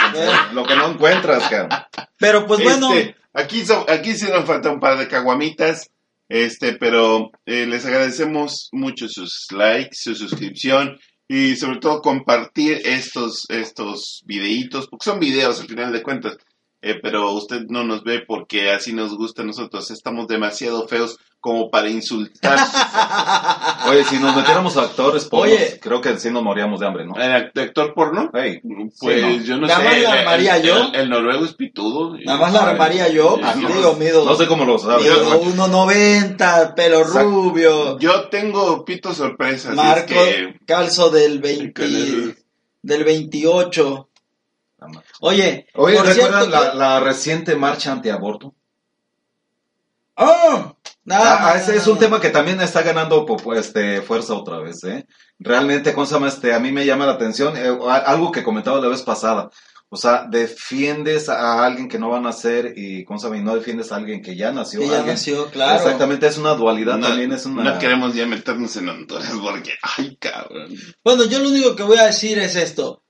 Lo 0.53 0.65
que 0.65 0.75
no 0.75 0.87
encuentras, 0.91 1.43
cabrón. 1.49 1.69
Pero 2.17 2.47
pues 2.47 2.63
bueno, 2.63 2.91
Este, 2.93 3.15
aquí, 3.33 3.63
so- 3.65 3.85
aquí 3.87 4.15
sí 4.15 4.25
nos 4.31 4.45
falta 4.45 4.71
un 4.71 4.79
par 4.79 4.97
de 4.97 5.07
caguamitas, 5.07 5.91
este, 6.29 6.73
pero 6.73 7.29
eh, 7.45 7.67
les 7.67 7.85
agradecemos 7.85 8.69
mucho 8.71 9.07
sus 9.07 9.47
likes, 9.51 9.91
su 9.93 10.15
suscripción 10.15 10.97
y 11.27 11.55
sobre 11.57 11.77
todo 11.79 12.01
compartir 12.01 12.81
estos, 12.85 13.45
estos 13.49 14.23
videitos, 14.25 14.87
porque 14.87 15.03
son 15.05 15.19
videos 15.19 15.59
al 15.61 15.67
final 15.67 15.91
de 15.91 16.01
cuentas, 16.01 16.37
eh, 16.81 16.99
pero 17.01 17.31
usted 17.31 17.61
no 17.69 17.83
nos 17.83 18.03
ve 18.03 18.23
porque 18.27 18.71
así 18.71 18.93
nos 18.93 19.15
gusta 19.17 19.41
a 19.41 19.45
nosotros, 19.45 19.89
estamos 19.91 20.27
demasiado 20.27 20.87
feos 20.87 21.17
como 21.39 21.69
para 21.69 21.89
insultar. 21.89 22.57
Oye, 23.89 24.03
si 24.03 24.17
nos 24.19 24.35
metiéramos 24.35 24.75
a 24.77 24.81
actores 24.81 25.25
pornos, 25.25 25.55
Oye. 25.55 25.79
creo 25.79 26.01
que 26.01 26.17
sí 26.19 26.29
nos 26.29 26.43
moríamos 26.43 26.79
de 26.79 26.87
hambre, 26.87 27.05
¿no? 27.05 27.15
¿El 27.15 27.31
actor 27.31 27.93
porno? 27.93 28.29
Hey, 28.33 28.59
Pues 28.99 29.21
sí, 29.21 29.43
yo 29.45 29.57
no 29.57 29.67
Nada 29.67 29.79
sé. 29.79 29.85
más 29.85 29.93
la 30.01 30.11
el- 30.13 30.17
armaría 30.19 30.57
el- 30.57 30.63
yo. 30.63 30.77
El, 30.93 30.95
el 30.95 31.09
noruego 31.09 31.45
es 31.45 31.53
pitudo. 31.53 32.17
nada 32.25 32.39
más 32.39 32.53
la 32.53 32.63
armaría 32.63 33.07
yo. 33.09 33.39
Ah, 33.41 33.53
digo, 33.55 33.93
mido, 33.95 34.25
no 34.25 34.35
sé 34.35 34.47
cómo 34.47 34.65
lo 34.65 34.77
sabes. 34.77 35.03
mido 35.03 35.41
1.90, 35.41 36.75
pelo 36.75 36.99
Exacto. 36.99 37.21
rubio. 37.29 37.99
Yo 37.99 38.27
tengo 38.29 38.83
pito 38.83 39.13
sorpresa. 39.13 39.71
Marco, 39.73 40.13
es 40.13 40.35
que- 40.35 40.55
calzo 40.65 41.09
del 41.09 41.39
20, 41.39 41.73
Con 41.73 41.85
el- 41.85 42.35
del 42.81 43.03
28. 43.03 44.06
Oye, 45.21 45.67
Oye, 45.75 45.95
por 45.97 46.05
¿recuerdan 46.05 46.43
cierto 46.43 46.49
la, 46.65 46.71
que- 46.71 46.77
la 46.77 46.99
reciente 46.99 47.55
marcha 47.55 47.91
antiaborto? 47.91 48.53
¡Oh! 50.15 50.73
Ah, 51.09 51.51
ah, 51.51 51.53
ese 51.57 51.77
es 51.77 51.87
un 51.87 51.97
tema 51.99 52.19
que 52.19 52.31
también 52.31 52.59
está 52.59 52.81
ganando 52.81 53.25
po- 53.25 53.53
este, 53.53 54.01
fuerza 54.01 54.33
otra 54.33 54.59
vez, 54.59 54.83
¿eh? 54.83 55.05
Realmente, 55.39 55.93
¿cómo 55.93 56.05
se 56.05 56.15
llama? 56.15 56.27
Este, 56.27 56.53
a 56.53 56.59
mí 56.59 56.71
me 56.71 56.85
llama 56.85 57.05
la 57.05 57.13
atención, 57.13 57.55
eh, 57.55 57.69
algo 58.05 58.31
que 58.31 58.43
comentaba 58.43 58.81
la 58.81 58.89
vez 58.89 59.03
pasada. 59.03 59.49
O 59.89 59.95
sea, 59.95 60.25
defiendes 60.29 61.29
a 61.29 61.63
alguien 61.65 61.87
que 61.87 61.97
no 61.97 62.09
va 62.09 62.17
a 62.17 62.21
nacer 62.21 62.73
y, 62.75 63.05
¿cómo 63.05 63.19
se 63.19 63.27
llama? 63.27 63.37
Y 63.37 63.43
no 63.43 63.55
defiendes 63.55 63.89
a 63.93 63.95
alguien 63.95 64.21
que 64.21 64.35
ya 64.35 64.51
nació. 64.51 64.81
Que 64.81 64.87
ya 64.87 64.97
alguien- 64.97 65.13
nació, 65.13 65.45
claro. 65.49 65.77
Exactamente, 65.77 66.27
es 66.27 66.37
una 66.37 66.55
dualidad 66.55 66.97
no, 66.97 67.07
también, 67.07 67.31
es 67.31 67.45
una... 67.45 67.63
no 67.63 67.79
queremos 67.79 68.13
ya 68.13 68.25
meternos 68.25 68.75
en 68.75 68.89
Honduras 68.89 69.31
porque, 69.41 69.75
ay, 69.97 70.17
cabrón. 70.17 70.75
Bueno, 71.05 71.23
yo 71.25 71.39
lo 71.39 71.47
único 71.49 71.73
que 71.77 71.83
voy 71.83 71.97
a 71.99 72.05
decir 72.07 72.37
es 72.39 72.57
esto. 72.57 73.03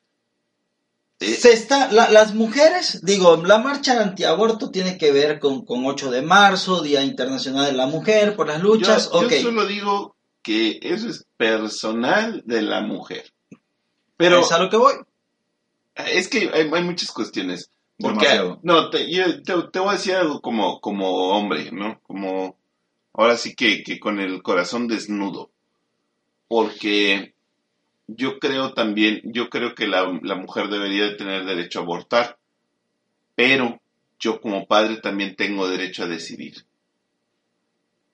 Se 1.20 1.52
está, 1.52 1.92
la- 1.92 2.12
las 2.12 2.36
mujeres, 2.36 3.02
digo, 3.04 3.38
la 3.44 3.58
marcha 3.58 4.00
antiaborto 4.02 4.70
tiene 4.70 4.98
que 5.00 5.12
ver 5.12 5.40
con, 5.40 5.66
con 5.66 5.84
8 5.86 6.12
de 6.12 6.22
marzo, 6.22 6.82
Día 6.84 7.02
Internacional 7.04 7.66
de 7.66 7.74
la 7.74 7.88
Mujer, 7.88 8.36
por 8.36 8.48
las 8.48 8.62
luchas, 8.62 9.10
yo, 9.12 9.20
ok. 9.20 9.30
yo 9.32 9.42
solo 9.42 9.66
digo 9.66 10.16
que 10.44 10.80
eso 10.82 11.10
es 11.10 11.26
personal 11.36 12.44
de 12.46 12.62
la 12.62 12.82
mujer. 12.82 13.34
Pero 14.16 14.42
es 14.42 14.52
a 14.52 14.60
lo 14.60 14.70
que 14.70 14.78
voy. 14.78 14.94
es 15.96 16.28
que 16.28 16.50
hay, 16.54 16.70
hay 16.72 16.84
muchas 16.84 17.12
cuestiones. 17.12 17.72
Porque, 18.00 18.28
Demasiado. 18.28 18.60
no, 18.62 18.90
te, 18.92 19.12
yo 19.12 19.42
te, 19.42 19.54
te 19.72 19.80
voy 19.80 19.90
a 19.90 19.94
decir 19.94 20.14
algo 20.14 20.40
como, 20.40 20.80
como 20.82 21.30
hombre, 21.36 21.72
¿no? 21.72 22.00
Como, 22.04 22.56
ahora 23.14 23.38
sí 23.38 23.56
que, 23.56 23.82
que 23.82 24.00
con 24.00 24.20
el 24.20 24.44
corazón 24.44 24.88
desnudo. 24.88 25.50
Porque 26.48 27.34
yo 28.08 28.40
creo 28.40 28.74
también, 28.74 29.22
yo 29.26 29.50
creo 29.50 29.76
que 29.76 29.86
la, 29.88 30.18
la 30.24 30.36
mujer 30.36 30.70
debería 30.70 31.04
de 31.06 31.16
tener 31.16 31.46
derecho 31.46 31.80
a 31.80 31.84
abortar. 31.84 32.38
Pero 33.36 33.80
yo 34.20 34.42
como 34.42 34.66
padre 34.66 34.98
también 34.98 35.36
tengo 35.36 35.68
derecho 35.68 36.04
a 36.04 36.08
decidir. 36.08 36.66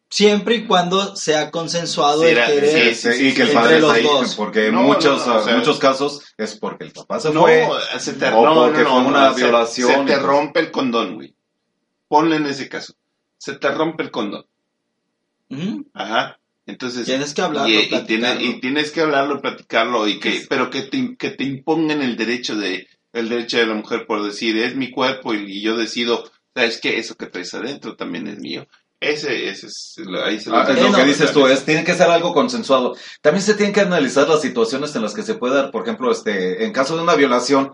Siempre 0.09 0.55
y 0.57 0.67
cuando 0.67 1.15
sea 1.15 1.49
consensuado 1.49 2.21
Sí, 2.21 2.27
el 2.29 2.35
querer. 2.45 2.95
sí, 2.95 3.11
Sí, 3.13 3.27
y 3.29 3.33
que 3.33 3.41
el 3.43 3.47
entre 3.49 3.53
padre 3.63 3.79
los 3.79 3.95
está 3.97 4.09
ahí, 4.09 4.15
dos. 4.19 4.35
porque 4.35 4.71
No, 4.71 4.83
muchos, 4.83 5.25
no, 5.25 5.33
no, 5.33 5.39
o 5.39 5.43
sea- 5.43 5.55
muchos 5.57 5.79
casos 5.79 6.21
es 6.37 6.55
porque 6.55 6.83
el 6.85 6.91
papá 6.91 7.19
se 7.19 7.33
no, 7.33 7.41
fue. 7.41 7.67
se 7.97 8.13
te, 8.13 8.27
o 8.27 8.45
no, 8.45 8.53
porque 8.53 8.83
no, 8.83 8.89
fue 8.91 9.01
no, 9.01 9.07
una 9.07 9.29
no, 9.29 9.33
se- 9.33 9.41
violación 9.41 9.87
Se, 9.91 9.93
y 10.01 10.05
te 10.05 10.11
pues- 10.13 10.21
rompe 10.21 10.59
el 10.59 10.71
condón, 10.71 11.15
güey. 11.15 11.33
Ponle 12.07 12.35
en 12.35 12.45
ese 12.45 12.69
caso. 12.69 12.93
Se 13.39 13.55
te 13.55 13.71
rompe 13.71 14.03
el 14.03 14.11
condón. 14.11 14.45
Ajá. 15.95 16.39
Entonces. 16.65 17.05
Tienes 17.05 17.33
que 17.33 17.41
hablarlo, 17.41 17.69
y, 17.69 17.77
y 17.77 17.87
tienes, 17.87 17.99
platicarlo. 17.99 18.41
y 18.41 18.59
tienes 18.61 18.91
que 18.91 19.01
hablarlo, 19.01 19.41
platicarlo, 19.41 20.07
y 20.07 20.19
que, 20.19 20.45
pero 20.49 20.69
que 20.69 20.83
te, 20.83 21.15
que 21.17 21.31
te 21.31 21.43
impongan 21.43 22.01
el 22.01 22.15
derecho 22.15 22.55
de, 22.55 22.87
el 23.11 23.29
derecho 23.29 23.57
de 23.57 23.67
la 23.67 23.73
mujer 23.75 24.05
por 24.07 24.23
decir, 24.23 24.57
es 24.57 24.75
mi 24.75 24.89
cuerpo 24.91 25.33
y, 25.33 25.43
y 25.57 25.61
yo 25.61 25.75
decido, 25.77 26.23
sabes 26.55 26.79
que 26.79 26.97
eso 26.99 27.15
que 27.15 27.27
traes 27.27 27.53
adentro 27.53 27.95
también 27.95 28.27
es 28.27 28.39
mío. 28.39 28.65
Ese, 28.99 29.49
ese 29.49 29.67
es, 29.67 29.95
lo- 29.97 30.23
ahí 30.23 30.39
se 30.39 30.49
lo 30.49 30.57
Ah, 30.57 30.65
es 30.69 30.79
lo 30.81 30.89
no, 30.89 30.95
que 30.97 31.03
dices 31.03 31.33
tú, 31.33 31.45
es 31.47 31.59
es, 31.59 31.65
tiene 31.65 31.83
que 31.83 31.93
ser 31.93 32.09
algo 32.09 32.33
consensuado. 32.33 32.95
También 33.21 33.43
se 33.43 33.55
tienen 33.55 33.73
que 33.73 33.81
analizar 33.81 34.27
las 34.29 34.41
situaciones 34.41 34.95
en 34.95 35.01
las 35.01 35.13
que 35.13 35.23
se 35.23 35.35
puede 35.35 35.55
dar, 35.55 35.71
por 35.71 35.83
ejemplo, 35.83 36.09
este, 36.11 36.63
en 36.63 36.71
caso 36.71 36.95
de 36.95 37.03
una 37.03 37.15
violación, 37.15 37.73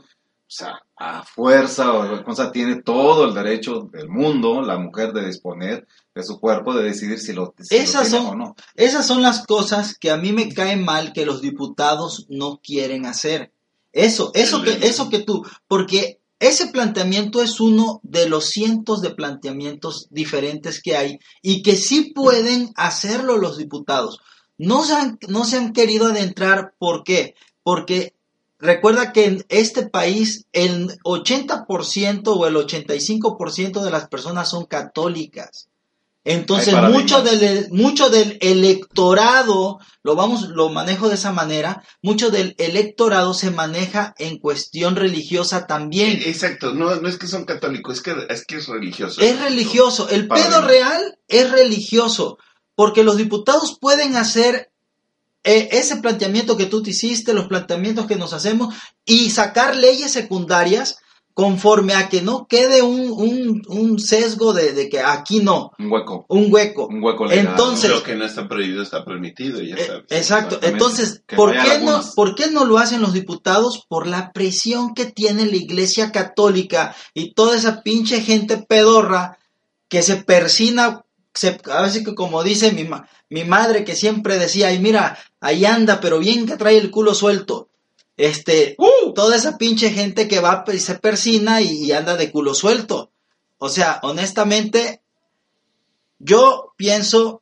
o 0.49 0.51
sea, 0.51 0.79
a 0.95 1.23
fuerza 1.23 1.93
o 1.93 2.23
cosa, 2.23 2.51
tiene 2.51 2.81
todo 2.81 3.25
el 3.27 3.35
derecho 3.35 3.87
del 3.93 4.09
mundo, 4.09 4.63
la 4.63 4.79
mujer, 4.79 5.13
de 5.13 5.27
disponer 5.27 5.87
de 6.15 6.23
su 6.23 6.39
cuerpo, 6.39 6.73
de 6.73 6.85
decidir 6.85 7.19
si 7.19 7.33
lo, 7.33 7.53
si 7.59 7.77
lo 7.77 7.83
Esas 7.83 8.09
tiene 8.09 8.25
son- 8.25 8.33
o 8.33 8.35
no. 8.35 8.55
Esas 8.73 9.05
son 9.05 9.21
las 9.21 9.45
cosas 9.45 9.95
que 9.95 10.09
a 10.09 10.17
mí 10.17 10.33
me 10.33 10.51
caen 10.51 10.83
mal 10.83 11.13
que 11.13 11.27
los 11.27 11.41
diputados 11.41 12.25
no 12.29 12.59
quieren 12.63 13.05
hacer. 13.05 13.53
Eso, 13.93 14.31
eso 14.33 14.63
que, 14.63 14.71
eso 14.87 15.09
que 15.09 15.19
tú, 15.19 15.45
porque 15.67 16.19
ese 16.39 16.67
planteamiento 16.67 17.43
es 17.43 17.59
uno 17.59 17.99
de 18.01 18.27
los 18.27 18.45
cientos 18.49 19.01
de 19.03 19.11
planteamientos 19.11 20.07
diferentes 20.09 20.81
que 20.81 20.97
hay 20.97 21.19
y 21.43 21.61
que 21.61 21.75
sí 21.75 22.11
pueden 22.15 22.71
hacerlo 22.75 23.37
los 23.37 23.57
diputados. 23.59 24.19
No 24.57 24.83
se 24.83 24.95
han, 24.95 25.19
no 25.27 25.45
se 25.45 25.57
han 25.57 25.73
querido 25.73 26.07
adentrar, 26.07 26.73
¿por 26.79 27.03
qué? 27.03 27.35
Porque 27.61 28.15
recuerda 28.59 29.11
que 29.11 29.25
en 29.25 29.45
este 29.49 29.87
país 29.87 30.45
el 30.51 30.99
80% 30.99 32.27
o 32.27 32.45
el 32.45 32.55
85% 32.55 33.81
de 33.81 33.91
las 33.91 34.07
personas 34.07 34.49
son 34.49 34.65
católicas. 34.65 35.69
Entonces, 36.25 36.75
mucho 36.75 37.23
del, 37.23 37.71
mucho 37.71 38.09
del 38.09 38.37
electorado, 38.41 39.79
lo 40.03 40.15
vamos, 40.15 40.49
lo 40.49 40.69
manejo 40.69 41.07
de 41.07 41.15
esa 41.15 41.31
manera, 41.31 41.81
mucho 42.01 42.29
del 42.29 42.55
electorado 42.57 43.33
se 43.33 43.51
maneja 43.51 44.13
en 44.17 44.37
cuestión 44.37 44.97
religiosa 44.97 45.65
también. 45.65 46.21
Exacto, 46.25 46.73
no, 46.73 46.93
no 46.97 47.07
es 47.07 47.17
que 47.17 47.27
son 47.27 47.45
católicos, 47.45 47.97
es 47.97 48.03
que 48.03 48.15
es, 48.29 48.45
que 48.45 48.57
es 48.57 48.67
religioso. 48.67 49.21
Es 49.21 49.41
religioso. 49.41 50.09
El 50.09 50.27
pedo 50.27 50.61
real 50.61 51.17
es 51.27 51.49
religioso. 51.51 52.37
Porque 52.75 53.03
los 53.03 53.17
diputados 53.17 53.77
pueden 53.79 54.15
hacer 54.15 54.71
ese 55.43 55.97
planteamiento 55.97 56.57
que 56.57 56.65
tú 56.65 56.83
te 56.83 56.89
hiciste, 56.91 57.33
los 57.33 57.47
planteamientos 57.47 58.05
que 58.07 58.15
nos 58.17 58.33
hacemos, 58.33 58.75
y 59.05 59.29
sacar 59.29 59.75
leyes 59.75 60.11
secundarias 60.11 60.97
conforme 61.33 61.93
a 61.93 62.09
que 62.09 62.21
no 62.21 62.47
quede 62.47 62.81
un, 62.81 63.11
un- 63.11 63.61
un 63.69 63.97
sesgo 63.99 64.51
de, 64.51 64.73
de 64.73 64.89
que 64.89 64.99
aquí 64.99 65.39
no, 65.39 65.71
Un 65.79 65.89
hueco, 65.89 66.25
un 66.27 66.51
hueco. 66.53 66.87
un 66.87 67.01
hueco 67.01 67.25
legal. 67.27 67.47
Entonces- 67.47 67.89
Lo 67.89 68.03
que 68.03 68.15
no 68.15 68.25
está 68.25 68.49
prohibido 68.49 68.83
está 68.83 69.05
permitido, 69.05 69.61
ya 69.61 69.75
Eh. 69.75 70.03
Exacto. 70.09 70.59
Entonces, 70.61 71.23
¿por 71.37 71.53
qué, 71.53 71.79
no. 71.79 72.01
¿por 72.13 72.35
qué 72.35 72.47
no 72.51 72.65
lo 72.65 72.77
hacen 72.77 72.99
los 73.01 73.13
diputados? 73.13 73.85
Por 73.87 74.05
la 74.07 74.33
presión 74.33 74.93
que 74.93 75.05
tiene 75.05 75.45
la 75.45 75.55
Iglesia 75.55 76.11
Católica 76.11 76.93
y 77.13 77.33
toda 77.33 77.55
esa 77.55 77.83
pinche 77.83 78.19
gente 78.19 78.57
pedorra 78.57 79.37
que 79.87 80.01
se 80.01 80.17
persina, 80.17 81.05
se, 81.39 81.57
a 81.71 81.81
veces 81.81 82.03
que 82.03 82.15
como 82.15 82.43
dice 82.43 82.71
mi, 82.73 82.83
ma- 82.83 83.07
mi 83.29 83.43
madre 83.45 83.83
que 83.85 83.95
siempre 83.95 84.37
decía, 84.37 84.67
ay 84.67 84.79
mira, 84.79 85.17
ahí 85.39 85.65
anda, 85.65 85.99
pero 86.01 86.19
bien 86.19 86.45
que 86.45 86.57
trae 86.57 86.77
el 86.77 86.91
culo 86.91 87.13
suelto. 87.13 87.69
Este, 88.17 88.75
toda 89.15 89.37
esa 89.37 89.57
pinche 89.57 89.91
gente 89.91 90.27
que 90.27 90.41
va 90.41 90.65
y 90.73 90.79
se 90.79 90.95
persina 90.95 91.61
y, 91.61 91.85
y 91.85 91.91
anda 91.93 92.17
de 92.17 92.31
culo 92.31 92.53
suelto. 92.53 93.11
O 93.57 93.69
sea, 93.69 93.99
honestamente, 94.03 95.01
yo 96.17 96.73
pienso 96.75 97.41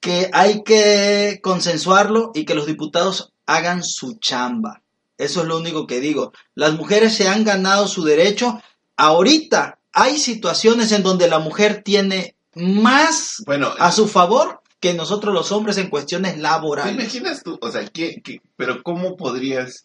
que 0.00 0.30
hay 0.32 0.62
que 0.64 1.38
consensuarlo 1.42 2.32
y 2.34 2.44
que 2.44 2.54
los 2.56 2.66
diputados 2.66 3.32
hagan 3.46 3.84
su 3.84 4.18
chamba. 4.18 4.82
Eso 5.16 5.42
es 5.42 5.46
lo 5.46 5.58
único 5.58 5.86
que 5.86 6.00
digo. 6.00 6.32
Las 6.54 6.74
mujeres 6.74 7.14
se 7.14 7.28
han 7.28 7.44
ganado 7.44 7.86
su 7.86 8.04
derecho. 8.04 8.60
Ahorita 8.96 9.78
hay 9.92 10.18
situaciones 10.18 10.90
en 10.92 11.02
donde 11.04 11.28
la 11.28 11.38
mujer 11.38 11.82
tiene 11.84 12.36
más 12.58 13.42
Bueno, 13.46 13.72
a 13.78 13.90
su 13.92 14.06
favor 14.08 14.60
que 14.80 14.94
nosotros 14.94 15.34
los 15.34 15.50
hombres 15.52 15.78
en 15.78 15.88
cuestiones 15.90 16.34
¿Te 16.34 16.40
laborales. 16.40 16.94
imaginas 16.94 17.42
tú? 17.42 17.58
O 17.60 17.70
sea, 17.70 17.86
¿qué, 17.88 18.20
qué- 18.22 18.40
pero 18.56 18.82
¿cómo 18.82 19.16
podrías, 19.16 19.84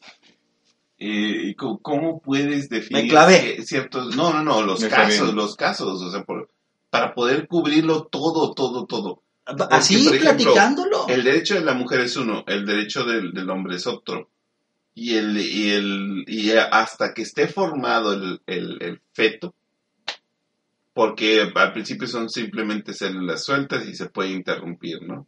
eh, 0.99 1.55
cómo, 1.57 1.79
cómo 1.81 2.21
puedes 2.21 2.69
definir 2.69 3.03
Me 3.03 3.09
clavé. 3.09 3.63
ciertos, 3.65 4.15
no, 4.15 4.31
no, 4.33 4.43
no, 4.43 4.61
los 4.61 4.81
Me 4.81 4.87
clavé. 4.89 5.13
casos, 5.17 5.33
los 5.33 5.55
casos, 5.55 6.01
o 6.01 6.11
sea, 6.11 6.23
por- 6.23 6.49
para 6.89 7.13
poder 7.13 7.47
cubrirlo 7.47 8.03
todo, 8.05 8.53
todo, 8.53 8.85
todo. 8.85 9.23
Así 9.71 10.05
por 10.05 10.15
ejemplo, 10.15 10.35
platicándolo. 10.53 11.07
El 11.07 11.23
derecho 11.23 11.55
de 11.55 11.61
la 11.61 11.73
mujer 11.73 12.01
es 12.01 12.15
uno, 12.15 12.43
el 12.47 12.65
derecho 12.65 13.03
del, 13.03 13.33
del 13.33 13.49
hombre 13.49 13.75
es 13.77 13.87
otro. 13.87 14.29
Y 14.95 15.15
el, 15.15 15.35
y 15.37 15.71
el, 15.71 16.23
y 16.27 16.51
hasta 16.51 17.13
que 17.15 17.23
esté 17.23 17.47
formado 17.47 18.13
el, 18.13 18.41
el, 18.45 18.77
el 18.81 19.01
feto, 19.11 19.55
porque 20.93 21.49
al 21.53 21.73
principio 21.73 22.07
son 22.07 22.29
simplemente 22.29 22.93
células 22.93 23.43
sueltas 23.43 23.85
y 23.87 23.95
se 23.95 24.07
puede 24.09 24.29
interrumpir, 24.29 25.01
¿no? 25.01 25.27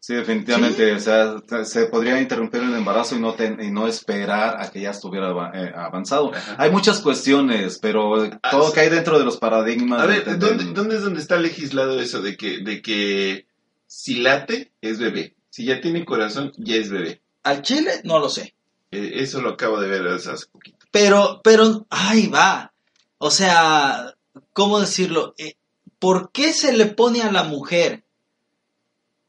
Sí, 0.00 0.14
definitivamente. 0.14 0.92
O 0.94 0.98
sea, 0.98 1.36
se- 1.64 1.86
podría 1.86 2.20
interrumpir 2.20 2.60
el 2.62 2.74
embarazo 2.74 3.14
y 3.14 3.20
no, 3.20 3.34
ten- 3.34 3.62
y 3.62 3.70
no 3.70 3.86
esperar 3.86 4.60
a 4.60 4.68
que 4.68 4.80
ya 4.80 4.90
estuviera 4.90 5.28
eh, 5.54 5.72
avanzado. 5.76 6.34
Ajá. 6.34 6.56
Hay 6.58 6.70
muchas 6.72 6.98
cuestiones, 6.98 7.78
pero 7.78 8.24
Ah, 8.42 8.50
todo 8.50 8.68
sí. 8.68 8.72
cae 8.74 8.90
dentro 8.90 9.16
de 9.18 9.24
los 9.24 9.36
paradigmas. 9.36 10.02
A 10.02 10.06
ver, 10.06 10.24
de- 10.24 10.32
de- 10.32 10.38
¿dónde, 10.38 10.64
dónde 10.72 10.96
es 10.96 11.02
donde 11.02 11.20
está 11.20 11.36
legislado 11.38 12.00
eso 12.00 12.20
de 12.20 12.36
que, 12.36 12.58
de 12.64 12.82
que 12.82 13.46
si 13.86 14.16
late 14.16 14.72
es 14.80 14.98
bebé? 14.98 15.36
Si 15.50 15.66
ya 15.66 15.80
tiene 15.80 16.04
corazón, 16.04 16.50
ya 16.56 16.74
es 16.76 16.90
bebé. 16.90 17.20
Al 17.44 17.62
chile 17.62 18.00
no 18.02 18.18
lo 18.18 18.28
sé. 18.28 18.54
Eh, 18.90 19.12
eso 19.16 19.40
lo 19.40 19.50
acabo 19.50 19.80
de 19.80 19.88
ver 19.88 20.06
hace 20.08 20.30
hace 20.32 20.46
poquito. 20.50 20.78
Pero, 20.90 21.40
pero, 21.44 21.86
ahí 21.90 22.26
va. 22.26 22.72
O 23.18 23.30
sea, 23.30 24.12
¿cómo 24.52 24.80
decirlo? 24.80 25.34
Eh, 25.38 25.54
¿Por 25.98 26.30
qué 26.32 26.52
se 26.52 26.72
le 26.72 26.86
pone 26.86 27.22
a 27.22 27.30
la 27.32 27.44
mujer? 27.44 28.04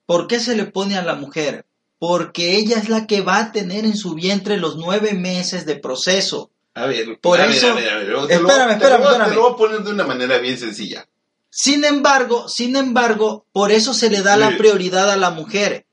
¿Por 0.05 0.27
qué 0.27 0.39
se 0.39 0.55
le 0.55 0.65
pone 0.65 0.97
a 0.97 1.03
la 1.03 1.15
mujer? 1.15 1.65
Porque 1.99 2.57
ella 2.57 2.77
es 2.77 2.89
la 2.89 3.07
que 3.07 3.21
va 3.21 3.37
a 3.39 3.51
tener 3.51 3.85
en 3.85 3.95
su 3.95 4.13
vientre 4.15 4.57
los 4.57 4.75
nueve 4.75 5.13
meses 5.13 5.65
de 5.65 5.75
proceso. 5.77 6.51
A 6.73 6.85
ver, 6.87 7.19
Por 7.21 7.39
a 7.39 7.45
ver, 7.45 7.55
eso- 7.55 7.71
a 7.71 7.75
ver, 7.75 7.89
a 7.89 7.97
ver, 7.97 8.05
te 8.07 8.11
lo- 8.11 8.27
Espérame, 8.27 8.67
te 8.67 8.73
espérame, 8.73 9.03
espérame. 9.03 9.29
Te 9.29 9.35
lo 9.35 9.41
voy 9.43 9.51
a 9.53 9.55
poner 9.55 9.79
de 9.83 9.91
una 9.91 10.03
manera 10.03 10.37
bien 10.39 10.57
sencilla. 10.57 11.07
Sin 11.49 11.85
embargo, 11.85 12.49
sin 12.49 12.75
embargo, 12.75 13.45
por 13.51 13.71
eso 13.71 13.93
se 13.93 14.09
le 14.09 14.23
da 14.23 14.35
la 14.37 14.57
prioridad 14.57 15.09
a 15.11 15.15
la 15.17 15.29
mujer. 15.29 15.85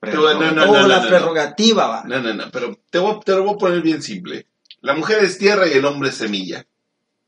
Pero 0.00 0.22
no, 0.34 0.52
no, 0.52 0.62
o 0.70 0.74
no, 0.78 0.88
la 0.88 1.06
prerrogativa, 1.06 1.86
va. 1.86 2.04
No, 2.06 2.20
no, 2.20 2.32
no, 2.32 2.50
pero 2.50 2.78
te, 2.90 2.98
voy- 2.98 3.20
te 3.24 3.32
lo 3.32 3.44
voy 3.44 3.54
a 3.54 3.58
poner 3.58 3.82
bien 3.82 4.02
simple. 4.02 4.46
La 4.80 4.94
mujer 4.94 5.22
es 5.22 5.36
tierra 5.38 5.68
y 5.68 5.72
el 5.72 5.84
hombre 5.84 6.08
es 6.08 6.14
semilla. 6.16 6.64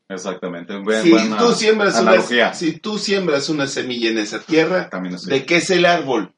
Exactamente. 0.09 0.75
Buen- 0.77 1.03
Si 1.03 1.11
buena 1.11 1.37
tú, 1.37 1.53
siembras 1.53 1.93
una, 2.01 2.11
analogía. 2.11 2.53
si 2.53 2.73
tú 2.79 2.97
siembras 2.97 3.47
una 3.49 3.67
semilla 3.67 4.09
en 4.09 4.17
esa 4.17 4.39
tierra, 4.39 4.89
¿de 5.25 5.45
qué 5.45 5.57
es 5.57 5.69
el 5.69 5.85
árbol? 5.85 6.33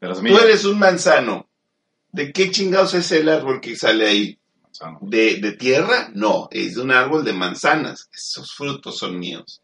de 0.00 0.08
Tú 0.14 0.38
eres 0.38 0.64
un 0.64 0.78
manzano. 0.78 1.48
¿De 2.12 2.32
qué 2.32 2.50
chingados 2.52 2.94
es 2.94 3.10
el 3.10 3.28
árbol 3.28 3.60
que 3.60 3.74
sale 3.76 4.06
ahí? 4.06 4.38
Manzano. 4.62 4.98
¿De, 5.02 5.40
de 5.40 5.52
tierra? 5.52 6.10
No, 6.14 6.48
es 6.52 6.76
de 6.76 6.82
un 6.82 6.92
árbol 6.92 7.24
de 7.24 7.32
manzanas. 7.32 8.08
Esos 8.14 8.52
frutos 8.54 8.98
son 8.98 9.18
míos. 9.18 9.60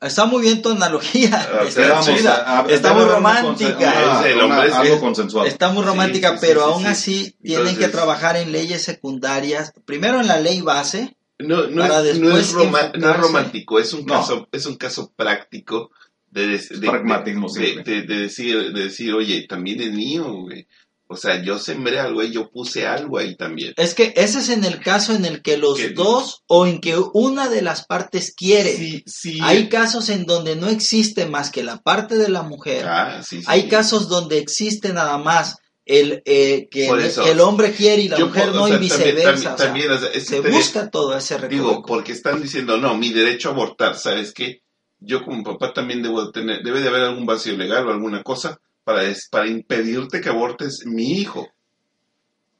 Está 0.00 0.24
muy 0.26 0.42
bien 0.42 0.62
tu 0.62 0.70
analogía. 0.70 1.48
Está, 1.66 1.70
sí, 1.70 1.88
Vamos, 1.90 2.06
chida. 2.06 2.34
a- 2.46 2.60
a- 2.60 2.66
Está 2.68 2.88
debe 2.90 3.00
muy 3.00 3.04
una 3.04 3.14
romántica. 3.14 3.76
una- 3.78 4.44
una- 4.46 4.62
algo. 4.62 5.44
Está 5.44 5.68
muy 5.70 5.84
romántica, 5.84 6.32
sí, 6.32 6.38
pero 6.40 6.60
sí, 6.60 6.66
aún 6.72 6.82
sí. 6.82 6.88
así 6.88 7.36
tienen 7.42 7.66
Entonces- 7.68 7.86
que 7.86 7.92
trabajar 7.92 8.36
en 8.36 8.52
leyes 8.52 8.82
secundarias. 8.82 9.72
Primero 9.84 10.20
en 10.20 10.28
la 10.28 10.38
ley 10.40 10.60
base. 10.62 11.14
No, 11.46 11.66
no, 11.68 11.82
Para 11.82 12.08
es, 12.08 12.18
no, 12.18 12.36
es 12.36 12.52
roma- 12.52 12.80
no 12.80 12.86
es 12.88 12.94
enfocarse. 12.94 13.20
romántico, 13.22 13.78
es 13.78 13.92
un 13.92 14.04
No. 14.06 14.14
caso, 14.14 14.48
es 14.52 14.66
un 14.66 14.76
caso 14.76 15.12
práctico 15.16 15.90
de, 16.30 16.60
Pragmatismo 16.80 17.48
de, 17.48 17.66
simple. 17.66 17.82
de- 17.84 18.02
de 18.02 18.20
decir, 18.22 18.72
de 18.72 18.84
decir, 18.84 19.12
oye, 19.14 19.46
también 19.48 19.80
es 19.80 19.92
mío, 19.92 20.24
güey. 20.42 20.66
O 21.06 21.16
sea, 21.16 21.40
yo 21.42 21.58
sembré 21.58 22.00
algo 22.00 22.22
ahí, 22.22 22.32
yo 22.32 22.50
puse 22.50 22.86
algo 22.86 23.18
ahí 23.18 23.36
también. 23.36 23.74
Es 23.76 23.94
que 23.94 24.14
ese 24.16 24.38
es 24.38 24.48
en 24.48 24.64
el 24.64 24.80
caso 24.80 25.14
en 25.14 25.26
el 25.26 25.42
que 25.42 25.58
los 25.58 25.78
dos 25.94 26.42
o 26.48 26.66
en 26.66 26.80
que 26.80 26.96
una 27.12 27.48
de 27.48 27.60
las 27.62 27.84
partes 27.86 28.32
quiere. 28.34 28.74
Sí, 28.74 29.02
sí. 29.06 29.38
Hay 29.42 29.68
casos 29.68 30.08
en 30.08 30.24
donde 30.24 30.56
no 30.56 30.66
existe 30.68 31.26
más 31.26 31.50
que 31.50 31.62
la 31.62 31.76
parte 31.82 32.16
de 32.16 32.30
la 32.30 32.42
mujer. 32.42 32.86
Ah, 32.88 33.22
sí, 33.22 33.38
sí. 33.40 33.44
Hay 33.46 33.68
casos 33.68 34.08
donde 34.08 34.38
existe 34.38 34.92
nada 34.94 35.18
más 35.18 35.58
el 35.86 36.22
eh, 36.24 36.68
que 36.70 36.88
el, 36.88 37.00
eso. 37.00 37.24
que 37.24 37.30
el 37.30 37.40
hombre 37.40 37.72
quiere 37.72 38.02
y 38.02 38.08
la 38.08 38.18
Yo 38.18 38.28
mujer 38.28 38.52
no 38.54 38.66
sea, 38.66 38.76
y 38.76 38.78
viceversa. 38.80 39.22
También, 39.24 39.36
o 39.36 39.38
sea, 39.38 39.56
también, 39.56 39.90
o 39.92 39.98
sea, 39.98 40.08
es 40.10 40.26
se 40.26 40.40
busca 40.40 40.90
todo 40.90 41.16
ese 41.16 41.34
Digo, 41.48 41.68
recoveco. 41.68 41.86
porque 41.86 42.12
están 42.12 42.40
diciendo, 42.40 42.78
no, 42.78 42.96
mi 42.96 43.10
derecho 43.10 43.50
a 43.50 43.52
abortar, 43.52 43.96
¿sabes 43.96 44.32
qué? 44.32 44.62
yo 45.06 45.24
como 45.24 45.42
papá 45.42 45.72
también 45.72 46.02
debo 46.02 46.24
de 46.24 46.32
tener, 46.32 46.62
debe 46.62 46.80
de 46.80 46.88
haber 46.88 47.02
algún 47.02 47.26
vacío 47.26 47.56
legal 47.56 47.86
o 47.86 47.92
alguna 47.92 48.22
cosa 48.22 48.58
para, 48.84 49.02
para 49.30 49.46
impedirte 49.46 50.20
que 50.20 50.28
abortes 50.28 50.84
mi 50.86 51.20
hijo. 51.20 51.48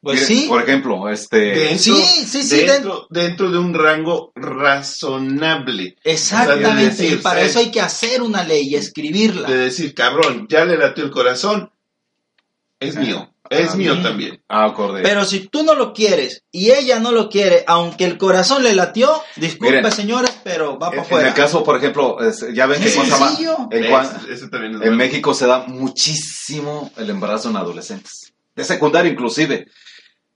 Pues 0.00 0.26
sí. 0.26 0.44
Por 0.48 0.62
ejemplo, 0.62 1.08
este... 1.08 1.38
Dentro, 1.38 1.78
Sí, 1.78 2.26
sí, 2.26 2.42
sí, 2.42 2.56
Dentro, 2.58 3.06
dentro 3.08 3.50
de 3.50 3.56
un 3.56 3.72
rango 3.72 4.32
razonable. 4.34 5.96
Exactamente. 6.04 6.74
De 6.74 6.84
decir, 6.90 7.12
y 7.12 7.22
para 7.22 7.36
¿sabes? 7.36 7.50
eso 7.50 7.58
hay 7.60 7.70
que 7.70 7.80
hacer 7.80 8.20
una 8.20 8.44
ley 8.44 8.68
y 8.68 8.76
escribirla. 8.76 9.48
De 9.48 9.56
decir, 9.56 9.94
cabrón, 9.94 10.46
ya 10.48 10.66
le 10.66 10.76
latió 10.76 11.04
el 11.04 11.10
corazón. 11.10 11.70
Es 12.88 12.96
mío. 12.96 13.30
Es 13.50 13.72
Ah, 13.72 13.76
mío 13.76 14.00
también. 14.02 14.42
Ah, 14.48 14.64
acordé. 14.64 15.02
Pero 15.02 15.24
si 15.26 15.48
tú 15.48 15.62
no 15.64 15.74
lo 15.74 15.92
quieres 15.92 16.44
y 16.50 16.70
ella 16.70 16.98
no 16.98 17.12
lo 17.12 17.28
quiere, 17.28 17.62
aunque 17.66 18.04
el 18.06 18.16
corazón 18.16 18.62
le 18.62 18.74
latió, 18.74 19.10
disculpe 19.36 19.76
Miren, 19.76 19.92
señores, 19.92 20.40
pero 20.42 20.78
va 20.78 20.90
para 20.90 20.92
en, 20.92 20.98
en 21.00 21.04
afuera. 21.04 21.28
el 21.28 21.34
caso, 21.34 21.62
por 21.62 21.76
ejemplo, 21.76 22.20
es- 22.26 22.46
ya 22.54 22.66
ven 22.66 22.82
que 22.82 22.94
cosa 22.94 23.18
más- 23.18 23.28
sencillo. 23.28 23.56
en, 23.70 23.84
Es- 23.84 23.90
cuan- 23.90 24.20
ese 24.30 24.48
también 24.48 24.72
es 24.72 24.76
en 24.76 24.80
bueno. 24.80 24.96
México 24.96 25.34
se 25.34 25.46
da 25.46 25.58
muchísimo 25.66 26.90
el 26.96 27.10
embarazo 27.10 27.50
en 27.50 27.56
adolescentes. 27.56 28.32
De 28.56 28.64
secundaria 28.64 29.12
inclusive. 29.12 29.66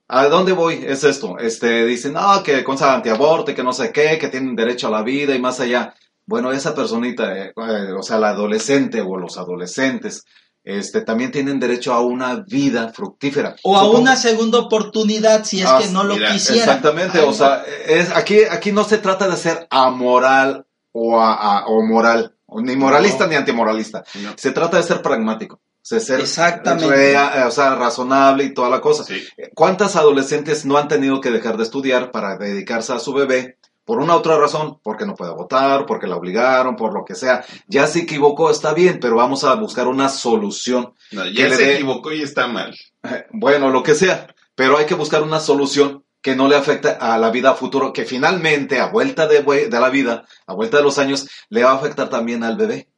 ¿A 0.08 0.26
dónde 0.28 0.52
voy? 0.52 0.84
Es 0.86 1.04
esto. 1.04 1.38
Este, 1.38 1.84
dicen, 1.86 2.14
no, 2.14 2.42
que 2.42 2.64
cosa 2.64 2.94
antiaborto, 2.94 3.50
y 3.50 3.54
que 3.54 3.62
no 3.62 3.72
sé 3.72 3.92
qué, 3.92 4.18
que 4.18 4.28
tienen 4.28 4.56
derecho 4.56 4.88
a 4.88 4.90
la 4.90 5.02
vida 5.02 5.34
y 5.34 5.38
más 5.40 5.60
allá. 5.60 5.94
Bueno, 6.26 6.50
esa 6.52 6.74
personita, 6.74 7.36
eh, 7.38 7.52
eh, 7.56 7.92
o 7.98 8.02
sea, 8.02 8.18
la 8.18 8.30
adolescente 8.30 9.00
o 9.02 9.16
los 9.16 9.36
adolescentes, 9.38 10.24
este, 10.70 11.00
también 11.00 11.30
tienen 11.32 11.58
derecho 11.58 11.94
a 11.94 12.00
una 12.02 12.44
vida 12.46 12.92
fructífera. 12.92 13.56
o 13.62 13.76
a 13.76 13.84
Supongo- 13.84 14.00
una 14.00 14.16
segunda 14.16 14.58
oportunidad 14.58 15.44
si 15.44 15.60
es 15.62 15.66
Ah, 15.66 15.78
que 15.80 15.88
no 15.88 16.04
lo 16.04 16.14
mira, 16.16 16.30
quisiera. 16.32 16.62
Exactamente, 16.64 17.18
Ay, 17.20 17.24
o 17.26 17.32
sea, 17.32 17.64
es, 17.86 18.10
aquí, 18.14 18.40
aquí 18.50 18.70
no 18.72 18.84
se 18.84 18.98
trata 18.98 19.28
de 19.28 19.36
ser 19.36 19.66
amoral 19.70 20.66
o, 20.92 21.20
a- 21.20 21.34
a- 21.60 21.66
o 21.66 21.82
moral, 21.82 22.34
ni 22.62 22.76
moralista 22.76 23.24
No. 23.24 23.30
ni 23.30 23.36
antimoralista. 23.36 24.04
No. 24.22 24.32
Se 24.36 24.50
trata 24.52 24.76
de 24.76 24.82
ser 24.82 25.00
pragmático, 25.02 25.60
de 25.90 26.00
ser 26.00 26.20
Exactamente. 26.20 26.88
rea- 26.94 27.44
o 27.46 27.50
sea, 27.50 27.74
razonable 27.74 28.44
y 28.44 28.54
toda 28.54 28.68
la 28.70 28.80
cosa. 28.80 29.04
Sí. 29.04 29.22
¿Cuántas 29.54 29.96
adolescentes 29.96 30.64
no 30.64 30.76
han 30.76 30.88
tenido 30.88 31.20
que 31.20 31.30
dejar 31.30 31.56
de 31.56 31.62
estudiar 31.64 32.10
para 32.10 32.36
dedicarse 32.36 32.92
a 32.92 32.98
su 32.98 33.12
bebé? 33.12 33.57
Por 33.88 34.00
una 34.00 34.14
u 34.14 34.18
otra 34.18 34.36
razón, 34.36 34.78
porque 34.82 35.06
no 35.06 35.14
puede 35.14 35.32
votar, 35.32 35.86
porque 35.86 36.06
la 36.06 36.16
obligaron, 36.16 36.76
por 36.76 36.92
lo 36.92 37.06
que 37.06 37.14
sea. 37.14 37.42
Ya 37.68 37.86
se 37.86 38.00
equivocó, 38.00 38.50
está 38.50 38.74
bien, 38.74 38.98
pero 39.00 39.16
vamos 39.16 39.44
a 39.44 39.54
buscar 39.54 39.88
una 39.88 40.10
solución. 40.10 40.92
No, 41.10 41.24
ya 41.26 41.48
se 41.48 41.64
dé- 41.64 41.74
equivocó 41.76 42.12
y 42.12 42.20
está 42.20 42.46
mal. 42.48 42.76
Eh, 43.04 43.24
Bueno, 43.32 43.70
lo 43.70 43.82
que 43.82 43.94
sea, 43.94 44.26
pero 44.54 44.76
hay 44.76 44.84
que 44.84 44.92
buscar 44.94 45.22
una 45.22 45.40
solución 45.40 46.04
que 46.20 46.36
no 46.36 46.48
le 46.48 46.56
afecte 46.56 46.98
a 47.00 47.16
la 47.16 47.30
vida 47.30 47.54
futuro, 47.54 47.94
que 47.94 48.04
finalmente, 48.04 48.78
a 48.78 48.88
vuelta 48.90 49.26
de, 49.26 49.40
de 49.42 49.80
la 49.80 49.88
vida, 49.88 50.26
a 50.46 50.52
vuelta 50.52 50.76
de 50.76 50.82
los 50.82 50.98
años, 50.98 51.26
le 51.48 51.64
va 51.64 51.70
a 51.70 51.76
afectar 51.76 52.10
también 52.10 52.44
al 52.44 52.58
bebé, 52.58 52.90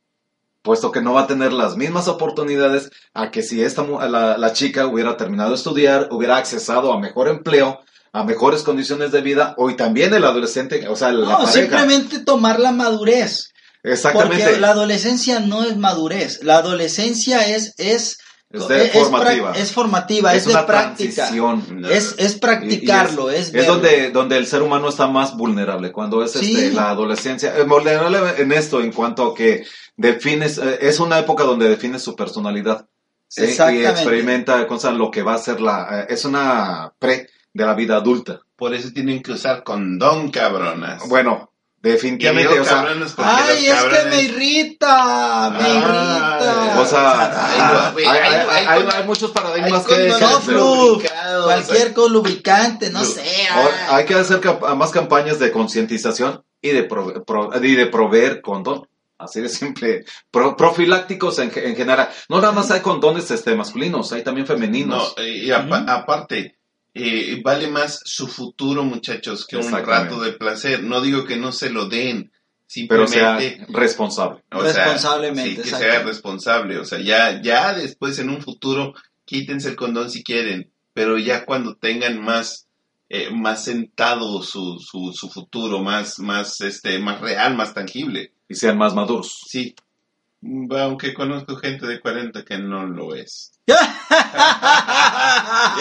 puesto 0.62 0.90
que 0.90 1.02
no 1.02 1.12
va 1.14 1.20
a 1.20 1.26
tener 1.28 1.52
las 1.52 1.76
mismas 1.76 2.08
oportunidades 2.08 2.90
a 3.14 3.30
que 3.30 3.42
si 3.44 3.62
esta 3.62 3.84
la, 3.84 4.36
la 4.36 4.52
chica 4.52 4.86
hubiera 4.88 5.16
terminado 5.16 5.50
de 5.50 5.54
estudiar, 5.56 6.08
hubiera 6.10 6.36
accesado 6.36 6.92
a 6.92 6.98
mejor 6.98 7.28
empleo, 7.28 7.78
a 8.12 8.24
mejores 8.24 8.62
condiciones 8.62 9.12
de 9.12 9.20
vida, 9.20 9.54
o 9.56 9.70
y 9.70 9.76
también 9.76 10.12
el 10.14 10.24
adolescente, 10.24 10.86
o 10.88 10.96
sea, 10.96 11.12
la 11.12 11.26
No, 11.28 11.38
pareja. 11.38 11.52
simplemente 11.52 12.18
tomar 12.20 12.58
la 12.58 12.72
madurez. 12.72 13.52
Exactamente. 13.82 14.44
Porque 14.44 14.60
la 14.60 14.70
adolescencia 14.70 15.40
no 15.40 15.64
es 15.64 15.76
madurez. 15.76 16.42
La 16.42 16.56
adolescencia 16.58 17.46
es, 17.46 17.72
es, 17.78 18.18
Es 18.52 18.68
de 18.68 18.82
es- 18.86 18.94
es 18.94 19.00
formativa. 19.00 19.52
es 19.52 19.72
formativa, 19.72 20.34
es, 20.34 20.44
de 20.44 20.50
una 20.50 20.66
práctica. 20.66 21.14
transición. 21.28 21.86
Es, 21.90 22.14
es 22.18 22.34
practicarlo, 22.38 23.30
es, 23.30 23.54
Es 23.54 23.66
donde, 23.66 24.10
donde 24.10 24.36
el 24.36 24.46
ser 24.46 24.62
humano 24.62 24.88
está 24.88 25.06
más 25.06 25.36
vulnerable, 25.36 25.92
cuando 25.92 26.22
es 26.24 26.32
Sí. 26.32 26.56
este, 26.56 26.72
la 26.72 26.90
adolescencia. 26.90 27.56
Eh, 27.56 27.62
vulnerable 27.62 28.18
en 28.38 28.50
esto, 28.52 28.80
en 28.82 28.92
cuanto 28.92 29.24
a 29.32 29.34
que 29.34 29.64
defines, 29.96 30.58
eh, 30.58 30.78
es 30.82 30.98
una 31.00 31.18
época 31.20 31.44
donde 31.44 31.68
defines 31.68 32.02
su 32.02 32.14
personalidad. 32.16 32.86
¿sí? 33.28 33.44
Y 33.44 33.84
experimenta 33.86 34.66
cosas, 34.66 34.94
lo 34.94 35.10
que 35.10 35.22
va 35.22 35.34
a 35.34 35.38
ser 35.38 35.60
la, 35.60 36.00
eh, 36.00 36.06
es 36.10 36.24
una 36.24 36.92
pre 36.98 37.28
de 37.52 37.66
la 37.66 37.74
vida 37.74 37.96
adulta. 37.96 38.40
Por 38.56 38.74
eso 38.74 38.90
tienen 38.92 39.22
que 39.22 39.32
usar 39.32 39.62
condón, 39.64 40.30
cabronas. 40.30 41.08
Bueno, 41.08 41.52
definitivamente, 41.78 42.50
digo 42.52 42.62
o 42.62 42.66
sea, 42.66 42.76
cabronas 42.76 43.12
porque 43.12 43.30
Ay, 43.32 43.66
los 43.66 43.76
es 43.76 43.84
que 43.84 44.08
me 44.10 44.22
irrita, 44.22 45.50
me 45.50 45.68
irrita. 45.70 46.76
o 46.80 46.86
sea, 46.86 47.92
hay, 47.96 49.04
muchos 49.06 49.30
paradigmas 49.30 49.86
que, 49.86 50.08
lubricados, 50.48 51.44
Cualquier 51.44 51.92
con 51.92 52.12
lubricante, 52.12 52.90
no 52.90 53.04
sé. 53.04 53.22
Hay 53.88 54.04
que 54.04 54.14
hacer 54.14 54.40
más 54.76 54.90
campañas 54.90 55.38
de 55.38 55.50
concientización 55.50 56.42
y 56.62 56.70
de, 56.70 56.88
prove- 56.88 57.24
pro- 57.24 57.50
y 57.62 57.74
de 57.74 57.86
proveer 57.86 58.40
condón. 58.42 58.86
Así 59.18 59.40
de 59.42 59.50
simple. 59.50 60.04
Pro- 60.30 60.56
profilácticos 60.56 61.38
en, 61.40 61.50
ge- 61.50 61.68
en 61.68 61.76
general. 61.76 62.08
No 62.30 62.40
nada 62.40 62.52
más 62.54 62.70
hay 62.70 62.80
condones 62.80 63.30
este, 63.30 63.54
masculinos, 63.54 64.12
hay 64.12 64.22
también 64.24 64.46
femeninos. 64.46 65.14
No, 65.16 65.22
y 65.22 65.50
apa- 65.50 65.80
Ujú. 65.82 65.90
aparte, 65.90 66.56
eh, 66.94 67.40
vale 67.42 67.68
más 67.68 68.00
su 68.04 68.26
futuro, 68.26 68.82
muchachos, 68.84 69.46
que 69.46 69.56
un 69.56 69.70
rato 69.70 70.20
de 70.20 70.32
placer. 70.32 70.82
No 70.82 71.00
digo 71.00 71.24
que 71.24 71.36
no 71.36 71.52
se 71.52 71.70
lo 71.70 71.88
den, 71.88 72.32
pero 72.88 73.06
sea 73.06 73.38
simplemente... 73.38 73.72
responsable. 73.72 74.42
o 74.52 74.62
sea, 74.62 74.84
Responsablemente, 74.84 75.62
sí, 75.62 75.70
que 75.70 75.76
sea 75.76 76.02
responsable. 76.02 76.78
O 76.78 76.84
sea, 76.84 77.00
ya, 77.00 77.40
ya 77.42 77.74
después 77.74 78.18
en 78.18 78.30
un 78.30 78.42
futuro, 78.42 78.94
quítense 79.24 79.70
el 79.70 79.76
condón 79.76 80.10
si 80.10 80.22
quieren, 80.22 80.70
pero 80.92 81.18
ya 81.18 81.44
cuando 81.44 81.76
tengan 81.76 82.20
más, 82.20 82.68
eh, 83.08 83.30
más 83.30 83.64
sentado 83.64 84.42
su, 84.42 84.78
su, 84.78 85.12
su 85.12 85.28
futuro, 85.28 85.80
más, 85.80 86.18
más, 86.18 86.60
este, 86.60 86.98
más 86.98 87.20
real, 87.20 87.56
más 87.56 87.74
tangible. 87.74 88.32
Y 88.48 88.54
sean 88.54 88.78
más 88.78 88.94
maduros. 88.94 89.44
Sí. 89.46 89.74
Aunque 90.42 91.12
conozco 91.12 91.56
gente 91.56 91.86
de 91.86 92.00
40 92.00 92.44
que 92.44 92.58
no 92.58 92.86
lo 92.86 93.14
es. 93.14 93.52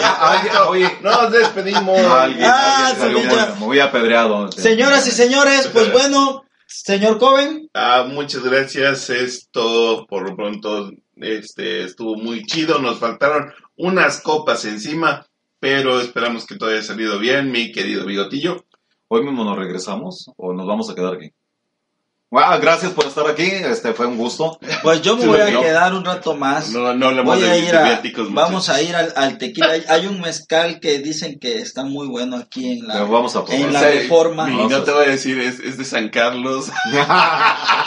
Ya, 0.00 0.12
alguien- 0.20 0.56
oye, 0.68 0.98
Nos 1.02 1.32
despedimos. 1.32 1.98
Alguien, 1.98 2.44
Ah, 2.44 2.86
alguien 2.88 3.00
salió 3.02 3.18
sí, 3.20 3.26
muy, 3.26 3.36
ya. 3.36 3.54
muy 3.58 3.80
apedreado. 3.80 4.52
Señoras 4.52 5.06
y 5.08 5.10
señores, 5.10 5.68
pues 5.72 5.90
bueno, 5.92 6.44
señor 6.66 7.18
Coven, 7.18 7.68
Ah, 7.74 8.04
muchas 8.08 8.42
gracias. 8.42 9.10
Esto 9.10 10.06
por 10.08 10.28
lo 10.28 10.36
pronto 10.36 10.90
este, 11.16 11.84
estuvo 11.84 12.16
muy 12.16 12.44
chido. 12.44 12.78
Nos 12.78 12.98
faltaron 12.98 13.52
unas 13.76 14.20
copas 14.20 14.64
encima, 14.64 15.26
pero 15.58 16.00
esperamos 16.00 16.46
que 16.46 16.56
todo 16.56 16.70
haya 16.70 16.82
salido 16.82 17.18
bien, 17.18 17.50
mi 17.50 17.72
querido 17.72 18.04
bigotillo. 18.06 18.64
Hoy 19.08 19.24
mismo 19.24 19.44
nos 19.44 19.56
regresamos 19.58 20.30
o 20.36 20.52
nos 20.52 20.66
vamos 20.66 20.88
a 20.90 20.94
quedar 20.94 21.14
aquí. 21.14 21.32
Ah, 22.32 22.58
gracias 22.58 22.92
por 22.92 23.06
estar 23.06 23.26
aquí, 23.26 23.42
este 23.42 23.92
fue 23.92 24.06
un 24.06 24.16
gusto. 24.16 24.60
pues 24.84 25.02
yo 25.02 25.16
me 25.16 25.26
voy 25.26 25.40
a 25.40 25.50
no. 25.50 25.60
quedar 25.62 25.92
un 25.94 26.04
rato 26.04 26.36
más. 26.36 26.70
No, 26.70 26.94
no 26.94 27.08
hablemos 27.08 27.36
Voy 27.36 27.44
a 27.44 27.56
ir 27.58 27.74
a, 27.74 28.00
vamos 28.28 28.68
a 28.68 28.80
ir 28.80 28.94
al, 28.94 29.12
al 29.16 29.36
tequila. 29.36 29.70
Hay- 29.72 29.84
Hay 29.88 30.06
un 30.06 30.20
mezcal 30.20 30.78
que 30.78 30.98
dicen 31.00 31.40
que 31.40 31.58
está 31.58 31.82
muy 31.84 32.06
bueno 32.06 32.36
aquí 32.36 32.78
en 32.78 32.86
la, 32.86 33.02
vamos 33.02 33.34
a 33.34 33.44
probar. 33.44 33.60
en 33.66 33.72
la 33.72 33.80
O 33.80 33.82
sea, 33.82 33.90
reforma. 33.90 34.48
Y 34.48 34.54
no 34.68 34.82
te 34.84 34.92
voy 34.92 35.06
a 35.06 35.08
decir, 35.08 35.40
es, 35.40 35.58
es 35.58 35.76
de 35.76 35.84
San 35.84 36.08
Carlos. 36.08 36.66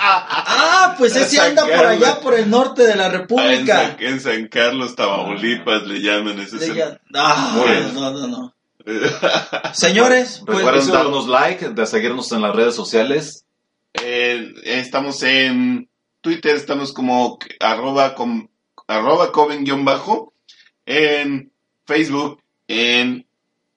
Ah, 0.05 0.95
pues 0.97 1.15
ese 1.15 1.37
San 1.37 1.49
anda 1.49 1.63
por 1.65 1.85
allá 1.85 2.19
por 2.19 2.33
el 2.33 2.49
norte 2.49 2.83
de 2.85 2.95
la 2.95 3.05
Ah, 3.05 3.07
en, 3.07 3.13
República. 3.13 3.95
San, 3.97 4.03
en 4.05 4.19
San 4.19 4.47
Carlos, 4.47 4.95
Tamaulipas, 4.95 5.83
le 5.83 6.01
llaman 6.01 6.39
ese. 6.39 6.57
Le 6.73 6.83
Ah, 7.15 7.55
no, 7.93 8.11
no, 8.11 8.27
no. 8.27 8.53
Señores, 9.73 10.41
pues 10.45 10.57
Recuerden 10.57 10.91
darnos 10.91 11.27
like, 11.27 11.69
de 11.69 11.85
seguirnos 11.85 12.31
en 12.33 12.41
las 12.41 12.53
redes 12.55 12.75
sociales. 12.75 13.42
Eh, 13.93 14.53
estamos 14.63 15.21
en 15.23 15.89
Twitter, 16.21 16.55
estamos 16.55 16.93
como 16.93 17.37
arroba, 17.59 18.15
com- 18.15 18.47
arroba 18.87 19.31
bajo, 19.83 20.33
en 20.85 21.51
Facebook, 21.85 22.41
en 22.67 23.27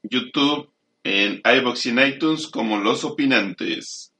YouTube, 0.02 0.70
en 1.04 1.42
iBox 1.44 1.86
y 1.86 1.88
en 1.90 1.98
iTunes 2.06 2.46
como 2.48 2.78
Los 2.78 3.04
Opinantes. 3.04 4.12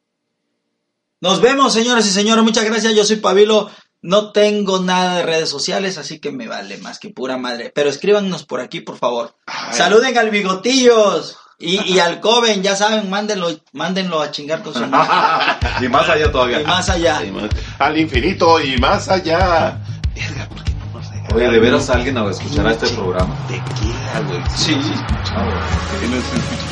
nos 1.20 1.40
vemos, 1.40 1.73
señoras 1.73 2.06
y 2.06 2.10
señores. 2.10 2.44
Muchas 2.44 2.64
gracias. 2.64 2.94
Yo 2.94 3.05
soy 3.05 3.16
Pabilo. 3.16 3.70
No 4.02 4.31
tengo 4.31 4.78
nada 4.81 5.16
de 5.16 5.23
redes 5.24 5.48
sociales, 5.48 5.98
así 5.98 6.20
que 6.20 6.31
me 6.31 6.47
vale 6.47 6.77
más 6.78 6.98
que 7.01 7.09
pura 7.10 7.39
madre. 7.39 7.73
Pero 7.74 7.89
escríbanos 7.89 8.44
por 8.44 8.60
aquí, 8.60 8.81
por 8.81 8.98
favor. 8.98 9.35
Ay, 9.47 9.74
Saluden 9.74 10.16
al 10.16 10.31
Bigotillos 10.31 11.39
y, 11.59 11.95
y 11.95 11.99
al 11.99 12.20
Coven, 12.20 12.62
ya 12.62 12.77
saben, 12.77 13.09
mándenlo, 13.09 13.49
mándenlo 13.73 14.20
a 14.20 14.31
chingar 14.31 14.62
con 14.62 14.74
su 14.74 14.87
madre. 14.87 15.57
y 15.85 15.89
más 15.89 16.07
allá 16.09 16.31
todavía. 16.31 16.61
Y 16.61 16.65
más 16.65 16.89
allá. 16.91 17.20
más- 17.33 17.49
Al 17.78 17.97
infinito 17.99 18.61
y 18.61 18.77
más 18.78 19.09
allá. 19.09 19.78
Verga, 20.15 20.47
¿por 20.49 20.62
qué 20.65 20.73
no 20.74 20.85
nos 20.99 21.09
regalan 21.11 21.37
Oye, 21.37 21.49
de 21.51 21.59
veras 21.61 21.89
alguien 21.91 22.19
a 22.19 22.31
escuchar 22.31 22.66
este 22.69 22.89
programa. 22.89 23.35
Tequila, 23.49 24.20
güey. 24.28 24.43
Sí. 24.55 24.73
Escucha. 24.74 25.45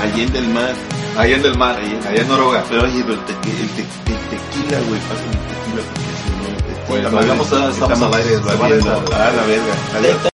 Allende 0.02 0.38
el 0.38 0.48
mar. 0.48 0.72
Allá 1.16 1.36
en 1.36 1.44
el 1.46 1.56
mar, 1.58 1.76
allá 1.78 2.20
en 2.22 2.28
Noruega. 2.28 2.62
Pero 2.68 2.82
oye, 2.84 3.02
pero 3.02 3.14
el, 3.14 3.20
tequi- 3.20 3.60
el 3.60 3.68
te- 3.70 3.86
el 4.12 4.18
tequila, 4.28 4.78
güey, 4.88 5.00
pásame 5.00 5.30
el 5.30 5.38
tequila 5.48 5.82
porque 5.94 6.14
si 6.20 6.30
no... 6.30 6.34
Pues, 6.88 7.04
estamos- 7.04 7.52
estamos 7.72 8.02
al 8.02 8.14
aire, 8.14 8.34
esa- 8.34 8.52
Ah, 9.12 9.30
la 9.34 9.42
verga. 9.44 9.74